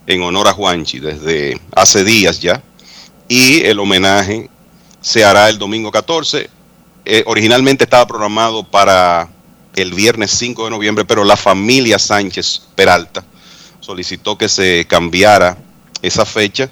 en 0.08 0.22
honor 0.22 0.48
a 0.48 0.54
Juanchi 0.54 1.00
desde 1.00 1.60
hace 1.76 2.04
días 2.04 2.40
ya. 2.40 2.62
Y 3.28 3.64
el 3.66 3.80
homenaje 3.80 4.50
se 5.02 5.24
hará 5.24 5.50
el 5.50 5.58
domingo 5.58 5.92
14. 5.92 6.50
Eh, 7.06 7.24
originalmente 7.26 7.84
estaba 7.84 8.08
programado 8.08 8.64
para 8.64 9.30
el 9.76 9.94
viernes 9.94 10.32
5 10.32 10.66
de 10.66 10.72
noviembre, 10.72 11.06
pero 11.06 11.24
la 11.24 11.36
familia 11.36 12.00
Sánchez 12.00 12.62
Peralta 12.76 13.24
solicitó 13.80 14.38
que 14.38 14.48
se 14.48 14.86
cambiara 14.88 15.58
esa 16.02 16.26
fecha 16.26 16.70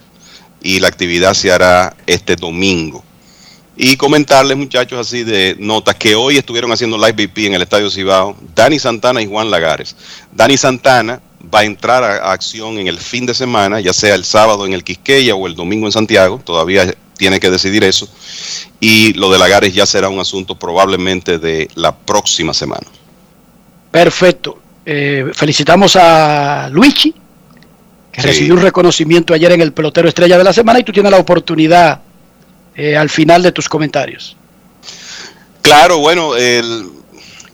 y 0.62 0.80
la 0.80 0.88
actividad 0.88 1.34
se 1.34 1.52
hará 1.52 1.96
este 2.06 2.36
domingo. 2.36 3.04
Y 3.78 3.96
comentarles, 3.96 4.58
muchachos, 4.58 5.00
así 5.00 5.24
de 5.24 5.56
notas, 5.58 5.96
que 5.96 6.14
hoy 6.14 6.38
estuvieron 6.38 6.72
haciendo 6.72 6.98
live 6.98 7.14
VP 7.14 7.48
en 7.48 7.54
el 7.56 7.62
Estadio 7.62 7.90
Cibao, 7.90 8.36
Dani 8.54 8.78
Santana 8.78 9.22
y 9.22 9.28
Juan 9.28 9.50
Lagares. 9.50 9.96
Dani 10.32 10.58
Santana 10.58 11.22
va 11.54 11.60
a 11.60 11.64
entrar 11.64 12.04
a, 12.04 12.32
acción 12.32 12.78
en 12.78 12.88
el 12.88 13.00
fin 13.00 13.26
de 13.26 13.34
semana, 13.34 13.80
ya 13.80 13.94
sea 13.94 14.14
el 14.16 14.26
sábado 14.26 14.66
en 14.66 14.74
el 14.74 14.84
Quisqueya 14.84 15.36
o 15.36 15.48
el 15.48 15.56
domingo 15.56 15.86
en 15.88 15.92
Santiago, 15.92 16.42
todavía 16.44 16.94
tiene 17.18 17.40
que 17.40 17.50
decidir 17.50 17.84
eso. 17.84 18.10
Y 18.80 19.14
lo 19.14 19.32
de 19.32 19.40
Lagares 19.40 19.74
ya 19.74 19.86
será 19.86 20.10
un 20.10 20.20
asunto 20.20 20.56
probablemente 20.60 21.40
de 21.40 21.70
la 21.76 21.96
próxima 21.96 22.54
semana. 22.54 22.86
Perfecto. 23.90 24.60
Eh, 24.86 25.32
felicitamos 25.34 25.96
a 25.96 26.70
Luigi, 26.72 27.14
que 28.12 28.22
Sí. 28.22 28.28
recibió 28.28 28.54
un 28.56 28.62
reconocimiento 28.62 29.34
ayer 29.34 29.52
en 29.54 29.62
el 29.62 29.72
pelotero 29.72 30.10
estrella 30.10 30.38
de 30.38 30.44
la 30.44 30.54
semana 30.54 30.80
y 30.80 30.84
tú 30.84 30.92
tienes 30.92 31.12
la 31.12 31.20
oportunidad 31.20 32.02
eh, 32.76 32.96
al 32.96 33.10
final 33.10 33.44
de 33.44 33.52
tus 33.52 33.68
comentarios. 33.70 34.36
Claro, 35.62 36.00
bueno, 36.00 36.36
el, 36.36 36.90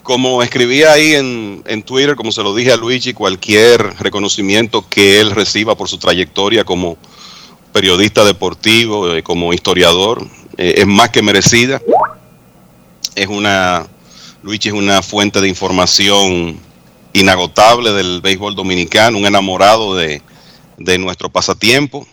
como 0.04 0.42
escribía 0.42 0.94
ahí 0.94 1.16
en, 1.16 1.64
en 1.68 1.84
Twitter, 1.84 2.16
como 2.16 2.32
se 2.32 2.42
lo 2.42 2.56
dije 2.56 2.72
a 2.72 2.78
Luigi, 2.78 3.14
cualquier 3.14 3.82
reconocimiento 4.00 4.88
que 4.88 5.20
él 5.20 5.32
reciba 5.32 5.76
por 5.76 5.90
su 5.90 5.98
trayectoria 5.98 6.64
como 6.64 6.98
periodista 7.74 8.24
deportivo, 8.24 9.14
eh, 9.14 9.22
como 9.24 9.54
historiador, 9.54 10.26
eh, 10.58 10.76
es 10.78 10.88
más 10.88 11.10
que 11.10 11.22
merecida. 11.22 11.82
Es 13.16 13.28
una, 13.28 13.86
Luigi 14.44 14.70
es 14.70 14.74
una 14.74 15.02
fuente 15.02 15.42
de 15.42 15.50
información 15.50 16.58
inagotable 17.14 17.92
del 17.92 18.22
béisbol 18.22 18.56
dominicano, 18.56 19.18
un 19.18 19.26
enamorado 19.26 19.96
de, 19.96 20.22
de 20.78 20.98
nuestro 20.98 21.30
pasatiempo, 21.30 22.08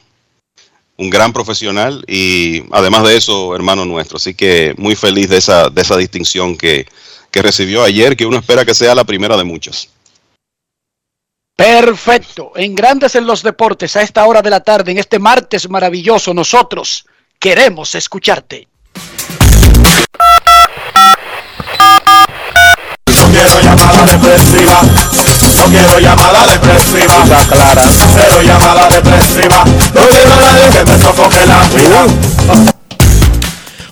un 0.97 1.11
gran 1.11 1.33
profesional 1.33 2.05
y 2.07 2.65
además 2.73 3.05
de 3.05 3.17
eso, 3.17 3.55
hermano 3.55 3.85
nuestro. 3.85 4.17
Así 4.17 4.35
que 4.35 4.75
muy 4.77 4.97
feliz 4.97 5.29
de 5.29 5.39
esa, 5.39 5.69
de 5.71 5.83
esa 5.83 5.97
distinción 5.97 6.57
que, 6.57 6.87
que 7.31 7.43
recibió 7.43 7.83
ayer, 7.83 8.17
que 8.17 8.27
uno 8.27 8.39
espera 8.39 8.65
que 8.65 8.75
sea 8.75 8.95
la 8.95 9.05
primera 9.05 9.37
de 9.37 9.45
muchas. 9.45 9.89
Perfecto. 11.57 12.53
En 12.57 12.75
Grandes 12.75 13.15
en 13.15 13.27
los 13.27 13.43
Deportes, 13.43 13.95
a 13.97 14.03
esta 14.03 14.25
hora 14.27 14.43
de 14.43 14.51
la 14.51 14.61
tarde, 14.61 14.93
en 14.93 14.99
este 14.99 15.19
martes 15.19 15.69
maravilloso, 15.69 16.35
nosotros 16.35 17.07
queremos 17.39 17.95
escucharte. 17.95 18.69
Quiero 25.85 26.01
llamada 26.01 26.47
depresiva. 26.47 27.23
clara. 27.51 27.83
Cero 28.15 28.41
llamada 28.43 28.89
depresiva. 28.89 29.67
No 29.67 30.09
quiero 30.09 30.33
a 30.33 30.37
nadie 30.37 30.71
que 30.71 30.83
me 30.83 30.99
sofoque 30.99 31.45
la 31.47 31.63
vida. 31.69 32.07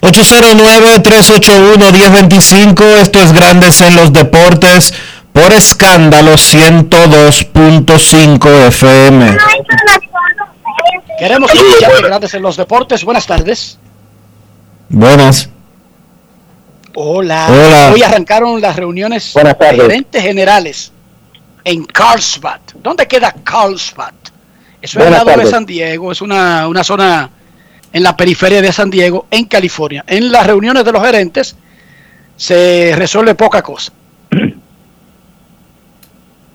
809-381-1025, 0.00 2.82
esto 3.02 3.20
es 3.20 3.34
Grandes 3.34 3.82
en 3.82 3.94
los 3.94 4.10
Deportes, 4.12 4.94
por 5.34 5.52
escándalo 5.52 6.32
102.5 6.32 8.48
FM. 8.68 9.36
Queremos 11.18 11.54
escucharte 11.54 12.02
Grandes 12.02 12.32
en 12.32 12.40
los 12.42 12.56
Deportes. 12.56 13.04
Buenas 13.04 13.26
tardes. 13.26 13.76
Buenas. 14.88 15.50
Hola. 16.94 17.48
Hola. 17.50 17.90
Hoy 17.92 18.02
arrancaron 18.02 18.62
las 18.62 18.76
reuniones 18.76 19.34
de 19.34 19.54
tardes. 19.54 19.82
gerentes 19.82 20.22
generales 20.22 20.90
en 21.64 21.84
Carlsbad. 21.84 22.60
¿Dónde 22.82 23.06
queda 23.06 23.34
Carlsbad? 23.44 24.14
Eso 24.80 24.98
es 24.98 25.06
al 25.06 25.12
lado 25.12 25.40
de. 25.40 25.46
San 25.46 25.64
Diego, 25.64 26.10
es 26.12 26.20
una, 26.20 26.66
una 26.66 26.82
zona 26.82 27.30
en 27.92 28.02
la 28.02 28.16
periferia 28.16 28.60
de 28.60 28.72
San 28.72 28.90
Diego, 28.90 29.26
en 29.30 29.44
California. 29.44 30.04
En 30.06 30.32
las 30.32 30.46
reuniones 30.46 30.84
de 30.84 30.92
los 30.92 31.02
gerentes 31.04 31.56
se 32.36 32.94
resuelve 32.96 33.34
poca 33.34 33.62
cosa. 33.62 33.92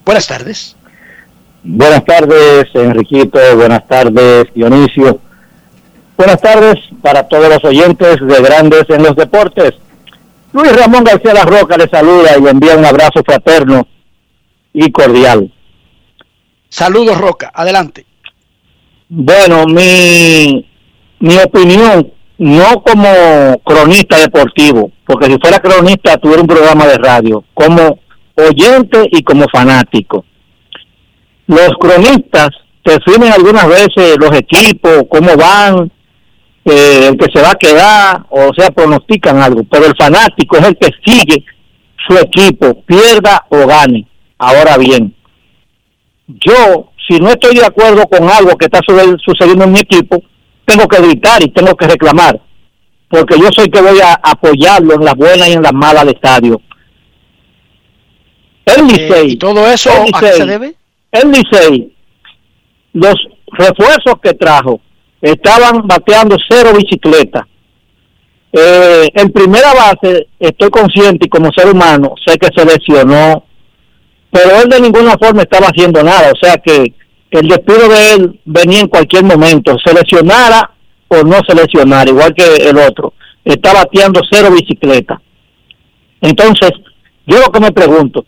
Buenas 0.05 0.27
tardes. 0.27 0.75
Buenas 1.63 2.05
tardes, 2.05 2.67
Enriquito. 2.73 3.39
Buenas 3.55 3.87
tardes, 3.87 4.45
Dionisio. 4.53 5.19
Buenas 6.17 6.41
tardes 6.41 6.75
para 7.01 7.27
todos 7.27 7.49
los 7.49 7.63
oyentes 7.63 8.17
de 8.19 8.41
Grandes 8.41 8.85
en 8.89 9.03
los 9.03 9.15
Deportes. 9.15 9.73
Luis 10.51 10.75
Ramón 10.75 11.03
García 11.03 11.33
La 11.33 11.43
Roca 11.45 11.77
le 11.77 11.87
saluda 11.87 12.35
y 12.37 12.41
le 12.41 12.49
envía 12.49 12.75
un 12.75 12.85
abrazo 12.85 13.21
fraterno 13.23 13.87
y 14.77 14.91
cordial. 14.91 15.51
Saludos, 16.69 17.17
Roca. 17.17 17.51
Adelante. 17.53 18.05
Bueno, 19.09 19.65
mi, 19.65 20.69
mi 21.19 21.37
opinión, 21.37 22.11
no 22.37 22.83
como 22.83 23.59
cronista 23.63 24.19
deportivo, 24.19 24.91
porque 25.05 25.25
si 25.25 25.37
fuera 25.39 25.59
cronista 25.59 26.17
tuviera 26.17 26.41
un 26.41 26.47
programa 26.47 26.85
de 26.85 26.97
radio, 26.97 27.43
como 27.55 27.99
oyente 28.35 29.07
y 29.11 29.23
como 29.23 29.45
fanático. 29.51 30.25
Los 31.47 31.71
cronistas 31.79 32.49
definen 32.85 33.31
algunas 33.31 33.67
veces 33.67 34.17
los 34.19 34.31
equipos, 34.37 35.05
cómo 35.09 35.35
van, 35.35 35.91
eh, 36.65 37.07
el 37.09 37.17
que 37.17 37.31
se 37.33 37.41
va 37.41 37.51
a 37.51 37.55
quedar, 37.55 38.25
o 38.29 38.53
sea, 38.55 38.69
pronostican 38.69 39.41
algo, 39.41 39.63
pero 39.63 39.87
el 39.87 39.95
fanático 39.97 40.57
es 40.57 40.67
el 40.67 40.77
que 40.77 40.89
sigue 41.03 41.45
su 42.07 42.15
equipo, 42.17 42.83
pierda 42.83 43.45
o 43.49 43.65
gane. 43.65 44.06
Ahora 44.37 44.77
bien, 44.77 45.15
yo, 46.27 46.91
si 47.07 47.19
no 47.19 47.29
estoy 47.29 47.55
de 47.55 47.65
acuerdo 47.65 48.05
con 48.07 48.29
algo 48.29 48.55
que 48.57 48.65
está 48.65 48.79
suce- 48.87 49.15
sucediendo 49.23 49.63
en 49.65 49.71
mi 49.71 49.79
equipo, 49.79 50.21
tengo 50.65 50.87
que 50.87 51.01
gritar 51.01 51.41
y 51.41 51.49
tengo 51.51 51.75
que 51.75 51.87
reclamar, 51.87 52.39
porque 53.09 53.39
yo 53.39 53.47
soy 53.51 53.69
que 53.69 53.81
voy 53.81 53.99
a 53.99 54.13
apoyarlo 54.21 54.95
en 54.95 55.05
las 55.05 55.15
buenas 55.15 55.47
y 55.49 55.53
en 55.53 55.61
las 55.63 55.73
malas 55.73 56.05
del 56.05 56.15
estadio. 56.15 56.61
El 58.65 58.85
Licey. 58.87 59.27
Eh, 59.29 59.31
¿Y 59.31 59.37
todo 59.37 59.65
eso 59.67 59.89
el 59.91 60.13
a 60.13 60.19
qué 60.19 60.25
se 60.27 60.31
Licey, 60.33 60.47
debe? 60.47 60.75
El 61.11 61.31
Licey, 61.31 61.95
los 62.93 63.15
refuerzos 63.53 64.15
que 64.21 64.33
trajo 64.33 64.81
estaban 65.21 65.87
bateando 65.87 66.35
cero 66.49 66.71
bicicleta. 66.77 67.47
Eh, 68.51 69.07
en 69.13 69.31
primera 69.31 69.73
base, 69.73 70.27
estoy 70.39 70.69
consciente 70.69 71.25
y 71.27 71.29
como 71.29 71.49
ser 71.53 71.69
humano, 71.71 72.13
sé 72.25 72.37
que 72.37 72.49
se 72.55 72.65
lesionó, 72.65 73.45
pero 74.37 74.61
él 74.61 74.69
de 74.69 74.81
ninguna 74.81 75.17
forma 75.17 75.41
estaba 75.41 75.67
haciendo 75.67 76.03
nada. 76.03 76.31
O 76.31 76.45
sea 76.45 76.57
que 76.57 76.93
el 77.31 77.47
despido 77.47 77.89
de 77.89 78.13
él 78.13 78.39
venía 78.45 78.81
en 78.81 78.87
cualquier 78.87 79.23
momento, 79.23 79.75
seleccionara 79.83 80.71
o 81.07 81.23
no 81.23 81.39
seleccionara, 81.47 82.09
igual 82.09 82.35
que 82.35 82.69
el 82.69 82.77
otro. 82.77 83.13
Está 83.43 83.73
bateando 83.73 84.21
cero 84.29 84.49
bicicleta. 84.51 85.19
Entonces, 86.21 86.71
yo 87.25 87.39
lo 87.39 87.51
que 87.51 87.59
me 87.59 87.71
pregunto, 87.71 88.25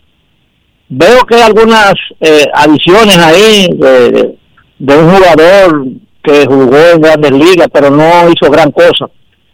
veo 0.88 1.24
que 1.26 1.36
hay 1.36 1.42
algunas 1.42 1.94
eh, 2.20 2.46
adiciones 2.54 3.18
ahí 3.18 3.68
de, 3.74 4.36
de 4.78 4.96
un 4.98 5.10
jugador 5.14 5.84
que 6.24 6.46
jugó 6.46 6.76
en 6.94 7.00
grandes 7.00 7.32
ligas, 7.32 7.68
pero 7.72 7.90
no 7.90 8.28
hizo 8.30 8.50
gran 8.50 8.72
cosa. 8.72 9.06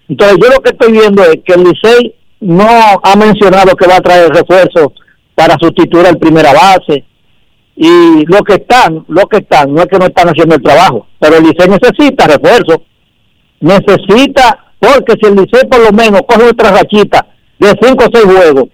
Entonces, 0.09 0.39
yo 0.43 0.49
lo 0.51 0.61
que 0.61 0.71
estoy 0.71 0.93
viendo 0.93 1.23
es 1.23 1.39
que 1.45 1.55
el 1.55 1.65
Licey 1.65 2.15
no 2.41 2.69
ha 3.03 3.17
mencionado 3.17 3.75
que 3.77 3.89
va 3.89 3.97
a 3.97 4.01
traer 4.01 4.31
refuerzos 4.31 4.93
para 5.37 5.57
sustituir 5.61 6.07
al 6.07 6.19
primera 6.19 6.53
base. 6.53 7.05
Y 7.77 8.25
lo 8.25 8.39
que 8.43 8.55
están, 8.55 9.05
lo 9.07 9.27
que 9.27 9.37
están, 9.37 9.73
no 9.73 9.83
es 9.83 9.87
que 9.87 9.99
no 9.99 10.07
están 10.07 10.29
haciendo 10.29 10.57
el 10.57 10.63
trabajo, 10.63 11.07
pero 11.21 11.37
el 11.37 11.45
Licey 11.45 11.69
necesita 11.69 12.27
refuerzo. 12.27 12.83
Necesita, 13.61 14.73
porque 14.81 15.15
si 15.21 15.29
el 15.29 15.37
Licey 15.37 15.69
por 15.69 15.81
lo 15.81 15.93
menos 15.93 16.23
coge 16.27 16.49
otra 16.49 16.71
rachita 16.71 17.27
de 17.59 17.69
cinco 17.81 18.07
o 18.07 18.11
seis 18.13 18.25
juegos, 18.25 18.65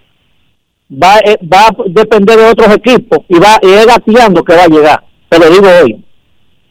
va, 0.90 1.18
eh, 1.24 1.36
va 1.52 1.66
a 1.66 1.76
depender 1.86 2.38
de 2.38 2.50
otros 2.50 2.76
equipos 2.76 3.18
y 3.28 3.38
va 3.38 3.58
y 3.60 3.70
es 3.70 3.86
gateando 3.86 4.44
que 4.44 4.54
va 4.54 4.64
a 4.64 4.68
llegar. 4.68 5.04
Te 5.28 5.38
lo 5.38 5.50
digo 5.50 5.66
hoy. 5.82 6.04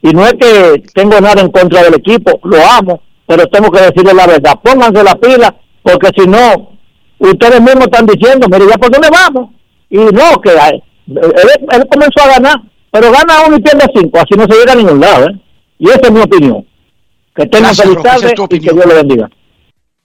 Y 0.04 0.10
no 0.12 0.26
es 0.26 0.34
que 0.34 0.84
tengo 0.94 1.20
nada 1.20 1.42
en 1.42 1.52
contra 1.52 1.84
del 1.84 1.96
equipo, 1.96 2.40
lo 2.44 2.58
amo, 2.80 3.02
pero 3.28 3.46
tengo 3.48 3.70
que 3.70 3.82
decirle 3.82 4.14
la 4.14 4.26
verdad. 4.26 4.58
Pónganse 4.64 5.04
la 5.04 5.16
pila, 5.16 5.54
porque 5.84 6.10
si 6.18 6.28
no, 6.28 6.78
ustedes 7.20 7.60
mismos 7.60 7.86
están 7.86 8.06
diciendo, 8.06 8.48
mire, 8.50 8.68
ya 8.70 8.78
por 8.78 8.90
dónde 8.90 9.10
vamos. 9.12 9.50
Y 9.92 9.98
no, 9.98 10.42
que 10.42 10.52
él, 10.52 10.82
él 11.08 11.88
comenzó 11.92 12.24
a 12.24 12.28
ganar, 12.28 12.56
pero 12.90 13.12
gana 13.12 13.44
uno 13.46 13.58
y 13.58 13.62
pierde 13.62 13.86
cinco, 13.94 14.18
así 14.20 14.36
no 14.36 14.46
se 14.46 14.58
llega 14.58 14.72
a 14.72 14.76
ningún 14.76 15.02
lado. 15.02 15.28
¿eh? 15.28 15.42
Y 15.78 15.90
esa 15.90 16.00
es 16.04 16.12
mi 16.12 16.22
opinión. 16.22 16.66
Que 17.36 17.46
tengan 17.46 17.76
feliz 17.76 18.02
tarde 18.02 18.34
y 18.34 18.48
que. 18.48 18.60
Dios 18.60 18.86
le 18.86 18.94
bendiga. 18.94 19.30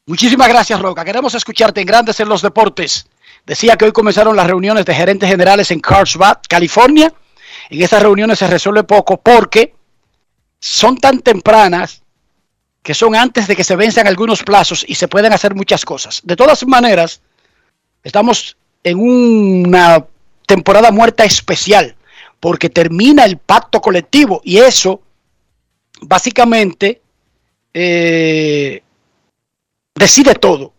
Muchísimas 0.07 0.49
gracias, 0.49 0.81
Roca. 0.81 1.05
Queremos 1.05 1.35
escucharte 1.35 1.81
en 1.81 1.87
Grandes 1.87 2.19
en 2.21 2.29
los 2.29 2.43
Deportes. 2.43 3.09
Decía 3.45 3.77
que 3.77 3.85
hoy 3.85 3.93
comenzaron 3.93 4.37
las 4.37 4.47
reuniones 4.47 4.85
de 4.85 4.95
gerentes 4.95 5.29
generales 5.29 5.71
en 5.71 5.81
Carlsbad, 5.81 6.39
California. 6.49 7.13
En 7.71 7.83
estas 7.83 8.03
reuniones 8.03 8.41
se 8.41 8.47
resuelve 8.49 8.85
poco 8.85 9.21
porque 9.21 9.75
son 10.59 10.99
tan 10.99 11.21
tempranas 11.21 12.03
que 12.83 12.95
son 12.95 13.17
antes 13.17 13.49
de 13.49 13.57
que 13.57 13.65
se 13.65 13.75
venzan 13.75 14.07
algunos 14.07 14.43
plazos 14.45 14.85
y 14.87 14.95
se 14.95 15.09
pueden 15.09 15.33
hacer 15.33 15.55
muchas 15.55 15.85
cosas. 15.85 16.21
De 16.25 16.37
todas 16.37 16.65
maneras, 16.67 17.21
estamos 18.05 18.57
en 18.87 19.01
una 19.01 20.07
temporada 20.47 20.93
muerta 20.93 21.25
especial 21.25 21.97
porque 22.39 22.71
termina 22.71 23.25
el 23.25 23.37
pacto 23.37 23.81
colectivo 23.81 24.41
y 24.45 24.59
eso 24.59 25.03
básicamente 26.03 27.03
eh, 27.75 28.81
decide 29.93 30.37
todo. 30.37 30.73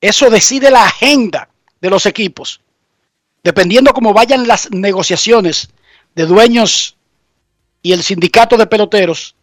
Eso 0.00 0.28
decide 0.30 0.72
la 0.72 0.84
agenda 0.84 1.48
de 1.80 1.90
los 1.90 2.06
equipos. 2.06 2.60
Dependiendo 3.44 3.94
cómo 3.94 4.12
vayan 4.12 4.48
las 4.48 4.68
negociaciones 4.72 5.70
de 6.16 6.26
dueños 6.26 6.96
y 7.82 7.92
el 7.92 8.02
sindicato 8.02 8.56
de 8.56 8.66
peloteros 8.66 9.36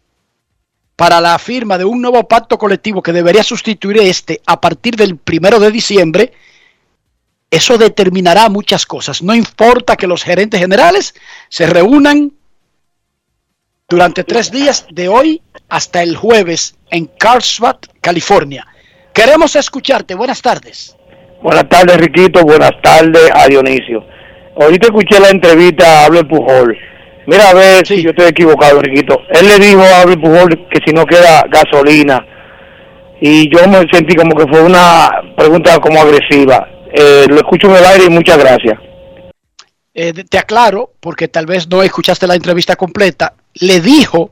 para 0.96 1.18
la 1.18 1.38
firma 1.38 1.78
de 1.78 1.86
un 1.86 2.02
nuevo 2.02 2.28
pacto 2.28 2.58
colectivo 2.58 3.02
que 3.02 3.14
debería 3.14 3.42
sustituir 3.42 4.02
este 4.02 4.42
a 4.44 4.60
partir 4.60 4.96
del 4.96 5.16
primero 5.16 5.58
de 5.58 5.70
diciembre, 5.70 6.34
eso 7.52 7.76
determinará 7.76 8.48
muchas 8.48 8.86
cosas. 8.86 9.22
No 9.22 9.34
importa 9.34 9.94
que 9.96 10.06
los 10.06 10.24
gerentes 10.24 10.58
generales 10.58 11.14
se 11.50 11.66
reúnan 11.66 12.32
durante 13.86 14.24
tres 14.24 14.50
días 14.50 14.86
de 14.90 15.08
hoy 15.08 15.42
hasta 15.68 16.02
el 16.02 16.16
jueves 16.16 16.78
en 16.90 17.10
Carlsbad, 17.18 17.76
California. 18.00 18.66
Queremos 19.12 19.54
escucharte. 19.54 20.14
Buenas 20.14 20.40
tardes. 20.40 20.96
Buenas 21.42 21.68
tardes, 21.68 21.98
Riquito. 21.98 22.42
Buenas 22.42 22.72
tardes 22.82 23.30
a 23.34 23.46
Dionisio. 23.46 24.02
Ahorita 24.58 24.86
escuché 24.86 25.20
la 25.20 25.28
entrevista 25.28 25.84
a 25.84 26.06
Albert 26.06 26.30
Pujol. 26.30 26.74
Mira 27.26 27.50
a 27.50 27.54
ver 27.54 27.86
si 27.86 28.02
yo 28.02 28.10
estoy 28.10 28.28
equivocado, 28.28 28.80
Riquito. 28.80 29.20
Él 29.28 29.46
le 29.46 29.58
dijo 29.58 29.82
a 29.82 30.00
Albert 30.00 30.22
Pujol 30.22 30.68
que 30.70 30.80
si 30.86 30.94
no 30.94 31.04
queda 31.04 31.44
gasolina. 31.50 32.26
Y 33.20 33.54
yo 33.54 33.68
me 33.68 33.84
sentí 33.92 34.16
como 34.16 34.34
que 34.34 34.50
fue 34.50 34.62
una 34.62 35.10
pregunta 35.36 35.78
como 35.80 36.00
agresiva. 36.00 36.66
Eh, 36.92 37.26
lo 37.28 37.36
escucho 37.36 37.68
en 37.68 37.76
el 37.76 37.84
aire 37.84 38.04
y 38.04 38.10
muchas 38.10 38.38
gracias. 38.38 38.78
Eh, 39.94 40.12
te 40.12 40.38
aclaro, 40.38 40.92
porque 41.00 41.28
tal 41.28 41.46
vez 41.46 41.68
no 41.68 41.82
escuchaste 41.82 42.26
la 42.26 42.34
entrevista 42.34 42.76
completa. 42.76 43.34
Le 43.54 43.80
dijo 43.80 44.30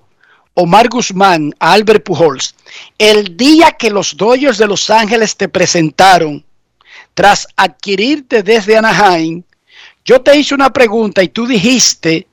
Omar 0.55 0.89
Guzmán 0.89 1.55
a 1.59 1.73
Albert 1.73 2.05
Pujols, 2.05 2.55
el 2.99 3.37
día 3.37 3.73
que 3.73 3.91
los 3.91 4.17
Dodgers 4.17 4.59
de 4.59 4.67
Los 4.67 4.91
Ángeles 4.91 5.37
te 5.37 5.49
presentaron 5.49 6.45
tras 7.15 7.47
adquirirte 7.57 8.43
desde 8.43 8.77
Anaheim, 8.77 9.43
yo 10.05 10.21
te 10.21 10.37
hice 10.37 10.55
una 10.55 10.73
pregunta 10.73 11.23
y 11.23 11.29
tú 11.29 11.47
dijiste 11.47 12.27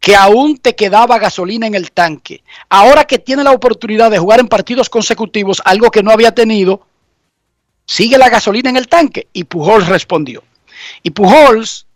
que 0.00 0.16
aún 0.16 0.58
te 0.58 0.74
quedaba 0.74 1.18
gasolina 1.18 1.66
en 1.66 1.74
el 1.74 1.92
tanque. 1.92 2.42
Ahora 2.68 3.04
que 3.04 3.18
tiene 3.18 3.44
la 3.44 3.52
oportunidad 3.52 4.10
de 4.10 4.18
jugar 4.18 4.40
en 4.40 4.48
partidos 4.48 4.88
consecutivos, 4.88 5.62
algo 5.64 5.90
que 5.90 6.02
no 6.02 6.10
había 6.10 6.34
tenido, 6.34 6.86
sigue 7.92 8.16
la 8.16 8.30
gasolina 8.30 8.70
en 8.70 8.78
el 8.78 8.88
tanque. 8.88 9.28
Y 9.34 9.44
Pujols 9.44 9.86
respondió. 9.86 10.42
Y 11.02 11.10
Pujols 11.10 11.86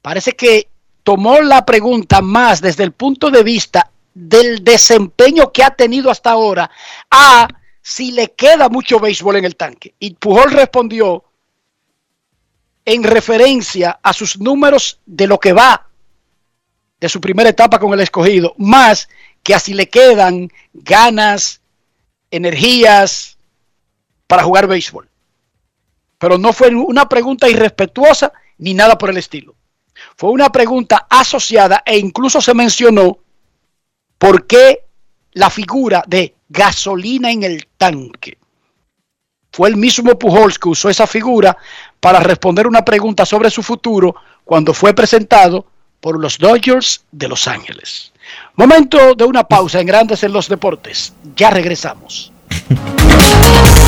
parece 0.00 0.34
que 0.34 0.68
tomó 1.02 1.40
la 1.40 1.66
pregunta 1.66 2.22
más 2.22 2.60
desde 2.60 2.84
el 2.84 2.92
punto 2.92 3.30
de 3.30 3.42
vista 3.42 3.90
del 4.14 4.62
desempeño 4.62 5.52
que 5.52 5.64
ha 5.64 5.70
tenido 5.70 6.10
hasta 6.10 6.30
ahora 6.30 6.70
a 7.10 7.48
si 7.82 8.12
le 8.12 8.32
queda 8.32 8.68
mucho 8.68 9.00
béisbol 9.00 9.36
en 9.36 9.46
el 9.46 9.56
tanque. 9.56 9.94
Y 9.98 10.14
Pujol 10.14 10.52
respondió 10.52 11.24
en 12.84 13.02
referencia 13.02 13.98
a 14.00 14.12
sus 14.12 14.38
números 14.38 15.00
de 15.06 15.26
lo 15.26 15.40
que 15.40 15.52
va 15.52 15.88
de 17.00 17.08
su 17.08 17.20
primera 17.20 17.50
etapa 17.50 17.78
con 17.78 17.92
el 17.92 18.00
escogido, 18.00 18.54
más 18.58 19.08
que 19.42 19.54
a 19.54 19.60
si 19.60 19.74
le 19.74 19.88
quedan 19.88 20.50
ganas, 20.72 21.60
energías 22.30 23.37
para 24.28 24.44
jugar 24.44 24.68
béisbol. 24.68 25.08
Pero 26.18 26.38
no 26.38 26.52
fue 26.52 26.68
una 26.68 27.08
pregunta 27.08 27.48
irrespetuosa 27.48 28.32
ni 28.58 28.74
nada 28.74 28.96
por 28.96 29.10
el 29.10 29.16
estilo. 29.16 29.56
Fue 30.16 30.30
una 30.30 30.52
pregunta 30.52 31.06
asociada 31.10 31.82
e 31.84 31.98
incluso 31.98 32.40
se 32.40 32.54
mencionó 32.54 33.18
por 34.18 34.46
qué 34.46 34.84
la 35.32 35.50
figura 35.50 36.04
de 36.06 36.34
gasolina 36.48 37.30
en 37.30 37.42
el 37.42 37.66
tanque. 37.76 38.38
Fue 39.50 39.68
el 39.68 39.76
mismo 39.76 40.18
Pujols 40.18 40.58
que 40.58 40.68
usó 40.68 40.88
esa 40.88 41.06
figura 41.06 41.56
para 41.98 42.20
responder 42.20 42.66
una 42.66 42.84
pregunta 42.84 43.24
sobre 43.24 43.50
su 43.50 43.62
futuro 43.62 44.14
cuando 44.44 44.74
fue 44.74 44.94
presentado 44.94 45.66
por 46.00 46.20
los 46.20 46.38
Dodgers 46.38 47.04
de 47.10 47.28
Los 47.28 47.48
Ángeles. 47.48 48.12
Momento 48.54 49.14
de 49.14 49.24
una 49.24 49.44
pausa 49.44 49.80
en 49.80 49.86
Grandes 49.86 50.22
en 50.22 50.32
los 50.32 50.48
Deportes. 50.48 51.12
Ya 51.34 51.50
regresamos. 51.50 52.32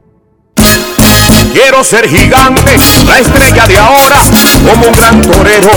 Quiero 1.53 1.83
ser 1.83 2.07
gigante, 2.07 2.77
la 3.05 3.19
estrella 3.19 3.67
de 3.67 3.77
ahora, 3.77 4.17
como 4.65 4.87
un 4.87 4.93
gran 4.93 5.21
torero, 5.21 5.69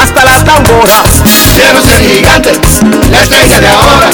hasta 0.00 0.24
las 0.24 0.44
tamboras. 0.44 1.22
Quiero 1.54 1.82
ser 1.82 2.00
gigante, 2.00 2.52
la 3.10 3.22
estrella 3.22 3.60
de 3.60 3.68
ahora, 3.68 4.10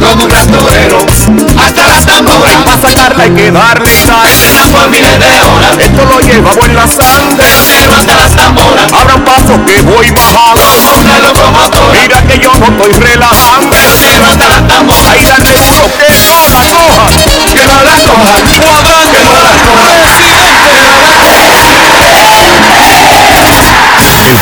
como 0.00 0.24
un 0.24 0.28
gran 0.28 0.48
torero, 0.48 0.98
hasta 1.62 1.86
las 1.86 2.06
tamboras. 2.06 2.62
Para 2.64 2.80
sacarla 2.80 3.24
hay 3.24 3.30
que 3.30 3.50
darle 3.50 3.90
sal, 4.06 4.30
por 4.72 4.88
miles 4.88 5.18
de 5.18 5.40
horas. 5.42 5.76
Esto 5.78 6.04
lo 6.04 6.20
lleva 6.20 6.50
la 6.74 6.86
sangre. 6.88 7.46
hasta 7.96 8.16
las 8.16 8.36
tamboras. 8.36 8.92
Abran 8.92 9.24
paso 9.24 9.60
que 9.66 9.82
voy 9.82 10.10
bajando. 10.10 11.00
Una 11.00 11.18
locomotora. 11.18 12.00
Mira 12.00 12.22
que 12.22 12.38
yo 12.38 12.50
no 12.58 12.66
estoy 12.66 12.92
relajando. 12.92 13.76
hasta 14.30 14.48
las 14.48 14.68
tamboras. 14.68 15.12
Ahí 15.12 15.22
dale 15.22 15.52
duro 15.52 15.84
que 15.98 16.08
no 16.28 16.46
la 16.48 16.62
coja. 16.72 17.52
Que 17.52 17.66
no 17.66 17.82
la 17.82 17.92
coja. 17.92 18.36
Guadán 18.56 19.10
que 19.10 19.24
no 19.24 19.32
la 19.42 19.55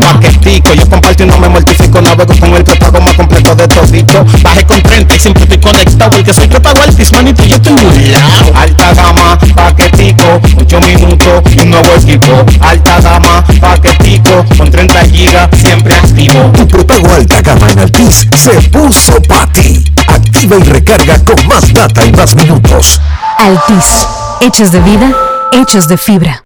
Paquetico, 0.00 0.74
yo 0.74 0.88
comparto 0.88 1.22
y 1.22 1.26
no 1.26 1.38
me 1.38 1.48
mortifico. 1.48 2.00
Navego 2.00 2.34
con 2.38 2.54
el 2.54 2.64
prepago 2.64 3.00
más 3.00 3.14
completo 3.14 3.54
de 3.54 3.68
todito. 3.68 4.24
Bajé 4.42 4.64
con 4.64 4.82
30 4.82 5.14
y 5.14 5.18
siempre 5.18 5.42
estoy 5.44 5.58
conectado. 5.58 6.10
Porque 6.10 6.34
soy 6.34 6.48
prepago 6.48 6.82
altis, 6.82 7.12
manito, 7.12 7.44
yo 7.44 7.56
estoy 7.56 7.72
muy 7.72 8.06
lado. 8.06 8.52
Alta 8.56 8.94
gama, 8.94 9.38
paquetico. 9.54 10.40
8 10.58 10.80
minutos 10.80 11.42
y 11.54 11.60
un 11.60 11.70
nuevo 11.70 11.88
equipo. 11.94 12.44
Alta 12.60 13.00
gama, 13.00 13.44
paquetico. 13.60 14.44
Con 14.56 14.70
30 14.70 15.04
gigas, 15.06 15.48
siempre 15.60 15.94
activo. 15.94 16.52
Tu 16.56 16.66
prepago 16.66 17.14
alta 17.14 17.40
gama 17.40 17.70
en 17.70 17.78
Altis 17.78 18.26
se 18.36 18.50
puso 18.70 19.20
para 19.22 19.46
ti. 19.52 19.84
Activa 20.06 20.56
y 20.58 20.62
recarga 20.64 21.18
con 21.24 21.46
más 21.46 21.72
data 21.72 22.04
y 22.04 22.12
más 22.12 22.34
minutos. 22.34 23.00
Altis, 23.38 24.06
hechos 24.40 24.72
de 24.72 24.80
vida, 24.80 25.12
hechos 25.52 25.88
de 25.88 25.96
fibra. 25.96 26.44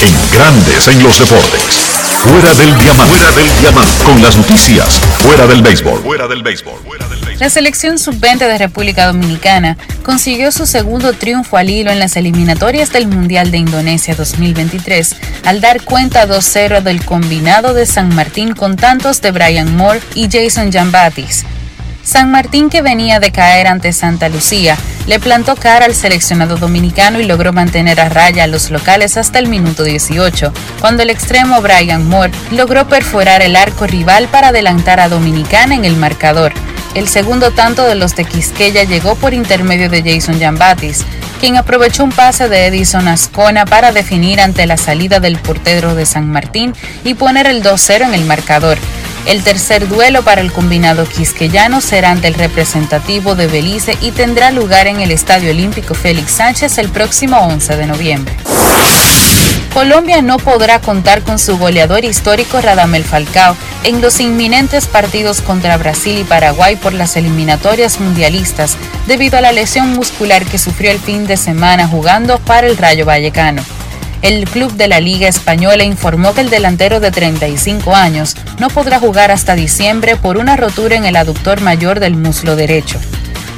En 0.00 0.14
Grandes 0.32 0.88
en 0.88 1.02
los 1.02 1.18
deportes. 1.18 2.13
Fuera 2.24 2.54
del 2.54 2.78
diamante. 2.78 3.14
Fuera 3.14 3.32
del 3.32 3.60
diamante. 3.60 3.92
Con 4.02 4.22
las 4.22 4.34
noticias. 4.38 4.98
Fuera 5.18 5.46
del 5.46 5.60
béisbol. 5.60 6.02
Fuera 6.02 6.26
del 6.26 6.42
béisbol. 6.42 6.80
La 7.38 7.50
selección 7.50 7.98
sub-20 7.98 8.38
de 8.38 8.56
República 8.56 9.06
Dominicana 9.06 9.76
consiguió 10.02 10.50
su 10.50 10.64
segundo 10.64 11.12
triunfo 11.12 11.58
al 11.58 11.68
hilo 11.68 11.90
en 11.90 11.98
las 11.98 12.16
eliminatorias 12.16 12.90
del 12.92 13.08
Mundial 13.08 13.50
de 13.50 13.58
Indonesia 13.58 14.14
2023 14.14 15.16
al 15.44 15.60
dar 15.60 15.82
cuenta 15.82 16.26
2-0 16.26 16.80
del 16.80 17.04
combinado 17.04 17.74
de 17.74 17.84
San 17.84 18.14
Martín 18.14 18.54
con 18.54 18.76
tantos 18.76 19.20
de 19.20 19.30
Brian 19.30 19.76
Moore 19.76 20.00
y 20.14 20.28
Jason 20.30 20.72
Jambatis. 20.72 21.44
San 22.04 22.30
Martín, 22.30 22.68
que 22.68 22.82
venía 22.82 23.18
de 23.18 23.32
caer 23.32 23.66
ante 23.66 23.92
Santa 23.92 24.28
Lucía, 24.28 24.76
le 25.06 25.18
plantó 25.18 25.56
cara 25.56 25.86
al 25.86 25.94
seleccionado 25.94 26.56
dominicano 26.56 27.18
y 27.18 27.24
logró 27.24 27.52
mantener 27.52 28.00
a 28.00 28.10
raya 28.10 28.44
a 28.44 28.46
los 28.46 28.70
locales 28.70 29.16
hasta 29.16 29.38
el 29.38 29.48
minuto 29.48 29.84
18, 29.84 30.52
cuando 30.80 31.02
el 31.02 31.10
extremo 31.10 31.60
Brian 31.62 32.06
Moore 32.06 32.32
logró 32.50 32.86
perforar 32.88 33.42
el 33.42 33.56
arco 33.56 33.86
rival 33.86 34.28
para 34.28 34.48
adelantar 34.48 35.00
a 35.00 35.08
Dominicana 35.08 35.74
en 35.74 35.84
el 35.84 35.96
marcador. 35.96 36.52
El 36.94 37.08
segundo 37.08 37.50
tanto 37.50 37.86
de 37.86 37.96
los 37.96 38.14
de 38.14 38.24
Quisqueya 38.24 38.84
llegó 38.84 39.16
por 39.16 39.34
intermedio 39.34 39.88
de 39.88 40.02
Jason 40.02 40.38
Jambatis, 40.38 41.04
quien 41.40 41.56
aprovechó 41.56 42.04
un 42.04 42.12
pase 42.12 42.48
de 42.48 42.66
Edison 42.66 43.08
Ascona 43.08 43.64
para 43.64 43.92
definir 43.92 44.40
ante 44.40 44.66
la 44.66 44.76
salida 44.76 45.20
del 45.20 45.38
portero 45.38 45.94
de 45.94 46.06
San 46.06 46.30
Martín 46.30 46.72
y 47.02 47.14
poner 47.14 47.46
el 47.46 47.62
2-0 47.62 48.06
en 48.06 48.14
el 48.14 48.24
marcador. 48.24 48.78
El 49.26 49.42
tercer 49.42 49.88
duelo 49.88 50.22
para 50.22 50.42
el 50.42 50.52
combinado 50.52 51.06
quisqueyano 51.06 51.80
será 51.80 52.10
ante 52.10 52.28
el 52.28 52.34
representativo 52.34 53.34
de 53.34 53.46
Belice 53.46 53.96
y 54.02 54.10
tendrá 54.10 54.50
lugar 54.50 54.86
en 54.86 55.00
el 55.00 55.10
Estadio 55.10 55.50
Olímpico 55.50 55.94
Félix 55.94 56.32
Sánchez 56.32 56.76
el 56.76 56.90
próximo 56.90 57.38
11 57.38 57.76
de 57.76 57.86
noviembre. 57.86 58.34
Colombia 59.72 60.22
no 60.22 60.36
podrá 60.36 60.78
contar 60.80 61.22
con 61.22 61.38
su 61.38 61.58
goleador 61.58 62.04
histórico 62.04 62.60
Radamel 62.60 63.02
Falcao 63.02 63.56
en 63.82 64.00
los 64.00 64.20
inminentes 64.20 64.86
partidos 64.86 65.40
contra 65.40 65.78
Brasil 65.78 66.18
y 66.18 66.24
Paraguay 66.24 66.76
por 66.76 66.92
las 66.92 67.16
eliminatorias 67.16 67.98
mundialistas 67.98 68.76
debido 69.06 69.38
a 69.38 69.40
la 69.40 69.52
lesión 69.52 69.88
muscular 69.94 70.44
que 70.44 70.58
sufrió 70.58 70.90
el 70.90 71.00
fin 71.00 71.26
de 71.26 71.36
semana 71.36 71.88
jugando 71.88 72.38
para 72.38 72.66
el 72.66 72.76
Rayo 72.76 73.04
Vallecano. 73.04 73.64
El 74.24 74.48
club 74.48 74.72
de 74.72 74.88
la 74.88 75.00
Liga 75.00 75.28
Española 75.28 75.84
informó 75.84 76.32
que 76.32 76.40
el 76.40 76.48
delantero 76.48 76.98
de 76.98 77.10
35 77.10 77.94
años 77.94 78.34
no 78.58 78.70
podrá 78.70 78.98
jugar 78.98 79.30
hasta 79.30 79.54
diciembre 79.54 80.16
por 80.16 80.38
una 80.38 80.56
rotura 80.56 80.96
en 80.96 81.04
el 81.04 81.16
aductor 81.16 81.60
mayor 81.60 82.00
del 82.00 82.16
muslo 82.16 82.56
derecho. 82.56 82.98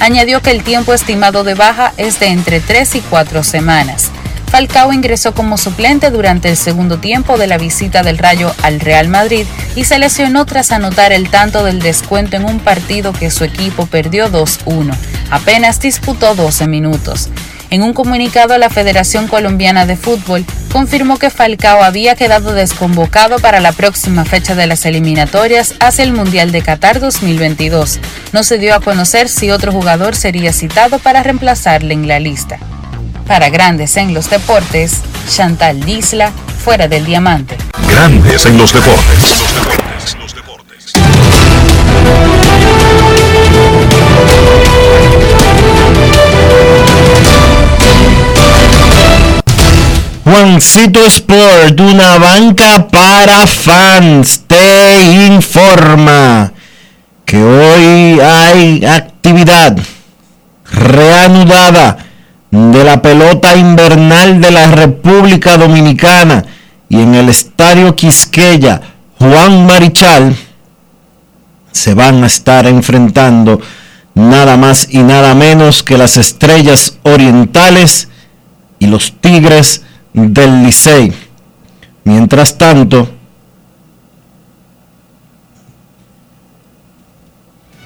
Añadió 0.00 0.42
que 0.42 0.50
el 0.50 0.64
tiempo 0.64 0.92
estimado 0.92 1.44
de 1.44 1.54
baja 1.54 1.92
es 1.98 2.18
de 2.18 2.26
entre 2.26 2.58
3 2.58 2.96
y 2.96 3.00
4 3.02 3.44
semanas. 3.44 4.10
Falcao 4.50 4.92
ingresó 4.92 5.34
como 5.34 5.56
suplente 5.56 6.10
durante 6.10 6.48
el 6.48 6.56
segundo 6.56 6.98
tiempo 6.98 7.38
de 7.38 7.46
la 7.46 7.58
visita 7.58 8.02
del 8.02 8.18
Rayo 8.18 8.52
al 8.64 8.80
Real 8.80 9.06
Madrid 9.06 9.46
y 9.76 9.84
se 9.84 10.00
lesionó 10.00 10.46
tras 10.46 10.72
anotar 10.72 11.12
el 11.12 11.30
tanto 11.30 11.62
del 11.62 11.78
descuento 11.78 12.34
en 12.34 12.44
un 12.44 12.58
partido 12.58 13.12
que 13.12 13.30
su 13.30 13.44
equipo 13.44 13.86
perdió 13.86 14.32
2-1. 14.32 14.96
Apenas 15.30 15.78
disputó 15.78 16.34
12 16.34 16.66
minutos. 16.66 17.30
En 17.70 17.82
un 17.82 17.92
comunicado, 17.92 18.56
la 18.58 18.70
Federación 18.70 19.26
Colombiana 19.26 19.86
de 19.86 19.96
Fútbol 19.96 20.44
confirmó 20.72 21.18
que 21.18 21.30
Falcao 21.30 21.82
había 21.82 22.14
quedado 22.14 22.52
desconvocado 22.52 23.38
para 23.38 23.60
la 23.60 23.72
próxima 23.72 24.24
fecha 24.24 24.54
de 24.54 24.66
las 24.66 24.86
eliminatorias 24.86 25.74
hacia 25.80 26.04
el 26.04 26.12
Mundial 26.12 26.52
de 26.52 26.62
Qatar 26.62 27.00
2022. 27.00 27.98
No 28.32 28.44
se 28.44 28.58
dio 28.58 28.74
a 28.74 28.80
conocer 28.80 29.28
si 29.28 29.50
otro 29.50 29.72
jugador 29.72 30.14
sería 30.14 30.52
citado 30.52 30.98
para 31.00 31.22
reemplazarle 31.22 31.94
en 31.94 32.06
la 32.06 32.20
lista. 32.20 32.58
Para 33.26 33.48
Grandes 33.50 33.96
en 33.96 34.14
los 34.14 34.30
Deportes, 34.30 35.00
Chantal 35.28 35.80
Disla, 35.80 36.30
fuera 36.64 36.86
del 36.86 37.04
diamante. 37.04 37.56
Grandes 37.88 38.46
en 38.46 38.58
los 38.58 38.72
deportes. 38.72 39.42
Juancito 50.36 51.02
Sport, 51.06 51.80
una 51.80 52.18
banca 52.18 52.88
para 52.88 53.46
fans, 53.46 54.42
te 54.46 55.26
informa 55.28 56.52
que 57.24 57.42
hoy 57.42 58.20
hay 58.20 58.84
actividad 58.84 59.78
reanudada 60.70 61.96
de 62.50 62.84
la 62.84 63.00
pelota 63.00 63.56
invernal 63.56 64.38
de 64.42 64.50
la 64.50 64.66
República 64.66 65.56
Dominicana 65.56 66.44
y 66.90 67.00
en 67.00 67.14
el 67.14 67.30
Estadio 67.30 67.96
Quisqueya, 67.96 68.82
Juan 69.18 69.64
Marichal, 69.64 70.36
se 71.72 71.94
van 71.94 72.22
a 72.22 72.26
estar 72.26 72.66
enfrentando 72.66 73.58
nada 74.12 74.58
más 74.58 74.88
y 74.90 74.98
nada 74.98 75.34
menos 75.34 75.82
que 75.82 75.96
las 75.96 76.18
estrellas 76.18 76.98
orientales 77.04 78.08
y 78.78 78.86
los 78.88 79.14
tigres 79.18 79.85
del 80.16 80.64
Licey. 80.64 81.12
Mientras 82.04 82.56
tanto, 82.56 83.08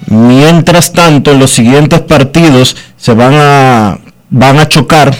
mientras 0.07 0.93
tanto, 0.93 1.31
en 1.31 1.39
los 1.39 1.51
siguientes 1.51 1.99
partidos 2.01 2.75
se 2.97 3.13
van 3.13 3.33
a, 3.35 3.99
van 4.29 4.59
a 4.59 4.67
chocar, 4.67 5.15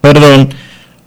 perdón, 0.00 0.54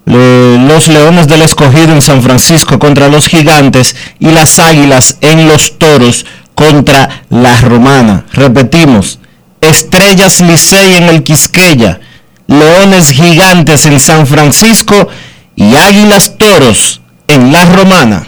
los 0.05 0.87
Leones 0.87 1.27
del 1.27 1.41
Escogido 1.41 1.93
en 1.93 2.01
San 2.01 2.21
Francisco 2.21 2.79
contra 2.79 3.09
los 3.09 3.27
Gigantes 3.27 3.95
y 4.19 4.31
las 4.31 4.59
Águilas 4.59 5.17
en 5.21 5.47
los 5.47 5.77
Toros 5.77 6.25
contra 6.53 7.23
la 7.29 7.59
Romana. 7.61 8.25
Repetimos, 8.31 9.19
Estrellas 9.59 10.39
Licey 10.39 10.95
en 10.95 11.03
el 11.05 11.23
Quisqueya, 11.23 11.99
Leones 12.47 13.09
Gigantes 13.11 13.85
en 13.85 13.99
San 13.99 14.27
Francisco 14.27 15.09
y 15.57 15.75
Águilas 15.75 16.37
Toros 16.37 17.01
en 17.27 17.51
la 17.51 17.65
Romana. 17.65 18.25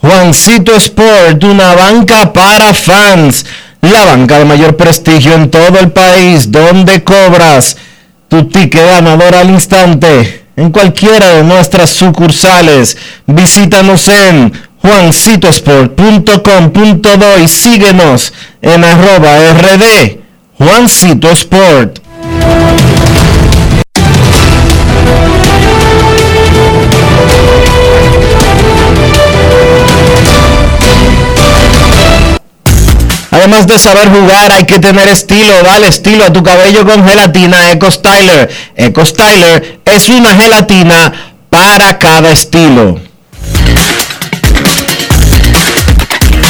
Juancito 0.00 0.74
Sport, 0.76 1.42
una 1.44 1.74
banca 1.74 2.32
para 2.32 2.74
fans, 2.74 3.46
la 3.80 4.04
banca 4.04 4.38
de 4.38 4.44
mayor 4.44 4.76
prestigio 4.76 5.34
en 5.34 5.50
todo 5.50 5.78
el 5.78 5.92
país, 5.92 6.50
donde 6.50 7.04
cobras 7.04 7.76
tu 8.28 8.48
ticket 8.48 8.84
ganador 8.84 9.34
al 9.34 9.48
instante 9.48 10.44
en 10.56 10.70
cualquiera 10.70 11.28
de 11.34 11.44
nuestras 11.44 11.90
sucursales. 11.90 12.96
Visítanos 13.26 14.08
en 14.08 14.52
juancitosport.com.do 14.84 17.38
y 17.42 17.48
síguenos 17.48 18.32
en 18.60 18.84
arroba 18.84 19.54
rd 19.54 20.18
Juancito 20.58 21.30
Sport. 21.30 22.00
Además 33.30 33.66
de 33.66 33.78
saber 33.78 34.10
jugar, 34.10 34.52
hay 34.52 34.64
que 34.64 34.78
tener 34.78 35.08
estilo. 35.08 35.62
Dale 35.62 35.88
estilo 35.88 36.26
a 36.26 36.32
tu 36.32 36.42
cabello 36.42 36.86
con 36.86 37.08
gelatina 37.08 37.72
Eco 37.72 37.90
Styler. 37.90 38.50
Es 39.86 40.10
una 40.10 40.34
gelatina 40.34 41.10
para 41.48 41.98
cada 41.98 42.30
estilo. 42.30 43.13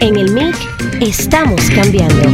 En 0.00 0.16
el 0.16 0.30
MIC 0.32 0.56
estamos 1.02 1.60
cambiando. 1.74 2.30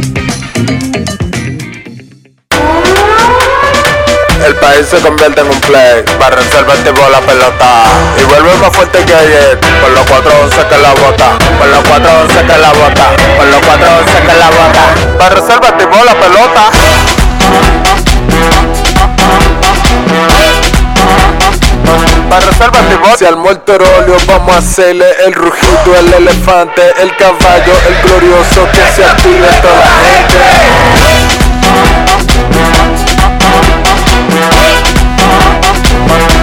El 4.45 4.55
país 4.55 4.87
se 4.89 4.97
convierte 4.99 5.41
en 5.41 5.49
un 5.49 5.59
play, 5.61 6.03
para 6.17 6.37
reservar 6.37 6.77
tipo 6.77 7.01
la 7.09 7.19
pelota. 7.19 7.83
Y 8.21 8.23
vuelve 8.23 8.55
más 8.55 8.73
fuerte 8.73 9.03
que 9.03 9.13
ayer, 9.13 9.59
por 9.81 9.91
los 9.91 10.05
411 10.05 10.67
que 10.69 10.77
la 10.77 10.93
bota, 10.93 11.37
por 11.57 11.67
los 11.67 11.83
411 11.83 12.45
que 12.45 12.57
la 12.57 12.71
bota, 12.71 13.05
por 13.35 13.47
los 13.47 13.59
411 13.59 14.11
que 14.21 14.33
la 14.39 14.49
bota, 14.49 15.17
para 15.19 15.35
reservar 15.35 15.77
tipo 15.77 16.03
la 16.05 16.13
pelota. 16.13 16.71
Para 22.29 22.45
reservar 22.45 22.83
Si 23.17 23.25
al 23.25 23.37
muerto 23.37 23.73
óleo 23.73 24.17
vamos 24.27 24.55
a 24.55 24.59
hacerle 24.59 25.07
el 25.25 25.33
rugido, 25.33 25.95
el 25.97 26.13
elefante, 26.13 26.83
el 27.01 27.15
caballo, 27.15 27.73
el 27.87 27.95
glorioso 28.03 28.67
que 28.71 28.85
se 28.95 29.03
active 29.05 29.47
toda 29.61 29.75
la 29.75 29.87
gente. 30.03 30.37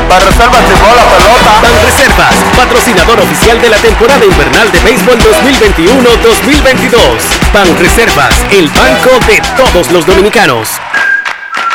Para 0.08 0.24
reservas 0.26 0.62
la 0.62 0.68
pelota. 1.16 1.60
Banreservas, 1.62 2.34
patrocinador 2.56 3.20
oficial 3.20 3.60
de 3.60 3.68
la 3.68 3.76
temporada 3.76 4.24
invernal 4.24 4.72
de 4.72 4.80
béisbol 4.80 5.18
2021-2022. 5.18 7.52
Banreservas, 7.52 8.34
el 8.50 8.68
banco 8.68 9.10
de 9.26 9.42
todos 9.56 9.90
los 9.90 10.06
dominicanos. 10.06 10.68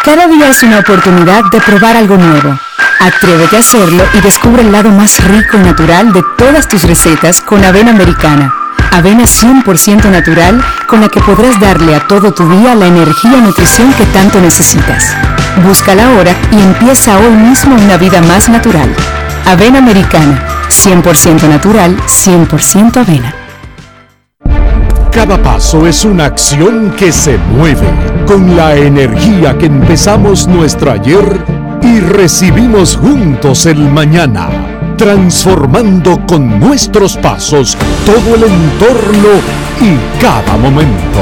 Cada 0.03 0.27
día 0.27 0.49
es 0.49 0.64
una 0.64 0.80
oportunidad 0.80 1.44
de 1.52 1.61
probar 1.61 1.95
algo 1.98 2.18
nuevo. 2.18 2.57
Atrévete 3.00 3.56
a 3.56 3.60
hacerlo 3.60 4.04
y 4.14 4.20
descubre 4.20 4.62
el 4.62 4.74
lado 4.74 4.92
más 4.92 5.24
rico 5.24 5.58
y 5.58 5.62
natural 5.62 6.12
de 6.12 6.22
todas 6.38 6.68
tus 6.68 6.84
recetas 6.84 7.40
con 7.40 7.64
avena 7.64 7.92
americana. 7.92 8.54
Avena 8.92 9.24
100% 9.24 10.10
natural 10.10 10.62
con 10.86 11.00
la 11.00 11.08
que 11.08 11.22
podrás 11.22 11.58
darle 11.62 11.96
a 11.96 12.06
todo 12.08 12.34
tu 12.34 12.48
día 12.50 12.76
la 12.76 12.88
energía 12.88 13.38
y 13.38 13.42
nutrición 13.42 13.94
que 13.94 14.04
tanto 14.08 14.42
necesitas. 14.42 15.16
Búscala 15.66 16.08
ahora 16.08 16.34
y 16.52 16.62
empieza 16.62 17.18
hoy 17.18 17.32
mismo 17.32 17.76
una 17.76 17.96
vida 17.96 18.22
más 18.22 18.50
natural. 18.50 18.94
Avena 19.46 19.78
americana, 19.78 20.44
100% 20.68 21.48
natural, 21.48 21.96
100% 22.06 22.98
avena. 22.98 23.34
Cada 25.10 25.42
paso 25.42 25.88
es 25.88 26.04
una 26.04 26.26
acción 26.26 26.92
que 26.98 27.14
se 27.14 27.38
mueve 27.38 27.90
con 28.28 28.58
la 28.58 28.76
energía 28.76 29.58
que 29.58 29.68
empezamos 29.68 30.48
nuestro 30.48 30.92
ayer 30.92 31.59
y 31.81 31.99
recibimos 31.99 32.97
juntos 32.97 33.65
el 33.65 33.77
mañana, 33.77 34.49
transformando 34.97 36.26
con 36.27 36.60
nuestros 36.60 37.18
pasos 37.18 37.77
todo 38.06 38.35
el 38.35 38.43
entorno 38.43 39.30
y 39.81 40.22
cada 40.22 40.57
momento. 40.57 41.19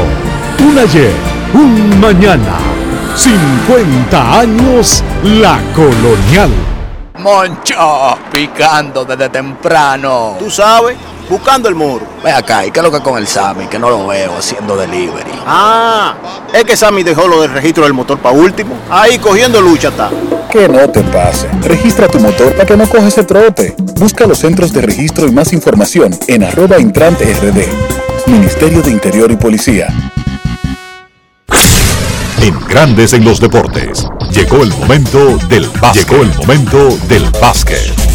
Un 0.60 0.78
ayer, 0.80 1.14
un 1.54 2.00
mañana, 2.00 2.58
50 3.16 4.40
años 4.40 5.04
la 5.24 5.60
colonial. 5.76 6.52
Moncho, 7.20 8.18
picando 8.32 9.06
desde 9.06 9.30
temprano. 9.30 10.36
Tú 10.40 10.50
sabes, 10.50 10.98
buscando 11.30 11.70
el 11.70 11.76
muro. 11.76 12.06
Ve 12.24 12.32
acá, 12.32 12.66
¿y 12.66 12.72
qué 12.72 12.80
es 12.80 12.84
lo 12.84 12.92
que 12.92 13.00
con 13.02 13.18
el 13.18 13.28
Sammy? 13.28 13.68
Que 13.68 13.80
no 13.80 13.90
lo 13.90 14.08
veo 14.08 14.38
haciendo 14.38 14.76
delivery. 14.76 15.32
Ah, 15.46 16.16
es 16.54 16.64
que 16.64 16.76
Sammy 16.76 17.04
dejó 17.04 17.28
lo 17.28 17.42
del 17.42 17.52
registro 17.52 17.84
del 17.84 17.94
motor 17.94 18.18
para 18.20 18.36
último. 18.36 18.76
Ahí 18.90 19.18
cogiendo 19.20 19.62
lucha 19.62 19.90
está. 19.90 20.10
Que 20.52 20.68
no 20.68 20.90
te 20.90 21.02
pase. 21.02 21.48
Registra 21.62 22.08
tu 22.08 22.20
motor 22.20 22.54
para 22.54 22.66
que 22.66 22.78
no 22.78 22.88
coges 22.88 23.08
ese 23.08 23.24
trote. 23.24 23.76
Busca 23.78 24.26
los 24.26 24.40
centros 24.40 24.72
de 24.74 24.82
registro 24.82 25.28
y 25.28 25.32
más 25.32 25.54
información 25.54 26.18
en 26.28 26.44
arroba 26.44 26.80
intrante 26.80 27.26
rd. 27.26 28.32
Ministerio 28.32 28.82
de 28.82 28.92
Interior 28.92 29.32
y 29.32 29.36
Policía. 29.36 29.88
En 32.42 32.60
Grandes 32.68 33.14
en 33.14 33.26
los 33.26 33.40
deportes. 33.40 34.06
Llegó 34.32 34.64
el 34.64 34.70
momento 34.70 35.38
del 35.50 35.68
básquet. 35.82 36.08
Llegó 36.08 36.24
el 36.24 36.34
momento 36.36 36.98
del 37.08 37.24
básquet. 37.42 38.07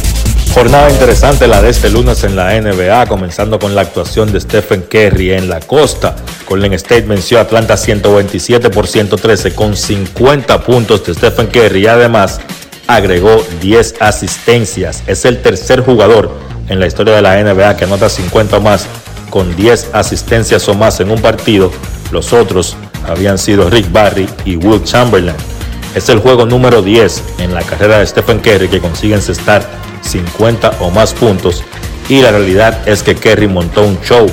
Jornada 0.54 0.90
interesante 0.90 1.46
la 1.46 1.62
de 1.62 1.70
este 1.70 1.88
lunes 1.88 2.24
en 2.24 2.36
la 2.36 2.60
NBA, 2.60 3.06
comenzando 3.06 3.58
con 3.58 3.74
la 3.74 3.80
actuación 3.80 4.30
de 4.32 4.40
Stephen 4.40 4.82
Curry 4.82 5.32
en 5.32 5.48
la 5.48 5.60
costa. 5.60 6.14
Golden 6.46 6.74
State 6.74 7.06
venció 7.06 7.38
a 7.38 7.42
Atlanta 7.42 7.78
127 7.78 8.68
por 8.68 8.86
113 8.86 9.54
con 9.54 9.74
50 9.74 10.62
puntos 10.62 11.06
de 11.06 11.14
Stephen 11.14 11.46
Curry 11.46 11.84
y 11.84 11.86
además 11.86 12.38
agregó 12.86 13.42
10 13.62 13.94
asistencias. 14.00 15.02
Es 15.06 15.24
el 15.24 15.40
tercer 15.40 15.80
jugador 15.80 16.30
en 16.68 16.80
la 16.80 16.86
historia 16.86 17.14
de 17.16 17.22
la 17.22 17.42
NBA 17.42 17.78
que 17.78 17.84
anota 17.84 18.10
50 18.10 18.58
o 18.58 18.60
más 18.60 18.86
con 19.30 19.56
10 19.56 19.90
asistencias 19.94 20.68
o 20.68 20.74
más 20.74 21.00
en 21.00 21.10
un 21.10 21.22
partido. 21.22 21.72
Los 22.10 22.34
otros 22.34 22.76
habían 23.08 23.38
sido 23.38 23.70
Rick 23.70 23.90
Barry 23.90 24.28
y 24.44 24.56
Will 24.56 24.84
Chamberlain. 24.84 25.51
Es 25.94 26.08
el 26.08 26.20
juego 26.20 26.46
número 26.46 26.80
10 26.80 27.22
en 27.38 27.52
la 27.52 27.62
carrera 27.62 27.98
de 27.98 28.06
Stephen 28.06 28.40
Curry 28.40 28.68
que 28.68 28.80
consigue 28.80 29.14
encestar 29.14 29.68
50 30.02 30.78
o 30.80 30.90
más 30.90 31.12
puntos 31.12 31.62
y 32.08 32.22
la 32.22 32.30
realidad 32.30 32.88
es 32.88 33.02
que 33.02 33.14
Curry 33.14 33.46
montó 33.46 33.82
un 33.82 34.00
show, 34.00 34.26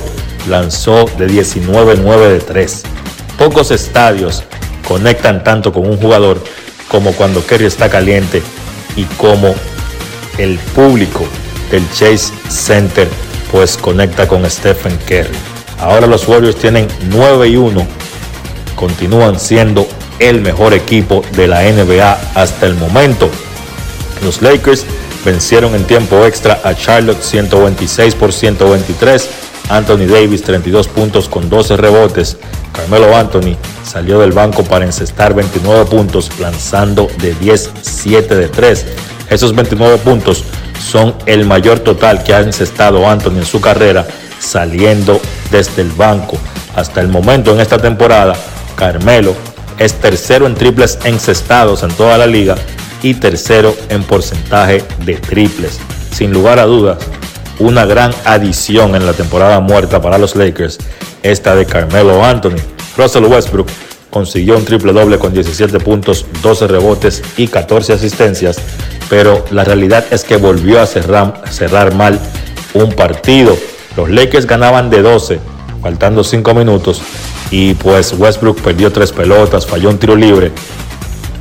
lanzó 0.48 1.04
de 1.18 1.28
19-9 1.28 2.28
de 2.28 2.38
3. 2.40 2.82
Pocos 3.38 3.70
estadios 3.70 4.42
conectan 4.88 5.44
tanto 5.44 5.72
con 5.72 5.86
un 5.86 5.98
jugador 5.98 6.42
como 6.88 7.12
cuando 7.12 7.42
Curry 7.42 7.66
está 7.66 7.90
caliente 7.90 8.42
y 8.96 9.04
como 9.16 9.54
el 10.38 10.58
público 10.74 11.26
del 11.70 11.86
Chase 11.90 12.32
Center 12.48 13.06
pues 13.52 13.76
conecta 13.76 14.26
con 14.26 14.48
Stephen 14.50 14.96
Curry. 15.06 15.36
Ahora 15.78 16.06
los 16.06 16.26
Warriors 16.26 16.56
tienen 16.56 16.88
9 17.10 17.48
y 17.48 17.56
1, 17.56 17.86
continúan 18.76 19.38
siendo 19.38 19.86
el 20.20 20.40
mejor 20.40 20.74
equipo 20.74 21.22
de 21.34 21.48
la 21.48 21.62
NBA 21.62 22.18
hasta 22.34 22.66
el 22.66 22.74
momento. 22.74 23.28
Los 24.22 24.42
Lakers 24.42 24.86
vencieron 25.24 25.74
en 25.74 25.84
tiempo 25.84 26.24
extra 26.24 26.60
a 26.62 26.74
Charlotte 26.74 27.22
126 27.22 28.14
por 28.14 28.32
123. 28.32 29.28
Anthony 29.70 30.06
Davis 30.06 30.42
32 30.42 30.88
puntos 30.88 31.28
con 31.28 31.48
12 31.48 31.76
rebotes. 31.76 32.36
Carmelo 32.72 33.16
Anthony 33.16 33.56
salió 33.84 34.20
del 34.20 34.32
banco 34.32 34.62
para 34.62 34.84
encestar 34.84 35.34
29 35.34 35.86
puntos 35.86 36.30
lanzando 36.38 37.08
de 37.18 37.34
10, 37.34 37.70
7 37.80 38.34
de 38.34 38.48
3. 38.48 38.86
Esos 39.30 39.54
29 39.54 39.98
puntos 39.98 40.44
son 40.80 41.14
el 41.26 41.46
mayor 41.46 41.80
total 41.80 42.22
que 42.22 42.34
ha 42.34 42.40
encestado 42.40 43.08
Anthony 43.08 43.38
en 43.38 43.46
su 43.46 43.60
carrera 43.60 44.06
saliendo 44.38 45.20
desde 45.50 45.82
el 45.82 45.90
banco. 45.92 46.36
Hasta 46.74 47.00
el 47.00 47.08
momento 47.08 47.52
en 47.52 47.60
esta 47.60 47.78
temporada, 47.78 48.34
Carmelo 48.74 49.34
es 49.80 49.94
tercero 49.94 50.46
en 50.46 50.54
triples 50.54 50.98
encestados 51.04 51.82
en 51.82 51.90
toda 51.90 52.18
la 52.18 52.26
liga 52.26 52.54
y 53.02 53.14
tercero 53.14 53.74
en 53.88 54.04
porcentaje 54.04 54.84
de 55.04 55.14
triples. 55.14 55.80
Sin 56.12 56.32
lugar 56.32 56.58
a 56.58 56.66
dudas, 56.66 56.98
una 57.58 57.86
gran 57.86 58.12
adición 58.26 58.94
en 58.94 59.06
la 59.06 59.14
temporada 59.14 59.58
muerta 59.60 60.00
para 60.00 60.18
los 60.18 60.36
Lakers, 60.36 60.78
esta 61.22 61.56
de 61.56 61.64
Carmelo 61.64 62.22
Anthony. 62.22 62.60
Russell 62.96 63.24
Westbrook 63.24 63.68
consiguió 64.10 64.58
un 64.58 64.66
triple 64.66 64.92
doble 64.92 65.18
con 65.18 65.32
17 65.32 65.80
puntos, 65.80 66.26
12 66.42 66.66
rebotes 66.66 67.22
y 67.38 67.48
14 67.48 67.94
asistencias, 67.94 68.58
pero 69.08 69.46
la 69.50 69.64
realidad 69.64 70.04
es 70.10 70.24
que 70.24 70.36
volvió 70.36 70.80
a 70.82 70.86
cerrar, 70.86 71.42
cerrar 71.50 71.94
mal 71.94 72.20
un 72.74 72.92
partido. 72.92 73.56
Los 73.96 74.10
Lakers 74.10 74.46
ganaban 74.46 74.90
de 74.90 75.00
12, 75.00 75.40
faltando 75.80 76.22
5 76.22 76.54
minutos, 76.54 77.00
y 77.50 77.74
pues 77.74 78.14
Westbrook 78.16 78.60
perdió 78.60 78.92
tres 78.92 79.12
pelotas, 79.12 79.66
falló 79.66 79.90
un 79.90 79.98
tiro 79.98 80.14
libre. 80.14 80.52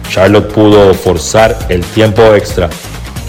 Charlotte 0.10 0.52
pudo 0.52 0.94
forzar 0.94 1.57
el 1.69 1.84
tiempo 1.84 2.34
extra, 2.34 2.69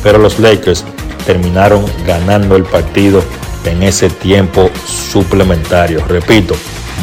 pero 0.02 0.18
los 0.18 0.38
Lakers 0.38 0.84
terminaron 1.26 1.84
ganando 2.06 2.56
el 2.56 2.64
partido 2.64 3.22
en 3.64 3.82
ese 3.82 4.08
tiempo 4.08 4.70
suplementario. 4.86 6.02
Repito, 6.06 6.54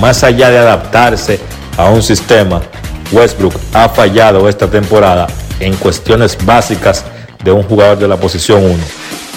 más 0.02 0.24
allá 0.24 0.50
de 0.50 0.58
adaptarse 0.58 1.40
a 1.78 1.90
un 1.90 2.02
sistema, 2.02 2.62
Westbrook 3.12 3.54
ha 3.74 3.88
fallado 3.90 4.50
esta 4.50 4.68
temporada 4.68 5.28
en 5.60 5.76
cuestiones 5.76 6.38
básicas 6.44 7.06
de 7.44 7.52
un 7.52 7.64
jugador 7.64 7.98
de 8.00 8.08
la 8.08 8.18
posición 8.18 8.64
1. 8.66 8.76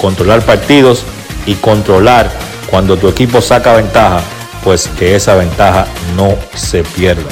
Controlar 0.01 0.41
partidos 0.43 1.03
y 1.47 1.55
controlar 1.55 2.31
cuando 2.71 2.97
tu 2.97 3.09
equipo 3.09 3.41
saca 3.41 3.75
ventaja, 3.75 4.23
pues 4.65 4.89
que 4.99 5.15
esa 5.15 5.35
ventaja 5.35 5.87
no 6.17 6.35
se 6.55 6.83
pierda. 6.83 7.29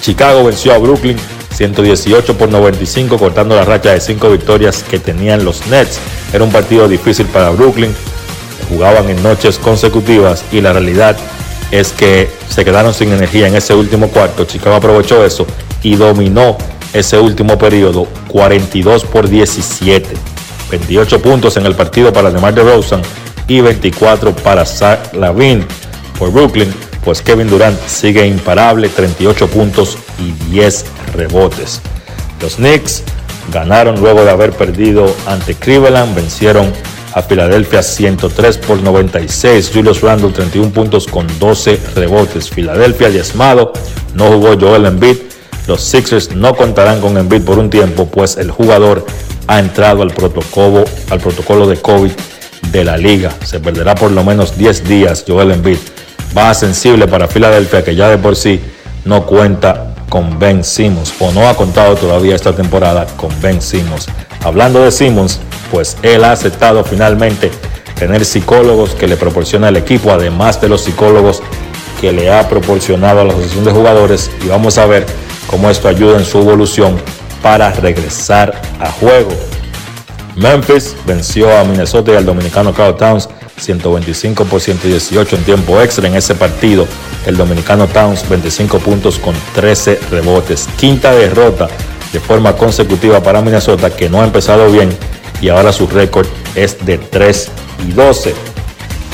Chicago 0.00 0.44
venció 0.44 0.74
a 0.74 0.78
Brooklyn 0.78 1.16
118 1.56 2.36
por 2.36 2.50
95, 2.50 3.18
cortando 3.18 3.56
la 3.56 3.64
racha 3.64 3.92
de 3.92 4.00
5 4.00 4.30
victorias 4.30 4.82
que 4.82 4.98
tenían 4.98 5.44
los 5.44 5.66
Nets. 5.68 5.98
Era 6.32 6.44
un 6.44 6.52
partido 6.52 6.86
difícil 6.86 7.26
para 7.26 7.50
Brooklyn, 7.50 7.94
jugaban 8.68 9.08
en 9.08 9.22
noches 9.22 9.58
consecutivas 9.58 10.44
y 10.52 10.60
la 10.60 10.72
realidad 10.72 11.16
es 11.70 11.92
que 11.92 12.30
se 12.48 12.64
quedaron 12.64 12.92
sin 12.92 13.12
energía 13.12 13.48
en 13.48 13.56
ese 13.56 13.74
último 13.74 14.08
cuarto. 14.08 14.44
Chicago 14.44 14.76
aprovechó 14.76 15.24
eso 15.24 15.46
y 15.82 15.96
dominó 15.96 16.56
ese 16.92 17.18
último 17.18 17.58
periodo 17.58 18.06
42 18.28 19.04
por 19.04 19.28
17. 19.28 20.08
28 20.70 21.22
puntos 21.22 21.56
en 21.56 21.66
el 21.66 21.74
partido 21.74 22.12
para 22.12 22.30
DeMar 22.30 22.54
DeRozan 22.54 23.02
y 23.48 23.60
24 23.60 24.34
para 24.36 24.64
Zach 24.66 25.14
Lavin 25.14 25.64
por 26.18 26.32
Brooklyn, 26.32 26.72
pues 27.04 27.22
Kevin 27.22 27.48
Durant 27.48 27.78
sigue 27.86 28.26
imparable, 28.26 28.88
38 28.88 29.48
puntos 29.48 29.98
y 30.18 30.32
10 30.50 30.84
rebotes. 31.14 31.80
Los 32.40 32.56
Knicks 32.56 33.02
ganaron 33.52 34.00
luego 34.00 34.24
de 34.24 34.30
haber 34.30 34.52
perdido 34.52 35.14
ante 35.26 35.54
Cleveland, 35.54 36.14
vencieron 36.14 36.72
a 37.16 37.22
Filadelfia 37.22 37.82
103 37.82 38.58
por 38.58 38.82
96. 38.82 39.70
Julius 39.72 40.02
Randle 40.02 40.32
31 40.32 40.70
puntos 40.70 41.06
con 41.06 41.26
12 41.38 41.80
rebotes. 41.94 42.50
Filadelfia 42.50 43.08
diezmado, 43.08 43.72
no 44.14 44.26
jugó 44.26 44.58
Joel 44.60 44.84
Embiid. 44.84 45.16
Los 45.66 45.80
Sixers 45.80 46.36
no 46.36 46.54
contarán 46.54 47.00
con 47.00 47.16
Embiid 47.16 47.42
por 47.42 47.58
un 47.58 47.70
tiempo, 47.70 48.06
pues 48.06 48.36
el 48.36 48.50
jugador 48.50 49.06
ha 49.46 49.58
entrado 49.58 50.02
al 50.02 50.10
protocolo, 50.10 50.84
al 51.08 51.18
protocolo 51.20 51.66
de 51.66 51.76
COVID 51.78 52.12
de 52.70 52.84
la 52.84 52.98
liga. 52.98 53.32
Se 53.44 53.60
perderá 53.60 53.94
por 53.94 54.10
lo 54.10 54.22
menos 54.22 54.58
10 54.58 54.84
días 54.84 55.24
Joel 55.26 55.52
Embiid. 55.52 55.78
Va 56.36 56.54
sensible 56.54 57.06
para 57.06 57.28
Filadelfia, 57.28 57.84
que 57.84 57.94
ya 57.94 58.08
de 58.08 58.18
por 58.18 58.36
sí 58.36 58.60
no 59.04 59.26
cuenta 59.26 59.94
con 60.08 60.38
Ben 60.38 60.64
Simmons, 60.64 61.14
o 61.18 61.32
no 61.32 61.48
ha 61.48 61.54
contado 61.54 61.96
todavía 61.96 62.34
esta 62.34 62.54
temporada 62.54 63.06
con 63.16 63.30
Ben 63.40 63.60
Simmons. 63.60 64.06
Hablando 64.44 64.82
de 64.82 64.92
Simmons, 64.92 65.40
pues 65.70 65.96
él 66.02 66.24
ha 66.24 66.32
aceptado 66.32 66.84
finalmente 66.84 67.50
tener 67.98 68.24
psicólogos 68.24 68.94
que 68.94 69.08
le 69.08 69.16
proporciona 69.16 69.68
el 69.68 69.76
equipo, 69.76 70.10
además 70.10 70.60
de 70.60 70.68
los 70.68 70.82
psicólogos 70.82 71.42
que 72.00 72.12
le 72.12 72.30
ha 72.30 72.48
proporcionado 72.48 73.20
a 73.20 73.24
la 73.24 73.32
Asociación 73.32 73.64
de 73.64 73.72
Jugadores 73.72 74.30
y 74.44 74.48
vamos 74.48 74.78
a 74.78 74.86
ver 74.86 75.06
cómo 75.46 75.70
esto 75.70 75.88
ayuda 75.88 76.18
en 76.18 76.24
su 76.24 76.38
evolución 76.38 76.96
para 77.42 77.70
regresar 77.72 78.60
a 78.80 78.90
juego. 78.90 79.30
Memphis 80.36 80.94
venció 81.06 81.56
a 81.56 81.64
Minnesota 81.64 82.12
y 82.12 82.16
al 82.16 82.26
dominicano 82.26 82.74
Carl 82.74 82.96
Towns 82.96 83.28
125 83.58 84.44
por 84.44 84.60
118 84.60 85.36
en 85.36 85.44
tiempo 85.44 85.80
extra 85.80 86.06
en 86.08 86.14
ese 86.14 86.34
partido. 86.34 86.86
El 87.26 87.36
dominicano 87.36 87.86
Towns 87.86 88.28
25 88.28 88.78
puntos 88.78 89.18
con 89.18 89.34
13 89.54 90.00
rebotes. 90.10 90.68
Quinta 90.78 91.12
derrota 91.12 91.68
de 92.12 92.20
forma 92.20 92.54
consecutiva 92.54 93.22
para 93.22 93.42
Minnesota 93.42 93.90
que 93.90 94.08
no 94.08 94.22
ha 94.22 94.24
empezado 94.24 94.70
bien 94.70 94.90
y 95.40 95.48
ahora 95.48 95.72
su 95.72 95.86
récord 95.86 96.26
es 96.54 96.84
de 96.84 96.98
3 96.98 97.48
y 97.88 97.92
12. 97.92 98.34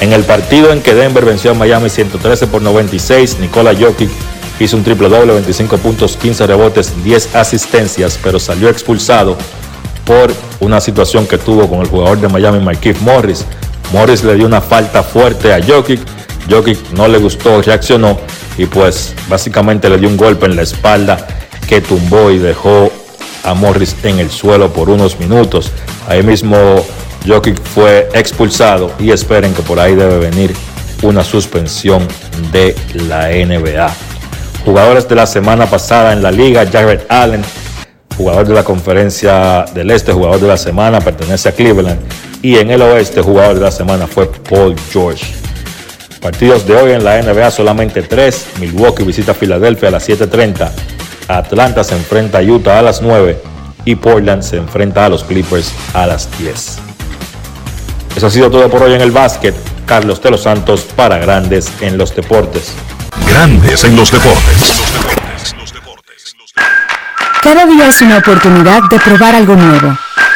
En 0.00 0.12
el 0.12 0.24
partido 0.24 0.72
en 0.72 0.82
que 0.82 0.94
Denver 0.94 1.24
venció 1.24 1.52
a 1.52 1.54
Miami 1.54 1.88
113 1.88 2.48
por 2.48 2.62
96, 2.62 3.38
Nikola 3.40 3.72
Jokic 3.72 4.10
hizo 4.58 4.76
un 4.76 4.84
triple 4.84 5.08
doble, 5.08 5.32
25 5.32 5.78
puntos, 5.78 6.16
15 6.16 6.46
rebotes, 6.46 6.92
10 7.04 7.36
asistencias, 7.36 8.18
pero 8.22 8.38
salió 8.38 8.68
expulsado 8.68 9.36
por 10.04 10.32
una 10.60 10.80
situación 10.80 11.26
que 11.26 11.38
tuvo 11.38 11.68
con 11.68 11.80
el 11.80 11.86
jugador 11.86 12.20
de 12.20 12.28
Miami, 12.28 12.60
Marquise 12.60 13.00
Morris. 13.00 13.44
Morris 13.92 14.24
le 14.24 14.34
dio 14.34 14.46
una 14.46 14.62
falta 14.62 15.02
fuerte 15.02 15.52
a 15.52 15.62
Jokic, 15.62 16.00
Jokic 16.50 16.92
no 16.92 17.08
le 17.08 17.18
gustó, 17.18 17.60
reaccionó 17.60 18.18
y 18.56 18.64
pues 18.64 19.14
básicamente 19.28 19.90
le 19.90 19.98
dio 19.98 20.08
un 20.08 20.16
golpe 20.16 20.46
en 20.46 20.56
la 20.56 20.62
espalda 20.62 21.26
que 21.68 21.80
tumbó 21.82 22.30
y 22.30 22.38
dejó 22.38 22.90
a 23.44 23.54
Morris 23.54 23.94
en 24.02 24.18
el 24.18 24.30
suelo 24.30 24.72
por 24.72 24.88
unos 24.88 25.18
minutos. 25.20 25.70
Ahí 26.08 26.22
mismo 26.22 26.56
Jokic 27.26 27.60
fue 27.62 28.08
expulsado 28.14 28.90
y 28.98 29.10
esperen 29.10 29.52
que 29.54 29.62
por 29.62 29.78
ahí 29.78 29.94
debe 29.94 30.18
venir 30.18 30.54
una 31.02 31.22
suspensión 31.22 32.08
de 32.50 32.74
la 32.94 33.28
NBA. 33.28 33.92
Jugadores 34.64 35.06
de 35.08 35.16
la 35.16 35.26
semana 35.26 35.66
pasada 35.66 36.12
en 36.12 36.22
la 36.22 36.30
liga, 36.30 36.66
Jared 36.70 37.00
Allen, 37.08 37.42
jugador 38.16 38.46
de 38.46 38.54
la 38.54 38.64
conferencia 38.64 39.64
del 39.74 39.90
Este, 39.90 40.12
jugador 40.12 40.40
de 40.40 40.48
la 40.48 40.56
semana, 40.56 41.00
pertenece 41.00 41.48
a 41.48 41.52
Cleveland. 41.52 42.00
Y 42.42 42.58
en 42.58 42.72
el 42.72 42.82
Oeste, 42.82 43.22
jugador 43.22 43.54
de 43.54 43.60
la 43.60 43.70
semana 43.70 44.08
fue 44.08 44.26
Paul 44.26 44.74
George. 44.90 45.24
Partidos 46.20 46.66
de 46.66 46.74
hoy 46.74 46.90
en 46.90 47.04
la 47.04 47.22
NBA 47.22 47.52
solamente 47.52 48.02
tres. 48.02 48.46
Milwaukee 48.58 49.04
visita 49.04 49.32
Filadelfia 49.32 49.88
a 49.88 49.92
las 49.92 50.08
7.30. 50.08 50.70
Atlanta 51.28 51.84
se 51.84 51.94
enfrenta 51.94 52.38
a 52.38 52.42
Utah 52.42 52.80
a 52.80 52.82
las 52.82 53.00
9 53.00 53.40
y 53.84 53.94
Portland 53.94 54.42
se 54.42 54.56
enfrenta 54.56 55.06
a 55.06 55.08
los 55.08 55.22
Clippers 55.22 55.72
a 55.94 56.06
las 56.06 56.28
10. 56.38 56.78
Eso 58.16 58.26
ha 58.26 58.30
sido 58.30 58.50
todo 58.50 58.68
por 58.68 58.82
hoy 58.82 58.94
en 58.94 59.00
el 59.00 59.12
básquet. 59.12 59.54
Carlos 59.86 60.20
de 60.20 60.32
los 60.32 60.42
Santos 60.42 60.86
para 60.96 61.18
Grandes 61.18 61.72
en 61.80 61.96
los 61.96 62.14
Deportes. 62.14 62.72
Grandes 63.28 63.84
en 63.84 63.94
los 63.94 64.10
Deportes. 64.10 64.82
Cada 67.40 67.66
día 67.66 67.88
es 67.88 68.02
una 68.02 68.18
oportunidad 68.18 68.82
de 68.90 68.98
probar 68.98 69.36
algo 69.36 69.54
nuevo. 69.54 69.96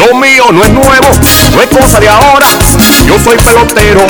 Lo 0.00 0.16
mío 0.16 0.46
no 0.50 0.64
es 0.64 0.70
nuevo, 0.72 1.08
no 1.54 1.62
es 1.62 1.68
cosa 1.68 2.00
de 2.00 2.08
ahora. 2.08 2.46
Yo 3.06 3.18
soy 3.22 3.36
pelotero, 3.36 4.06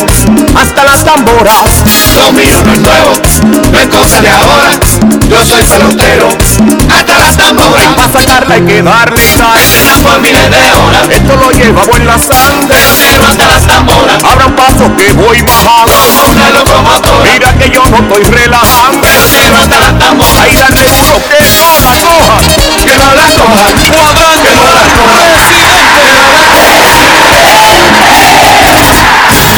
hasta 0.55 0.85
las 0.85 1.05
tamboras. 1.05 1.83
Lo 2.17 2.33
mío 2.33 2.63
no 2.65 2.73
es 2.73 2.81
nuevo, 2.81 3.13
no 3.73 3.79
es 3.79 3.87
cosa 3.89 4.21
de 4.21 4.29
ahora. 4.31 4.71
Yo 5.29 5.45
soy 5.45 5.63
pelotero, 5.65 6.29
hasta 6.95 7.19
las 7.19 7.37
tamboras. 7.37 7.95
Para 7.97 8.13
sacarla 8.13 8.55
hay 8.55 8.63
que 8.63 8.83
darle 8.83 9.27
sal. 9.27 9.61
Por 10.05 10.21
miles 10.21 10.51
de 10.51 10.73
horas. 10.73 11.09
Esto 11.11 11.37
lo 11.37 11.51
llevamos 11.51 11.97
en 11.97 12.07
la 12.07 12.19
sangre. 12.19 12.69
Pelotero 12.69 13.27
hasta 13.27 13.49
las 13.49 13.67
tamboras. 13.67 14.23
Abra 14.25 14.47
un 14.47 14.55
paso 14.55 14.97
que 14.97 15.13
voy 15.13 15.43
bajando. 15.43 15.93
Como 15.93 16.31
una 16.31 16.51
locomotora. 16.51 17.31
Mira 17.33 17.53
que 17.59 17.71
yo 17.71 17.83
no 17.91 17.97
estoy 17.97 18.25
relajando. 18.25 19.01
Pelotero 19.01 19.57
hasta 19.59 19.81
las 19.81 19.99
tamboras. 19.99 20.45
Ahí 20.45 20.55
darle 20.57 20.87
duro 20.89 21.21
que 21.29 21.41
no 21.59 21.83
la 21.83 21.95
coja. 22.07 22.39
Que 22.85 22.97
no 22.97 23.15
la 23.15 23.27
coja. 23.37 23.65
Cuadrante. 23.91 24.49
Que 24.49 24.55
no 24.55 24.65
la 24.71 24.85
coja. 24.95 25.40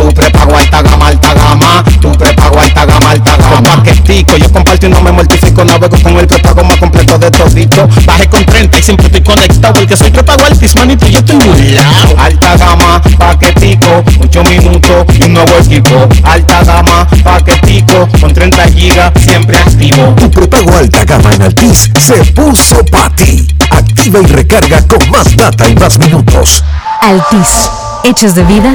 Tu 0.00 0.08
prepago 0.14 0.56
alta 0.56 0.80
gama, 0.80 1.08
alta 1.08 1.34
gama. 1.34 1.84
Tu 2.00 2.10
prepago 2.12 2.58
alta 2.58 2.86
gama, 2.86 3.10
alta 3.10 3.36
gama. 3.36 3.50
Con 3.50 3.64
paquetico, 3.64 4.34
yo 4.38 4.50
comparto 4.50 4.86
y 4.86 4.88
no 4.88 5.02
me 5.02 5.12
mortifico. 5.12 5.62
Navego 5.62 5.98
con 6.02 6.18
el 6.18 6.26
prepago 6.26 6.64
más 6.64 6.78
completo 6.78 7.18
de 7.18 7.30
todito. 7.30 7.86
Bajé 8.06 8.26
con 8.28 8.42
30 8.46 8.78
y 8.78 8.82
siempre 8.82 9.06
estoy 9.06 9.20
conectado. 9.20 9.74
Porque 9.74 9.98
soy 9.98 10.10
prepago 10.10 10.46
altis, 10.46 10.74
manito, 10.74 11.06
yo 11.06 11.18
estoy 11.18 11.36
muy 11.36 11.72
lado. 11.72 12.16
Alta 12.16 12.56
gama, 12.56 13.02
paquetico, 13.18 14.02
8 14.22 14.44
minutos 14.44 15.04
y 15.18 15.24
un 15.24 15.34
nuevo 15.34 15.52
equipo. 15.58 16.08
Alta 16.22 16.64
gama, 16.64 17.06
paquetico, 17.22 18.08
con 18.22 18.32
30 18.32 18.68
gigas, 18.68 19.12
siempre 19.22 19.58
activo. 19.58 20.14
Tu 20.16 20.30
prepago 20.30 20.78
alta 20.78 21.04
gama 21.04 21.30
en 21.34 21.42
Altis 21.42 21.90
se 22.00 22.24
puso 22.32 22.82
para 22.86 23.14
ti. 23.16 23.46
Activa 23.70 24.20
y 24.20 24.26
recarga 24.28 24.80
con 24.86 25.10
más 25.10 25.36
data 25.36 25.68
y 25.68 25.74
más 25.74 25.98
minutos. 25.98 26.64
Altis, 27.02 27.68
hechos 28.04 28.34
de 28.34 28.44
vida, 28.44 28.74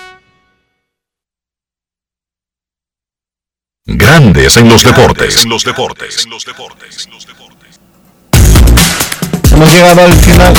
Grandes 3.87 4.57
en 4.57 4.69
los 4.69 4.83
deportes. 4.83 5.43
En 5.43 5.49
los 5.49 5.63
deportes. 5.63 6.27
Hemos 9.51 9.73
llegado 9.73 10.01
al 10.03 10.13
final. 10.13 10.53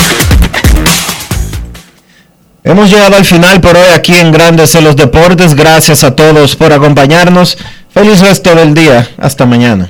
Hemos 2.65 2.89
llegado 2.89 3.15
al 3.15 3.23
final 3.23 3.61
por 3.61 3.77
hoy 3.77 3.87
aquí 3.93 4.13
en 4.13 4.33
Grandes 4.33 4.75
en 4.75 4.83
los 4.83 4.97
Deportes. 4.97 5.55
Gracias 5.55 6.03
a 6.03 6.13
todos 6.13 6.57
por 6.57 6.73
acompañarnos. 6.73 7.57
Feliz 7.93 8.19
resto 8.19 8.55
del 8.55 8.73
día. 8.73 9.09
Hasta 9.17 9.45
mañana. 9.45 9.89